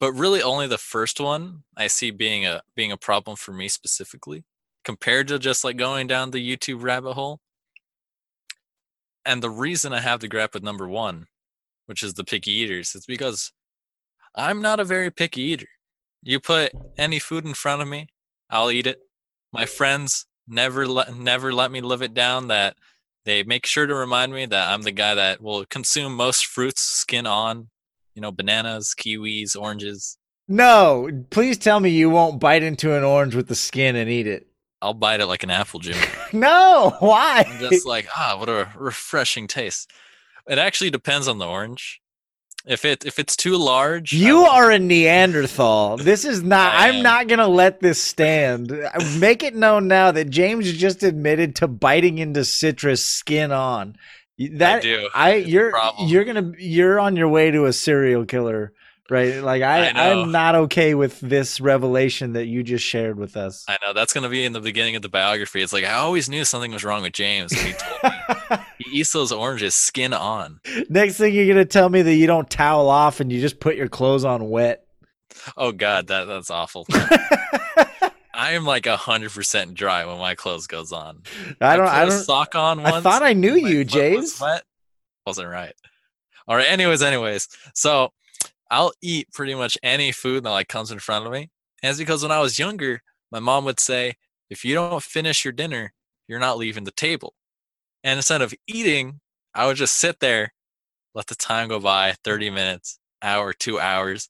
but 0.00 0.12
really 0.12 0.42
only 0.42 0.66
the 0.66 0.78
first 0.78 1.18
one 1.18 1.64
I 1.76 1.86
see 1.86 2.10
being 2.10 2.44
a 2.44 2.62
being 2.74 2.92
a 2.92 2.96
problem 2.98 3.36
for 3.36 3.52
me 3.52 3.68
specifically, 3.68 4.44
compared 4.84 5.28
to 5.28 5.38
just 5.38 5.64
like 5.64 5.76
going 5.78 6.06
down 6.06 6.30
the 6.30 6.56
YouTube 6.56 6.82
rabbit 6.82 7.14
hole. 7.14 7.40
And 9.24 9.42
the 9.42 9.50
reason 9.50 9.92
I 9.92 10.00
have 10.00 10.20
to 10.20 10.28
grab 10.28 10.50
with 10.52 10.62
number 10.62 10.86
one, 10.88 11.26
which 11.86 12.02
is 12.02 12.14
the 12.14 12.24
picky 12.24 12.52
eaters, 12.52 12.94
is 12.94 13.06
because 13.06 13.52
I'm 14.34 14.60
not 14.60 14.78
a 14.78 14.84
very 14.84 15.10
picky 15.10 15.40
eater. 15.40 15.68
You 16.22 16.40
put 16.40 16.72
any 16.98 17.18
food 17.18 17.46
in 17.46 17.54
front 17.54 17.80
of 17.80 17.88
me, 17.88 18.08
I'll 18.50 18.70
eat 18.70 18.86
it. 18.86 19.00
My 19.52 19.64
friends 19.64 20.26
never 20.48 20.86
let 20.86 21.14
never 21.16 21.52
let 21.52 21.70
me 21.70 21.80
live 21.80 22.02
it 22.02 22.14
down 22.14 22.48
that 22.48 22.76
they 23.24 23.42
make 23.42 23.66
sure 23.66 23.86
to 23.86 23.94
remind 23.94 24.32
me 24.32 24.46
that 24.46 24.68
I'm 24.68 24.82
the 24.82 24.92
guy 24.92 25.14
that 25.14 25.42
will 25.42 25.64
consume 25.66 26.14
most 26.14 26.46
fruits 26.46 26.80
skin 26.80 27.26
on, 27.26 27.68
you 28.14 28.22
know, 28.22 28.30
bananas, 28.30 28.94
kiwis, 28.96 29.56
oranges. 29.60 30.16
No, 30.48 31.08
please 31.30 31.58
tell 31.58 31.80
me 31.80 31.90
you 31.90 32.08
won't 32.08 32.38
bite 32.40 32.62
into 32.62 32.94
an 32.94 33.02
orange 33.02 33.34
with 33.34 33.48
the 33.48 33.56
skin 33.56 33.96
and 33.96 34.08
eat 34.08 34.28
it. 34.28 34.46
I'll 34.80 34.94
bite 34.94 35.20
it 35.20 35.26
like 35.26 35.42
an 35.42 35.50
apple, 35.50 35.80
Jimmy. 35.80 35.98
No, 36.32 36.94
why? 37.00 37.44
I'm 37.48 37.58
just 37.58 37.86
like, 37.86 38.08
ah, 38.14 38.36
what 38.38 38.48
a 38.48 38.68
refreshing 38.76 39.46
taste. 39.46 39.90
It 40.48 40.58
actually 40.58 40.90
depends 40.90 41.28
on 41.28 41.38
the 41.38 41.46
orange. 41.46 42.00
If 42.66 42.84
it 42.84 43.04
if 43.06 43.18
it's 43.20 43.36
too 43.36 43.56
large, 43.56 44.12
You 44.12 44.38
won't- 44.40 44.52
are 44.54 44.70
a 44.72 44.78
Neanderthal. 44.78 45.98
This 45.98 46.24
is 46.24 46.42
not. 46.42 46.72
I'm 46.74 47.00
not 47.02 47.28
gonna 47.28 47.46
let 47.46 47.80
this 47.80 48.02
stand. 48.02 48.72
Make 49.18 49.42
it 49.44 49.54
known 49.54 49.86
now 49.86 50.10
that 50.10 50.30
James 50.30 50.72
just 50.72 51.02
admitted 51.04 51.54
to 51.56 51.68
biting 51.68 52.18
into 52.18 52.44
citrus 52.44 53.06
skin 53.06 53.52
on. 53.52 53.94
That 54.54 54.78
I 54.78 54.80
do. 54.80 55.08
I 55.14 55.30
It's 55.34 55.48
you're 55.48 55.72
you're 56.00 56.24
gonna 56.24 56.52
you're 56.58 56.98
on 56.98 57.16
your 57.16 57.28
way 57.28 57.52
to 57.52 57.66
a 57.66 57.72
serial 57.72 58.24
killer, 58.26 58.72
right? 59.08 59.36
Like 59.42 59.62
I, 59.62 59.86
I. 59.90 60.10
I'm 60.12 60.32
not 60.32 60.54
okay 60.56 60.94
with 60.94 61.20
this 61.20 61.60
revelation 61.60 62.32
that 62.32 62.46
you 62.46 62.62
just 62.64 62.84
shared 62.84 63.16
with 63.16 63.36
us. 63.36 63.64
I 63.68 63.78
know 63.82 63.92
that's 63.94 64.12
gonna 64.12 64.28
be 64.28 64.44
in 64.44 64.52
the 64.52 64.60
beginning 64.60 64.96
of 64.96 65.02
the 65.02 65.08
biography. 65.08 65.62
It's 65.62 65.72
like 65.72 65.84
I 65.84 65.94
always 65.94 66.28
knew 66.28 66.44
something 66.44 66.72
was 66.72 66.84
wrong 66.84 67.02
with 67.02 67.12
James. 67.12 67.54
When 68.86 68.94
he 68.94 68.94
told 68.94 68.94
me 68.94 68.94
he 68.94 69.00
eats 69.00 69.12
those 69.12 69.32
oranges 69.32 69.74
skin 69.74 70.12
on. 70.12 70.60
Next 70.88 71.16
thing 71.16 71.34
you're 71.34 71.48
gonna 71.48 71.64
tell 71.64 71.88
me 71.88 72.02
that 72.02 72.14
you 72.14 72.26
don't 72.26 72.48
towel 72.48 72.88
off 72.88 73.20
and 73.20 73.32
you 73.32 73.40
just 73.40 73.60
put 73.60 73.76
your 73.76 73.88
clothes 73.88 74.24
on 74.24 74.48
wet. 74.48 74.86
Oh 75.56 75.72
God, 75.72 76.06
that 76.08 76.24
that's 76.24 76.50
awful. 76.50 76.86
I 78.34 78.52
am 78.52 78.64
like 78.64 78.86
a 78.86 78.96
hundred 78.96 79.32
percent 79.32 79.74
dry 79.74 80.04
when 80.04 80.18
my 80.18 80.34
clothes 80.34 80.66
goes 80.66 80.92
on. 80.92 81.22
I 81.60 81.76
don't. 81.76 81.86
put 81.86 81.94
I 81.94 82.02
a 82.02 82.06
don't. 82.06 82.22
sock 82.22 82.54
on 82.54 82.80
I 82.80 83.00
thought 83.00 83.22
I 83.22 83.32
knew 83.32 83.54
you, 83.54 83.78
was 83.78 83.86
James. 83.92 84.40
wet. 84.40 84.62
Wasn't 85.26 85.48
right. 85.48 85.72
All 86.46 86.56
right. 86.56 86.70
Anyways, 86.70 87.02
anyways. 87.02 87.48
So 87.74 88.12
I'll 88.70 88.92
eat 89.00 89.32
pretty 89.32 89.54
much 89.54 89.78
any 89.82 90.12
food 90.12 90.44
that 90.44 90.50
like 90.50 90.68
comes 90.68 90.90
in 90.90 90.98
front 90.98 91.26
of 91.26 91.32
me. 91.32 91.50
And 91.82 91.90
it's 91.90 91.98
because 91.98 92.22
when 92.22 92.32
I 92.32 92.40
was 92.40 92.58
younger, 92.58 93.02
my 93.30 93.40
mom 93.40 93.64
would 93.64 93.80
say, 93.80 94.14
if 94.50 94.64
you 94.64 94.74
don't 94.74 95.02
finish 95.02 95.44
your 95.44 95.52
dinner, 95.52 95.92
you're 96.28 96.38
not 96.38 96.58
leaving 96.58 96.84
the 96.84 96.90
table. 96.90 97.34
And 98.06 98.18
instead 98.18 98.40
of 98.40 98.54
eating, 98.68 99.18
I 99.52 99.66
would 99.66 99.76
just 99.76 99.96
sit 99.96 100.20
there, 100.20 100.54
let 101.12 101.26
the 101.26 101.34
time 101.34 101.66
go 101.66 101.80
by 101.80 102.14
30 102.22 102.50
minutes, 102.50 103.00
hour, 103.20 103.52
two 103.52 103.80
hours. 103.80 104.28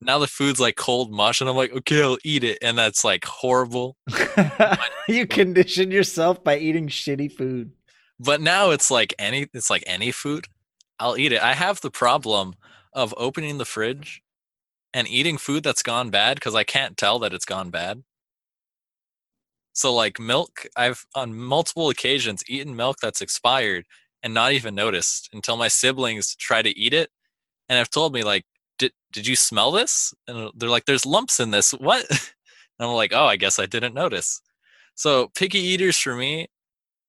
now 0.00 0.20
the 0.20 0.28
food's 0.28 0.60
like 0.60 0.76
cold 0.76 1.10
mush, 1.10 1.40
and 1.40 1.50
I'm 1.50 1.56
like, 1.56 1.72
okay, 1.72 2.00
I'll 2.00 2.18
eat 2.22 2.44
it, 2.44 2.58
and 2.62 2.78
that's 2.78 3.04
like 3.04 3.24
horrible. 3.24 3.96
you 5.08 5.26
condition 5.26 5.90
yourself 5.90 6.44
by 6.44 6.56
eating 6.56 6.86
shitty 6.86 7.32
food. 7.32 7.72
But 8.20 8.40
now 8.40 8.70
it's 8.70 8.92
like 8.92 9.12
any 9.18 9.48
it's 9.52 9.70
like 9.70 9.82
any 9.88 10.12
food. 10.12 10.46
I'll 11.00 11.18
eat 11.18 11.32
it. 11.32 11.42
I 11.42 11.54
have 11.54 11.80
the 11.80 11.90
problem 11.90 12.54
of 12.92 13.12
opening 13.16 13.58
the 13.58 13.64
fridge 13.64 14.22
and 14.92 15.08
eating 15.08 15.36
food 15.36 15.64
that's 15.64 15.82
gone 15.82 16.10
bad 16.10 16.36
because 16.36 16.54
I 16.54 16.62
can't 16.62 16.96
tell 16.96 17.18
that 17.18 17.34
it's 17.34 17.44
gone 17.44 17.70
bad. 17.70 18.04
So 19.74 19.92
like 19.92 20.18
milk, 20.20 20.66
I've 20.76 21.04
on 21.14 21.34
multiple 21.36 21.90
occasions 21.90 22.44
eaten 22.48 22.76
milk 22.76 22.98
that's 23.02 23.20
expired 23.20 23.86
and 24.22 24.32
not 24.32 24.52
even 24.52 24.74
noticed 24.74 25.28
until 25.32 25.56
my 25.56 25.68
siblings 25.68 26.34
try 26.36 26.62
to 26.62 26.78
eat 26.78 26.94
it 26.94 27.10
and 27.68 27.78
have 27.78 27.90
told 27.90 28.12
me 28.14 28.22
like, 28.24 28.44
"Did 28.78 28.92
did 29.12 29.26
you 29.26 29.36
smell 29.36 29.72
this?" 29.72 30.14
And 30.28 30.50
they're 30.56 30.70
like, 30.70 30.86
"There's 30.86 31.06
lumps 31.06 31.40
in 31.40 31.50
this. 31.52 31.72
What?" 31.72 32.06
And 32.80 32.88
I'm 32.88 32.94
like, 32.96 33.12
"Oh, 33.14 33.26
I 33.26 33.36
guess 33.36 33.58
I 33.60 33.66
didn't 33.66 33.94
notice." 33.94 34.40
So 34.96 35.28
picky 35.36 35.58
eaters 35.60 35.98
for 35.98 36.16
me, 36.16 36.48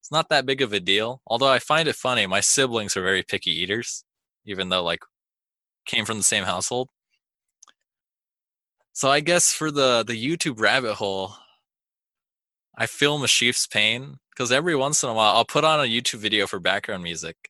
it's 0.01 0.11
not 0.11 0.29
that 0.29 0.45
big 0.47 0.61
of 0.61 0.73
a 0.73 0.79
deal. 0.81 1.21
Although 1.27 1.49
I 1.49 1.59
find 1.59 1.87
it 1.89 1.95
funny, 1.97 2.27
my 2.27 2.41
siblings 2.41 2.97
are 2.97 3.03
very 3.03 3.23
picky 3.23 3.51
eaters, 3.51 4.03
even 4.45 4.69
though 4.69 4.83
like 4.83 5.01
came 5.85 6.05
from 6.05 6.17
the 6.19 6.23
same 6.25 6.45
household. 6.45 6.89
So 8.93 9.11
I 9.11 9.19
guess 9.19 9.53
for 9.53 9.69
the 9.69 10.03
the 10.03 10.15
YouTube 10.15 10.59
rabbit 10.59 10.95
hole, 10.95 11.35
I 12.77 12.87
feel 12.87 13.19
Meshyf's 13.19 13.67
pain 13.67 14.17
because 14.31 14.51
every 14.51 14.75
once 14.75 15.03
in 15.03 15.09
a 15.09 15.13
while 15.13 15.35
I'll 15.35 15.45
put 15.45 15.63
on 15.63 15.79
a 15.79 15.83
YouTube 15.89 16.19
video 16.19 16.47
for 16.47 16.59
background 16.59 17.03
music, 17.03 17.49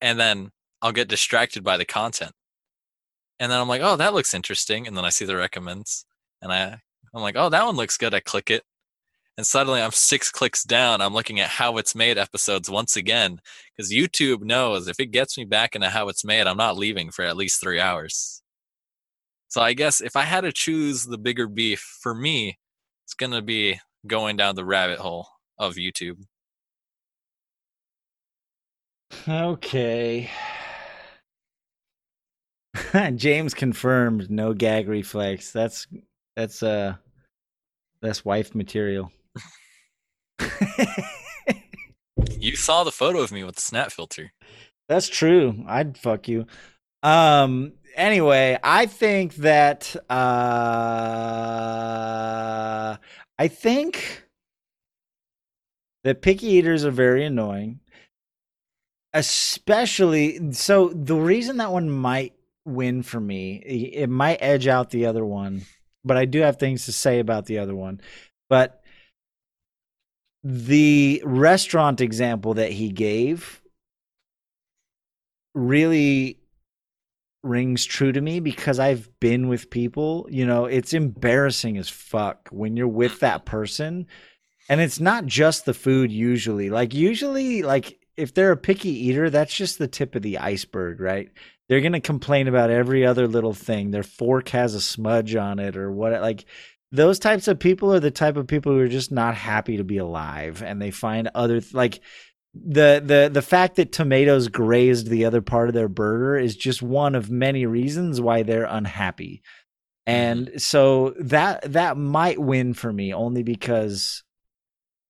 and 0.00 0.18
then 0.18 0.50
I'll 0.82 0.92
get 0.92 1.08
distracted 1.08 1.62
by 1.62 1.76
the 1.76 1.84
content, 1.84 2.32
and 3.38 3.50
then 3.50 3.60
I'm 3.60 3.68
like, 3.68 3.82
oh, 3.82 3.96
that 3.96 4.14
looks 4.14 4.34
interesting, 4.34 4.86
and 4.86 4.96
then 4.96 5.04
I 5.04 5.10
see 5.10 5.24
the 5.24 5.36
recommends, 5.36 6.04
and 6.42 6.52
I 6.52 6.80
I'm 7.14 7.22
like, 7.22 7.36
oh, 7.36 7.48
that 7.48 7.64
one 7.64 7.76
looks 7.76 7.96
good. 7.96 8.14
I 8.14 8.20
click 8.20 8.50
it, 8.50 8.64
and 9.36 9.46
suddenly 9.46 9.82
I'm 9.82 9.92
six 9.92 10.30
clicks 10.30 10.64
down. 10.64 11.00
I'm 11.00 11.14
looking 11.14 11.40
at 11.40 11.48
how 11.50 11.76
it's 11.78 11.94
made 11.94 12.18
episodes 12.18 12.70
once 12.70 12.96
again 12.96 13.40
because 13.76 13.92
YouTube 13.92 14.42
knows 14.42 14.88
if 14.88 15.00
it 15.00 15.06
gets 15.12 15.38
me 15.38 15.44
back 15.44 15.74
into 15.74 15.90
how 15.90 16.08
it's 16.08 16.24
made, 16.24 16.46
I'm 16.46 16.56
not 16.56 16.76
leaving 16.76 17.10
for 17.10 17.24
at 17.24 17.36
least 17.36 17.60
three 17.60 17.80
hours. 17.80 18.42
So 19.48 19.60
I 19.60 19.72
guess 19.74 20.00
if 20.00 20.16
I 20.16 20.22
had 20.22 20.42
to 20.42 20.52
choose 20.52 21.06
the 21.06 21.18
bigger 21.18 21.48
beef 21.48 21.80
for 22.00 22.14
me, 22.14 22.58
it's 23.04 23.14
gonna 23.14 23.42
be 23.42 23.80
going 24.06 24.36
down 24.36 24.56
the 24.56 24.64
rabbit 24.64 24.98
hole 24.98 25.28
of 25.58 25.74
YouTube. 25.74 26.24
Okay. 29.28 30.30
James 33.16 33.54
confirmed 33.54 34.30
no 34.30 34.54
gag 34.54 34.88
reflex. 34.88 35.52
That's 35.52 35.86
that's 36.36 36.62
uh 36.62 36.94
that's 38.00 38.24
wife 38.24 38.54
material. 38.54 39.10
You 42.38 42.56
saw 42.56 42.84
the 42.84 42.92
photo 42.92 43.20
of 43.20 43.32
me 43.32 43.44
with 43.44 43.56
the 43.56 43.60
snap 43.60 43.92
filter. 43.92 44.32
That's 44.88 45.08
true. 45.08 45.62
I'd 45.66 45.98
fuck 45.98 46.26
you. 46.26 46.46
Um 47.02 47.72
anyway, 47.94 48.58
I 48.62 48.86
think 48.86 49.34
that 49.36 49.94
uh 50.10 50.20
I 53.40 53.48
think 53.48 54.26
that 56.04 56.20
picky 56.20 56.46
eaters 56.46 56.84
are 56.84 56.90
very 56.90 57.24
annoying. 57.24 57.80
Especially 59.14 60.52
so 60.52 60.90
the 60.90 61.16
reason 61.16 61.56
that 61.56 61.72
one 61.72 61.88
might 61.88 62.34
win 62.66 63.02
for 63.02 63.18
me, 63.18 63.56
it 63.56 64.10
might 64.10 64.42
edge 64.42 64.66
out 64.68 64.90
the 64.90 65.06
other 65.06 65.24
one, 65.24 65.62
but 66.04 66.18
I 66.18 66.26
do 66.26 66.40
have 66.40 66.58
things 66.58 66.84
to 66.84 66.92
say 66.92 67.18
about 67.18 67.46
the 67.46 67.58
other 67.58 67.74
one. 67.74 68.02
But 68.50 68.82
the 70.44 71.22
restaurant 71.24 72.02
example 72.02 72.52
that 72.54 72.72
he 72.72 72.90
gave 72.90 73.62
really 75.54 76.39
rings 77.42 77.84
true 77.84 78.12
to 78.12 78.20
me 78.20 78.40
because 78.40 78.78
I've 78.78 79.08
been 79.20 79.48
with 79.48 79.70
people, 79.70 80.26
you 80.30 80.46
know, 80.46 80.66
it's 80.66 80.92
embarrassing 80.92 81.78
as 81.78 81.88
fuck 81.88 82.48
when 82.50 82.76
you're 82.76 82.88
with 82.88 83.20
that 83.20 83.44
person. 83.44 84.06
And 84.68 84.80
it's 84.80 85.00
not 85.00 85.26
just 85.26 85.64
the 85.64 85.74
food 85.74 86.12
usually. 86.12 86.70
Like 86.70 86.94
usually 86.94 87.62
like 87.62 87.98
if 88.16 88.34
they're 88.34 88.52
a 88.52 88.56
picky 88.56 88.90
eater, 88.90 89.30
that's 89.30 89.54
just 89.54 89.78
the 89.78 89.88
tip 89.88 90.14
of 90.14 90.22
the 90.22 90.38
iceberg, 90.38 91.00
right? 91.00 91.30
They're 91.68 91.80
going 91.80 91.92
to 91.92 92.00
complain 92.00 92.48
about 92.48 92.70
every 92.70 93.06
other 93.06 93.26
little 93.26 93.54
thing. 93.54 93.90
Their 93.90 94.02
fork 94.02 94.50
has 94.50 94.74
a 94.74 94.80
smudge 94.80 95.34
on 95.34 95.58
it 95.58 95.76
or 95.76 95.90
what 95.90 96.12
like 96.20 96.44
those 96.92 97.18
types 97.18 97.46
of 97.48 97.58
people 97.58 97.94
are 97.94 98.00
the 98.00 98.10
type 98.10 98.36
of 98.36 98.48
people 98.48 98.72
who 98.72 98.80
are 98.80 98.88
just 98.88 99.12
not 99.12 99.34
happy 99.34 99.76
to 99.76 99.84
be 99.84 99.98
alive 99.98 100.62
and 100.62 100.82
they 100.82 100.90
find 100.90 101.30
other 101.34 101.60
like 101.72 102.00
the 102.54 103.02
the 103.04 103.30
the 103.32 103.42
fact 103.42 103.76
that 103.76 103.92
tomatoes 103.92 104.48
grazed 104.48 105.08
the 105.08 105.24
other 105.24 105.40
part 105.40 105.68
of 105.68 105.74
their 105.74 105.88
burger 105.88 106.36
is 106.36 106.56
just 106.56 106.82
one 106.82 107.14
of 107.14 107.30
many 107.30 107.64
reasons 107.64 108.20
why 108.20 108.42
they're 108.42 108.64
unhappy. 108.64 109.42
Mm-hmm. 110.08 110.50
And 110.50 110.62
so 110.62 111.14
that 111.20 111.72
that 111.72 111.96
might 111.96 112.40
win 112.40 112.74
for 112.74 112.92
me 112.92 113.14
only 113.14 113.42
because 113.42 114.24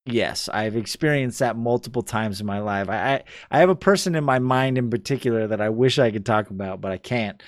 yes, 0.05 0.49
I've 0.53 0.77
experienced 0.77 1.39
that 1.39 1.57
multiple 1.57 2.03
times 2.03 2.41
in 2.41 2.47
my 2.47 2.61
life. 2.61 2.89
I, 2.91 3.15
I 3.15 3.23
I 3.51 3.59
have 3.61 3.71
a 3.71 3.75
person 3.77 4.15
in 4.15 4.25
my 4.25 4.39
mind 4.39 4.77
in 4.77 4.91
particular 4.91 5.47
that 5.47 5.61
I 5.63 5.71
wish 5.71 5.99
I 5.99 6.11
could 6.11 6.27
talk 6.27 6.51
about, 6.51 6.81
but 6.81 6.93
I 6.93 6.99
can't. 6.99 7.43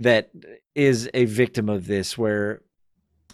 That 0.00 0.30
is 0.74 1.10
a 1.14 1.24
victim 1.24 1.68
of 1.68 1.86
this, 1.86 2.16
where 2.16 2.62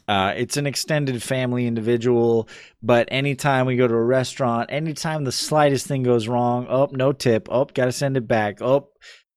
uh, 0.09 0.35
it's 0.37 0.57
an 0.57 0.67
extended 0.67 1.23
family 1.23 1.67
individual, 1.67 2.49
but 2.83 3.09
anytime 3.11 3.67
we 3.67 3.77
go 3.77 3.89
to 3.89 3.95
a 3.95 4.05
restaurant, 4.05 4.71
anytime 4.73 5.25
the 5.25 5.33
slightest 5.33 5.87
thing 5.87 6.03
goes 6.03 6.29
wrong, 6.29 6.67
oh, 6.69 6.89
no 6.93 7.13
tip, 7.13 7.49
oh, 7.51 7.65
gotta 7.67 7.93
send 7.93 8.17
it 8.17 8.29
back, 8.29 8.61
oh, 8.61 8.91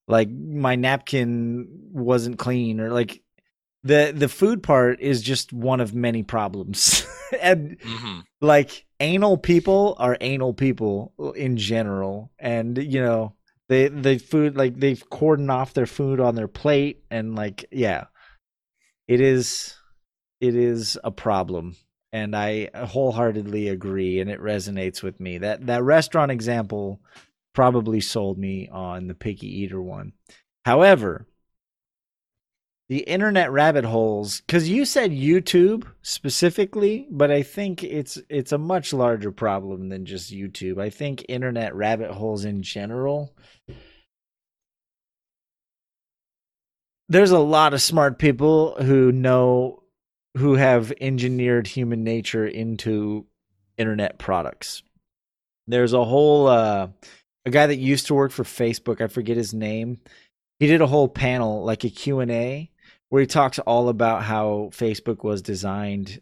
like 0.08 0.30
my 0.30 0.76
napkin 0.76 1.68
wasn't 1.92 2.38
clean, 2.40 2.80
or 2.80 2.92
like 2.92 3.22
the 3.84 4.14
the 4.16 4.30
food 4.30 4.64
part 4.64 5.00
is 5.02 5.22
just 5.22 5.54
one 5.54 5.80
of 5.80 5.94
many 5.94 6.24
problems, 6.24 7.06
and 7.42 7.78
hmm 7.84 8.20
like 8.42 8.86
anal 9.00 9.38
people 9.38 9.96
are 10.00 10.18
anal 10.22 10.54
people 10.54 11.14
in 11.36 11.58
general, 11.58 12.32
and 12.40 12.78
you 12.78 13.02
know 13.02 13.34
they 13.70 13.88
the 13.88 14.18
food 14.18 14.58
like 14.58 14.80
they've 14.80 15.04
cordoned 15.10 15.52
off 15.52 15.74
their 15.74 15.86
food 15.86 16.20
on 16.20 16.36
their 16.36 16.48
plate, 16.48 17.04
and 17.10 17.36
like 17.36 17.66
yeah, 17.72 18.06
it 19.08 19.22
is 19.22 19.76
it 20.40 20.56
is 20.56 20.98
a 21.04 21.12
problem 21.12 21.76
and 22.12 22.36
i 22.36 22.70
uh, 22.74 22.86
wholeheartedly 22.86 23.68
agree 23.70 24.20
and 24.20 24.30
it 24.30 24.40
resonates 24.40 25.04
with 25.04 25.20
me. 25.20 25.38
That 25.38 25.66
that 25.68 25.84
restaurant 25.84 26.32
example 26.32 27.02
probably 27.54 28.02
sold 28.02 28.38
me 28.38 28.70
on 28.72 29.08
the 29.08 29.16
picky 29.16 29.48
eater 29.48 29.82
one. 29.82 30.14
However 30.66 31.28
the 32.90 33.00
internet 33.00 33.52
rabbit 33.52 33.84
holes 33.84 34.42
because 34.42 34.70
you 34.70 34.86
said 34.86 35.12
youtube 35.12 35.86
specifically 36.02 37.06
but 37.12 37.30
i 37.30 37.44
think 37.44 37.84
it's 37.84 38.18
it's 38.30 38.54
a 38.54 38.58
much 38.58 38.94
larger 38.94 39.32
problem 39.32 39.90
than 39.90 40.06
just 40.06 40.32
youtube. 40.32 40.80
I 40.80 40.90
think 40.90 41.26
internet 41.28 41.76
rabbit 41.76 42.12
holes 42.12 42.46
in 42.46 42.62
general 42.62 43.36
there's 47.10 47.32
a 47.32 47.40
lot 47.40 47.74
of 47.74 47.82
smart 47.82 48.20
people 48.20 48.76
who 48.82 49.12
know 49.12 49.84
who 50.36 50.56
have 50.56 50.94
engineered 51.00 51.68
human 51.68 52.04
nature 52.04 52.46
into 52.46 53.26
internet 53.78 54.18
products. 54.18 54.84
There's 55.68 55.94
a 55.94 56.04
whole 56.04 56.48
uh 56.48 56.90
a 57.46 57.50
guy 57.50 57.68
that 57.68 57.78
used 57.78 58.08
to 58.08 58.14
work 58.14 58.32
for 58.32 58.44
Facebook, 58.44 59.00
I 59.00 59.08
forget 59.08 59.38
his 59.38 59.54
name. 59.54 60.00
He 60.60 60.68
did 60.68 60.82
a 60.82 60.88
whole 60.88 61.08
panel 61.08 61.64
like 61.64 61.86
a 61.86 61.90
Q&A 61.90 62.70
where 63.10 63.22
he 63.22 63.28
talks 63.28 63.58
all 63.60 63.88
about 63.88 64.24
how 64.24 64.70
Facebook 64.74 65.24
was 65.24 65.42
designed 65.42 66.20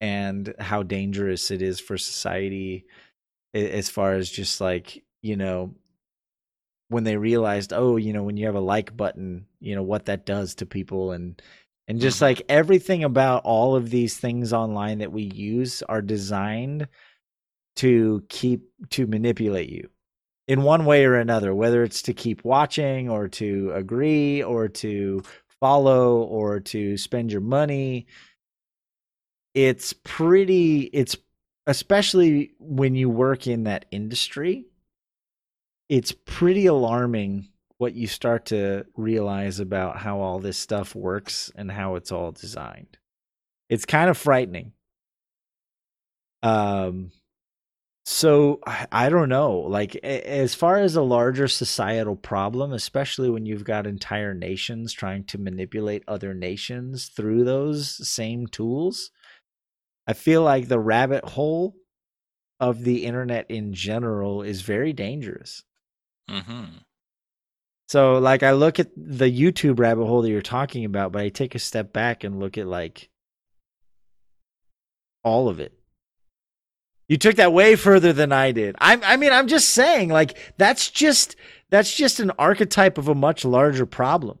and 0.00 0.54
how 0.58 0.82
dangerous 0.82 1.50
it 1.50 1.62
is 1.62 1.80
for 1.80 1.96
society 1.96 2.84
as 3.54 3.88
far 3.88 4.12
as 4.14 4.30
just 4.30 4.60
like, 4.60 5.02
you 5.22 5.36
know, 5.36 5.74
when 6.88 7.04
they 7.04 7.16
realized, 7.16 7.72
oh, 7.72 7.96
you 7.96 8.12
know, 8.12 8.22
when 8.22 8.36
you 8.36 8.46
have 8.46 8.54
a 8.54 8.60
like 8.60 8.96
button, 8.96 9.46
you 9.60 9.74
know, 9.74 9.82
what 9.82 10.06
that 10.06 10.26
does 10.26 10.56
to 10.56 10.66
people 10.66 11.12
and 11.12 11.40
and 11.88 12.00
just 12.00 12.18
Mhm. 12.18 12.22
like 12.22 12.42
everything 12.48 13.04
about 13.04 13.42
all 13.44 13.76
of 13.76 13.90
these 13.90 14.16
things 14.16 14.52
online 14.52 14.98
that 14.98 15.12
we 15.12 15.22
use 15.22 15.82
are 15.82 16.02
designed 16.02 16.88
to 17.76 18.24
keep 18.28 18.62
to 18.90 19.06
manipulate 19.06 19.68
you 19.68 19.88
in 20.48 20.62
one 20.62 20.84
way 20.84 21.04
or 21.04 21.14
another 21.14 21.54
whether 21.54 21.82
it's 21.82 22.02
to 22.02 22.14
keep 22.14 22.44
watching 22.44 23.08
or 23.10 23.28
to 23.28 23.70
agree 23.74 24.42
or 24.42 24.68
to 24.68 25.22
follow 25.60 26.18
or 26.22 26.60
to 26.60 26.96
spend 26.96 27.30
your 27.32 27.40
money 27.40 28.06
it's 29.54 29.92
pretty 29.92 30.82
it's 30.92 31.16
especially 31.66 32.52
when 32.58 32.94
you 32.94 33.08
work 33.10 33.46
in 33.46 33.64
that 33.64 33.84
industry 33.90 34.66
it's 35.88 36.12
pretty 36.24 36.66
alarming 36.66 37.48
what 37.78 37.94
you 37.94 38.06
start 38.06 38.46
to 38.46 38.84
realize 38.96 39.60
about 39.60 39.98
how 39.98 40.20
all 40.20 40.38
this 40.38 40.58
stuff 40.58 40.94
works 40.94 41.50
and 41.56 41.70
how 41.70 41.96
it's 41.96 42.10
all 42.10 42.32
designed. 42.32 42.98
It's 43.68 43.84
kind 43.84 44.08
of 44.08 44.16
frightening. 44.16 44.72
Um 46.42 47.10
so 48.08 48.60
I, 48.92 49.08
don't 49.08 49.28
know, 49.28 49.56
like 49.58 49.96
as 49.96 50.54
far 50.54 50.76
as 50.76 50.94
a 50.94 51.02
larger 51.02 51.48
societal 51.48 52.14
problem, 52.14 52.72
especially 52.72 53.28
when 53.28 53.46
you've 53.46 53.64
got 53.64 53.84
entire 53.84 54.32
nations 54.32 54.92
trying 54.92 55.24
to 55.24 55.38
manipulate 55.38 56.04
other 56.06 56.32
nations 56.32 57.08
through 57.08 57.42
those 57.42 58.08
same 58.08 58.46
tools, 58.46 59.10
I 60.06 60.12
feel 60.12 60.42
like 60.42 60.68
the 60.68 60.78
rabbit 60.78 61.24
hole 61.30 61.74
of 62.60 62.84
the 62.84 63.04
internet 63.04 63.50
in 63.50 63.74
general 63.74 64.40
is 64.42 64.62
very 64.62 64.92
dangerous. 64.92 65.64
Mm-hmm. 66.30 66.76
So 67.88 68.18
like 68.18 68.42
I 68.42 68.52
look 68.52 68.80
at 68.80 68.90
the 68.96 69.30
YouTube 69.30 69.78
rabbit 69.78 70.06
hole 70.06 70.22
that 70.22 70.30
you're 70.30 70.42
talking 70.42 70.84
about, 70.84 71.12
but 71.12 71.22
I 71.22 71.28
take 71.28 71.54
a 71.54 71.60
step 71.60 71.92
back 71.92 72.24
and 72.24 72.40
look 72.40 72.58
at 72.58 72.66
like 72.66 73.08
all 75.22 75.48
of 75.48 75.60
it. 75.60 75.72
You 77.08 77.16
took 77.16 77.36
that 77.36 77.52
way 77.52 77.76
further 77.76 78.12
than 78.12 78.32
I 78.32 78.50
did. 78.50 78.74
I 78.80 78.98
I 79.02 79.16
mean 79.16 79.32
I'm 79.32 79.46
just 79.46 79.70
saying 79.70 80.08
like 80.08 80.36
that's 80.58 80.90
just 80.90 81.36
that's 81.70 81.94
just 81.94 82.18
an 82.18 82.32
archetype 82.38 82.98
of 82.98 83.08
a 83.08 83.14
much 83.14 83.44
larger 83.44 83.86
problem. 83.86 84.38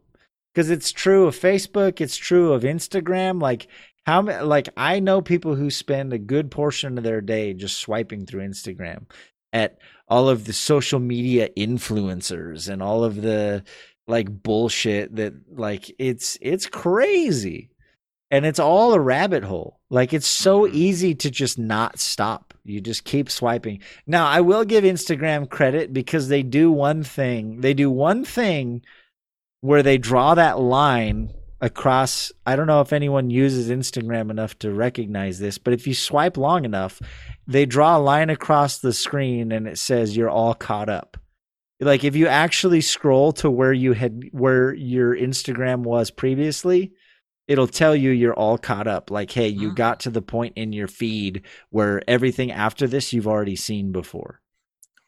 Cuz 0.56 0.68
it's 0.70 0.90
true 0.90 1.26
of 1.26 1.38
Facebook, 1.38 2.00
it's 2.00 2.16
true 2.16 2.52
of 2.52 2.62
Instagram, 2.62 3.40
like 3.40 3.68
how 4.06 4.22
like 4.44 4.68
I 4.76 4.98
know 4.98 5.22
people 5.22 5.54
who 5.54 5.70
spend 5.70 6.12
a 6.12 6.18
good 6.18 6.50
portion 6.50 6.98
of 6.98 7.04
their 7.04 7.20
day 7.20 7.54
just 7.54 7.78
swiping 7.78 8.26
through 8.26 8.48
Instagram 8.48 9.04
at 9.52 9.78
all 10.08 10.28
of 10.28 10.44
the 10.44 10.52
social 10.52 11.00
media 11.00 11.48
influencers 11.56 12.68
and 12.68 12.82
all 12.82 13.04
of 13.04 13.22
the 13.22 13.64
like 14.06 14.42
bullshit 14.42 15.16
that 15.16 15.34
like 15.56 15.94
it's 15.98 16.38
it's 16.40 16.66
crazy. 16.66 17.70
And 18.30 18.44
it's 18.44 18.58
all 18.58 18.92
a 18.92 19.00
rabbit 19.00 19.44
hole. 19.44 19.78
Like 19.88 20.12
it's 20.12 20.26
so 20.26 20.62
Mhm. 20.62 20.74
easy 20.74 21.14
to 21.14 21.30
just 21.30 21.58
not 21.58 22.00
stop. 22.00 22.54
You 22.64 22.80
just 22.80 23.04
keep 23.04 23.30
swiping. 23.30 23.80
Now 24.06 24.26
i 24.26 24.40
will 24.40 24.64
give 24.64 24.82
instagram 24.84 25.48
credit 25.48 25.92
because 25.92 26.28
they 26.28 26.42
do 26.42 26.70
one 26.70 27.02
thing 27.04 27.60
they 27.60 27.74
do 27.74 27.90
one 27.90 28.24
thing 28.24 28.82
where 29.60 29.82
they 29.82 29.98
draw 29.98 30.34
that 30.34 30.60
line 30.60 31.30
across 31.66 32.32
i 32.46 32.56
don't 32.56 32.66
know 32.66 32.80
if 32.80 32.92
anyone 32.94 33.28
uses 33.28 33.68
instagram 33.70 34.30
enough 34.30 34.58
to 34.58 34.72
recognize 34.72 35.38
this 35.38 35.58
but 35.58 35.74
if 35.74 35.86
you 35.86 35.94
swipe 35.94 36.38
long 36.38 36.64
enough 36.64 37.02
they 37.46 37.66
draw 37.66 37.96
a 37.96 38.00
line 38.00 38.30
across 38.30 38.78
the 38.78 38.92
screen 38.94 39.52
and 39.52 39.68
it 39.68 39.78
says 39.78 40.16
you're 40.16 40.30
all 40.30 40.54
caught 40.54 40.88
up 40.88 41.18
like 41.80 42.04
if 42.04 42.16
you 42.16 42.26
actually 42.28 42.80
scroll 42.80 43.32
to 43.32 43.50
where 43.50 43.72
you 43.72 43.92
had 43.92 44.22
where 44.32 44.72
your 44.74 45.14
instagram 45.16 45.82
was 45.82 46.10
previously 46.10 46.92
it'll 47.48 47.68
tell 47.68 47.94
you 47.94 48.10
you're 48.10 48.34
all 48.34 48.58
caught 48.58 48.86
up 48.86 49.10
like 49.10 49.30
hey 49.32 49.48
you 49.48 49.70
Hmm. 49.70 49.74
got 49.74 50.00
to 50.00 50.10
the 50.10 50.22
point 50.22 50.54
in 50.56 50.72
your 50.72 50.88
feed 50.88 51.42
where 51.70 52.02
everything 52.08 52.50
after 52.52 52.86
this 52.86 53.12
you've 53.12 53.28
already 53.28 53.56
seen 53.56 53.92
before 53.92 54.40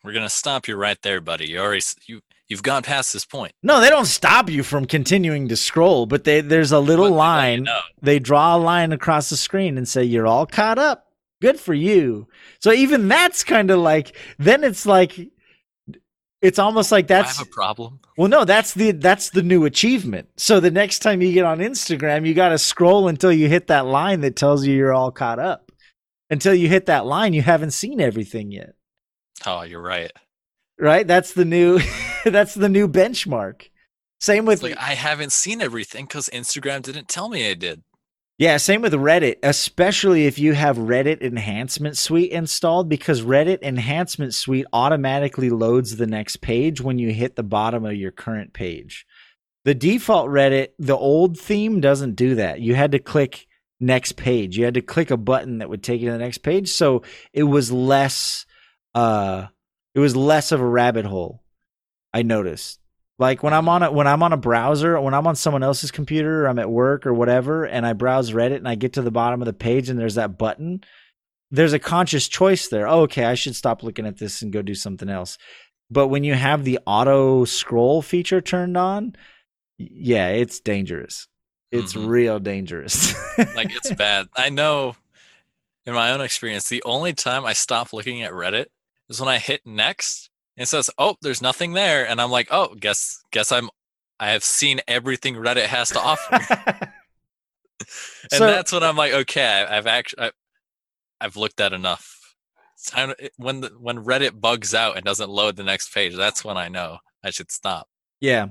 We're 0.05 0.13
gonna 0.13 0.29
stop 0.29 0.69
you 0.69 0.77
right 0.77 1.01
there, 1.03 1.21
buddy. 1.21 1.49
You 1.51 1.59
already 1.59 1.83
you 2.07 2.21
you've 2.49 2.63
gone 2.63 2.83
past 2.83 3.13
this 3.13 3.25
point. 3.25 3.53
no 3.63 3.81
they 3.81 3.89
don't 3.91 4.07
stop 4.07 4.49
you 4.51 4.63
from 4.63 4.85
continuing 4.87 5.49
to 5.49 5.57
scroll 5.57 6.07
but 6.07 6.25
they 6.25 6.41
there's 6.41 6.73
a 6.73 6.81
little 6.81 7.07
But 7.07 7.11
they 7.11 7.17
line 7.17 7.63
know. 7.65 7.81
they 8.03 8.19
draw 8.19 8.57
a 8.57 8.59
line 8.59 8.93
across 8.93 9.31
the 9.31 9.37
screen 9.37 9.77
and 9.79 9.87
say 9.89 10.03
you're 10.05 10.27
all 10.27 10.47
caught 10.47 10.79
up 10.79 11.05
good 11.43 11.61
for 11.61 11.75
you 11.75 12.27
so 12.61 12.73
even 12.73 13.09
that's 13.09 13.45
kind 13.45 13.71
of 13.71 13.79
like 13.81 14.17
then 14.39 14.65
it's 14.65 14.85
like 14.87 15.19
it's 16.41 16.59
almost 16.59 16.93
like 16.93 17.07
that's 17.09 17.39
have 17.39 17.47
a 17.47 17.51
problem. 17.51 18.01
well 18.17 18.29
no 18.29 18.45
that's 18.45 18.73
the 18.75 18.93
that's 18.93 19.31
the 19.31 19.43
new 19.43 19.65
achievement 19.65 20.29
so 20.37 20.61
the 20.61 20.71
next 20.71 21.01
time 21.01 21.21
you 21.21 21.33
get 21.33 21.45
on 21.45 21.59
instagram 21.59 22.27
you 22.27 22.33
got 22.35 22.51
to 22.51 22.59
scroll 22.59 23.09
until 23.09 23.33
you 23.33 23.49
hit 23.49 23.67
that 23.69 23.87
line 23.87 24.21
that 24.21 24.37
tells 24.37 24.65
you 24.67 24.75
you're 24.75 24.95
all 24.95 25.11
caught 25.11 25.39
up 25.39 25.71
until 26.31 26.55
you 26.55 26.69
hit 26.69 26.87
that 26.87 27.07
line 27.07 27.33
you 27.33 27.43
haven't 27.43 27.73
seen 27.73 28.01
everything 28.01 28.51
yet 28.51 28.75
Oh, 29.47 29.63
you're 29.63 29.81
right. 29.81 30.11
Right 30.79 31.07
that's 31.07 31.33
the 31.33 31.45
new 31.45 31.81
that's 32.25 32.55
the 32.55 32.69
new 32.69 32.89
benchmark 32.89 33.69
same 34.21 34.45
with 34.45 34.55
It's 34.55 34.63
like 34.63 34.79
I 34.79 34.95
haven't 34.95 35.33
seen 35.33 35.61
everything 35.61 36.05
because 36.07 36.29
Instagram 36.31 36.83
didn't 36.83 37.09
tell 37.09 37.29
me 37.29 37.49
I 37.49 37.55
did. 37.55 37.83
Yeah, 38.37 38.57
same 38.59 38.83
with 38.83 38.93
Reddit, 38.93 39.37
especially 39.43 40.27
if 40.27 40.39
you 40.39 40.53
have 40.53 40.77
Reddit 40.77 41.23
Enhancement 41.23 41.97
Suite 41.97 42.31
installed, 42.31 42.89
because 42.89 43.23
Reddit 43.23 43.63
Enhancement 43.63 44.33
Suite 44.33 44.67
automatically 44.73 45.51
loads 45.51 45.97
the 45.97 46.07
next 46.07 46.37
page 46.37 46.81
when 46.81 47.01
you 47.01 47.13
hit 47.13 47.35
the 47.35 47.43
bottom 47.43 47.85
of 47.85 47.97
your 47.97 48.13
current 48.13 48.53
page. 48.53 49.05
The 49.65 49.75
default 49.75 50.29
Reddit, 50.29 50.69
the 50.79 50.97
old 50.97 51.37
theme 51.37 51.81
doesn't 51.81 52.15
do 52.15 52.37
that. 52.37 52.61
You 52.61 52.77
had 52.77 52.93
to 52.93 53.01
click 53.01 53.49
next 53.81 54.13
page. 54.13 54.57
You 54.57 54.65
had 54.65 54.75
to 54.75 54.83
click 54.83 55.11
a 55.11 55.17
button 55.17 55.59
that 55.59 55.69
would 55.69 55.83
take 55.83 56.01
you 56.01 56.07
to 56.07 56.13
the 56.13 56.19
next 56.19 56.39
page. 56.39 56.69
So 56.71 57.03
it 57.33 57.43
was 57.43 57.73
less 57.73 58.47
uh 58.95 59.47
it 59.95 60.01
was 60.01 60.15
less 60.17 60.53
of 60.53 60.61
a 60.61 60.67
rabbit 60.67 61.05
hole. 61.05 61.43
I 62.13 62.23
noticed. 62.23 62.79
Like 63.19 63.43
when 63.43 63.53
I'm 63.53 63.69
on 63.69 63.83
a 63.83 63.91
when 63.91 64.07
I'm 64.07 64.23
on 64.23 64.33
a 64.33 64.37
browser, 64.37 65.01
when 65.01 65.13
I'm 65.15 65.27
on 65.27 65.35
someone 65.37 65.63
else's 65.65 65.91
computer, 65.91 66.45
or 66.45 66.49
I'm 66.49 66.59
at 66.61 66.71
work 66.71 67.05
or 67.07 67.13
whatever, 67.13 67.65
and 67.65 67.85
I 67.85 67.93
browse 67.93 68.31
Reddit 68.33 68.57
and 68.57 68.69
I 68.69 68.77
get 68.77 68.93
to 68.95 69.03
the 69.03 69.11
bottom 69.11 69.43
of 69.43 69.47
the 69.47 69.53
page 69.53 69.89
and 69.89 69.99
there's 69.99 70.15
that 70.15 70.39
button, 70.39 70.85
there's 71.51 71.73
a 71.73 71.79
conscious 71.81 72.29
choice 72.29 72.69
there. 72.69 72.87
Oh, 72.87 73.01
okay, 73.03 73.25
I 73.25 73.35
should 73.35 73.57
stop 73.57 73.83
looking 73.83 74.07
at 74.07 74.19
this 74.19 74.41
and 74.43 74.53
go 74.53 74.63
do 74.63 74.75
something 74.75 75.09
else. 75.09 75.37
But 75.91 76.09
when 76.09 76.23
you 76.23 76.35
have 76.35 76.63
the 76.65 76.79
auto 76.87 77.45
scroll 77.45 78.03
feature 78.03 78.41
turned 78.41 78.77
on, 78.77 79.17
yeah, 79.79 80.29
it's 80.29 80.61
dangerous. 80.61 81.27
It's 81.73 81.95
Mhm. 81.95 82.07
real 82.09 82.39
dangerous. 82.39 83.15
Like 83.57 83.75
it's 83.75 83.93
bad. 83.95 84.29
I 84.37 84.49
know 84.51 84.95
in 85.87 85.93
my 85.95 86.13
own 86.13 86.21
experience, 86.21 86.69
the 86.69 86.83
only 86.85 87.15
time 87.15 87.45
I 87.45 87.53
stop 87.53 87.93
looking 87.93 88.23
at 88.23 88.33
Reddit 88.33 88.67
is 89.09 89.21
when 89.21 89.29
I 89.29 89.39
hit 89.39 89.63
next 89.67 90.31
and 90.57 90.65
it 90.65 90.69
says, 90.69 90.91
"Oh, 90.99 91.17
there's 91.23 91.43
nothing 91.43 91.73
there," 91.73 92.07
and 92.07 92.21
I'm 92.21 92.31
like, 92.31 92.49
"Oh, 92.51 92.75
guess 92.75 93.19
guess 93.31 93.53
I'm 93.53 93.71
I 94.21 94.31
have 94.31 94.45
seen 94.45 94.81
everything 94.89 95.37
Reddit 95.37 95.67
has 95.67 95.89
to 95.91 96.01
offer." 96.01 96.35
and 97.81 97.89
So- 98.33 98.47
that's 98.47 98.73
when 98.73 98.83
I'm 98.83 98.97
like, 98.97 99.13
"Okay, 99.13 99.67
I've 99.69 99.87
actually 99.87 100.25
I, 100.25 100.31
I've 101.21 101.37
looked 101.37 101.61
at 101.61 101.73
enough." 101.73 102.15
Time 102.87 103.13
when 103.37 103.61
the, 103.61 103.69
when 103.81 104.05
Reddit 104.05 104.41
bugs 104.41 104.73
out 104.73 104.97
and 104.97 105.05
doesn't 105.05 105.29
load 105.29 105.57
the 105.57 105.65
next 105.65 105.93
page, 105.93 106.15
that's 106.15 106.45
when 106.45 106.57
I 106.57 106.69
know 106.69 106.99
I 107.25 107.31
should 107.31 107.51
stop. 107.51 107.89
Yeah. 108.21 108.49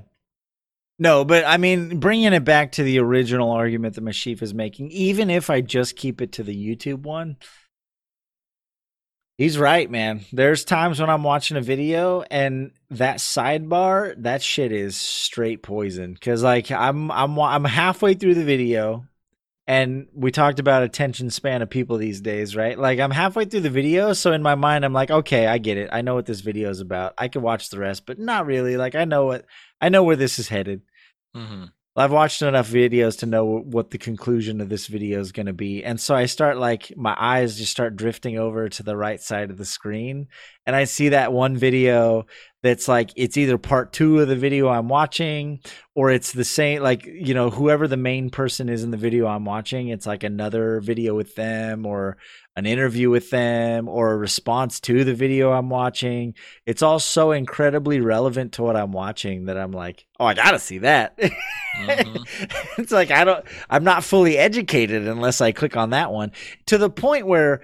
No, 0.98 1.24
but 1.24 1.44
I 1.46 1.56
mean, 1.56 1.98
bringing 1.98 2.32
it 2.34 2.44
back 2.44 2.72
to 2.72 2.82
the 2.82 2.98
original 2.98 3.50
argument 3.52 3.94
that 3.94 4.04
Meshyf 4.04 4.42
is 4.42 4.52
making, 4.52 4.90
even 4.90 5.30
if 5.30 5.48
I 5.48 5.60
just 5.62 5.96
keep 5.96 6.20
it 6.20 6.32
to 6.32 6.42
the 6.42 6.54
YouTube 6.54 7.02
one, 7.04 7.36
he's 9.38 9.56
right, 9.56 9.90
man. 9.90 10.24
There's 10.32 10.64
times 10.64 11.00
when 11.00 11.08
I'm 11.08 11.22
watching 11.22 11.56
a 11.56 11.62
video 11.62 12.22
and 12.30 12.72
that 12.90 13.18
sidebar, 13.18 14.14
that 14.22 14.42
shit 14.42 14.72
is 14.72 14.96
straight 14.96 15.62
poison. 15.62 16.18
Cause 16.20 16.42
like 16.42 16.70
I'm 16.70 17.10
I'm 17.10 17.38
I'm 17.38 17.64
halfway 17.64 18.14
through 18.14 18.34
the 18.34 18.44
video, 18.44 19.06
and 19.66 20.08
we 20.14 20.30
talked 20.30 20.58
about 20.58 20.82
attention 20.82 21.30
span 21.30 21.62
of 21.62 21.70
people 21.70 21.96
these 21.96 22.20
days, 22.20 22.54
right? 22.54 22.78
Like 22.78 22.98
I'm 22.98 23.12
halfway 23.12 23.46
through 23.46 23.60
the 23.60 23.70
video, 23.70 24.12
so 24.12 24.32
in 24.32 24.42
my 24.42 24.56
mind 24.56 24.84
I'm 24.84 24.92
like, 24.92 25.10
okay, 25.10 25.46
I 25.46 25.56
get 25.58 25.78
it. 25.78 25.88
I 25.92 26.02
know 26.02 26.14
what 26.14 26.26
this 26.26 26.40
video 26.40 26.68
is 26.68 26.80
about. 26.80 27.14
I 27.16 27.28
can 27.28 27.40
watch 27.40 27.70
the 27.70 27.78
rest, 27.78 28.04
but 28.04 28.18
not 28.18 28.46
really. 28.46 28.76
Like 28.76 28.94
I 28.94 29.04
know 29.04 29.26
what 29.26 29.46
I 29.80 29.88
know 29.88 30.02
where 30.02 30.16
this 30.16 30.38
is 30.38 30.48
headed. 30.48 30.82
hmm 31.34 31.66
I've 31.98 32.12
watched 32.12 32.42
enough 32.42 32.70
videos 32.70 33.18
to 33.20 33.26
know 33.26 33.44
what 33.44 33.90
the 33.90 33.98
conclusion 33.98 34.60
of 34.60 34.68
this 34.68 34.86
video 34.86 35.20
is 35.20 35.32
going 35.32 35.46
to 35.46 35.52
be. 35.52 35.84
And 35.84 36.00
so 36.00 36.14
I 36.14 36.26
start 36.26 36.56
like 36.56 36.92
my 36.96 37.14
eyes 37.18 37.58
just 37.58 37.72
start 37.72 37.96
drifting 37.96 38.38
over 38.38 38.68
to 38.68 38.82
the 38.82 38.96
right 38.96 39.20
side 39.20 39.50
of 39.50 39.58
the 39.58 39.64
screen 39.64 40.28
and 40.64 40.76
I 40.76 40.84
see 40.84 41.08
that 41.08 41.32
one 41.32 41.56
video 41.56 42.26
that's 42.62 42.88
like 42.88 43.10
it's 43.16 43.36
either 43.36 43.58
part 43.58 43.92
2 43.92 44.20
of 44.20 44.28
the 44.28 44.36
video 44.36 44.68
I'm 44.68 44.88
watching 44.88 45.60
or 45.94 46.10
it's 46.10 46.32
the 46.32 46.44
same 46.44 46.82
like 46.82 47.06
you 47.06 47.34
know 47.34 47.50
whoever 47.50 47.86
the 47.86 47.96
main 47.96 48.30
person 48.30 48.68
is 48.68 48.82
in 48.82 48.90
the 48.90 48.96
video 48.96 49.26
I'm 49.26 49.44
watching 49.44 49.88
it's 49.88 50.06
like 50.06 50.24
another 50.24 50.80
video 50.80 51.14
with 51.14 51.34
them 51.34 51.86
or 51.86 52.16
an 52.58 52.66
interview 52.66 53.08
with 53.08 53.30
them 53.30 53.88
or 53.88 54.10
a 54.10 54.16
response 54.16 54.80
to 54.80 55.04
the 55.04 55.14
video 55.14 55.52
I'm 55.52 55.70
watching. 55.70 56.34
It's 56.66 56.82
all 56.82 56.98
so 56.98 57.30
incredibly 57.30 58.00
relevant 58.00 58.54
to 58.54 58.64
what 58.64 58.74
I'm 58.74 58.90
watching 58.90 59.44
that 59.44 59.56
I'm 59.56 59.70
like, 59.70 60.04
"Oh, 60.18 60.24
I 60.24 60.34
got 60.34 60.50
to 60.50 60.58
see 60.58 60.78
that." 60.78 61.16
Mhm. 61.18 62.26
it's 62.78 62.90
like 62.90 63.12
I 63.12 63.22
don't 63.22 63.44
I'm 63.70 63.84
not 63.84 64.02
fully 64.02 64.36
educated 64.36 65.06
unless 65.06 65.40
I 65.40 65.52
click 65.52 65.76
on 65.76 65.90
that 65.90 66.10
one 66.10 66.32
to 66.66 66.78
the 66.78 66.90
point 66.90 67.28
where 67.28 67.60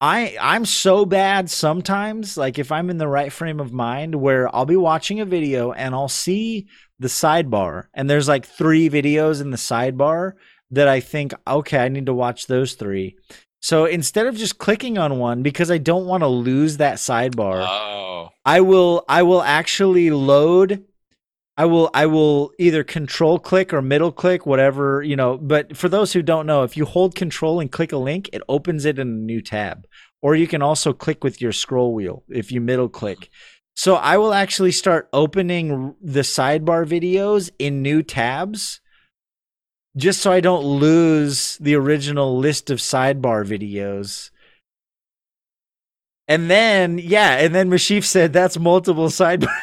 I 0.00 0.36
I'm 0.40 0.64
so 0.66 1.06
bad 1.06 1.48
sometimes 1.48 2.36
like 2.36 2.58
if 2.58 2.70
I'm 2.70 2.90
in 2.90 2.98
the 2.98 3.08
right 3.08 3.32
frame 3.32 3.60
of 3.60 3.72
mind 3.72 4.14
where 4.14 4.54
I'll 4.54 4.66
be 4.66 4.76
watching 4.76 5.20
a 5.20 5.24
video 5.24 5.72
and 5.72 5.94
I'll 5.94 6.08
see 6.08 6.66
the 6.98 7.08
sidebar 7.08 7.84
and 7.94 8.08
there's 8.08 8.28
like 8.28 8.44
3 8.44 8.90
videos 8.90 9.40
in 9.40 9.50
the 9.50 9.56
sidebar 9.56 10.32
that 10.70 10.88
I 10.88 11.00
think 11.00 11.32
okay 11.46 11.78
I 11.78 11.88
need 11.88 12.06
to 12.06 12.14
watch 12.14 12.46
those 12.46 12.74
3 12.74 13.16
So 13.60 13.86
instead 13.86 14.26
of 14.26 14.36
just 14.36 14.58
clicking 14.58 14.98
on 14.98 15.18
one 15.18 15.42
because 15.42 15.70
I 15.70 15.78
don't 15.78 16.06
want 16.06 16.22
to 16.22 16.28
lose 16.28 16.76
that 16.76 16.98
sidebar, 16.98 17.66
Oh, 17.66 18.28
I 18.44 18.60
will 18.60 19.04
I 19.08 19.22
will 19.22 19.42
actually 19.42 20.10
load 20.10 20.84
I 21.58 21.64
will 21.64 21.90
I 21.94 22.06
will 22.06 22.52
either 22.58 22.84
control 22.84 23.38
click 23.38 23.72
or 23.72 23.80
middle 23.80 24.12
click 24.12 24.44
whatever, 24.44 25.02
you 25.02 25.16
know, 25.16 25.38
but 25.38 25.76
for 25.76 25.88
those 25.88 26.12
who 26.12 26.22
don't 26.22 26.46
know, 26.46 26.64
if 26.64 26.76
you 26.76 26.84
hold 26.84 27.14
control 27.14 27.60
and 27.60 27.72
click 27.72 27.92
a 27.92 27.96
link, 27.96 28.28
it 28.32 28.42
opens 28.48 28.84
it 28.84 28.98
in 28.98 29.08
a 29.08 29.10
new 29.10 29.40
tab. 29.40 29.86
Or 30.20 30.34
you 30.34 30.46
can 30.46 30.60
also 30.60 30.92
click 30.92 31.24
with 31.24 31.40
your 31.40 31.52
scroll 31.52 31.94
wheel 31.94 32.24
if 32.28 32.52
you 32.52 32.60
middle 32.60 32.88
click. 32.88 33.30
So 33.74 33.94
I 33.94 34.18
will 34.18 34.34
actually 34.34 34.72
start 34.72 35.08
opening 35.12 35.94
the 36.02 36.20
sidebar 36.20 36.86
videos 36.86 37.50
in 37.58 37.82
new 37.82 38.02
tabs 38.02 38.80
just 39.96 40.20
so 40.20 40.30
I 40.30 40.40
don't 40.40 40.64
lose 40.64 41.56
the 41.58 41.74
original 41.74 42.36
list 42.36 42.68
of 42.70 42.78
sidebar 42.78 43.46
videos. 43.46 44.30
And 46.28 46.50
then, 46.50 46.98
yeah, 46.98 47.36
and 47.36 47.54
then 47.54 47.70
Meshyf 47.70 48.04
said 48.04 48.32
that's 48.32 48.58
multiple 48.58 49.08
sidebar 49.08 49.54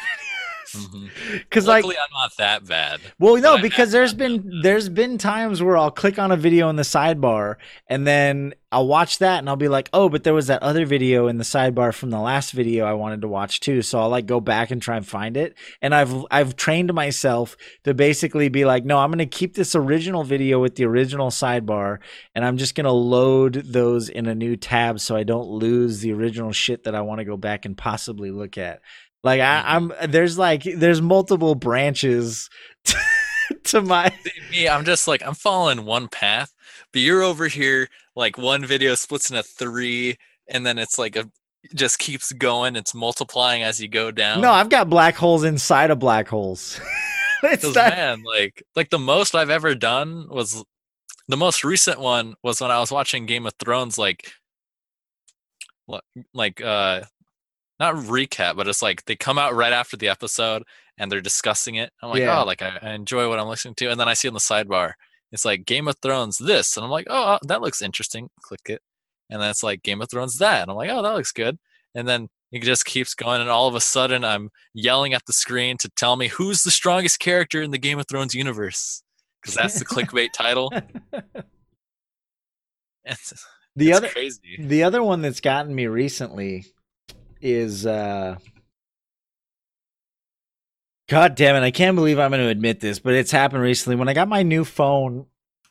Mm-hmm. 0.74 1.06
because 1.38 1.66
like 1.66 1.84
I'm 1.84 1.92
not 2.12 2.36
that 2.38 2.66
bad. 2.66 3.00
well 3.18 3.36
no 3.36 3.58
because 3.58 3.92
there's 3.92 4.14
been. 4.14 4.60
there's 4.62 4.88
been 4.88 5.18
times 5.18 5.62
where 5.62 5.76
i'll 5.76 5.90
click 5.90 6.18
on 6.18 6.32
a 6.32 6.36
video 6.36 6.68
in 6.68 6.76
the 6.76 6.82
sidebar 6.82 7.56
and 7.88 8.06
then 8.06 8.54
i'll 8.72 8.86
watch 8.86 9.18
that 9.18 9.38
and 9.38 9.48
i'll 9.48 9.56
be 9.56 9.68
like 9.68 9.88
oh 9.92 10.08
but 10.08 10.24
there 10.24 10.34
was 10.34 10.48
that 10.48 10.62
other 10.62 10.84
video 10.86 11.28
in 11.28 11.38
the 11.38 11.44
sidebar 11.44 11.94
from 11.94 12.10
the 12.10 12.18
last 12.18 12.52
video 12.52 12.84
i 12.84 12.92
wanted 12.92 13.20
to 13.20 13.28
watch 13.28 13.60
too. 13.60 13.82
So 13.82 14.00
i'll 14.00 14.08
like 14.08 14.26
go 14.26 14.40
back 14.40 14.70
and 14.70 14.80
try 14.82 14.96
and 14.96 15.06
find 15.06 15.36
it 15.36 15.54
and 15.80 15.94
i've 15.94 16.14
i've 16.30 16.56
trained 16.56 16.92
myself 16.92 17.56
to 17.84 17.94
basically 17.94 18.48
be 18.48 18.64
like 18.64 18.84
no 18.84 18.98
i'm 18.98 19.10
going 19.10 19.18
to 19.18 19.26
keep 19.26 19.54
this 19.54 19.74
original 19.74 20.24
video 20.24 20.60
with 20.60 20.76
the 20.76 20.84
original 20.84 21.30
sidebar 21.30 21.98
and 22.34 22.44
i'm 22.44 22.56
just 22.56 22.74
going 22.74 22.84
to 22.84 22.90
load 22.90 23.54
those 23.66 24.08
in 24.08 24.26
a 24.26 24.34
new 24.34 24.56
tab 24.56 25.00
so 25.00 25.16
i 25.16 25.22
don't 25.22 25.48
lose 25.48 26.00
the 26.00 26.12
original 26.12 26.52
shit 26.52 26.84
that 26.84 26.94
i 26.94 27.00
want 27.00 27.18
to 27.18 27.24
go 27.24 27.36
back 27.36 27.64
and 27.64 27.76
possibly 27.76 28.30
look 28.30 28.58
at 28.58 28.80
like 29.24 29.40
I, 29.40 29.64
i'm 29.66 29.92
there's 30.08 30.38
like 30.38 30.62
there's 30.62 31.02
multiple 31.02 31.56
branches 31.56 32.48
to 33.64 33.82
my 33.82 34.12
me, 34.50 34.68
I'm 34.68 34.84
just 34.84 35.08
like 35.08 35.22
I'm 35.24 35.34
following 35.34 35.84
one 35.84 36.08
path, 36.08 36.52
but 36.92 37.02
you're 37.02 37.22
over 37.22 37.48
here 37.48 37.88
like 38.16 38.38
one 38.38 38.64
video 38.64 38.94
splits 38.94 39.30
into 39.30 39.42
three, 39.42 40.16
and 40.48 40.64
then 40.64 40.78
it's 40.78 40.98
like 40.98 41.16
a 41.16 41.28
just 41.74 41.98
keeps 41.98 42.32
going. 42.32 42.76
It's 42.76 42.94
multiplying 42.94 43.62
as 43.62 43.80
you 43.80 43.88
go 43.88 44.10
down. 44.10 44.40
No, 44.40 44.52
I've 44.52 44.68
got 44.68 44.90
black 44.90 45.14
holes 45.14 45.44
inside 45.44 45.90
of 45.90 45.98
black 45.98 46.28
holes. 46.28 46.80
it's 47.42 47.64
not, 47.64 47.90
man, 47.90 48.22
like 48.22 48.62
like 48.76 48.90
the 48.90 48.98
most 48.98 49.34
I've 49.34 49.50
ever 49.50 49.74
done 49.74 50.28
was 50.30 50.64
the 51.28 51.36
most 51.36 51.64
recent 51.64 52.00
one 52.00 52.34
was 52.42 52.60
when 52.60 52.70
I 52.70 52.80
was 52.80 52.92
watching 52.92 53.26
Game 53.26 53.46
of 53.46 53.54
Thrones, 53.58 53.98
like 53.98 54.32
like 56.32 56.60
uh 56.62 57.02
not 57.80 57.94
recap, 57.96 58.56
but 58.56 58.68
it's 58.68 58.82
like 58.82 59.04
they 59.04 59.16
come 59.16 59.38
out 59.38 59.54
right 59.54 59.72
after 59.72 59.96
the 59.96 60.08
episode 60.08 60.62
and 60.98 61.10
they're 61.10 61.20
discussing 61.20 61.74
it. 61.76 61.90
I'm 62.02 62.10
like, 62.10 62.22
oh, 62.22 62.24
Yeah. 62.24 62.40
oh, 62.42 62.44
like 62.44 62.62
I, 62.62 62.78
I 62.80 62.92
enjoy 62.92 63.28
what 63.28 63.38
I'm 63.38 63.48
listening 63.48 63.74
to, 63.76 63.90
and 63.90 63.98
then 63.98 64.08
I 64.08 64.14
see 64.14 64.28
on 64.28 64.34
the 64.34 64.40
sidebar, 64.40 64.92
it's 65.32 65.44
like 65.44 65.64
Game 65.64 65.88
of 65.88 65.96
Thrones 66.00 66.38
this, 66.38 66.76
and 66.76 66.84
I'm 66.84 66.90
like, 66.90 67.06
oh, 67.10 67.38
that 67.48 67.60
looks 67.62 67.82
interesting. 67.82 68.28
Click 68.42 68.60
it, 68.66 68.80
and 69.30 69.42
then 69.42 69.50
it's 69.50 69.62
like 69.64 69.82
Game 69.82 70.00
of 70.00 70.08
Thrones 70.10 70.38
that, 70.38 70.62
and 70.62 70.70
I'm 70.70 70.76
like, 70.76 70.90
oh, 70.90 71.02
that 71.02 71.14
looks 71.14 71.32
good, 71.32 71.58
and 71.94 72.06
then 72.06 72.28
it 72.52 72.62
just 72.62 72.84
keeps 72.84 73.14
going, 73.14 73.40
and 73.40 73.50
all 73.50 73.66
of 73.66 73.74
a 73.74 73.80
sudden 73.80 74.24
I'm 74.24 74.50
yelling 74.74 75.12
at 75.12 75.26
the 75.26 75.32
screen 75.32 75.76
to 75.78 75.88
tell 75.96 76.14
me 76.14 76.28
who's 76.28 76.62
the 76.62 76.70
strongest 76.70 77.18
character 77.18 77.60
in 77.62 77.72
the 77.72 77.78
Game 77.78 77.98
of 77.98 78.06
Thrones 78.06 78.34
universe, 78.34 79.02
because 79.42 79.54
that's 79.60 79.78
the 79.80 79.84
clickbait 79.84 80.32
title. 80.32 80.70
It's, 83.04 83.46
the 83.76 83.90
it's 83.90 83.98
other 83.98 84.08
crazy. 84.08 84.56
the 84.58 84.82
other 84.84 85.02
one 85.02 85.20
that's 85.20 85.40
gotten 85.40 85.74
me 85.74 85.86
recently 85.88 86.64
is 87.44 87.86
uh 87.86 88.36
God 91.08 91.34
damn 91.34 91.54
it, 91.54 91.64
I 91.64 91.70
can't 91.70 91.96
believe 91.96 92.18
I'm 92.18 92.30
gonna 92.30 92.48
admit 92.48 92.80
this, 92.80 92.98
but 92.98 93.12
it's 93.14 93.30
happened 93.30 93.62
recently. 93.62 93.96
When 93.96 94.08
I 94.08 94.14
got 94.14 94.26
my 94.26 94.42
new 94.42 94.64
phone, 94.64 95.26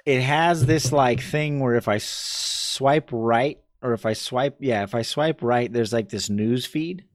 it 0.05 0.21
has 0.21 0.65
this 0.65 0.91
like 0.91 1.21
thing 1.21 1.59
where 1.59 1.75
if 1.75 1.87
I 1.87 1.97
swipe 1.97 3.09
right 3.11 3.59
or 3.81 3.93
if 3.93 4.05
I 4.05 4.13
swipe 4.13 4.57
yeah, 4.59 4.83
if 4.83 4.93
I 4.93 5.01
swipe 5.01 5.41
right, 5.41 5.71
there's 5.73 5.91
like 5.91 6.09
this 6.09 6.29
news 6.29 6.65
feed. 6.65 7.05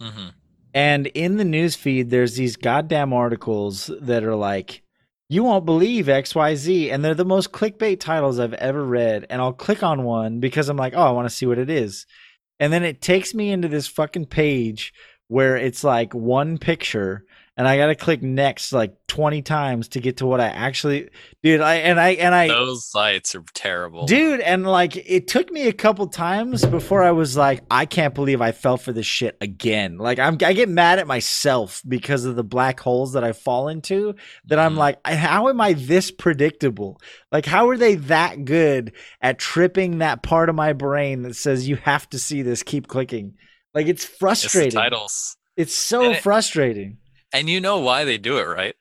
hmm 0.00 0.28
And 0.74 1.06
in 1.08 1.38
the 1.38 1.44
news 1.44 1.74
feed, 1.74 2.10
there's 2.10 2.36
these 2.36 2.56
goddamn 2.56 3.12
articles 3.14 3.90
that 4.02 4.24
are 4.24 4.36
like, 4.36 4.82
you 5.28 5.42
won't 5.42 5.64
believe 5.64 6.06
XYZ. 6.06 6.92
And 6.92 7.02
they're 7.02 7.14
the 7.14 7.24
most 7.24 7.52
clickbait 7.52 8.00
titles 8.00 8.38
I've 8.38 8.52
ever 8.54 8.84
read. 8.84 9.26
And 9.30 9.40
I'll 9.40 9.54
click 9.54 9.82
on 9.82 10.04
one 10.04 10.40
because 10.40 10.68
I'm 10.68 10.76
like, 10.76 10.92
oh, 10.94 11.02
I 11.06 11.10
want 11.10 11.26
to 11.28 11.34
see 11.34 11.46
what 11.46 11.58
it 11.58 11.70
is. 11.70 12.06
And 12.62 12.72
then 12.72 12.84
it 12.84 13.00
takes 13.02 13.34
me 13.34 13.50
into 13.50 13.66
this 13.66 13.88
fucking 13.88 14.26
page 14.26 14.94
where 15.26 15.56
it's 15.56 15.82
like 15.82 16.14
one 16.14 16.58
picture 16.58 17.24
and 17.56 17.68
I 17.68 17.76
got 17.76 17.88
to 17.88 17.94
click 17.94 18.22
next 18.22 18.72
like 18.72 18.94
20 19.08 19.42
times 19.42 19.88
to 19.88 20.00
get 20.00 20.16
to 20.18 20.26
what 20.26 20.40
I 20.40 20.46
actually 20.46 21.10
dude 21.42 21.60
I 21.60 21.74
and 21.76 22.00
I 22.00 22.10
and 22.14 22.34
I 22.34 22.48
Those 22.48 22.88
sites 22.88 23.34
are 23.34 23.44
terrible. 23.52 24.06
Dude, 24.06 24.40
and 24.40 24.66
like 24.66 24.96
it 24.96 25.28
took 25.28 25.52
me 25.52 25.68
a 25.68 25.72
couple 25.72 26.06
times 26.06 26.64
before 26.64 27.02
I 27.02 27.10
was 27.10 27.36
like, 27.36 27.60
I 27.70 27.84
can't 27.84 28.14
believe 28.14 28.40
I 28.40 28.52
fell 28.52 28.78
for 28.78 28.90
this 28.92 29.04
shit 29.04 29.36
again. 29.42 29.98
Like 29.98 30.18
I'm 30.18 30.38
I 30.42 30.54
get 30.54 30.70
mad 30.70 30.98
at 30.98 31.06
myself 31.06 31.82
because 31.86 32.24
of 32.24 32.36
the 32.36 32.44
black 32.44 32.80
holes 32.80 33.12
that 33.12 33.22
I 33.24 33.32
fall 33.32 33.68
into 33.68 34.14
that 34.46 34.58
I'm 34.58 34.74
Mhm. 34.74 34.78
like, 34.78 35.06
how 35.06 35.48
am 35.50 35.60
I 35.60 35.74
this 35.74 36.10
predictable? 36.10 36.98
Like 37.30 37.44
how 37.44 37.68
are 37.68 37.76
they 37.76 37.96
that 37.96 38.46
good 38.46 38.92
at 39.20 39.38
tripping 39.38 39.98
that 39.98 40.22
part 40.22 40.48
of 40.48 40.54
my 40.54 40.72
brain 40.72 41.20
that 41.22 41.36
says 41.36 41.68
you 41.68 41.76
have 41.76 42.08
to 42.10 42.18
see 42.18 42.40
this, 42.40 42.62
keep 42.62 42.88
clicking? 42.88 43.34
Like 43.74 43.88
it's 43.88 44.04
It's 44.04 44.10
the 44.12 44.16
frustrating. 44.18 44.70
titles. 44.70 45.36
It's 45.56 45.74
so 45.74 46.12
it- 46.12 46.22
frustrating. 46.22 46.96
And 47.32 47.48
you 47.48 47.60
know 47.60 47.78
why 47.78 48.04
they 48.04 48.18
do 48.18 48.38
it, 48.38 48.44
right? 48.44 48.74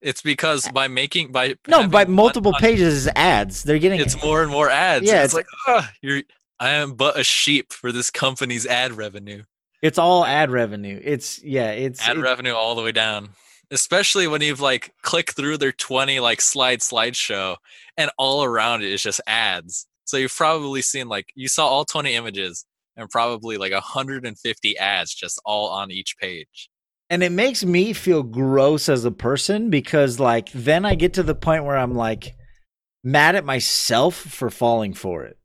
It's 0.00 0.22
because 0.22 0.66
by 0.72 0.88
making 0.88 1.30
by 1.32 1.56
No, 1.68 1.86
by 1.86 2.06
multiple 2.06 2.54
on- 2.54 2.60
pages 2.60 2.94
is 3.06 3.08
ads. 3.14 3.62
They're 3.64 3.78
getting 3.78 4.00
it's 4.00 4.22
more 4.22 4.42
and 4.42 4.50
more 4.50 4.70
ads. 4.70 5.04
Yeah, 5.04 5.24
it's- 5.24 5.26
it's, 5.26 5.34
like 5.34 5.46
ah, 5.68 5.90
you're 6.00 6.22
I 6.58 6.70
am 6.70 6.94
but 6.94 7.18
a 7.18 7.24
sheep 7.24 7.72
for 7.72 7.92
this 7.92 8.10
company's 8.10 8.66
ad 8.66 8.92
revenue. 8.92 9.42
it's 9.82 9.98
all 9.98 10.24
ad 10.24 10.50
revenue. 10.50 10.98
It's 11.02 11.42
yeah, 11.42 11.70
it's 11.72 12.00
Ad 12.06 12.16
it- 12.16 12.20
revenue 12.20 12.54
all 12.54 12.74
the 12.74 12.82
way 12.82 12.92
down. 12.92 13.30
Especially 13.70 14.26
when 14.26 14.40
you've 14.40 14.60
like 14.60 14.92
clicked 15.02 15.36
through 15.36 15.58
their 15.58 15.70
20 15.72 16.18
like 16.18 16.40
slide 16.40 16.80
slideshow 16.80 17.56
and 17.98 18.10
all 18.18 18.42
around 18.42 18.82
it 18.82 18.90
is 18.90 19.02
just 19.02 19.20
ads. 19.26 19.86
So 20.06 20.16
you've 20.16 20.34
probably 20.34 20.80
seen 20.82 21.08
like 21.08 21.30
you 21.34 21.46
saw 21.46 21.66
all 21.68 21.84
20 21.84 22.14
images 22.14 22.64
and 22.96 23.08
probably 23.10 23.58
like 23.58 23.72
150 23.72 24.78
ads 24.78 25.14
just 25.14 25.40
all 25.44 25.68
on 25.68 25.90
each 25.90 26.16
page. 26.18 26.69
And 27.10 27.22
it 27.24 27.32
makes 27.32 27.64
me 27.64 27.92
feel 27.92 28.22
gross 28.22 28.88
as 28.88 29.04
a 29.04 29.10
person 29.10 29.68
because 29.68 30.20
like 30.20 30.50
then 30.52 30.84
I 30.86 30.94
get 30.94 31.14
to 31.14 31.22
the 31.24 31.34
point 31.34 31.64
where 31.64 31.76
I'm 31.76 31.94
like 31.94 32.36
mad 33.02 33.34
at 33.34 33.44
myself 33.44 34.14
for 34.14 34.48
falling 34.48 34.94
for 34.94 35.24
it. 35.24 35.36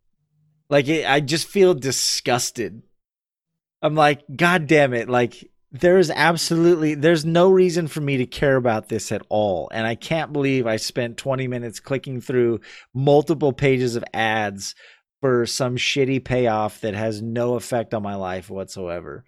Like 0.69 0.87
it, 0.87 1.09
I 1.09 1.19
just 1.19 1.47
feel 1.47 1.73
disgusted. 1.73 2.83
I'm 3.81 3.95
like, 3.95 4.23
God 4.35 4.67
damn 4.67 4.93
it! 4.93 5.09
Like 5.09 5.49
there 5.71 5.97
is 5.97 6.09
absolutely 6.09 6.95
there's 6.95 7.25
no 7.25 7.49
reason 7.49 7.87
for 7.87 8.01
me 8.01 8.17
to 8.17 8.25
care 8.25 8.55
about 8.55 8.87
this 8.87 9.11
at 9.11 9.23
all, 9.29 9.69
and 9.71 9.85
I 9.85 9.95
can't 9.95 10.33
believe 10.33 10.65
I 10.65 10.77
spent 10.77 11.17
20 11.17 11.47
minutes 11.47 11.79
clicking 11.79 12.21
through 12.21 12.61
multiple 12.93 13.53
pages 13.53 13.95
of 13.95 14.03
ads 14.13 14.73
for 15.21 15.45
some 15.45 15.75
shitty 15.75 16.23
payoff 16.23 16.81
that 16.81 16.93
has 16.93 17.21
no 17.21 17.55
effect 17.55 17.93
on 17.93 18.03
my 18.03 18.15
life 18.15 18.49
whatsoever. 18.49 19.23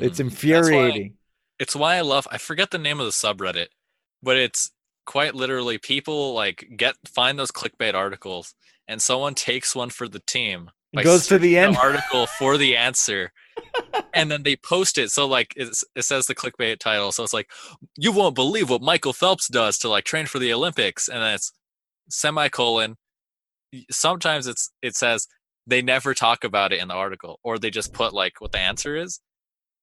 It's 0.00 0.18
Mhm. 0.18 0.24
infuriating. 0.24 1.14
It's 1.62 1.76
why 1.76 1.94
I 1.94 2.00
love 2.00 2.26
I 2.32 2.38
forget 2.38 2.72
the 2.72 2.78
name 2.78 2.98
of 2.98 3.06
the 3.06 3.12
subreddit, 3.12 3.68
but 4.20 4.36
it's 4.36 4.72
quite 5.06 5.32
literally 5.36 5.78
people 5.78 6.34
like 6.34 6.68
get 6.76 6.96
find 7.06 7.38
those 7.38 7.52
clickbait 7.52 7.94
articles 7.94 8.54
and 8.88 9.00
someone 9.00 9.34
takes 9.34 9.76
one 9.76 9.90
for 9.90 10.08
the 10.08 10.18
team. 10.18 10.72
Goes 11.04 11.28
to 11.28 11.38
the 11.38 11.56
end. 11.56 11.76
article 11.76 12.26
for 12.26 12.58
the 12.58 12.76
answer. 12.76 13.32
and 14.14 14.28
then 14.28 14.42
they 14.42 14.56
post 14.56 14.98
it. 14.98 15.10
So 15.10 15.24
like 15.24 15.54
it's, 15.56 15.84
it 15.94 16.02
says 16.02 16.26
the 16.26 16.34
clickbait 16.34 16.80
title. 16.80 17.12
So 17.12 17.22
it's 17.22 17.32
like, 17.32 17.48
you 17.96 18.10
won't 18.10 18.34
believe 18.34 18.68
what 18.68 18.82
Michael 18.82 19.12
Phelps 19.12 19.46
does 19.46 19.78
to 19.78 19.88
like 19.88 20.04
train 20.04 20.26
for 20.26 20.40
the 20.40 20.52
Olympics. 20.52 21.08
And 21.08 21.22
then 21.22 21.36
it's 21.36 21.52
semicolon. 22.10 22.96
Sometimes 23.88 24.48
it's 24.48 24.72
it 24.82 24.96
says 24.96 25.28
they 25.64 25.80
never 25.80 26.12
talk 26.12 26.42
about 26.42 26.72
it 26.72 26.80
in 26.80 26.88
the 26.88 26.94
article, 26.94 27.38
or 27.44 27.56
they 27.56 27.70
just 27.70 27.92
put 27.92 28.12
like 28.12 28.40
what 28.40 28.50
the 28.50 28.58
answer 28.58 28.96
is 28.96 29.20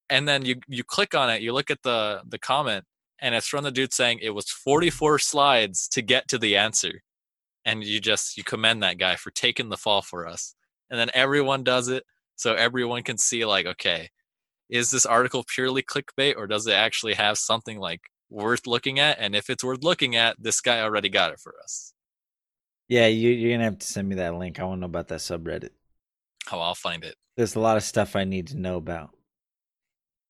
and 0.10 0.28
then 0.28 0.46
you 0.46 0.56
you 0.68 0.84
click 0.84 1.16
on 1.16 1.30
it 1.30 1.42
you 1.42 1.54
look 1.54 1.72
at 1.72 1.82
the 1.84 2.22
the 2.28 2.40
comment 2.40 2.86
and 3.22 3.36
it's 3.36 3.48
from 3.48 3.64
the 3.64 3.72
dude 3.72 3.94
saying 3.94 4.20
it 4.22 4.32
was 4.32 4.50
44 4.50 5.20
slides 5.20 5.88
to 5.90 6.02
get 6.02 6.28
to 6.30 6.38
the 6.38 6.56
answer 6.58 7.02
and 7.66 7.84
you 7.84 8.00
just 8.00 8.38
you 8.38 8.44
commend 8.44 8.84
that 8.84 8.98
guy 8.98 9.16
for 9.16 9.32
taking 9.32 9.70
the 9.70 9.78
fall 9.78 10.02
for 10.02 10.28
us 10.28 10.56
and 10.90 11.00
then 11.00 11.10
everyone 11.14 11.64
does 11.64 11.88
it 11.88 12.04
so 12.36 12.54
everyone 12.54 13.04
can 13.04 13.18
see 13.18 13.46
like 13.46 13.66
okay 13.66 14.10
is 14.70 14.92
this 14.92 15.06
article 15.06 15.44
purely 15.54 15.82
clickbait 15.82 16.36
or 16.38 16.48
does 16.48 16.68
it 16.68 16.74
actually 16.74 17.14
have 17.14 17.38
something 17.38 17.80
like 17.80 18.02
worth 18.30 18.68
looking 18.68 19.00
at 19.00 19.18
and 19.20 19.36
if 19.36 19.50
it's 19.50 19.64
worth 19.64 19.84
looking 19.84 20.16
at 20.16 20.36
this 20.40 20.62
guy 20.62 20.82
already 20.82 21.10
got 21.10 21.32
it 21.32 21.40
for 21.40 21.54
us 21.64 21.94
Yeah, 22.90 23.06
you, 23.06 23.30
you're 23.30 23.54
gonna 23.54 23.66
have 23.66 23.80
to 23.80 23.88
send 23.88 24.10
me 24.10 24.16
that 24.16 24.34
link. 24.34 24.60
I 24.60 24.64
want 24.64 24.78
to 24.78 24.82
know 24.82 24.86
about 24.88 25.08
that 25.10 25.20
subreddit. 25.20 25.70
Oh, 26.52 26.60
I'll 26.60 26.76
find 26.76 27.04
it. 27.04 27.16
There's 27.38 27.56
a 27.56 27.60
lot 27.60 27.78
of 27.78 27.84
stuff 27.84 28.16
I 28.16 28.24
need 28.24 28.48
to 28.48 28.58
know 28.58 28.78
about. 28.78 29.12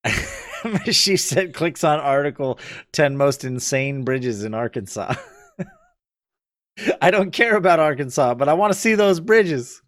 she 0.91 1.17
said 1.17 1.53
clicks 1.53 1.84
on 1.84 1.99
article 1.99 2.59
10 2.93 3.17
most 3.17 3.43
insane 3.43 4.03
bridges 4.03 4.43
in 4.43 4.53
Arkansas. 4.53 5.15
I 7.01 7.11
don't 7.11 7.31
care 7.31 7.55
about 7.55 7.80
Arkansas, 7.80 8.35
but 8.35 8.47
I 8.47 8.53
want 8.53 8.73
to 8.73 8.80
see 8.80 8.95
those 8.95 9.19
bridges. 9.19 9.81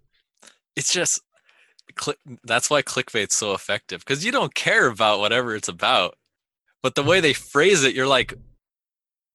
It's 0.76 0.92
just 0.92 1.22
click. 1.96 2.18
That's 2.44 2.70
why 2.70 2.82
clickbait's 2.82 3.36
so 3.36 3.54
effective 3.54 4.02
because 4.02 4.26
you 4.26 4.32
don't 4.32 4.54
care 4.54 4.88
about 4.88 5.20
whatever 5.20 5.56
it's 5.56 5.68
about, 5.68 6.16
but 6.84 6.96
the 6.96 7.04
way 7.04 7.20
they 7.20 7.34
phrase 7.34 7.84
it, 7.84 7.96
you're 7.96 8.08
like, 8.08 8.34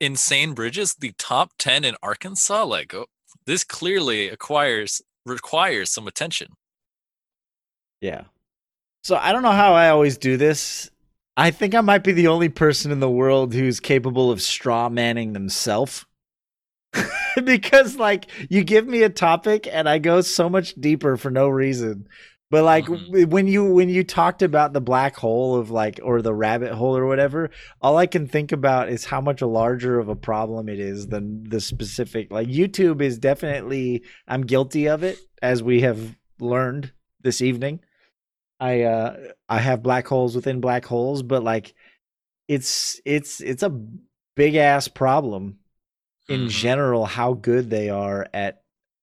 insane 0.01 0.55
bridges, 0.55 0.95
the 0.95 1.13
top 1.19 1.53
ten 1.59 1.85
in 1.85 1.97
Arkansas. 2.03 2.65
Like, 2.65 2.95
oh, 2.95 3.07
this 3.47 3.65
clearly 3.65 4.29
acquires 4.29 5.03
requires 5.25 5.91
some 5.91 6.07
attention. 6.07 6.49
Yeah. 8.01 8.25
So 9.07 9.15
I 9.15 9.31
don't 9.31 9.45
know 9.45 9.53
how 9.53 9.73
I 9.73 9.91
always 9.91 10.19
do 10.19 10.37
this. 10.37 10.91
I 11.37 11.53
think 11.53 11.77
I 11.77 11.81
might 11.81 12.03
be 12.03 12.11
the 12.11 12.27
only 12.27 12.49
person 12.49 12.91
in 12.91 12.99
the 12.99 13.09
world 13.09 13.55
who's 13.55 13.79
capable 13.79 14.33
of 14.33 14.43
straw 14.43 14.89
manning 14.89 15.33
themselves. 15.33 16.05
because 17.45 17.95
like 17.95 18.27
you 18.51 18.65
give 18.65 18.89
me 18.89 19.05
a 19.05 19.09
topic 19.09 19.69
and 19.71 19.89
I 19.89 19.99
go 19.99 20.23
so 20.23 20.49
much 20.49 20.75
deeper 20.75 21.17
for 21.17 21.31
no 21.31 21.49
reason. 21.49 22.09
But 22.51 22.65
like 22.65 22.87
Mhm. 22.87 23.29
when 23.29 23.47
you 23.47 23.73
when 23.73 23.89
you 23.89 24.03
talked 24.03 24.43
about 24.43 24.73
the 24.73 24.81
black 24.81 25.15
hole 25.15 25.55
of 25.55 25.71
like 25.71 26.01
or 26.03 26.21
the 26.21 26.35
rabbit 26.35 26.73
hole 26.73 26.97
or 26.97 27.07
whatever, 27.07 27.51
all 27.81 27.97
I 27.97 28.07
can 28.07 28.27
think 28.27 28.51
about 28.51 28.89
is 28.89 29.05
how 29.05 29.21
much 29.21 29.41
larger 29.41 30.01
of 30.01 30.09
a 30.09 30.17
problem 30.17 30.69
it 30.69 30.81
is 30.81 31.07
than 31.07 31.45
the 31.49 31.61
specific 31.61 32.33
like 32.33 32.49
YouTube 32.49 33.01
is 33.01 33.21
definitely 33.21 34.03
I'm 34.27 34.43
guilty 34.43 34.89
of 34.89 35.05
it 35.05 35.21
as 35.41 35.63
we 35.63 35.83
have 35.83 36.17
learned 36.41 36.91
this 37.23 37.41
evening. 37.41 37.79
I 38.61 38.83
uh 38.83 39.17
I 39.49 39.59
have 39.59 39.83
black 39.83 40.07
holes 40.07 40.35
within 40.35 40.61
black 40.61 40.85
holes, 40.85 41.23
but 41.23 41.43
like 41.43 41.75
it's 42.49 43.01
it's 43.05 43.41
it's 43.41 43.63
a 43.63 43.71
big 44.37 44.55
ass 44.57 44.89
problem 44.89 45.59
in 46.29 46.47
Mhm. 46.47 46.51
general 46.51 47.07
how 47.07 47.35
good 47.35 47.71
they 47.71 47.89
are 47.91 48.27
at 48.35 48.63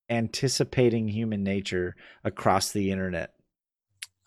anticipating 0.10 1.08
human 1.08 1.44
nature 1.44 1.96
across 2.24 2.72
the 2.72 2.92
internet. 2.92 3.34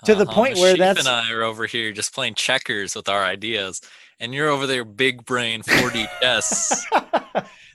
To 0.05 0.15
the 0.15 0.27
point 0.27 0.57
where 0.59 0.73
Sheep 0.73 0.79
that's- 0.79 1.07
and 1.07 1.15
I 1.15 1.31
are 1.33 1.43
over 1.43 1.67
here 1.67 1.93
just 1.93 2.15
playing 2.15 2.35
checkers 2.35 2.95
with 2.95 3.09
our 3.09 3.25
ideas, 3.25 3.81
and 4.21 4.35
you're 4.35 4.49
over 4.49 4.67
there 4.67 4.85
big 4.85 5.25
brain 5.25 5.63
4D 5.63 6.07
chess, 6.21 6.85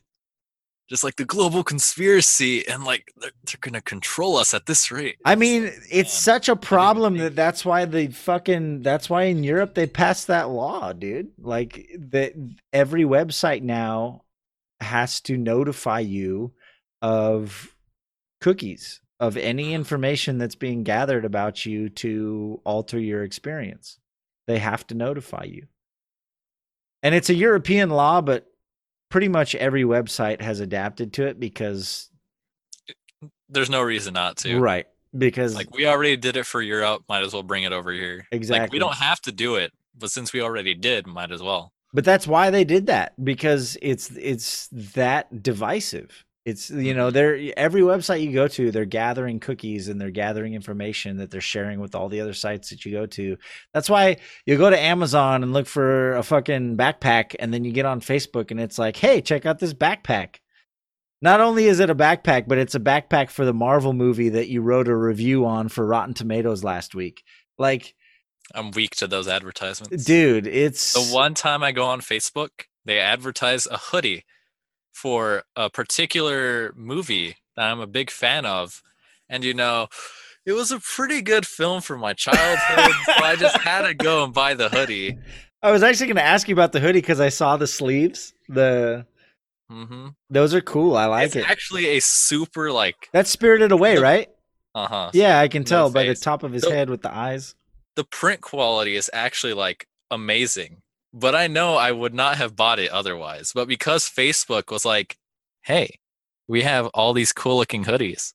just 0.91 1.05
like 1.05 1.15
the 1.15 1.23
global 1.23 1.63
conspiracy, 1.63 2.67
and 2.67 2.83
like 2.83 3.13
they're, 3.15 3.31
they're 3.45 3.59
gonna 3.61 3.81
control 3.81 4.35
us 4.35 4.53
at 4.53 4.65
this 4.65 4.91
rate. 4.91 5.15
I 5.23 5.35
mean, 5.35 5.71
it's 5.89 5.93
man, 5.93 6.05
such 6.05 6.49
a 6.49 6.55
problem 6.57 7.17
that 7.19 7.33
that's 7.33 7.63
why 7.63 7.85
the 7.85 8.07
fucking 8.07 8.81
that's 8.81 9.09
why 9.09 9.23
in 9.23 9.41
Europe 9.41 9.73
they 9.73 9.87
passed 9.87 10.27
that 10.27 10.49
law, 10.49 10.91
dude. 10.91 11.29
Like 11.39 11.87
that 12.09 12.33
every 12.73 13.03
website 13.05 13.61
now 13.61 14.25
has 14.81 15.21
to 15.21 15.37
notify 15.37 16.01
you 16.01 16.51
of 17.01 17.73
cookies 18.41 18.99
of 19.17 19.37
any 19.37 19.73
information 19.73 20.39
that's 20.39 20.55
being 20.55 20.83
gathered 20.83 21.23
about 21.23 21.65
you 21.65 21.87
to 21.87 22.59
alter 22.65 22.99
your 22.99 23.23
experience. 23.23 23.97
They 24.45 24.59
have 24.59 24.85
to 24.87 24.95
notify 24.95 25.45
you. 25.45 25.67
And 27.01 27.15
it's 27.15 27.29
a 27.29 27.33
European 27.33 27.91
law, 27.91 28.19
but 28.19 28.50
pretty 29.11 29.27
much 29.27 29.53
every 29.53 29.83
website 29.83 30.41
has 30.41 30.59
adapted 30.59 31.13
to 31.13 31.27
it 31.27 31.39
because 31.39 32.09
there's 33.49 33.69
no 33.69 33.81
reason 33.83 34.13
not 34.15 34.37
to. 34.37 34.57
right, 34.59 34.87
because 35.15 35.53
Like 35.53 35.75
we 35.75 35.85
already 35.85 36.17
did 36.17 36.37
it 36.37 36.47
for 36.47 36.61
Europe, 36.61 37.03
might 37.07 37.21
as 37.21 37.33
well 37.33 37.43
bring 37.43 37.63
it 37.63 37.73
over 37.73 37.91
here. 37.91 38.17
Like 38.17 38.27
Exactly. 38.31 38.75
we 38.75 38.79
don't 38.79 38.95
have 38.95 39.21
to 39.21 39.31
do 39.31 39.55
it, 39.55 39.71
but 39.95 40.09
since 40.09 40.33
we 40.33 40.41
already 40.41 40.73
did, 40.73 41.05
might 41.05 41.31
as 41.31 41.43
well. 41.43 41.73
But 41.93 42.05
that's 42.05 42.25
why 42.25 42.49
they 42.49 42.63
did 42.63 42.87
that 42.87 43.13
because 43.23 43.77
it's 43.81 44.09
it's 44.11 44.69
that 44.71 45.43
divisive. 45.43 46.25
It's 46.43 46.71
you 46.71 46.95
know 46.95 47.11
they're 47.11 47.39
every 47.55 47.81
website 47.81 48.23
you 48.23 48.33
go 48.33 48.47
to 48.47 48.71
they're 48.71 48.85
gathering 48.85 49.39
cookies 49.39 49.87
and 49.87 50.01
they're 50.01 50.09
gathering 50.09 50.55
information 50.55 51.17
that 51.17 51.29
they're 51.29 51.39
sharing 51.39 51.79
with 51.79 51.93
all 51.93 52.09
the 52.09 52.21
other 52.21 52.33
sites 52.33 52.71
that 52.71 52.83
you 52.83 52.91
go 52.91 53.05
to. 53.05 53.37
That's 53.75 53.89
why 53.89 54.17
you 54.47 54.57
go 54.57 54.69
to 54.69 54.79
Amazon 54.79 55.43
and 55.43 55.53
look 55.53 55.67
for 55.67 56.15
a 56.15 56.23
fucking 56.23 56.77
backpack 56.77 57.35
and 57.39 57.53
then 57.53 57.63
you 57.63 57.71
get 57.71 57.85
on 57.85 58.01
Facebook 58.01 58.49
and 58.49 58.59
it's 58.59 58.79
like, 58.79 58.97
"Hey, 58.97 59.21
check 59.21 59.45
out 59.45 59.59
this 59.59 59.73
backpack." 59.73 60.37
Not 61.21 61.39
only 61.39 61.65
is 61.65 61.79
it 61.79 61.91
a 61.91 61.95
backpack, 61.95 62.47
but 62.47 62.57
it's 62.57 62.73
a 62.73 62.79
backpack 62.79 63.29
for 63.29 63.45
the 63.45 63.53
Marvel 63.53 63.93
movie 63.93 64.29
that 64.29 64.49
you 64.49 64.61
wrote 64.61 64.87
a 64.87 64.95
review 64.95 65.45
on 65.45 65.69
for 65.69 65.85
Rotten 65.85 66.15
Tomatoes 66.15 66.63
last 66.63 66.95
week. 66.95 67.23
Like, 67.59 67.93
I'm 68.55 68.71
weak 68.71 68.95
to 68.95 69.07
those 69.07 69.27
advertisements. 69.27 70.03
dude, 70.03 70.47
it's 70.47 70.93
The 70.93 71.13
one 71.13 71.35
time 71.35 71.61
I 71.61 71.71
go 71.71 71.85
on 71.85 72.01
Facebook, 72.01 72.49
they 72.85 72.99
advertise 72.99 73.67
a 73.67 73.77
hoodie 73.77 74.25
for 74.93 75.43
a 75.55 75.69
particular 75.69 76.73
movie 76.75 77.35
that 77.55 77.71
I'm 77.71 77.79
a 77.79 77.87
big 77.87 78.09
fan 78.09 78.45
of. 78.45 78.81
And 79.29 79.43
you 79.43 79.53
know, 79.53 79.87
it 80.45 80.53
was 80.53 80.71
a 80.71 80.79
pretty 80.79 81.21
good 81.21 81.45
film 81.45 81.81
from 81.81 81.99
my 82.01 82.13
childhood, 82.13 82.93
so 83.05 83.13
I 83.23 83.35
just 83.37 83.57
had 83.61 83.83
to 83.87 83.93
go 83.93 84.23
and 84.23 84.33
buy 84.33 84.53
the 84.53 84.69
hoodie. 84.69 85.17
I 85.63 85.71
was 85.71 85.83
actually 85.83 86.07
going 86.07 86.15
to 86.17 86.23
ask 86.23 86.47
you 86.49 86.55
about 86.55 86.71
the 86.71 86.79
hoodie 86.79 87.01
because 87.01 87.19
I 87.19 87.29
saw 87.29 87.55
the 87.57 87.67
sleeves. 87.67 88.33
The 88.49 89.05
mm-hmm. 89.71 90.07
those 90.29 90.53
are 90.53 90.61
cool. 90.61 90.97
I 90.97 91.05
like 91.05 91.27
it's 91.27 91.35
it. 91.35 91.49
actually 91.49 91.85
a 91.97 91.99
super 91.99 92.71
like 92.71 93.09
That's 93.13 93.29
Spirited 93.29 93.71
Away, 93.71 93.95
the- 93.95 94.01
right? 94.01 94.29
uh 94.73 94.87
huh. 94.87 95.11
Yeah, 95.13 95.39
I 95.39 95.47
can 95.47 95.63
tell 95.63 95.89
by 95.91 96.05
the 96.05 96.15
top 96.15 96.43
of 96.43 96.51
his 96.51 96.63
So- 96.63 96.71
head 96.71 96.89
with 96.89 97.01
the 97.01 97.13
eyes. 97.13 97.55
The 97.95 98.05
print 98.05 98.39
quality 98.41 98.95
is 98.95 99.09
actually 99.13 99.53
like 99.53 99.85
amazing, 100.09 100.81
but 101.13 101.35
I 101.35 101.47
know 101.47 101.75
I 101.75 101.91
would 101.91 102.13
not 102.13 102.37
have 102.37 102.55
bought 102.55 102.79
it 102.79 102.91
otherwise. 102.91 103.51
But 103.53 103.67
because 103.67 104.09
Facebook 104.09 104.71
was 104.71 104.85
like, 104.85 105.17
"Hey, 105.61 105.99
we 106.47 106.63
have 106.63 106.87
all 106.87 107.13
these 107.13 107.33
cool 107.33 107.57
looking 107.57 107.85
hoodies. 107.85 108.33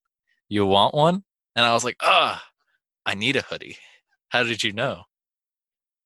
You 0.49 0.67
want 0.67 0.95
one?" 0.95 1.25
And 1.55 1.65
I 1.65 1.73
was 1.73 1.85
like, 1.85 1.97
"Ah, 2.03 2.45
I 3.05 3.15
need 3.15 3.37
a 3.37 3.43
hoodie." 3.43 3.79
How 4.29 4.43
did 4.43 4.63
you 4.63 4.73
know? 4.73 5.05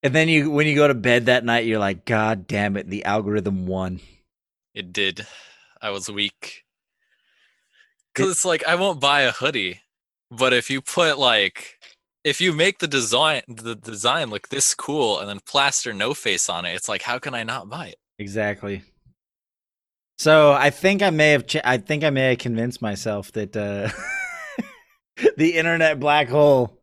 And 0.03 0.15
then 0.15 0.29
you, 0.29 0.51
when 0.51 0.67
you 0.67 0.75
go 0.75 0.89
to 0.89 0.95
bed 0.95 1.27
that 1.27 1.45
night, 1.45 1.67
you're 1.67 1.79
like, 1.79 2.05
God 2.05 2.47
damn 2.47 2.77
it, 2.77 2.89
the 2.89 3.05
algorithm 3.05 3.67
won. 3.67 4.01
It 4.75 4.93
did. 4.93 5.27
I 5.83 5.91
was 5.91 6.09
weak. 6.11 6.65
Cuz 8.15 8.31
it's 8.31 8.45
like 8.45 8.65
I 8.67 8.77
won't 8.77 9.01
buy 9.01 9.23
a 9.23 9.33
hoodie, 9.33 9.83
but 10.31 10.53
if 10.53 10.71
you 10.71 10.81
put 10.81 11.19
like 11.19 11.80
if 12.25 12.41
you 12.41 12.53
make 12.53 12.79
the 12.79 12.89
design 12.89 13.43
the 13.49 13.75
design 13.75 14.31
look 14.31 14.49
this 14.49 14.75
cool 14.75 15.19
and 15.19 15.29
then 15.29 15.41
plaster 15.47 15.93
no 15.93 16.15
face 16.15 16.49
on 16.49 16.65
it, 16.65 16.75
it's 16.75 16.89
like 16.89 17.03
how 17.03 17.19
can 17.19 17.35
I 17.35 17.43
not 17.43 17.69
buy 17.69 17.89
it? 17.89 17.97
Exactly. 18.19 18.83
So 20.19 20.53
I 20.53 20.69
think 20.69 21.03
I 21.03 21.09
may 21.09 21.31
have, 21.31 21.47
ch- 21.47 21.65
I 21.65 21.79
think 21.79 22.05
I 22.05 22.11
may 22.11 22.29
have 22.29 22.39
convinced 22.39 22.83
myself 22.83 23.33
that 23.33 23.57
uh, 23.57 23.89
the 25.39 25.57
internet 25.57 25.99
black 25.99 26.29
hole 26.29 26.79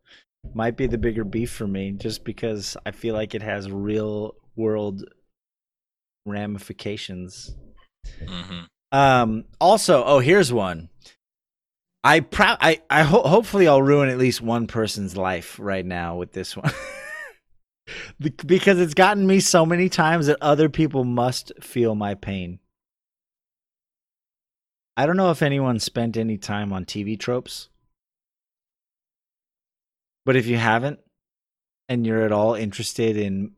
might 0.55 0.75
be 0.75 0.87
the 0.87 0.97
bigger 0.97 1.23
beef 1.23 1.51
for 1.51 1.67
me, 1.67 1.91
just 1.91 2.23
because 2.23 2.75
I 2.83 2.89
feel 2.89 3.13
like 3.13 3.35
it 3.35 3.43
has 3.43 3.69
real 3.69 4.33
world 4.55 5.03
ramifications. 6.25 7.55
hmm 8.27 8.61
Um. 8.91 9.45
Also, 9.61 10.03
oh, 10.03 10.17
here's 10.17 10.51
one. 10.51 10.89
I 12.07 12.21
pro- 12.21 12.55
I 12.61 12.81
I 12.89 13.03
ho- 13.03 13.27
hopefully 13.27 13.67
I'll 13.67 13.81
ruin 13.81 14.07
at 14.07 14.17
least 14.17 14.41
one 14.41 14.65
person's 14.67 15.17
life 15.17 15.59
right 15.59 15.85
now 15.85 16.15
with 16.15 16.31
this 16.31 16.55
one. 16.55 16.71
Because 18.45 18.81
it's 18.81 18.93
gotten 18.93 19.25
me 19.25 19.39
so 19.39 19.65
many 19.65 19.87
times 19.87 20.27
that 20.27 20.37
other 20.41 20.67
people 20.67 21.05
must 21.05 21.53
feel 21.61 21.95
my 21.95 22.15
pain. 22.15 22.59
I 24.97 25.05
don't 25.05 25.15
know 25.15 25.31
if 25.31 25.41
anyone 25.41 25.79
spent 25.79 26.17
any 26.17 26.37
time 26.37 26.73
on 26.73 26.83
TV 26.83 27.17
tropes. 27.17 27.69
But 30.25 30.35
if 30.35 30.47
you 30.47 30.57
haven't 30.57 30.99
and 31.87 32.05
you're 32.05 32.23
at 32.23 32.33
all 32.33 32.55
interested 32.55 33.15
in 33.15 33.53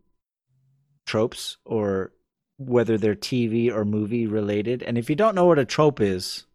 tropes 1.07 1.57
or 1.65 2.11
whether 2.59 2.99
they're 2.99 3.15
TV 3.15 3.71
or 3.71 3.83
movie 3.83 4.27
related. 4.27 4.83
And 4.83 4.95
if 4.95 5.09
you 5.09 5.15
don't 5.15 5.33
know 5.33 5.45
what 5.45 5.57
a 5.57 5.65
trope 5.65 5.99
is, 5.99 6.45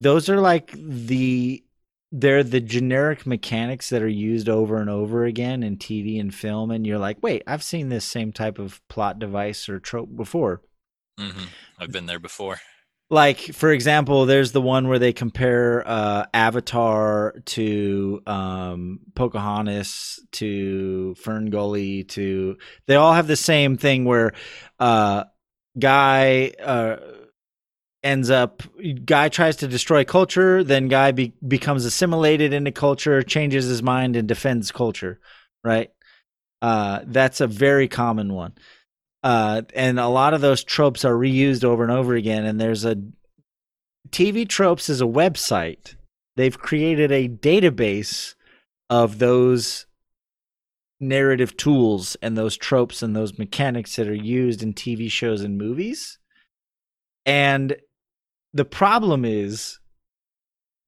those 0.00 0.28
are 0.28 0.40
like 0.40 0.72
the 0.72 1.62
they're 2.12 2.44
the 2.44 2.60
generic 2.60 3.26
mechanics 3.26 3.90
that 3.90 4.02
are 4.02 4.08
used 4.08 4.48
over 4.48 4.78
and 4.78 4.88
over 4.88 5.24
again 5.24 5.62
in 5.62 5.76
TV 5.76 6.20
and 6.20 6.34
film 6.34 6.70
and 6.70 6.86
you're 6.86 6.98
like, 6.98 7.22
"Wait, 7.22 7.42
I've 7.46 7.62
seen 7.62 7.88
this 7.88 8.04
same 8.04 8.32
type 8.32 8.58
of 8.58 8.80
plot 8.88 9.18
device 9.18 9.68
or 9.68 9.80
trope 9.80 10.14
before." 10.14 10.62
hmm 11.18 11.46
I've 11.78 11.92
been 11.92 12.06
there 12.06 12.18
before. 12.18 12.58
Like, 13.08 13.38
for 13.38 13.70
example, 13.70 14.26
there's 14.26 14.50
the 14.50 14.60
one 14.60 14.88
where 14.88 14.98
they 14.98 15.12
compare 15.12 15.86
uh, 15.86 16.26
Avatar 16.34 17.34
to 17.46 18.20
um, 18.26 18.98
Pocahontas 19.14 20.18
to 20.32 21.14
Fern 21.14 21.50
Gully 21.50 22.02
to. 22.04 22.56
They 22.86 22.96
all 22.96 23.12
have 23.12 23.28
the 23.28 23.36
same 23.36 23.76
thing 23.76 24.06
where 24.06 24.32
uh, 24.80 25.24
guy 25.78 26.52
uh, 26.60 26.96
ends 28.06 28.30
up 28.30 28.62
guy 29.04 29.28
tries 29.28 29.56
to 29.56 29.66
destroy 29.66 30.04
culture, 30.04 30.62
then 30.62 30.86
guy 30.86 31.10
be, 31.10 31.34
becomes 31.46 31.84
assimilated 31.84 32.52
into 32.52 32.70
culture, 32.70 33.20
changes 33.22 33.66
his 33.66 33.82
mind 33.82 34.14
and 34.14 34.28
defends 34.28 34.70
culture, 34.70 35.18
right? 35.64 35.90
Uh, 36.62 37.00
that's 37.06 37.40
a 37.40 37.48
very 37.48 37.88
common 37.88 38.32
one. 38.32 38.54
Uh, 39.24 39.62
and 39.74 39.98
a 39.98 40.06
lot 40.06 40.34
of 40.34 40.40
those 40.40 40.62
tropes 40.62 41.04
are 41.04 41.14
reused 41.14 41.64
over 41.64 41.82
and 41.82 41.90
over 41.90 42.14
again. 42.14 42.44
And 42.44 42.60
there's 42.60 42.84
a 42.84 42.96
TV 44.10 44.48
Tropes 44.48 44.88
is 44.88 45.00
a 45.00 45.06
website. 45.06 45.96
They've 46.36 46.56
created 46.56 47.10
a 47.10 47.28
database 47.28 48.34
of 48.88 49.18
those 49.18 49.86
narrative 51.00 51.56
tools 51.56 52.16
and 52.22 52.38
those 52.38 52.56
tropes 52.56 53.02
and 53.02 53.16
those 53.16 53.36
mechanics 53.36 53.96
that 53.96 54.06
are 54.06 54.14
used 54.14 54.62
in 54.62 54.74
TV 54.74 55.10
shows 55.10 55.42
and 55.42 55.58
movies. 55.58 56.18
And 57.24 57.74
the 58.56 58.64
problem 58.64 59.24
is 59.24 59.78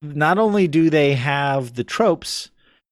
not 0.01 0.39
only 0.39 0.67
do 0.67 0.89
they 0.89 1.13
have 1.13 1.75
the 1.75 1.83
tropes, 1.83 2.49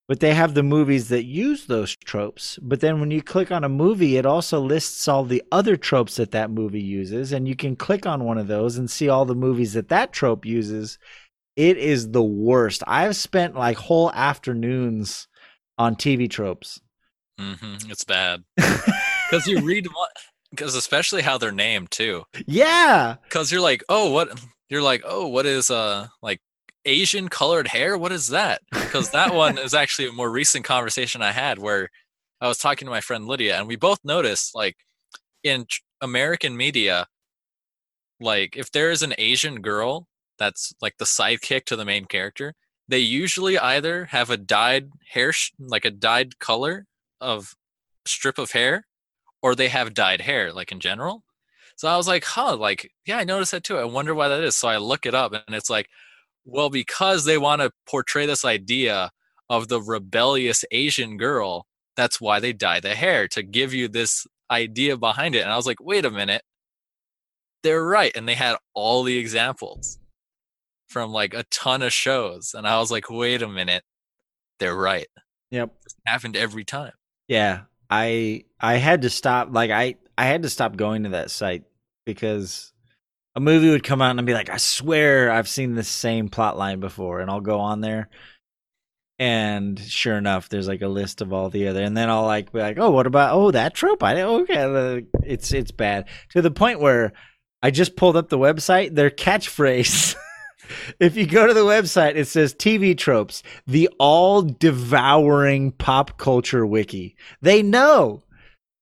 but 0.07 0.19
they 0.19 0.33
have 0.33 0.53
the 0.53 0.63
movies 0.63 1.09
that 1.09 1.25
use 1.25 1.65
those 1.65 1.95
tropes. 1.95 2.59
But 2.61 2.79
then 2.79 2.99
when 2.99 3.11
you 3.11 3.21
click 3.21 3.51
on 3.51 3.63
a 3.63 3.69
movie, 3.69 4.17
it 4.17 4.25
also 4.25 4.59
lists 4.59 5.07
all 5.07 5.25
the 5.25 5.43
other 5.51 5.75
tropes 5.75 6.15
that 6.17 6.31
that 6.31 6.51
movie 6.51 6.81
uses. 6.81 7.33
And 7.33 7.47
you 7.47 7.55
can 7.55 7.75
click 7.75 8.05
on 8.05 8.23
one 8.23 8.37
of 8.37 8.47
those 8.47 8.77
and 8.77 8.89
see 8.89 9.09
all 9.09 9.25
the 9.25 9.35
movies 9.35 9.73
that 9.73 9.89
that 9.89 10.13
trope 10.13 10.45
uses. 10.45 10.99
It 11.55 11.77
is 11.77 12.11
the 12.11 12.23
worst. 12.23 12.83
I've 12.85 13.15
spent 13.15 13.55
like 13.55 13.77
whole 13.77 14.11
afternoons 14.11 15.27
on 15.77 15.95
TV 15.95 16.29
tropes. 16.29 16.79
Mm-hmm. 17.39 17.91
It's 17.91 18.03
bad 18.03 18.43
because 18.55 19.47
you 19.47 19.59
read 19.61 19.87
because 20.51 20.75
especially 20.75 21.21
how 21.21 21.37
they're 21.37 21.51
named 21.51 21.91
too. 21.91 22.23
Yeah. 22.45 23.15
Because 23.23 23.51
you're 23.51 23.61
like, 23.61 23.83
oh, 23.89 24.11
what? 24.11 24.39
You're 24.69 24.81
like, 24.81 25.03
oh, 25.05 25.27
what 25.27 25.45
is 25.45 25.69
uh 25.69 26.07
like 26.21 26.41
Asian 26.85 27.29
colored 27.29 27.67
hair? 27.67 27.97
What 27.97 28.11
is 28.11 28.29
that? 28.29 28.61
Because 28.71 29.11
that 29.11 29.33
one 29.33 29.57
is 29.57 29.73
actually 29.73 30.07
a 30.07 30.13
more 30.13 30.29
recent 30.29 30.65
conversation 30.65 31.21
I 31.21 31.31
had 31.31 31.59
where 31.59 31.89
I 32.39 32.47
was 32.47 32.57
talking 32.57 32.85
to 32.85 32.91
my 32.91 33.01
friend 33.01 33.27
Lydia, 33.27 33.57
and 33.57 33.67
we 33.67 33.75
both 33.75 33.99
noticed 34.03 34.53
like 34.55 34.77
in 35.43 35.65
American 36.01 36.55
media, 36.55 37.07
like 38.19 38.55
if 38.55 38.71
there 38.71 38.91
is 38.91 39.01
an 39.01 39.13
Asian 39.17 39.61
girl 39.61 40.07
that's 40.37 40.73
like 40.81 40.97
the 40.97 41.05
sidekick 41.05 41.65
to 41.65 41.75
the 41.75 41.85
main 41.85 42.05
character, 42.05 42.53
they 42.87 42.99
usually 42.99 43.57
either 43.57 44.05
have 44.05 44.29
a 44.29 44.37
dyed 44.37 44.89
hair, 45.09 45.33
sh- 45.33 45.51
like 45.59 45.85
a 45.85 45.91
dyed 45.91 46.39
color 46.39 46.85
of 47.19 47.55
strip 48.05 48.37
of 48.37 48.51
hair, 48.51 48.85
or 49.41 49.55
they 49.55 49.67
have 49.69 49.93
dyed 49.93 50.21
hair, 50.21 50.53
like 50.53 50.71
in 50.71 50.79
general. 50.79 51.23
So 51.77 51.87
I 51.87 51.95
was 51.95 52.07
like, 52.07 52.25
huh, 52.25 52.57
like, 52.57 52.91
yeah, 53.05 53.17
I 53.17 53.23
noticed 53.23 53.51
that 53.51 53.63
too. 53.63 53.77
I 53.77 53.85
wonder 53.85 54.13
why 54.13 54.27
that 54.27 54.43
is. 54.43 54.55
So 54.55 54.67
I 54.67 54.77
look 54.77 55.05
it 55.05 55.13
up 55.13 55.31
and 55.31 55.55
it's 55.55 55.69
like, 55.69 55.87
well, 56.43 56.69
because 56.69 57.23
they 57.23 57.37
want 57.37 57.61
to 57.61 57.71
portray 57.87 58.25
this 58.25 58.43
idea 58.43 59.11
of 59.49 59.67
the 59.67 59.81
rebellious 59.81 60.65
Asian 60.71 61.17
girl, 61.17 61.67
that's 61.95 62.19
why 62.19 62.39
they 62.39 62.51
dye 62.51 62.79
the 62.79 62.95
hair 62.95 63.27
to 63.29 63.43
give 63.43 63.73
you 63.73 63.87
this 63.87 64.25
idea 64.49 64.97
behind 64.97 65.35
it. 65.35 65.41
And 65.41 65.51
I 65.51 65.55
was 65.55 65.67
like, 65.67 65.79
wait 65.79 66.03
a 66.03 66.11
minute. 66.11 66.41
They're 67.61 67.83
right. 67.83 68.11
And 68.15 68.27
they 68.27 68.35
had 68.35 68.57
all 68.73 69.03
the 69.03 69.17
examples 69.17 69.99
from 70.89 71.11
like 71.11 71.35
a 71.35 71.43
ton 71.51 71.83
of 71.83 71.93
shows. 71.93 72.55
And 72.57 72.67
I 72.67 72.79
was 72.79 72.89
like, 72.89 73.09
wait 73.09 73.43
a 73.43 73.47
minute. 73.47 73.83
They're 74.59 74.75
right. 74.75 75.07
Yep. 75.51 75.69
It 75.85 75.93
happened 76.07 76.35
every 76.35 76.63
time. 76.63 76.93
Yeah. 77.27 77.61
I 77.89 78.45
I 78.59 78.75
had 78.75 79.03
to 79.03 79.09
stop 79.09 79.49
like 79.51 79.71
I 79.71 79.95
I 80.17 80.25
had 80.25 80.43
to 80.43 80.49
stop 80.49 80.75
going 80.75 81.03
to 81.03 81.09
that 81.09 81.31
site 81.31 81.63
because 82.05 82.73
a 83.35 83.39
movie 83.39 83.69
would 83.69 83.83
come 83.83 84.01
out 84.01 84.11
and 84.11 84.19
I'd 84.19 84.25
be 84.25 84.33
like, 84.33 84.49
I 84.49 84.57
swear 84.57 85.31
I've 85.31 85.47
seen 85.47 85.75
this 85.75 85.87
same 85.87 86.27
plot 86.27 86.57
line 86.57 86.79
before, 86.79 87.19
and 87.19 87.29
I'll 87.29 87.39
go 87.39 87.59
on 87.59 87.81
there. 87.81 88.09
And 89.19 89.79
sure 89.79 90.17
enough, 90.17 90.49
there's 90.49 90.67
like 90.67 90.81
a 90.81 90.87
list 90.87 91.21
of 91.21 91.33
all 91.33 91.49
the 91.49 91.67
other, 91.67 91.83
and 91.83 91.95
then 91.95 92.09
I'll 92.09 92.25
like 92.25 92.51
be 92.51 92.59
like, 92.59 92.79
oh, 92.79 92.89
what 92.89 93.07
about 93.07 93.35
oh 93.35 93.51
that 93.51 93.75
trope? 93.75 94.03
I 94.03 94.21
okay, 94.21 94.57
uh, 94.57 95.01
it's 95.23 95.51
it's 95.51 95.71
bad 95.71 96.07
to 96.31 96.41
the 96.41 96.51
point 96.51 96.79
where 96.79 97.13
I 97.61 97.71
just 97.71 97.95
pulled 97.95 98.15
up 98.15 98.29
the 98.29 98.37
website. 98.37 98.95
Their 98.95 99.09
catchphrase, 99.09 100.15
if 100.99 101.15
you 101.15 101.25
go 101.25 101.47
to 101.47 101.53
the 101.53 101.65
website, 101.65 102.15
it 102.15 102.25
says 102.25 102.53
TV 102.53 102.97
tropes, 102.97 103.43
the 103.65 103.89
all 103.99 104.43
devouring 104.43 105.71
pop 105.71 106.17
culture 106.17 106.65
wiki. 106.65 107.15
They 107.41 107.63
know 107.63 108.23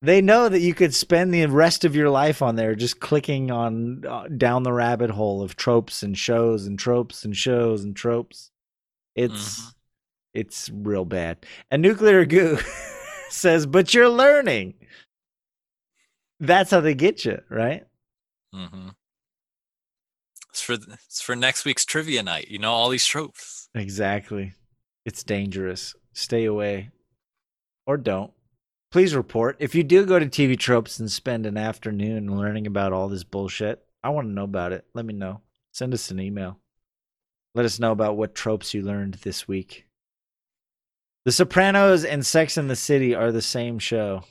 they 0.01 0.21
know 0.21 0.49
that 0.49 0.59
you 0.59 0.73
could 0.73 0.93
spend 0.93 1.33
the 1.33 1.45
rest 1.47 1.83
of 1.85 1.95
your 1.95 2.09
life 2.09 2.41
on 2.41 2.55
there 2.55 2.75
just 2.75 2.99
clicking 2.99 3.49
on 3.51 4.03
uh, 4.05 4.27
down 4.27 4.63
the 4.63 4.73
rabbit 4.73 5.09
hole 5.09 5.41
of 5.41 5.55
tropes 5.55 6.03
and 6.03 6.17
shows 6.17 6.67
and 6.67 6.77
tropes 6.77 7.23
and 7.25 7.35
shows 7.35 7.83
and 7.83 7.95
tropes. 7.95 8.51
It's 9.15 9.59
Mhm. 9.61 9.73
it's 10.33 10.69
real 10.69 11.05
bad. 11.05 11.45
And 11.71 11.81
nuclear 11.81 12.25
goo 12.25 12.57
says, 13.29 13.65
"But 13.65 13.93
you're 13.93 14.09
learning." 14.09 14.75
That's 16.39 16.71
how 16.71 16.81
they 16.81 16.93
get 16.95 17.23
you, 17.23 17.41
right? 17.49 17.85
Mm-hmm. 18.53 18.89
It's 20.49 20.61
for 20.61 20.73
it's 20.73 21.21
for 21.21 21.35
next 21.35 21.65
week's 21.65 21.85
trivia 21.85 22.23
night. 22.23 22.49
You 22.49 22.59
know 22.59 22.71
all 22.73 22.89
these 22.89 23.05
tropes. 23.05 23.69
Exactly. 23.73 24.53
It's 25.05 25.23
dangerous. 25.23 25.95
Stay 26.13 26.45
away. 26.45 26.91
Or 27.85 27.97
don't. 27.97 28.31
Please 28.95 29.13
report. 29.13 29.57
If 29.59 29.75
you 29.75 29.83
do 29.83 30.05
go 30.05 30.19
to 30.19 30.25
TV 30.25 30.57
Tropes 30.57 31.01
and 31.01 31.11
spend 31.11 31.45
an 31.45 31.57
afternoon 31.57 32.37
learning 32.37 32.65
about 32.65 32.93
all 32.93 33.09
this 33.09 33.25
bullshit, 33.25 33.83
I 34.01 34.07
want 34.07 34.29
to 34.29 34.31
know 34.31 34.45
about 34.45 34.71
it. 34.71 34.85
Let 34.93 35.03
me 35.03 35.13
know. 35.13 35.41
Send 35.73 35.93
us 35.93 36.11
an 36.11 36.21
email. 36.21 36.59
Let 37.53 37.65
us 37.65 37.77
know 37.77 37.91
about 37.91 38.15
what 38.15 38.33
tropes 38.33 38.73
you 38.73 38.83
learned 38.83 39.15
this 39.15 39.49
week. 39.49 39.85
The 41.25 41.33
Sopranos 41.33 42.05
and 42.05 42.25
Sex 42.25 42.55
and 42.55 42.69
the 42.69 42.75
City 42.77 43.13
are 43.13 43.33
the 43.33 43.41
same 43.41 43.79
show. 43.79 44.23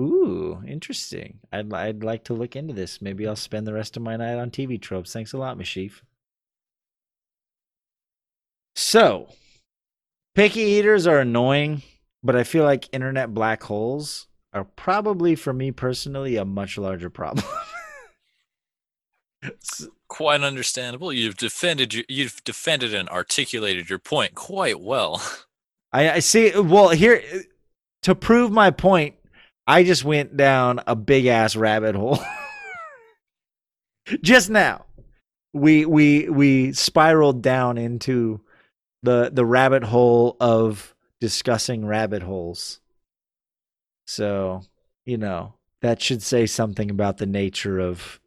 Ooh, 0.00 0.62
interesting. 0.64 1.40
I'd 1.52 1.74
I'd 1.74 2.04
like 2.04 2.22
to 2.26 2.34
look 2.34 2.54
into 2.54 2.72
this. 2.72 3.02
Maybe 3.02 3.26
I'll 3.26 3.34
spend 3.34 3.66
the 3.66 3.74
rest 3.74 3.96
of 3.96 4.04
my 4.04 4.14
night 4.14 4.38
on 4.38 4.52
TV 4.52 4.80
Tropes. 4.80 5.12
Thanks 5.12 5.32
a 5.32 5.38
lot, 5.38 5.58
Meshyf. 5.58 6.02
So, 8.76 9.30
picky 10.36 10.60
eaters 10.60 11.08
are 11.08 11.18
annoying, 11.18 11.82
but 12.24 12.34
I 12.34 12.42
feel 12.42 12.64
like 12.64 12.88
internet 12.92 13.34
black 13.34 13.62
holes 13.62 14.26
are 14.54 14.64
probably, 14.64 15.34
for 15.34 15.52
me 15.52 15.70
personally, 15.70 16.36
a 16.36 16.44
much 16.44 16.78
larger 16.78 17.10
problem. 17.10 17.44
Quite 20.08 20.40
understandable. 20.40 21.12
You've 21.12 21.36
defended 21.36 21.94
you've 22.08 22.42
defended 22.44 22.94
and 22.94 23.08
articulated 23.10 23.90
your 23.90 23.98
point 23.98 24.34
quite 24.34 24.80
well. 24.80 25.22
I, 25.92 26.12
I 26.12 26.18
see. 26.20 26.58
Well, 26.58 26.90
here 26.90 27.22
to 28.02 28.14
prove 28.14 28.52
my 28.52 28.70
point, 28.70 29.16
I 29.66 29.82
just 29.82 30.04
went 30.04 30.36
down 30.36 30.80
a 30.86 30.96
big 30.96 31.26
ass 31.26 31.56
rabbit 31.56 31.94
hole. 31.94 32.20
just 34.22 34.50
now, 34.50 34.86
we 35.52 35.84
we 35.84 36.28
we 36.28 36.72
spiraled 36.72 37.42
down 37.42 37.76
into 37.76 38.40
the 39.02 39.30
the 39.32 39.44
rabbit 39.44 39.82
hole 39.82 40.36
of 40.40 40.93
discussing 41.24 41.86
rabbit 41.86 42.22
holes. 42.22 42.80
So 44.06 44.60
you 45.06 45.16
know 45.16 45.54
that 45.80 46.02
should 46.02 46.22
say 46.22 46.44
something 46.44 46.90
about 46.90 47.16
the 47.16 47.24
nature 47.24 47.78
of 47.78 48.20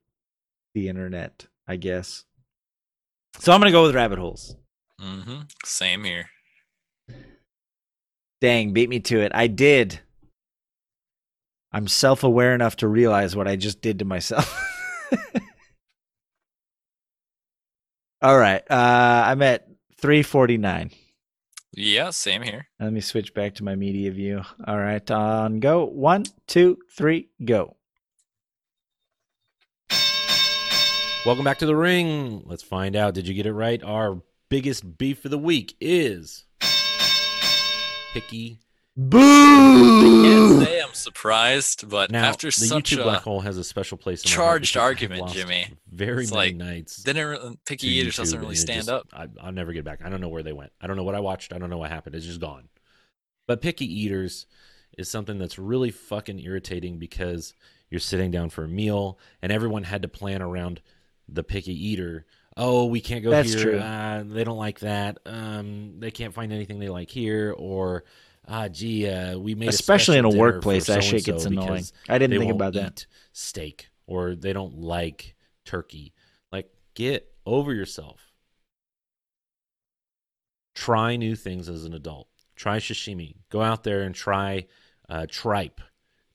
the 0.73 0.89
internet, 0.89 1.45
I 1.67 1.75
guess. 1.75 2.25
So 3.37 3.53
I'm 3.53 3.59
gonna 3.59 3.71
go 3.71 3.83
with 3.83 3.93
rabbit 3.93 4.17
holes. 4.17 4.55
hmm 4.99 5.41
Same 5.63 6.05
here. 6.05 6.31
Dang, 8.41 8.73
beat 8.73 8.89
me 8.89 8.99
to 9.01 9.19
it. 9.19 9.31
I 9.35 9.45
did. 9.45 9.99
I'm 11.71 11.87
self 11.87 12.23
aware 12.23 12.55
enough 12.55 12.77
to 12.77 12.87
realize 12.87 13.35
what 13.35 13.47
I 13.47 13.57
just 13.57 13.79
did 13.79 13.99
to 13.99 14.05
myself. 14.05 14.59
All 18.23 18.39
right. 18.39 18.63
Uh, 18.71 19.23
I'm 19.27 19.43
at 19.43 19.67
349. 20.01 20.89
Yeah, 21.79 22.09
same 22.09 22.41
here. 22.41 22.69
Let 22.79 22.91
me 22.91 23.01
switch 23.01 23.35
back 23.35 23.53
to 23.55 23.63
my 23.63 23.75
media 23.75 24.09
view. 24.09 24.41
All 24.65 24.79
right. 24.79 25.11
On 25.11 25.59
go. 25.59 25.85
One, 25.85 26.23
two, 26.47 26.79
three, 26.89 27.29
go. 27.45 27.75
Welcome 31.23 31.45
back 31.45 31.59
to 31.59 31.67
the 31.67 31.75
ring. 31.75 32.41
Let's 32.45 32.63
find 32.63 32.95
out. 32.95 33.13
Did 33.13 33.27
you 33.27 33.35
get 33.35 33.45
it 33.45 33.53
right? 33.53 33.83
Our 33.83 34.23
biggest 34.49 34.97
beef 34.97 35.23
of 35.23 35.29
the 35.29 35.37
week 35.37 35.75
is 35.79 36.45
picky. 38.11 38.57
Can't 38.97 39.09
Boo! 39.11 40.63
say 40.65 40.81
I'm 40.81 40.93
surprised, 40.93 41.87
but 41.87 42.09
Now, 42.09 42.25
after 42.25 42.47
the 42.47 42.51
such 42.51 42.91
YouTube 42.91 43.01
a 43.01 43.03
black 43.03 43.21
hole 43.21 43.41
has 43.41 43.57
a 43.57 43.63
special 43.63 43.95
place 43.97 44.23
in 44.23 44.31
my 44.31 44.35
heart 44.35 44.63
charged 44.63 44.77
argument, 44.77 45.29
Jimmy. 45.29 45.67
Very 45.91 46.23
It's 46.23 46.31
many 46.33 46.47
like, 46.47 46.55
nights. 46.55 47.03
didn't 47.03 47.27
re- 47.27 47.57
picky 47.65 47.87
to 47.89 47.93
eaters 47.93 48.13
YouTube, 48.15 48.17
doesn't 48.17 48.39
really 48.39 48.55
stand 48.55 48.79
just- 48.85 48.89
up. 48.89 49.07
I, 49.13 49.27
I'll 49.39 49.51
never 49.51 49.71
get 49.71 49.85
back. 49.85 50.01
I 50.03 50.09
don't 50.09 50.19
know 50.19 50.29
where 50.29 50.41
they 50.41 50.51
went. 50.53 50.71
I 50.81 50.87
don't 50.87 50.97
know 50.97 51.03
what 51.03 51.13
I 51.13 51.19
watched. 51.19 51.53
I 51.53 51.59
don't 51.59 51.69
know 51.69 51.77
what 51.77 51.91
happened. 51.91 52.15
It's 52.15 52.25
just 52.25 52.41
gone. 52.41 52.69
But 53.47 53.61
picky 53.61 53.85
eaters 53.85 54.47
is 54.97 55.09
something 55.09 55.37
that's 55.37 55.59
really 55.59 55.91
fucking 55.91 56.39
irritating 56.39 56.97
because 56.97 57.53
you're 57.91 57.99
sitting 57.99 58.31
down 58.31 58.49
for 58.49 58.63
a 58.63 58.67
meal 58.67 59.19
and 59.43 59.51
everyone 59.51 59.83
had 59.83 60.01
to 60.01 60.07
plan 60.07 60.41
around 60.41 60.81
the 61.29 61.43
picky 61.43 61.73
eater. 61.87 62.25
Oh, 62.59 62.85
we 62.87 62.99
can't 62.99 63.23
go 63.23 63.29
That's 63.29 63.53
here. 63.53 63.61
true. 63.63 63.77
Uh, 63.79 64.23
they 64.25 64.43
don't 64.43 64.57
like 64.57 64.79
that. 64.79 65.19
Um, 65.27 65.99
they 65.99 66.09
can't 66.09 66.33
find 66.33 66.51
anything 66.51 66.79
they 66.79 66.89
like 66.89 67.11
here. 67.11 67.53
Or, 67.55 68.03
ah, 68.47 68.67
gee, 68.67 69.09
uh, 69.09 69.37
we 69.37 69.55
made 69.55 69.67
a 69.67 69.69
Especially 69.69 70.17
in 70.17 70.25
a 70.25 70.29
workplace, 70.29 70.87
that 70.87 71.03
shit 71.03 71.25
gets 71.25 71.45
annoying. 71.45 71.85
I 72.07 72.17
didn't 72.17 72.39
think 72.39 72.51
about 72.51 72.73
that. 72.73 73.01
eat 73.01 73.07
steak 73.33 73.89
or 74.05 74.35
they 74.35 74.53
don't 74.53 74.79
like 74.79 75.35
turkey. 75.65 76.13
Like, 76.51 76.69
get 76.95 77.31
over 77.45 77.73
yourself. 77.73 78.31
Try 80.73 81.15
new 81.15 81.35
things 81.35 81.69
as 81.69 81.85
an 81.85 81.93
adult. 81.93 82.27
Try 82.55 82.77
sashimi. 82.77 83.35
Go 83.49 83.61
out 83.61 83.83
there 83.83 84.01
and 84.01 84.13
try 84.13 84.67
uh, 85.09 85.25
tripe. 85.29 85.81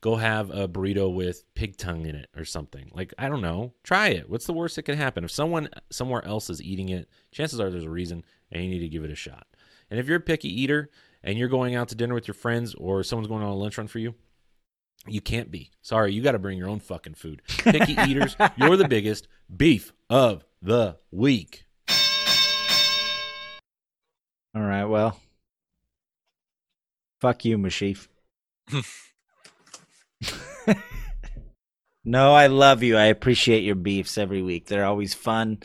Go 0.01 0.17
have 0.17 0.51
a 0.51 0.67
burrito 0.67 1.15
with 1.15 1.45
pig 1.55 1.77
tongue 1.77 2.07
in 2.07 2.17
it 2.17 2.29
or 2.37 2.45
something. 2.45 2.91
Like 2.93 3.15
I 3.19 3.29
don't 3.29 3.41
know. 3.41 3.73
Try 3.85 4.09
it. 4.09 4.29
What's 4.29 4.47
the 4.47 4.53
worst 4.53 4.75
that 4.75 4.83
can 4.83 4.97
happen? 4.97 5.23
If 5.23 5.31
someone 5.31 5.69
somewhere 5.91 6.25
else 6.25 6.51
is 6.51 6.61
eating 6.61 6.89
it, 6.89 7.09
chances 7.31 7.61
are 7.61 7.71
there's 7.71 7.85
a 7.85 7.91
reason, 7.91 8.25
and 8.51 8.65
you 8.65 8.71
need 8.71 8.81
to 8.81 8.89
give 8.89 9.05
it 9.05 9.13
a 9.13 9.17
shot. 9.17 9.47
And 9.91 10.01
if 10.01 10.09
you're 10.09 10.17
a 10.17 10.21
picky 10.21 10.49
eater 10.49 10.91
and 11.25 11.39
you're 11.39 11.49
going 11.49 11.75
out 11.75 11.89
to 11.89 11.95
dinner 11.95 12.15
with 12.15 12.29
your 12.29 12.35
friends 12.35 12.75
or 12.75 13.03
someone's 13.03 13.29
going 13.29 13.43
on 13.43 13.49
a 13.49 13.55
lunch 13.55 13.79
run 13.79 13.87
for 13.87 13.99
you, 13.99 14.15
you 15.07 15.21
can't 15.21 15.51
be. 15.51 15.71
Sorry, 15.83 16.13
you 16.13 16.23
got 16.23 16.33
to 16.33 16.39
bring 16.39 16.59
your 16.59 16.69
own 16.69 16.81
fucking 16.81 17.15
food. 17.15 17.43
Picky 17.49 17.97
eaters, 18.09 18.37
you're 18.57 18.77
the 18.77 18.89
biggest 18.89 19.29
beef 19.55 19.93
of 20.09 20.45
the 20.61 20.97
week. 21.11 21.65
All 24.55 24.63
right, 24.63 24.85
well. 24.85 25.19
Fuck 27.21 27.45
you, 27.45 27.57
Meshyf. 27.57 28.09
no, 32.05 32.35
I 32.35 32.49
love 32.49 32.83
you. 32.83 32.97
I 32.97 33.05
appreciate 33.05 33.63
your 33.63 33.77
beefs 33.77 34.19
every 34.19 34.43
week. 34.43 34.67
They're 34.67 34.85
always 34.85 35.15
fun. 35.15 35.61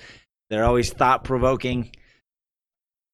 They're 0.50 0.66
always 0.66 0.94
thought 0.94 1.24
provoking. 1.24 1.92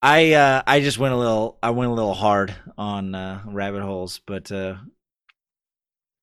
I 0.03 0.33
uh 0.33 0.61
I 0.67 0.81
just 0.81 0.99
went 0.99 1.13
a 1.13 1.17
little 1.17 1.57
I 1.63 1.69
went 1.69 1.89
a 1.89 1.93
little 1.93 2.13
hard 2.13 2.53
on 2.77 3.15
uh 3.15 3.41
rabbit 3.45 3.81
holes, 3.81 4.19
but 4.27 4.51
uh 4.51 4.75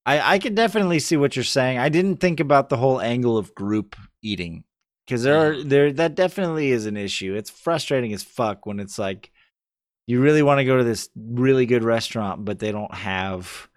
I 0.04 0.34
I 0.34 0.38
can 0.38 0.54
definitely 0.54 0.98
see 0.98 1.16
what 1.16 1.34
you're 1.34 1.44
saying. 1.44 1.78
I 1.78 1.88
didn't 1.88 2.18
think 2.18 2.40
about 2.40 2.68
the 2.68 2.76
whole 2.76 3.00
angle 3.00 3.38
of 3.38 3.54
group 3.54 3.96
eating 4.22 4.64
cuz 5.08 5.22
there 5.22 5.52
are 5.52 5.64
there 5.64 5.92
that 5.94 6.14
definitely 6.14 6.72
is 6.72 6.84
an 6.84 6.98
issue. 6.98 7.34
It's 7.34 7.48
frustrating 7.48 8.12
as 8.12 8.22
fuck 8.22 8.66
when 8.66 8.80
it's 8.80 8.98
like 8.98 9.32
you 10.06 10.20
really 10.20 10.42
want 10.42 10.58
to 10.58 10.66
go 10.66 10.76
to 10.76 10.84
this 10.84 11.08
really 11.16 11.64
good 11.64 11.82
restaurant 11.82 12.44
but 12.44 12.58
they 12.58 12.72
don't 12.72 12.94
have 12.94 13.70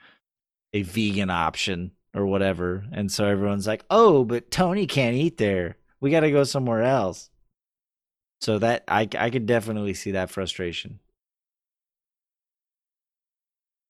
a 0.73 0.81
vegan 0.81 1.30
option 1.30 1.91
or 2.13 2.25
whatever. 2.25 2.84
And 2.91 3.09
so 3.09 3.25
everyone's 3.25 3.67
like, 3.67 3.85
"Oh, 3.89 4.25
but 4.25 4.51
Tony 4.51 4.85
can't 4.85 5.15
eat 5.15 5.38
there. 5.38 5.77
We 6.01 6.11
got 6.11 6.21
to 6.21 6.31
go 6.31 6.43
somewhere 6.43 6.81
else." 6.84 7.30
So 8.44 8.60
that 8.60 8.84
I 8.90 9.07
I 9.18 9.30
could 9.30 9.45
definitely 9.45 9.94
see 9.94 10.11
that 10.11 10.30
frustration. 10.30 10.99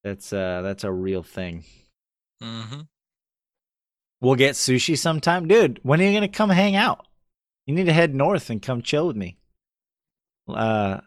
That's 0.03 0.31
uh 0.31 0.61
that's 0.61 0.83
a 0.83 0.91
real 0.91 1.23
thing. 1.23 1.63
hmm 2.39 2.81
We'll 4.21 4.35
get 4.35 4.53
sushi 4.53 4.95
sometime, 4.95 5.47
dude. 5.47 5.79
When 5.81 5.99
are 5.99 6.03
you 6.03 6.13
gonna 6.13 6.27
come 6.27 6.51
hang 6.51 6.75
out? 6.75 7.07
You 7.65 7.73
need 7.73 7.87
to 7.87 7.93
head 7.93 8.13
north 8.13 8.51
and 8.51 8.61
come 8.61 8.83
chill 8.83 9.07
with 9.07 9.15
me. 9.15 9.37
Uh, 10.47 10.99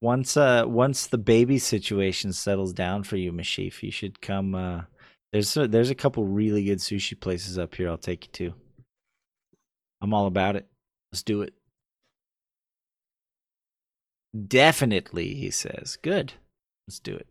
once 0.00 0.36
uh 0.36 0.64
once 0.66 1.06
the 1.06 1.18
baby 1.18 1.60
situation 1.60 2.32
settles 2.32 2.72
down 2.72 3.04
for 3.04 3.16
you, 3.16 3.30
Meshyf, 3.30 3.80
you 3.84 3.92
should 3.92 4.20
come. 4.20 4.56
Uh, 4.56 4.82
there's 5.32 5.56
a, 5.56 5.68
there's 5.68 5.90
a 5.90 5.94
couple 5.94 6.24
really 6.24 6.64
good 6.64 6.78
sushi 6.78 7.18
places 7.20 7.58
up 7.58 7.76
here. 7.76 7.88
I'll 7.88 7.96
take 7.96 8.24
you 8.24 8.50
to. 8.50 8.54
I'm 10.02 10.12
all 10.12 10.26
about 10.26 10.56
it. 10.56 10.66
Let's 11.12 11.22
do 11.22 11.42
it. 11.42 11.54
Definitely, 14.46 15.34
he 15.34 15.50
says. 15.50 15.98
Good. 16.02 16.34
Let's 16.86 16.98
do 17.00 17.14
it. 17.16 17.26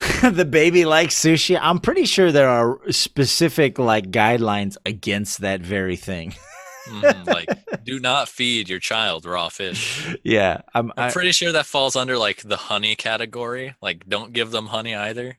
the 0.34 0.44
baby 0.44 0.84
likes 0.84 1.14
sushi. 1.14 1.58
I'm 1.60 1.78
pretty 1.78 2.04
sure 2.06 2.32
there 2.32 2.48
are 2.48 2.80
specific 2.90 3.78
like 3.78 4.10
guidelines 4.10 4.76
against 4.84 5.40
that 5.40 5.60
very 5.60 5.96
thing. 5.96 6.34
Mhm, 6.88 7.26
like, 7.28 7.48
do 7.84 8.00
not 8.00 8.28
feed 8.28 8.68
your 8.68 8.80
child 8.80 9.24
raw 9.24 9.48
fish. 9.48 10.16
yeah, 10.24 10.62
I'm. 10.74 10.90
I'm 10.96 11.10
I, 11.10 11.12
pretty 11.12 11.30
sure 11.30 11.52
that 11.52 11.64
falls 11.64 11.94
under 11.94 12.18
like 12.18 12.42
the 12.42 12.56
honey 12.56 12.96
category. 12.96 13.76
Like, 13.80 14.08
don't 14.08 14.32
give 14.32 14.50
them 14.50 14.66
honey 14.66 14.92
either. 14.92 15.38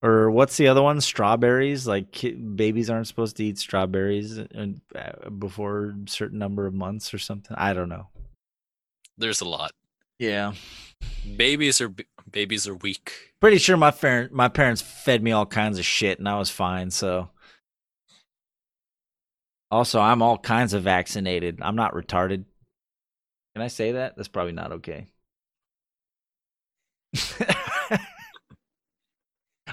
or 0.00 0.30
what's 0.30 0.56
the 0.56 0.68
other 0.68 0.80
one? 0.82 1.02
Strawberries. 1.02 1.86
Like 1.86 2.24
babies 2.56 2.88
aren't 2.88 3.08
supposed 3.08 3.36
to 3.36 3.44
eat 3.44 3.58
strawberries 3.58 4.38
uh, 4.38 5.28
before 5.38 5.94
a 6.06 6.08
certain 6.08 6.38
number 6.38 6.66
of 6.66 6.72
months 6.72 7.12
or 7.12 7.18
something. 7.18 7.54
I 7.54 7.74
don't 7.74 7.90
know. 7.90 8.08
There's 9.18 9.40
a 9.40 9.48
lot. 9.48 9.72
Yeah, 10.18 10.52
Babies 11.36 11.80
are 11.80 11.92
babies 12.30 12.66
are 12.66 12.74
weak. 12.74 13.12
pretty 13.40 13.58
sure 13.58 13.76
my 13.76 13.90
parent 13.90 14.32
my 14.32 14.48
parents 14.48 14.80
fed 14.82 15.22
me 15.22 15.32
all 15.32 15.46
kinds 15.46 15.78
of 15.78 15.84
shit 15.84 16.18
and 16.18 16.28
I 16.28 16.38
was 16.38 16.50
fine. 16.50 16.90
So. 16.90 17.28
Also, 19.70 20.00
I'm 20.00 20.22
all 20.22 20.38
kinds 20.38 20.72
of 20.72 20.82
vaccinated. 20.82 21.58
I'm 21.60 21.76
not 21.76 21.92
retarded. 21.92 22.44
Can 23.54 23.62
I 23.62 23.68
say 23.68 23.92
that? 23.92 24.16
That's 24.16 24.28
probably 24.28 24.52
not 24.54 24.72
okay. 24.72 25.08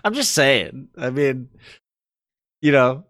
I'm 0.04 0.14
just 0.14 0.34
saying. 0.34 0.90
I 0.98 1.10
mean, 1.12 1.48
you 2.62 2.74
know, 2.74 3.06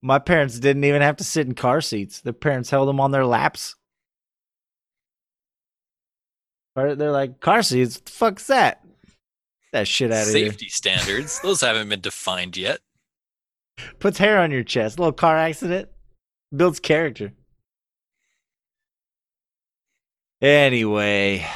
my 0.00 0.18
parents 0.18 0.58
didn't 0.58 0.84
even 0.84 1.02
have 1.02 1.16
to 1.16 1.24
sit 1.24 1.46
in 1.46 1.54
car 1.54 1.82
seats. 1.82 2.22
Their 2.22 2.32
parents 2.32 2.70
held 2.70 2.88
them 2.88 2.98
on 3.00 3.10
their 3.10 3.26
laps. 3.26 3.76
Or 6.76 6.94
They're 6.94 7.10
like, 7.12 7.40
car 7.40 7.62
seats? 7.62 7.96
What 7.96 8.04
the 8.06 8.12
fuck's 8.12 8.46
that? 8.46 8.84
That 9.72 9.88
shit 9.88 10.12
out 10.12 10.28
of 10.28 10.34
here. 10.34 10.50
Safety 10.50 10.68
standards. 10.68 11.40
Those 11.40 11.60
haven't 11.60 11.88
been 11.88 12.00
defined 12.00 12.56
yet. 12.56 12.80
Puts 13.98 14.18
hair 14.18 14.38
on 14.38 14.50
your 14.50 14.62
chest. 14.62 14.98
little 14.98 15.12
car 15.12 15.36
accident. 15.36 15.88
Builds 16.54 16.78
character. 16.80 17.32
Anyway, 20.42 21.46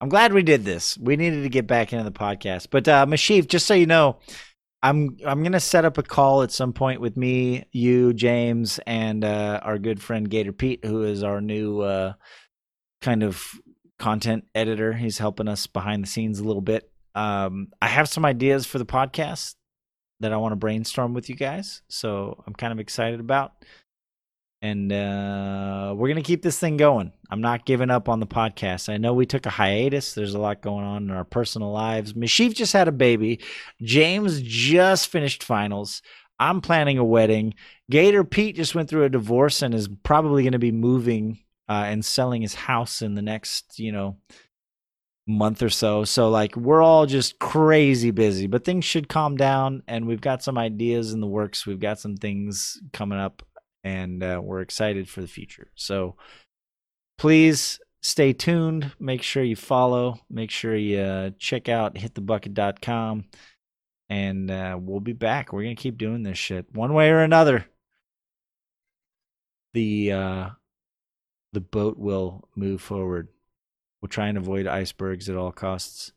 I'm 0.00 0.08
glad 0.08 0.32
we 0.32 0.42
did 0.42 0.64
this. 0.64 0.98
We 0.98 1.16
needed 1.16 1.42
to 1.44 1.48
get 1.48 1.66
back 1.66 1.92
into 1.92 2.04
the 2.04 2.10
podcast. 2.10 2.68
But 2.70 2.88
uh 2.88 3.06
Meshyf, 3.06 3.46
just 3.46 3.66
so 3.66 3.74
you 3.74 3.86
know, 3.86 4.18
I'm 4.82 5.16
I'm 5.24 5.42
gonna 5.42 5.60
set 5.60 5.84
up 5.84 5.96
a 5.96 6.02
call 6.02 6.42
at 6.42 6.50
some 6.50 6.72
point 6.72 7.00
with 7.00 7.16
me, 7.16 7.64
you, 7.72 8.12
James, 8.14 8.80
and 8.86 9.24
uh 9.24 9.60
our 9.62 9.78
good 9.78 10.02
friend 10.02 10.28
Gator 10.28 10.52
Pete, 10.52 10.84
who 10.84 11.04
is 11.04 11.22
our 11.22 11.40
new 11.40 11.80
uh 11.80 12.14
kind 13.00 13.22
of 13.22 13.60
content 13.98 14.44
editor. 14.54 14.92
He's 14.92 15.18
helping 15.18 15.48
us 15.48 15.66
behind 15.66 16.02
the 16.02 16.08
scenes 16.08 16.40
a 16.40 16.44
little 16.44 16.62
bit. 16.62 16.90
Um 17.14 17.68
I 17.82 17.88
have 17.88 18.08
some 18.08 18.24
ideas 18.24 18.66
for 18.66 18.78
the 18.78 18.86
podcast 18.86 19.54
that 20.20 20.32
I 20.32 20.36
want 20.36 20.52
to 20.52 20.56
brainstorm 20.56 21.14
with 21.14 21.28
you 21.28 21.34
guys. 21.34 21.82
So 21.88 22.42
I'm 22.46 22.54
kind 22.54 22.72
of 22.72 22.78
excited 22.78 23.20
about. 23.20 23.52
And 24.62 24.92
uh, 24.92 25.94
we're 25.96 26.08
going 26.08 26.22
to 26.22 26.26
keep 26.26 26.42
this 26.42 26.58
thing 26.58 26.76
going. 26.76 27.12
I'm 27.30 27.40
not 27.40 27.64
giving 27.64 27.90
up 27.90 28.10
on 28.10 28.20
the 28.20 28.26
podcast. 28.26 28.92
I 28.92 28.98
know 28.98 29.14
we 29.14 29.24
took 29.24 29.46
a 29.46 29.50
hiatus. 29.50 30.12
There's 30.12 30.34
a 30.34 30.38
lot 30.38 30.60
going 30.60 30.84
on 30.84 31.04
in 31.04 31.10
our 31.10 31.24
personal 31.24 31.72
lives. 31.72 32.12
Meshyf 32.12 32.54
just 32.54 32.74
had 32.74 32.86
a 32.86 32.92
baby. 32.92 33.40
James 33.80 34.42
just 34.42 35.08
finished 35.08 35.42
finals. 35.42 36.02
I'm 36.38 36.60
planning 36.60 36.98
a 36.98 37.04
wedding. 37.04 37.54
Gator 37.90 38.22
Pete 38.22 38.56
just 38.56 38.74
went 38.74 38.90
through 38.90 39.04
a 39.04 39.10
divorce 39.10 39.62
and 39.62 39.74
is 39.74 39.88
probably 40.02 40.42
going 40.42 40.52
to 40.52 40.58
be 40.58 40.72
moving 40.72 41.38
uh, 41.70 41.84
and 41.86 42.04
selling 42.04 42.42
his 42.42 42.54
house 42.54 43.00
in 43.00 43.14
the 43.14 43.22
next, 43.22 43.78
you 43.78 43.92
know, 43.92 44.16
month 45.24 45.62
or 45.62 45.70
so. 45.70 46.02
So 46.04 46.28
like 46.28 46.56
we're 46.56 46.82
all 46.82 47.06
just 47.06 47.38
crazy 47.38 48.10
busy, 48.10 48.48
but 48.48 48.64
things 48.64 48.84
should 48.84 49.08
calm 49.08 49.36
down 49.36 49.84
and 49.86 50.08
we've 50.08 50.20
got 50.20 50.42
some 50.42 50.58
ideas 50.58 51.12
in 51.12 51.20
the 51.20 51.28
works. 51.28 51.66
We've 51.66 51.78
got 51.78 52.00
some 52.00 52.16
things 52.16 52.80
coming 52.92 53.20
up 53.20 53.44
and 53.84 54.20
uh, 54.20 54.40
we're 54.42 54.62
excited 54.62 55.08
for 55.08 55.20
the 55.20 55.28
future. 55.28 55.70
So 55.76 56.16
please 57.18 57.78
stay 58.02 58.32
tuned. 58.32 58.90
Make 58.98 59.22
sure 59.22 59.44
you 59.44 59.54
follow. 59.54 60.18
Make 60.28 60.50
sure 60.50 60.74
you 60.74 60.98
uh, 60.98 61.30
check 61.38 61.68
out 61.68 61.94
hitthebucket.com 61.94 63.26
and 64.08 64.50
uh, 64.50 64.76
we'll 64.80 64.98
be 64.98 65.12
back. 65.12 65.52
We're 65.52 65.62
going 65.62 65.76
to 65.76 65.82
keep 65.82 65.98
doing 65.98 66.24
this 66.24 66.36
shit 66.36 66.66
one 66.74 66.94
way 66.94 67.10
or 67.10 67.20
another. 67.20 67.66
The 69.72 70.12
uh, 70.12 70.48
the 71.52 71.60
boat 71.60 71.98
will 71.98 72.48
move 72.54 72.80
forward. 72.80 73.28
We'll 74.00 74.08
try 74.08 74.28
and 74.28 74.38
avoid 74.38 74.66
icebergs 74.66 75.28
at 75.28 75.36
all 75.36 75.52
costs. 75.52 76.12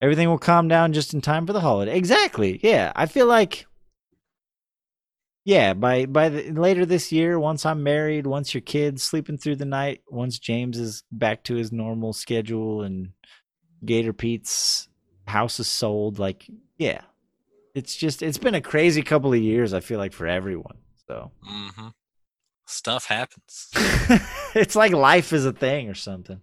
Everything 0.00 0.28
will 0.28 0.38
calm 0.38 0.68
down 0.68 0.92
just 0.92 1.14
in 1.14 1.20
time 1.20 1.46
for 1.46 1.52
the 1.52 1.60
holiday. 1.60 1.96
Exactly. 1.96 2.60
Yeah, 2.62 2.92
I 2.94 3.06
feel 3.06 3.26
like 3.26 3.66
yeah, 5.44 5.74
by 5.74 6.06
by 6.06 6.30
the, 6.30 6.50
later 6.52 6.86
this 6.86 7.12
year, 7.12 7.38
once 7.38 7.66
I'm 7.66 7.82
married, 7.82 8.26
once 8.26 8.54
your 8.54 8.62
kids 8.62 9.02
sleeping 9.02 9.36
through 9.36 9.56
the 9.56 9.66
night, 9.66 10.02
once 10.08 10.38
James 10.38 10.78
is 10.78 11.04
back 11.12 11.44
to 11.44 11.54
his 11.54 11.70
normal 11.70 12.14
schedule 12.14 12.82
and 12.82 13.10
Gator 13.84 14.14
Pete's 14.14 14.88
house 15.26 15.60
is 15.60 15.70
sold, 15.70 16.18
like 16.18 16.46
yeah. 16.78 17.02
It's 17.74 17.96
just 17.96 18.22
it's 18.22 18.38
been 18.38 18.54
a 18.54 18.60
crazy 18.60 19.02
couple 19.02 19.32
of 19.32 19.40
years 19.40 19.74
I 19.74 19.80
feel 19.80 19.98
like 19.98 20.12
for 20.12 20.26
everyone. 20.26 20.78
So 21.08 21.32
hmm 21.42 21.88
Stuff 22.66 23.06
happens. 23.06 23.68
it's 24.54 24.74
like 24.74 24.92
life 24.92 25.32
is 25.32 25.44
a 25.44 25.52
thing 25.52 25.88
or 25.88 25.94
something. 25.94 26.40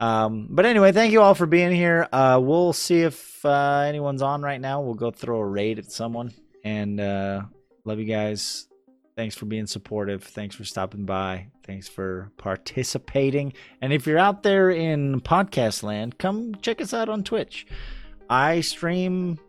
Um, 0.00 0.48
but 0.50 0.64
anyway, 0.64 0.92
thank 0.92 1.12
you 1.12 1.20
all 1.20 1.34
for 1.34 1.46
being 1.46 1.72
here. 1.72 2.08
Uh, 2.12 2.38
we'll 2.42 2.72
see 2.72 3.02
if 3.02 3.44
uh, 3.44 3.84
anyone's 3.86 4.22
on 4.22 4.42
right 4.42 4.60
now. 4.60 4.80
We'll 4.80 4.94
go 4.94 5.10
throw 5.10 5.38
a 5.38 5.46
raid 5.46 5.78
at 5.78 5.90
someone. 5.90 6.32
And 6.64 7.00
uh, 7.00 7.42
love 7.84 7.98
you 7.98 8.04
guys. 8.04 8.68
Thanks 9.16 9.34
for 9.34 9.46
being 9.46 9.66
supportive. 9.66 10.22
Thanks 10.22 10.54
for 10.54 10.64
stopping 10.64 11.04
by. 11.04 11.48
Thanks 11.66 11.88
for 11.88 12.30
participating. 12.38 13.52
And 13.82 13.92
if 13.92 14.06
you're 14.06 14.18
out 14.18 14.44
there 14.44 14.70
in 14.70 15.20
podcast 15.20 15.82
land, 15.82 16.18
come 16.18 16.54
check 16.62 16.80
us 16.80 16.94
out 16.94 17.08
on 17.08 17.24
Twitch. 17.24 17.66
I 18.30 18.60
stream 18.60 19.40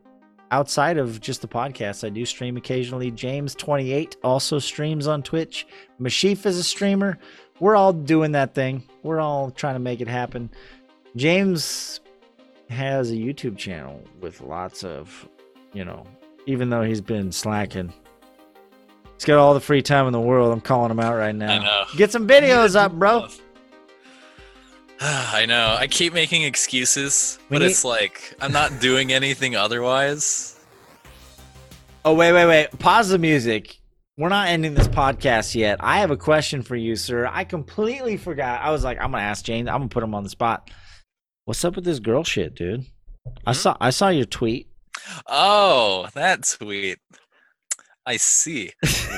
outside 0.51 0.97
of 0.97 1.21
just 1.21 1.41
the 1.41 1.47
podcast. 1.47 2.03
I 2.05 2.09
do 2.09 2.25
stream 2.25 2.57
occasionally. 2.57 3.11
James28 3.11 4.15
also 4.23 4.59
streams 4.59 5.07
on 5.07 5.23
Twitch. 5.23 5.67
Meshyf 5.99 6.45
is 6.45 6.57
a 6.57 6.63
streamer. 6.63 7.17
We're 7.59 7.75
all 7.75 7.93
doing 7.93 8.31
that 8.33 8.55
thing. 8.55 8.83
We're 9.03 9.19
all 9.19 9.51
trying 9.51 9.75
to 9.75 9.79
make 9.79 10.01
it 10.01 10.07
happen. 10.07 10.49
James 11.15 11.99
has 12.69 13.11
a 13.11 13.15
YouTube 13.15 13.57
channel 13.57 14.01
with 14.21 14.41
lots 14.41 14.83
of, 14.83 15.27
you 15.73 15.83
know, 15.83 16.05
even 16.45 16.69
though 16.69 16.83
he's 16.83 17.01
been 17.01 17.31
slacking. 17.31 17.91
He's 19.15 19.25
got 19.25 19.37
all 19.37 19.53
the 19.53 19.59
free 19.59 19.81
time 19.81 20.07
in 20.07 20.13
the 20.13 20.19
world. 20.19 20.53
I'm 20.53 20.61
calling 20.61 20.91
him 20.91 20.99
out 20.99 21.15
right 21.15 21.35
now. 21.35 21.59
Get 21.97 22.11
some 22.11 22.25
videos 22.27 22.75
up, 22.77 22.93
bro. 22.93 23.27
I 25.01 25.45
know. 25.47 25.75
I 25.79 25.87
keep 25.87 26.13
making 26.13 26.43
excuses, 26.43 27.39
We 27.49 27.55
but 27.55 27.59
need- 27.61 27.71
it's 27.71 27.85
like 27.85 28.35
I'm 28.41 28.51
not 28.51 28.79
doing 28.81 29.11
anything 29.11 29.55
otherwise. 29.55 30.55
Oh, 32.05 32.13
wait, 32.13 32.31
wait, 32.31 32.45
wait. 32.45 32.79
Pause 32.79 33.09
the 33.09 33.17
music. 33.19 33.77
We're 34.17 34.29
not 34.29 34.47
ending 34.49 34.73
this 34.73 34.87
podcast 34.87 35.55
yet. 35.55 35.77
I 35.79 35.99
have 35.99 36.11
a 36.11 36.17
question 36.17 36.61
for 36.61 36.75
you, 36.75 36.95
sir. 36.97 37.29
I 37.31 37.43
completely 37.45 38.17
forgot. 38.17 38.61
I 38.61 38.71
was 38.71 38.83
like, 38.83 38.97
I'm 38.99 39.11
gonna 39.11 39.23
ask 39.23 39.45
James. 39.45 39.69
I'm 39.69 39.75
gonna 39.79 39.87
put 39.89 40.03
him 40.03 40.13
on 40.13 40.23
the 40.23 40.29
spot. 40.29 40.69
What's 41.45 41.63
up 41.63 41.75
with 41.75 41.85
this 41.85 41.99
girl 41.99 42.23
shit, 42.23 42.55
dude? 42.55 42.85
I 43.45 43.51
Hmm? 43.51 43.57
saw 43.57 43.77
I 43.79 43.89
saw 43.91 44.09
your 44.09 44.25
tweet. 44.25 44.67
Oh, 45.27 46.07
that's 46.13 46.49
sweet. 46.49 46.97
I 48.05 48.17
see. 48.17 48.71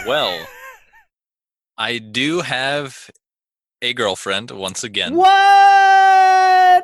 Well, 0.05 0.45
I 1.77 1.97
do 1.97 2.41
have 2.41 3.09
a 3.81 3.93
girlfriend 3.93 4.51
once 4.51 4.83
again. 4.83 5.15
What? 5.15 5.27
I, 5.29 6.83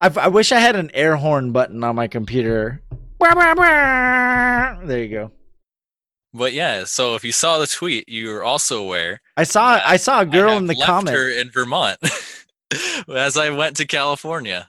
I 0.00 0.28
wish 0.28 0.52
I 0.52 0.58
had 0.58 0.76
an 0.76 0.90
air 0.94 1.16
horn 1.16 1.52
button 1.52 1.82
on 1.82 1.96
my 1.96 2.06
computer. 2.06 2.82
There 4.84 5.02
you 5.02 5.08
go. 5.08 5.32
But 6.34 6.52
yeah, 6.52 6.84
so 6.84 7.14
if 7.14 7.24
you 7.24 7.32
saw 7.32 7.58
the 7.58 7.66
tweet, 7.66 8.08
you 8.08 8.28
were 8.28 8.44
also 8.44 8.82
aware 8.82 9.22
I 9.38 9.44
saw 9.44 9.80
I 9.84 9.96
saw 9.96 10.20
a 10.20 10.26
girl 10.26 10.58
in 10.58 10.66
the 10.66 10.74
left 10.74 10.86
comments. 10.86 11.12
her 11.12 11.30
in 11.30 11.50
Vermont 11.50 11.98
as 13.08 13.38
I 13.38 13.50
went 13.50 13.76
to 13.76 13.86
California. 13.86 14.68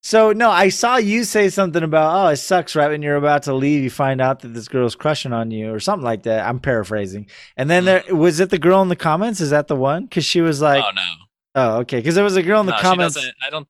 So 0.00 0.32
no, 0.32 0.50
I 0.50 0.68
saw 0.68 0.96
you 0.96 1.24
say 1.24 1.48
something 1.48 1.82
about 1.82 2.26
oh 2.26 2.28
it 2.28 2.36
sucks 2.36 2.76
right 2.76 2.88
when 2.88 3.02
you're 3.02 3.16
about 3.16 3.42
to 3.44 3.54
leave 3.54 3.82
you 3.82 3.90
find 3.90 4.20
out 4.20 4.40
that 4.40 4.54
this 4.54 4.68
girl's 4.68 4.94
crushing 4.94 5.32
on 5.32 5.50
you 5.50 5.72
or 5.72 5.80
something 5.80 6.04
like 6.04 6.22
that. 6.22 6.46
I'm 6.46 6.60
paraphrasing. 6.60 7.28
And 7.56 7.68
then 7.68 7.84
mm-hmm. 7.84 8.06
there 8.06 8.16
was 8.16 8.40
it 8.40 8.50
the 8.50 8.58
girl 8.58 8.80
in 8.80 8.88
the 8.88 8.96
comments? 8.96 9.40
Is 9.40 9.50
that 9.50 9.68
the 9.68 9.76
one? 9.76 10.04
Because 10.04 10.24
she 10.24 10.40
was 10.40 10.60
like, 10.60 10.84
oh 10.84 10.90
no, 10.94 11.02
oh 11.56 11.76
okay, 11.80 11.98
because 11.98 12.14
there 12.14 12.24
was 12.24 12.36
a 12.36 12.42
girl 12.42 12.60
in 12.60 12.66
the 12.66 12.72
No, 12.72 12.78
comments. 12.78 13.18
I 13.42 13.50
don't. 13.50 13.68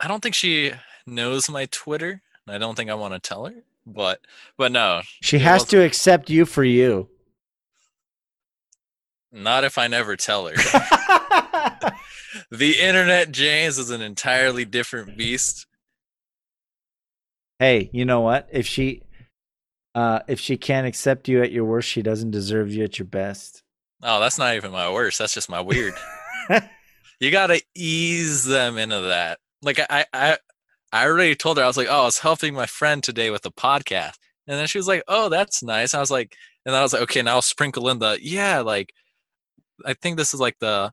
I 0.00 0.08
don't 0.08 0.22
think 0.22 0.34
she 0.34 0.72
knows 1.06 1.48
my 1.48 1.66
Twitter. 1.66 2.22
I 2.48 2.58
don't 2.58 2.74
think 2.74 2.90
I 2.90 2.94
want 2.94 3.14
to 3.14 3.20
tell 3.20 3.46
her. 3.46 3.64
But 3.86 4.20
but 4.56 4.72
no, 4.72 5.02
She 5.20 5.38
has 5.38 5.64
to 5.66 5.82
accept 5.82 6.30
you 6.30 6.46
for 6.46 6.64
you. 6.64 7.08
not 9.30 9.64
if 9.64 9.78
I 9.78 9.86
never 9.86 10.16
tell 10.16 10.48
her. 10.48 10.54
the 12.50 12.78
internet, 12.80 13.32
James, 13.32 13.78
is 13.78 13.90
an 13.90 14.02
entirely 14.02 14.64
different 14.64 15.16
beast. 15.16 15.66
hey, 17.58 17.90
you 17.92 18.04
know 18.04 18.20
what? 18.20 18.48
If 18.52 18.66
she 18.66 19.02
uh 19.94 20.20
if 20.28 20.38
she 20.40 20.56
can't 20.56 20.86
accept 20.86 21.28
you 21.28 21.42
at 21.42 21.52
your 21.52 21.64
worst, 21.64 21.88
she 21.88 22.02
doesn't 22.02 22.30
deserve 22.30 22.72
you 22.72 22.84
at 22.84 22.98
your 22.98 23.06
best. 23.06 23.62
Oh, 24.02 24.20
that's 24.20 24.38
not 24.38 24.54
even 24.54 24.72
my 24.72 24.90
worst. 24.92 25.18
That's 25.18 25.34
just 25.34 25.48
my 25.48 25.60
weird. 25.60 25.94
you 27.20 27.30
gotta 27.30 27.62
ease 27.74 28.44
them 28.44 28.78
into 28.78 29.00
that. 29.00 29.38
Like 29.62 29.80
I, 29.90 30.04
I, 30.12 30.38
I 30.92 31.06
already 31.06 31.34
told 31.34 31.56
her 31.56 31.64
I 31.64 31.66
was 31.66 31.76
like, 31.76 31.88
oh, 31.90 32.02
I 32.02 32.04
was 32.04 32.18
helping 32.18 32.54
my 32.54 32.66
friend 32.66 33.02
today 33.02 33.30
with 33.30 33.42
the 33.42 33.50
podcast, 33.50 34.14
and 34.46 34.58
then 34.58 34.66
she 34.66 34.78
was 34.78 34.88
like, 34.88 35.02
oh, 35.08 35.28
that's 35.28 35.62
nice. 35.62 35.94
I 35.94 36.00
was 36.00 36.10
like, 36.10 36.36
and 36.64 36.72
then 36.72 36.80
I 36.80 36.82
was 36.82 36.92
like, 36.92 37.02
okay, 37.02 37.22
now 37.22 37.36
I'll 37.36 37.42
sprinkle 37.42 37.88
in 37.88 37.98
the 37.98 38.18
yeah, 38.20 38.60
like, 38.60 38.92
I 39.84 39.94
think 39.94 40.16
this 40.16 40.34
is 40.34 40.40
like 40.40 40.58
the, 40.60 40.92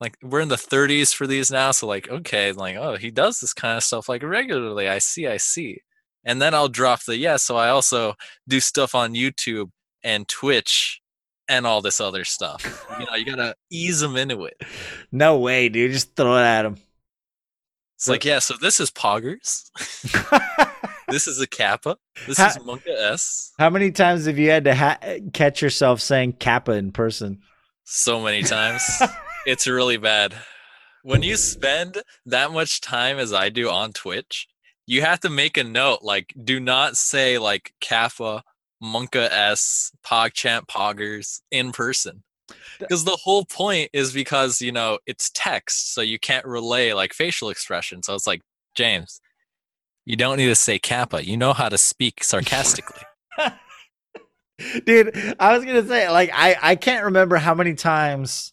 like 0.00 0.16
we're 0.22 0.40
in 0.40 0.48
the 0.48 0.56
30s 0.56 1.14
for 1.14 1.26
these 1.26 1.50
now, 1.50 1.70
so 1.70 1.86
like, 1.86 2.08
okay, 2.08 2.52
like, 2.52 2.76
oh, 2.76 2.96
he 2.96 3.10
does 3.10 3.40
this 3.40 3.54
kind 3.54 3.76
of 3.76 3.82
stuff 3.82 4.08
like 4.08 4.22
regularly. 4.22 4.88
I 4.88 4.98
see, 4.98 5.26
I 5.26 5.38
see, 5.38 5.80
and 6.24 6.40
then 6.40 6.54
I'll 6.54 6.68
drop 6.68 7.04
the 7.04 7.16
yeah. 7.16 7.36
So 7.36 7.56
I 7.56 7.68
also 7.70 8.14
do 8.46 8.60
stuff 8.60 8.94
on 8.94 9.14
YouTube 9.14 9.70
and 10.02 10.28
Twitch 10.28 11.00
and 11.48 11.66
all 11.66 11.80
this 11.80 12.00
other 12.00 12.24
stuff. 12.24 12.86
You 12.98 13.06
know, 13.06 13.14
you 13.14 13.24
gotta 13.24 13.54
ease 13.70 14.00
them 14.00 14.16
into 14.16 14.44
it. 14.44 14.60
no 15.12 15.38
way, 15.38 15.68
dude. 15.68 15.92
Just 15.92 16.14
throw 16.16 16.36
it 16.36 16.42
at 16.42 16.66
him. 16.66 16.76
It's 17.96 18.08
like, 18.08 18.26
yeah, 18.26 18.40
so 18.40 18.54
this 18.60 18.78
is 18.78 18.90
Poggers. 18.90 19.70
this 21.08 21.26
is 21.26 21.40
a 21.40 21.46
Kappa. 21.46 21.96
This 22.26 22.36
Ha- 22.36 22.48
is 22.48 22.58
Monka 22.58 22.94
S. 22.94 23.52
How 23.58 23.70
many 23.70 23.90
times 23.90 24.26
have 24.26 24.38
you 24.38 24.50
had 24.50 24.64
to 24.64 24.74
ha- 24.74 24.98
catch 25.32 25.62
yourself 25.62 26.02
saying 26.02 26.34
Kappa 26.34 26.72
in 26.72 26.92
person? 26.92 27.40
So 27.84 28.20
many 28.20 28.42
times. 28.42 28.82
it's 29.46 29.66
really 29.66 29.96
bad. 29.96 30.34
When 31.02 31.22
you 31.22 31.36
spend 31.36 32.02
that 32.26 32.50
much 32.50 32.80
time 32.80 33.18
as 33.18 33.32
I 33.32 33.48
do 33.48 33.70
on 33.70 33.92
Twitch, 33.92 34.48
you 34.86 35.02
have 35.02 35.20
to 35.20 35.30
make 35.30 35.56
a 35.56 35.64
note 35.64 36.00
like, 36.02 36.34
do 36.42 36.58
not 36.58 36.96
say 36.96 37.38
like 37.38 37.72
Kappa, 37.80 38.42
Monka 38.82 39.28
S, 39.30 39.92
PogChamp, 40.04 40.66
Poggers 40.66 41.40
in 41.50 41.72
person. 41.72 42.24
Because 42.78 43.04
the 43.04 43.18
whole 43.22 43.44
point 43.44 43.90
is 43.92 44.12
because, 44.12 44.60
you 44.60 44.72
know, 44.72 44.98
it's 45.06 45.30
text, 45.30 45.94
so 45.94 46.00
you 46.00 46.18
can't 46.18 46.44
relay 46.44 46.92
like 46.92 47.12
facial 47.12 47.48
expression. 47.48 48.02
So 48.02 48.14
it's 48.14 48.26
like, 48.26 48.42
James, 48.74 49.20
you 50.04 50.16
don't 50.16 50.36
need 50.36 50.46
to 50.46 50.54
say 50.54 50.78
Kappa. 50.78 51.24
You 51.24 51.36
know 51.36 51.52
how 51.52 51.68
to 51.68 51.78
speak 51.78 52.22
sarcastically. 52.22 53.02
Dude, 54.84 55.34
I 55.38 55.56
was 55.56 55.64
gonna 55.64 55.86
say, 55.86 56.08
like, 56.08 56.30
I 56.32 56.56
I 56.62 56.76
can't 56.76 57.04
remember 57.04 57.36
how 57.36 57.54
many 57.54 57.74
times 57.74 58.52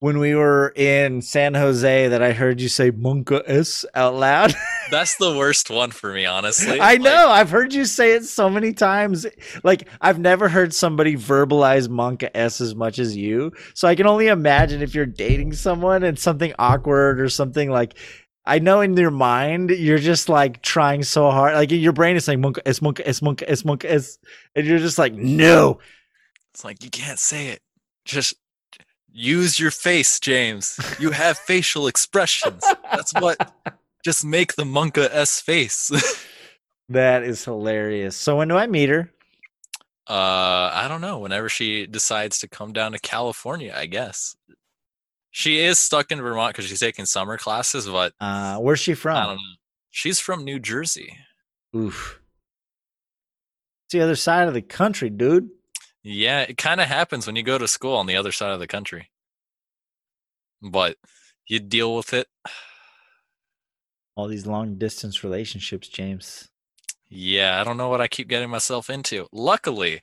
when 0.00 0.18
we 0.18 0.34
were 0.34 0.72
in 0.76 1.20
San 1.22 1.54
Jose 1.54 2.08
that 2.08 2.22
I 2.22 2.32
heard 2.32 2.60
you 2.60 2.68
say 2.68 2.92
Monka 2.92 3.42
S 3.46 3.84
out 3.94 4.14
loud. 4.14 4.54
That's 4.90 5.16
the 5.16 5.36
worst 5.36 5.70
one 5.70 5.90
for 5.90 6.12
me, 6.12 6.24
honestly. 6.24 6.78
I 6.78 6.92
Like, 6.92 7.00
know. 7.02 7.28
I've 7.28 7.50
heard 7.50 7.74
you 7.74 7.84
say 7.84 8.12
it 8.12 8.24
so 8.24 8.48
many 8.48 8.72
times. 8.72 9.26
Like 9.64 9.88
I've 10.00 10.18
never 10.20 10.48
heard 10.48 10.72
somebody 10.72 11.16
verbalize 11.16 11.88
Monka 11.88 12.30
S 12.34 12.60
as 12.60 12.74
much 12.76 12.98
as 12.98 13.16
you. 13.16 13.52
So 13.74 13.88
I 13.88 13.94
can 13.96 14.06
only 14.06 14.28
imagine 14.28 14.82
if 14.82 14.94
you're 14.94 15.04
dating 15.06 15.52
someone 15.54 16.04
and 16.04 16.18
something 16.18 16.54
awkward 16.58 17.20
or 17.20 17.28
something 17.28 17.68
like 17.70 17.98
I 18.46 18.60
know 18.60 18.80
in 18.80 18.96
your 18.96 19.10
mind 19.10 19.70
you're 19.70 19.98
just 19.98 20.28
like 20.28 20.62
trying 20.62 21.02
so 21.02 21.30
hard. 21.30 21.54
Like 21.54 21.70
your 21.70 21.92
brain 21.92 22.16
is 22.16 22.24
saying 22.24 22.40
Monka 22.40 22.60
S 22.64 22.78
Monka 22.80 23.02
S 23.04 23.20
Monka 23.20 23.44
S 23.48 23.62
Monka 23.62 23.84
S 23.86 24.18
and 24.54 24.64
you're 24.66 24.78
just 24.78 24.96
like, 24.96 25.12
no. 25.12 25.80
It's 26.54 26.64
like 26.64 26.82
you 26.84 26.88
can't 26.90 27.18
say 27.18 27.48
it. 27.48 27.60
Just 28.04 28.34
use 29.18 29.58
your 29.58 29.70
face, 29.70 30.18
James. 30.20 30.78
You 30.98 31.10
have 31.10 31.36
facial 31.46 31.86
expressions. 31.88 32.62
That's 32.90 33.12
what. 33.14 33.52
Just 34.04 34.24
make 34.24 34.54
the 34.54 34.62
Monka 34.64 35.08
S 35.12 35.40
face. 35.40 35.90
That 36.90 37.22
is 37.22 37.44
hilarious. 37.44 38.16
So 38.16 38.38
when 38.38 38.48
do 38.48 38.56
I 38.56 38.66
meet 38.66 38.88
her? 38.88 39.12
uh, 40.08 40.70
I 40.72 40.86
don't 40.88 41.02
know. 41.02 41.18
Whenever 41.18 41.50
she 41.50 41.86
decides 41.86 42.38
to 42.38 42.48
come 42.48 42.72
down 42.72 42.92
to 42.92 42.98
California, 42.98 43.74
I 43.76 43.84
guess 43.84 44.34
she 45.30 45.58
is 45.58 45.78
stuck 45.78 46.10
in 46.10 46.18
Vermont 46.22 46.54
because 46.54 46.64
she's 46.64 46.80
taking 46.80 47.04
summer 47.04 47.36
classes. 47.36 47.86
But 47.86 48.14
Uh 48.20 48.56
where's 48.56 48.80
she 48.80 48.94
from? 48.94 49.16
I 49.18 49.26
don't 49.26 49.34
know. 49.36 49.56
She's 49.90 50.18
from 50.18 50.44
New 50.44 50.58
Jersey. 50.58 51.18
Oof. 51.76 52.20
It's 53.84 53.92
the 53.92 54.00
other 54.00 54.16
side 54.16 54.48
of 54.48 54.54
the 54.54 54.62
country, 54.62 55.10
dude. 55.10 55.50
Yeah, 56.02 56.42
it 56.42 56.56
kind 56.56 56.80
of 56.80 56.86
happens 56.86 57.26
when 57.26 57.36
you 57.36 57.42
go 57.42 57.58
to 57.58 57.68
school 57.68 57.96
on 57.96 58.06
the 58.06 58.16
other 58.16 58.32
side 58.32 58.52
of 58.52 58.60
the 58.60 58.66
country. 58.66 59.10
But 60.62 60.96
you 61.46 61.60
deal 61.60 61.94
with 61.94 62.12
it. 62.12 62.28
All 64.16 64.28
these 64.28 64.46
long 64.46 64.78
distance 64.78 65.22
relationships, 65.22 65.88
James. 65.88 66.48
Yeah, 67.08 67.60
I 67.60 67.64
don't 67.64 67.76
know 67.76 67.88
what 67.88 68.00
I 68.00 68.08
keep 68.08 68.28
getting 68.28 68.50
myself 68.50 68.90
into. 68.90 69.26
Luckily, 69.32 70.02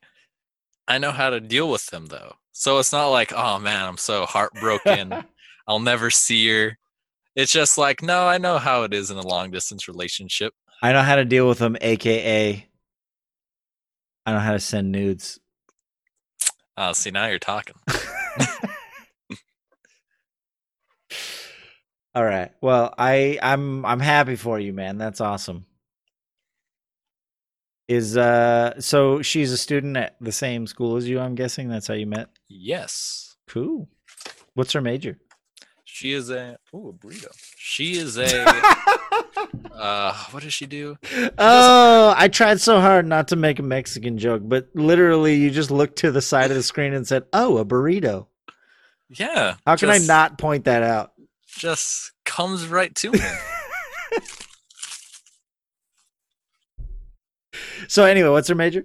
I 0.87 0.97
know 0.97 1.11
how 1.11 1.29
to 1.29 1.39
deal 1.39 1.69
with 1.69 1.87
them 1.87 2.07
though. 2.07 2.35
So 2.51 2.79
it's 2.79 2.93
not 2.93 3.07
like, 3.07 3.33
oh 3.33 3.59
man, 3.59 3.85
I'm 3.85 3.97
so 3.97 4.25
heartbroken. 4.25 5.13
I'll 5.67 5.79
never 5.79 6.09
see 6.09 6.47
her. 6.49 6.77
It's 7.35 7.51
just 7.51 7.77
like, 7.77 8.01
no, 8.01 8.27
I 8.27 8.37
know 8.37 8.57
how 8.57 8.83
it 8.83 8.93
is 8.93 9.11
in 9.11 9.17
a 9.17 9.27
long 9.27 9.51
distance 9.51 9.87
relationship. 9.87 10.53
I 10.81 10.93
know 10.93 11.01
how 11.01 11.15
to 11.15 11.25
deal 11.25 11.47
with 11.47 11.59
them, 11.59 11.75
aka 11.81 12.67
I 14.25 14.31
know 14.31 14.39
how 14.39 14.53
to 14.53 14.59
send 14.59 14.91
nudes. 14.91 15.39
Oh, 16.77 16.93
see, 16.93 17.11
now 17.11 17.27
you're 17.27 17.39
talking. 17.39 17.75
All 22.15 22.23
right. 22.23 22.51
Well, 22.61 22.93
I 22.97 23.37
I'm 23.41 23.85
I'm 23.85 23.99
happy 23.99 24.35
for 24.35 24.59
you, 24.59 24.73
man. 24.73 24.97
That's 24.97 25.21
awesome. 25.21 25.65
Is 27.87 28.17
uh 28.17 28.79
so 28.79 29.21
she's 29.21 29.51
a 29.51 29.57
student 29.57 29.95
at 29.97 30.15
the 30.19 30.31
same 30.31 30.65
school 30.65 30.95
as 30.95 31.07
you, 31.07 31.19
I'm 31.19 31.35
guessing. 31.35 31.69
That's 31.69 31.87
how 31.87 31.93
you 31.93 32.07
met. 32.07 32.29
Yes. 32.47 33.35
Cool. 33.47 33.89
What's 34.53 34.73
her 34.73 34.81
major? 34.81 35.19
She 35.95 36.11
is 36.11 36.29
a 36.29 36.57
ooh, 36.73 36.89
a 36.89 36.93
burrito. 36.93 37.27
She 37.55 37.93
is 37.93 38.17
a 38.17 38.27
uh 39.71 40.13
what 40.31 40.43
does 40.43 40.53
she 40.53 40.65
do? 40.65 40.97
oh, 41.37 42.13
I 42.17 42.27
tried 42.27 42.59
so 42.59 42.81
hard 42.81 43.07
not 43.07 43.29
to 43.29 43.37
make 43.37 43.59
a 43.59 43.63
Mexican 43.63 44.17
joke, 44.17 44.41
but 44.43 44.67
literally 44.73 45.35
you 45.35 45.49
just 45.49 45.71
looked 45.71 45.99
to 45.99 46.11
the 46.11 46.21
side 46.21 46.51
of 46.51 46.57
the 46.57 46.63
screen 46.63 46.93
and 46.93 47.07
said, 47.07 47.23
"Oh, 47.31 47.59
a 47.59 47.63
burrito." 47.63 48.27
Yeah. 49.07 49.55
How 49.65 49.77
can 49.77 49.89
I 49.89 49.99
not 49.99 50.37
point 50.37 50.65
that 50.65 50.83
out? 50.83 51.13
just 51.47 52.11
comes 52.25 52.67
right 52.67 52.93
to 52.95 53.11
me. 53.11 53.19
So 57.87 58.03
anyway, 58.03 58.29
what's 58.29 58.49
her 58.49 58.55
major? 58.55 58.83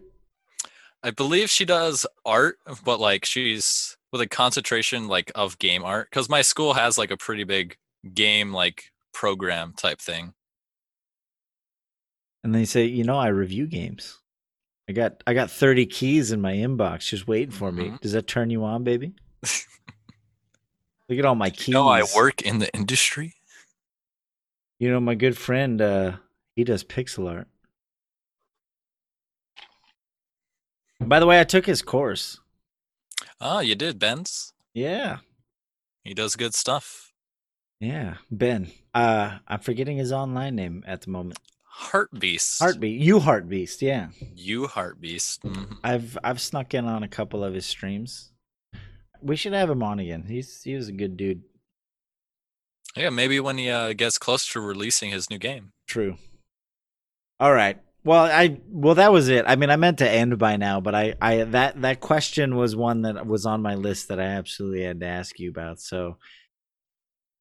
I 1.02 1.10
believe 1.10 1.48
she 1.48 1.64
does 1.64 2.06
art, 2.24 2.58
but 2.84 3.00
like 3.00 3.24
she's 3.24 3.96
with 4.12 4.20
a 4.20 4.26
concentration 4.26 5.08
like 5.08 5.30
of 5.34 5.58
game 5.58 5.84
art 5.84 6.08
because 6.10 6.28
my 6.28 6.42
school 6.42 6.74
has 6.74 6.98
like 6.98 7.10
a 7.10 7.16
pretty 7.16 7.44
big 7.44 7.76
game 8.14 8.52
like 8.52 8.92
program 9.12 9.72
type 9.76 10.00
thing. 10.00 10.34
And 12.42 12.54
they 12.54 12.64
say, 12.64 12.86
"You 12.86 13.04
know, 13.04 13.18
I 13.18 13.28
review 13.28 13.66
games. 13.66 14.18
I 14.88 14.92
got 14.92 15.22
I 15.26 15.34
got 15.34 15.50
30 15.50 15.86
keys 15.86 16.32
in 16.32 16.40
my 16.40 16.54
inbox 16.54 17.08
just 17.08 17.28
waiting 17.28 17.52
for 17.52 17.70
me. 17.70 17.90
Mhm. 17.90 18.00
Does 18.00 18.12
that 18.12 18.26
turn 18.26 18.50
you 18.50 18.64
on, 18.64 18.82
baby?" 18.84 19.14
Look 21.08 21.18
at 21.18 21.24
all 21.24 21.34
my 21.34 21.50
keys. 21.50 21.68
You 21.68 21.74
know, 21.74 21.88
I 21.88 22.04
work 22.14 22.42
in 22.42 22.58
the 22.58 22.72
industry. 22.74 23.34
You 24.78 24.90
know, 24.90 25.00
my 25.00 25.14
good 25.14 25.36
friend, 25.36 25.80
uh, 25.82 26.16
he 26.56 26.64
does 26.64 26.84
pixel 26.84 27.28
art. 27.30 27.48
By 31.00 31.18
the 31.18 31.26
way, 31.26 31.40
I 31.40 31.44
took 31.44 31.66
his 31.66 31.82
course. 31.82 32.38
Oh, 33.40 33.60
you 33.60 33.74
did, 33.74 33.98
Ben's. 33.98 34.52
Yeah. 34.74 35.18
He 36.04 36.14
does 36.14 36.36
good 36.36 36.54
stuff. 36.54 37.12
Yeah. 37.80 38.16
Ben. 38.30 38.70
Uh 38.94 39.38
I'm 39.48 39.60
forgetting 39.60 39.96
his 39.96 40.12
online 40.12 40.56
name 40.56 40.84
at 40.86 41.02
the 41.02 41.10
moment. 41.10 41.38
Heartbeast. 41.64 42.58
Heartbeat. 42.58 43.00
You 43.00 43.20
Heartbeast, 43.20 43.80
yeah. 43.80 44.08
You 44.34 44.66
Heart 44.66 45.00
Beast. 45.00 45.42
Mhm. 45.42 45.78
I've 45.82 46.18
I've 46.22 46.40
snuck 46.40 46.74
in 46.74 46.84
on 46.84 47.02
a 47.02 47.08
couple 47.08 47.42
of 47.44 47.54
his 47.54 47.66
streams. 47.66 48.32
We 49.22 49.36
should 49.36 49.52
have 49.52 49.70
him 49.70 49.82
on 49.82 49.98
again. 49.98 50.24
He's 50.28 50.62
he 50.62 50.74
was 50.74 50.88
a 50.88 50.92
good 50.92 51.16
dude. 51.16 51.42
Yeah, 52.96 53.10
maybe 53.10 53.38
when 53.38 53.56
he 53.56 53.70
uh, 53.70 53.92
gets 53.92 54.18
close 54.18 54.46
to 54.52 54.60
releasing 54.60 55.10
his 55.10 55.30
new 55.30 55.38
game. 55.38 55.72
True. 55.86 56.16
All 57.38 57.52
right. 57.52 57.78
Well, 58.02 58.24
I 58.24 58.58
well 58.68 58.94
that 58.94 59.12
was 59.12 59.28
it. 59.28 59.44
I 59.46 59.56
mean, 59.56 59.70
I 59.70 59.76
meant 59.76 59.98
to 59.98 60.10
end 60.10 60.38
by 60.38 60.56
now, 60.56 60.80
but 60.80 60.94
I 60.94 61.14
I 61.20 61.44
that 61.44 61.82
that 61.82 62.00
question 62.00 62.56
was 62.56 62.74
one 62.74 63.02
that 63.02 63.26
was 63.26 63.44
on 63.44 63.60
my 63.60 63.74
list 63.74 64.08
that 64.08 64.18
I 64.18 64.24
absolutely 64.24 64.82
had 64.82 65.00
to 65.00 65.06
ask 65.06 65.38
you 65.38 65.50
about. 65.50 65.80
So 65.80 66.16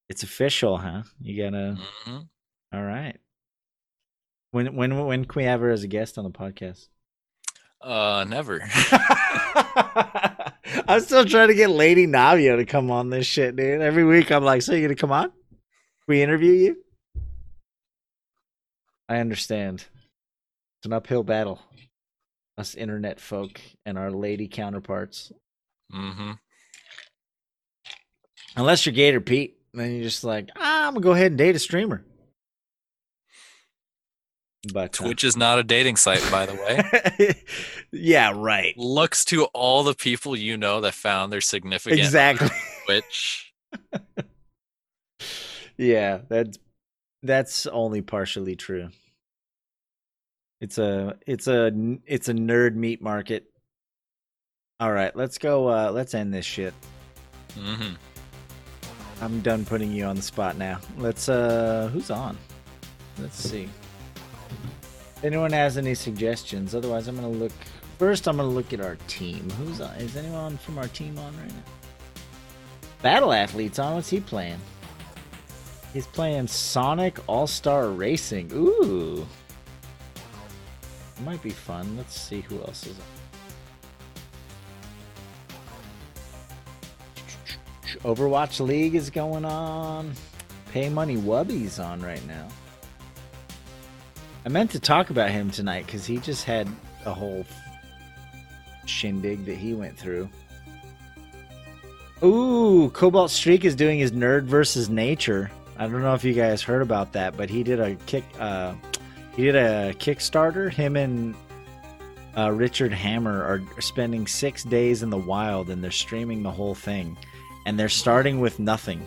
it's 0.09 0.23
official, 0.23 0.77
huh? 0.77 1.03
You 1.21 1.43
gotta. 1.43 1.77
hmm 2.03 2.17
All 2.73 2.83
right. 2.83 3.15
When 4.51 4.75
when 4.75 5.05
when 5.05 5.25
can 5.25 5.39
we 5.39 5.45
have 5.45 5.61
her 5.61 5.69
as 5.69 5.83
a 5.83 5.87
guest 5.87 6.17
on 6.17 6.23
the 6.25 6.31
podcast? 6.31 6.87
Uh, 7.81 8.25
never. 8.27 8.59
I'm 10.87 10.99
still 11.01 11.25
trying 11.25 11.47
to 11.47 11.55
get 11.55 11.69
Lady 11.69 12.05
Navio 12.07 12.57
to 12.57 12.65
come 12.65 12.91
on 12.91 13.09
this 13.09 13.25
shit, 13.25 13.55
dude. 13.55 13.81
Every 13.81 14.03
week 14.03 14.31
I'm 14.31 14.43
like, 14.43 14.61
so 14.61 14.73
you 14.73 14.81
gonna 14.81 14.95
come 14.95 15.11
on? 15.11 15.31
We 16.07 16.21
interview 16.21 16.51
you? 16.51 16.77
I 19.07 19.19
understand. 19.19 19.85
It's 20.79 20.85
an 20.85 20.93
uphill 20.93 21.23
battle. 21.23 21.59
Us 22.57 22.75
internet 22.75 23.19
folk 23.19 23.59
and 23.85 23.97
our 23.97 24.11
lady 24.11 24.47
counterparts. 24.47 25.31
hmm 25.91 26.31
Unless 28.55 28.85
you're 28.85 28.93
Gator 28.95 29.21
Pete, 29.21 29.57
then 29.73 29.93
you're 29.93 30.03
just 30.03 30.23
like, 30.23 30.49
ah, 30.57 30.87
I'm 30.87 30.93
gonna 30.93 31.03
go 31.03 31.11
ahead 31.11 31.31
and 31.31 31.37
date 31.37 31.55
a 31.55 31.59
streamer. 31.59 32.03
But 34.73 34.99
uh, 34.99 35.03
Twitch 35.05 35.23
is 35.23 35.37
not 35.37 35.59
a 35.59 35.63
dating 35.63 35.95
site, 35.95 36.25
by 36.31 36.45
the 36.45 36.55
way. 36.55 37.33
yeah, 37.91 38.33
right. 38.35 38.77
Looks 38.77 39.23
to 39.25 39.45
all 39.45 39.83
the 39.83 39.93
people 39.93 40.35
you 40.35 40.57
know 40.57 40.81
that 40.81 40.93
found 40.95 41.31
their 41.31 41.41
significant 41.41 41.99
Exactly. 42.01 42.49
Twitch. 42.85 43.53
Yeah, 45.77 46.19
that's 46.27 46.57
that's 47.23 47.67
only 47.67 48.01
partially 48.01 48.55
true. 48.57 48.89
It's 50.61 50.77
a 50.77 51.17
it's 51.25 51.47
a 51.47 51.71
it's 52.05 52.27
a 52.27 52.33
nerd 52.33 52.75
meat 52.75 53.01
market. 53.01 53.45
All 54.79 54.91
right, 54.91 55.15
let's 55.15 55.37
go 55.37 55.69
uh 55.69 55.91
let's 55.91 56.13
end 56.13 56.33
this 56.33 56.45
shit. 56.45 56.73
hmm 57.57 57.93
I'm 59.21 59.41
done 59.41 59.65
putting 59.65 59.91
you 59.91 60.05
on 60.05 60.15
the 60.15 60.21
spot 60.21 60.57
now. 60.57 60.79
Let's 60.97 61.29
uh 61.29 61.89
who's 61.93 62.11
on? 62.11 62.37
Let's 63.19 63.37
see. 63.37 63.69
If 65.17 65.23
anyone 65.23 65.51
has 65.51 65.77
any 65.77 65.95
suggestions, 65.95 66.75
otherwise 66.75 67.07
I'm 67.07 67.15
gonna 67.15 67.29
look 67.29 67.53
first 67.97 68.27
I'm 68.27 68.37
gonna 68.37 68.49
look 68.49 68.73
at 68.73 68.81
our 68.81 68.97
team. 69.07 69.49
Who's 69.51 69.79
on 69.79 69.95
is 69.95 70.17
anyone 70.17 70.57
from 70.57 70.77
our 70.77 70.87
team 70.89 71.17
on 71.19 71.37
right 71.37 71.49
now? 71.49 71.63
Battle 73.01 73.31
athletes 73.31 73.79
on, 73.79 73.95
what's 73.95 74.09
he 74.09 74.19
playing? 74.19 74.59
He's 75.93 76.05
playing 76.05 76.47
Sonic 76.47 77.17
All 77.27 77.47
Star 77.47 77.89
Racing. 77.89 78.51
Ooh. 78.53 79.25
Might 81.25 81.43
be 81.43 81.49
fun. 81.49 81.97
Let's 81.97 82.19
see 82.19 82.41
who 82.41 82.59
else 82.61 82.87
is. 82.87 82.97
Overwatch 88.03 88.65
League 88.65 88.95
is 88.95 89.09
going 89.09 89.43
on. 89.43 90.13
Pay 90.71 90.89
Money 90.89 91.17
Wubby's 91.17 91.79
on 91.79 92.01
right 92.01 92.25
now. 92.27 92.47
I 94.45 94.49
meant 94.49 94.71
to 94.71 94.79
talk 94.79 95.09
about 95.09 95.31
him 95.31 95.51
tonight 95.51 95.85
because 95.85 96.05
he 96.05 96.17
just 96.17 96.45
had 96.45 96.67
a 97.05 97.13
whole 97.13 97.45
shindig 98.85 99.45
that 99.45 99.57
he 99.57 99.73
went 99.73 99.97
through. 99.97 100.29
Ooh, 102.23 102.89
Cobalt 102.93 103.31
Streak 103.31 103.65
is 103.65 103.75
doing 103.75 103.99
his 103.99 104.11
Nerd 104.11 104.43
versus 104.43 104.89
Nature. 104.89 105.51
I 105.77 105.87
don't 105.87 106.01
know 106.01 106.13
if 106.13 106.23
you 106.23 106.33
guys 106.33 106.61
heard 106.61 106.81
about 106.81 107.13
that, 107.13 107.37
but 107.37 107.49
he 107.49 107.63
did 107.63 107.79
a 107.79 107.95
kick. 107.95 108.23
Uh, 108.39 108.73
he 109.35 109.43
did 109.43 109.55
a 109.55 109.93
Kickstarter. 109.93 110.71
Him 110.71 110.95
and 110.95 111.35
uh, 112.37 112.51
Richard 112.51 112.93
Hammer 112.93 113.43
are 113.43 113.81
spending 113.81 114.27
six 114.27 114.63
days 114.63 115.03
in 115.03 115.09
the 115.09 115.17
wild, 115.17 115.69
and 115.69 115.83
they're 115.83 115.91
streaming 115.91 116.43
the 116.43 116.51
whole 116.51 116.75
thing. 116.75 117.17
And 117.65 117.79
they're 117.79 117.89
starting 117.89 118.39
with 118.39 118.59
nothing. 118.59 119.05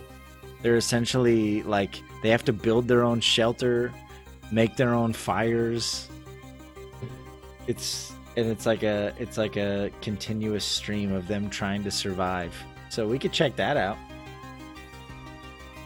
They're 0.62 0.76
essentially 0.76 1.62
like 1.62 2.00
they 2.22 2.28
have 2.30 2.44
to 2.44 2.52
build 2.52 2.86
their 2.88 3.02
own 3.02 3.20
shelter, 3.20 3.92
make 4.52 4.76
their 4.76 4.94
own 4.94 5.12
fires. 5.12 6.08
It's 7.66 8.12
and 8.36 8.46
it's 8.46 8.66
like 8.66 8.82
a 8.82 9.12
it's 9.18 9.36
like 9.38 9.56
a 9.56 9.90
continuous 10.00 10.64
stream 10.64 11.12
of 11.12 11.26
them 11.26 11.50
trying 11.50 11.82
to 11.84 11.90
survive. 11.90 12.54
So 12.90 13.06
we 13.08 13.18
could 13.18 13.32
check 13.32 13.56
that 13.56 13.76
out. 13.76 13.96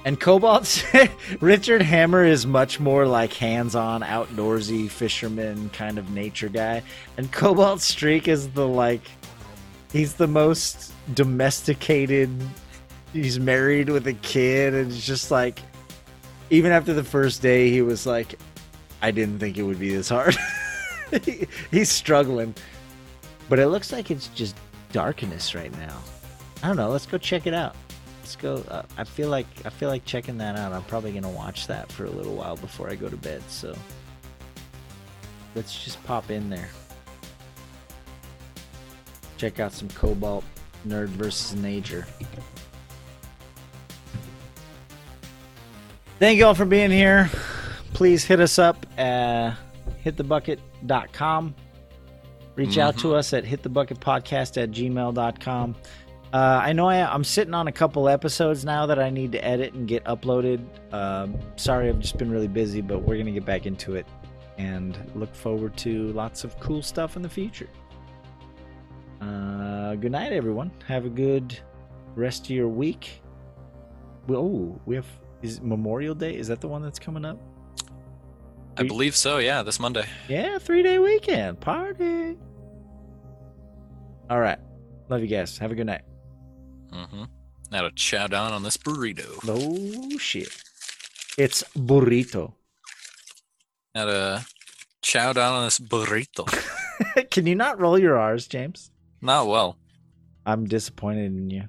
And 0.07 0.21
Cobalt, 0.21 0.85
Richard 1.41 1.83
Hammer 1.83 2.25
is 2.25 2.47
much 2.47 2.79
more 2.79 3.09
like 3.09 3.33
hands-on, 3.33 4.03
outdoorsy 4.03 4.89
fisherman 4.89 5.69
kind 5.71 5.99
of 5.99 6.11
nature 6.11 6.49
guy, 6.49 6.85
and 7.17 7.33
Cobalt 7.33 7.81
Streak 7.81 8.29
is 8.29 8.49
the 8.51 8.69
like, 8.69 9.03
he's 9.93 10.15
the 10.15 10.29
most 10.29 10.93
domesticated. 11.15 12.31
He's 13.13 13.41
married 13.41 13.89
with 13.89 14.07
a 14.07 14.13
kid, 14.13 14.75
and 14.75 14.93
it's 14.93 15.05
just 15.05 15.33
like, 15.33 15.59
even 16.51 16.71
after 16.71 16.95
the 16.95 17.03
first 17.03 17.43
day, 17.43 17.69
he 17.71 17.83
was 17.83 18.07
like, 18.07 18.39
I 19.03 19.11
didn't 19.11 19.41
think 19.41 19.59
it 19.59 19.65
would 19.65 19.81
be 19.81 19.93
this 19.95 20.09
hard. 20.09 20.37
He- 21.25 21.47
he's 21.73 21.89
struggling, 21.89 22.55
but 23.49 23.59
it 23.59 23.69
looks 23.69 23.93
like 23.93 24.11
it's 24.13 24.29
just 24.29 24.57
darkness 24.93 25.53
right 25.55 25.71
now. 25.79 25.99
I 26.63 26.69
don't 26.69 26.77
know. 26.77 26.91
Let's 26.91 27.07
go 27.07 27.17
check 27.19 27.47
it 27.49 27.55
out. 27.55 27.75
Let's 28.27 28.35
go. 28.35 28.57
Uh, 28.67 28.83
I 28.99 29.05
feel 29.05 29.29
like 29.29 29.47
I 29.65 29.71
feel 29.71 29.89
like 29.89 30.05
checking 30.05 30.39
that 30.39 30.59
out. 30.59 30.73
I'm 30.73 30.83
probably 30.83 31.13
gonna 31.13 31.31
watch 31.31 31.69
that 31.69 31.93
for 31.93 32.07
a 32.07 32.11
little 32.11 32.35
while 32.35 32.57
before 32.57 32.91
I 32.91 32.97
go 32.97 33.09
to 33.09 33.17
bed. 33.17 33.41
So 33.47 33.73
let's 35.55 35.85
just 35.85 36.03
pop 36.03 36.29
in 36.29 36.51
there. 36.51 36.69
Check 39.37 39.61
out 39.61 39.73
some 39.73 39.89
Cobalt 39.91 40.43
Nerd 40.89 41.07
versus 41.07 41.55
Nature. 41.55 42.05
Thank 46.19 46.39
you 46.39 46.47
all 46.47 46.55
for 46.55 46.65
being 46.65 46.91
here. 46.91 47.31
Please 47.93 48.25
hit 48.25 48.41
us 48.41 48.59
up 48.59 48.87
at 48.99 49.55
hitthebucket.com. 50.05 51.55
Reach 52.57 52.79
out 52.79 52.99
to 52.99 53.15
us 53.15 53.33
at 53.33 53.45
hitthebucketpodcast 53.45 54.61
at 54.61 54.73
gmail.com. 54.73 55.77
Uh, 56.37 56.61
I 56.63 56.75
know 56.75 56.87
I, 56.87 56.97
I'm 57.11 57.25
sitting 57.25 57.55
on 57.55 57.67
a 57.67 57.73
couple 57.73 58.11
episodes 58.11 58.63
now 58.63 58.85
that 58.85 58.99
I 58.99 59.09
need 59.09 59.33
to 59.33 59.43
edit 59.43 59.73
and 59.73 59.89
get 59.89 60.05
uploaded. 60.05 60.63
Um, 60.93 61.39
sorry, 61.57 61.89
I've 61.89 61.99
just 61.99 62.19
been 62.19 62.31
really 62.31 62.47
busy, 62.47 62.83
but 62.83 62.99
we're 62.99 63.15
going 63.15 63.25
to 63.25 63.33
get 63.33 63.47
back 63.47 63.65
into 63.65 63.95
it 63.95 64.07
and 64.59 64.99
look 65.15 65.35
forward 65.35 65.75
to 65.79 66.13
lots 66.13 66.45
of 66.45 66.61
cool 66.61 66.83
stuff 66.83 67.17
in 67.17 67.23
the 67.23 67.29
future. 67.31 67.71
Uh, 69.23 69.95
good 69.95 70.13
night, 70.13 70.31
everyone. 70.31 70.71
Have 70.87 71.07
a 71.07 71.09
good 71.09 71.59
rest 72.17 72.45
of 72.45 72.51
your 72.51 72.69
week. 72.69 73.23
Oh, 74.29 74.79
we 74.85 74.95
have 74.95 75.07
is 75.41 75.63
Memorial 75.63 76.15
Day? 76.15 76.37
Is 76.37 76.49
that 76.49 76.61
the 76.61 76.69
one 76.69 76.83
that's 76.83 76.99
coming 76.99 77.25
up? 77.25 77.41
I 78.77 78.83
believe 78.83 79.17
so. 79.17 79.39
Yeah, 79.39 79.63
this 79.63 79.81
Monday. 79.81 80.05
Yeah, 80.29 80.59
three 80.59 80.83
day 80.83 80.99
weekend 80.99 81.61
party. 81.61 82.37
All 84.29 84.39
right, 84.39 84.59
love 85.09 85.23
you 85.23 85.29
guys. 85.29 85.57
Have 85.57 85.73
a 85.73 85.75
good 85.75 85.87
night. 85.87 86.03
Mm-hmm. 86.97 87.25
Now 87.71 87.83
to 87.83 87.91
chow 87.91 88.27
down 88.27 88.53
on 88.53 88.63
this 88.63 88.79
burrito. 88.79 89.39
Oh 89.47 90.19
shit, 90.19 90.49
it's 91.37 91.63
burrito. 91.77 92.55
Now 93.95 94.07
to 94.07 94.47
chow 95.03 95.35
down 95.35 95.55
on 95.55 95.65
this 95.65 95.79
burrito. 95.79 96.47
Can 97.31 97.47
you 97.47 97.55
not 97.55 97.79
roll 97.79 97.99
your 97.99 98.19
R's, 98.19 98.47
James? 98.47 98.91
Not 99.21 99.47
well. 99.47 99.77
I'm 100.47 100.65
disappointed 100.67 101.27
in 101.27 101.51
you. 101.51 101.65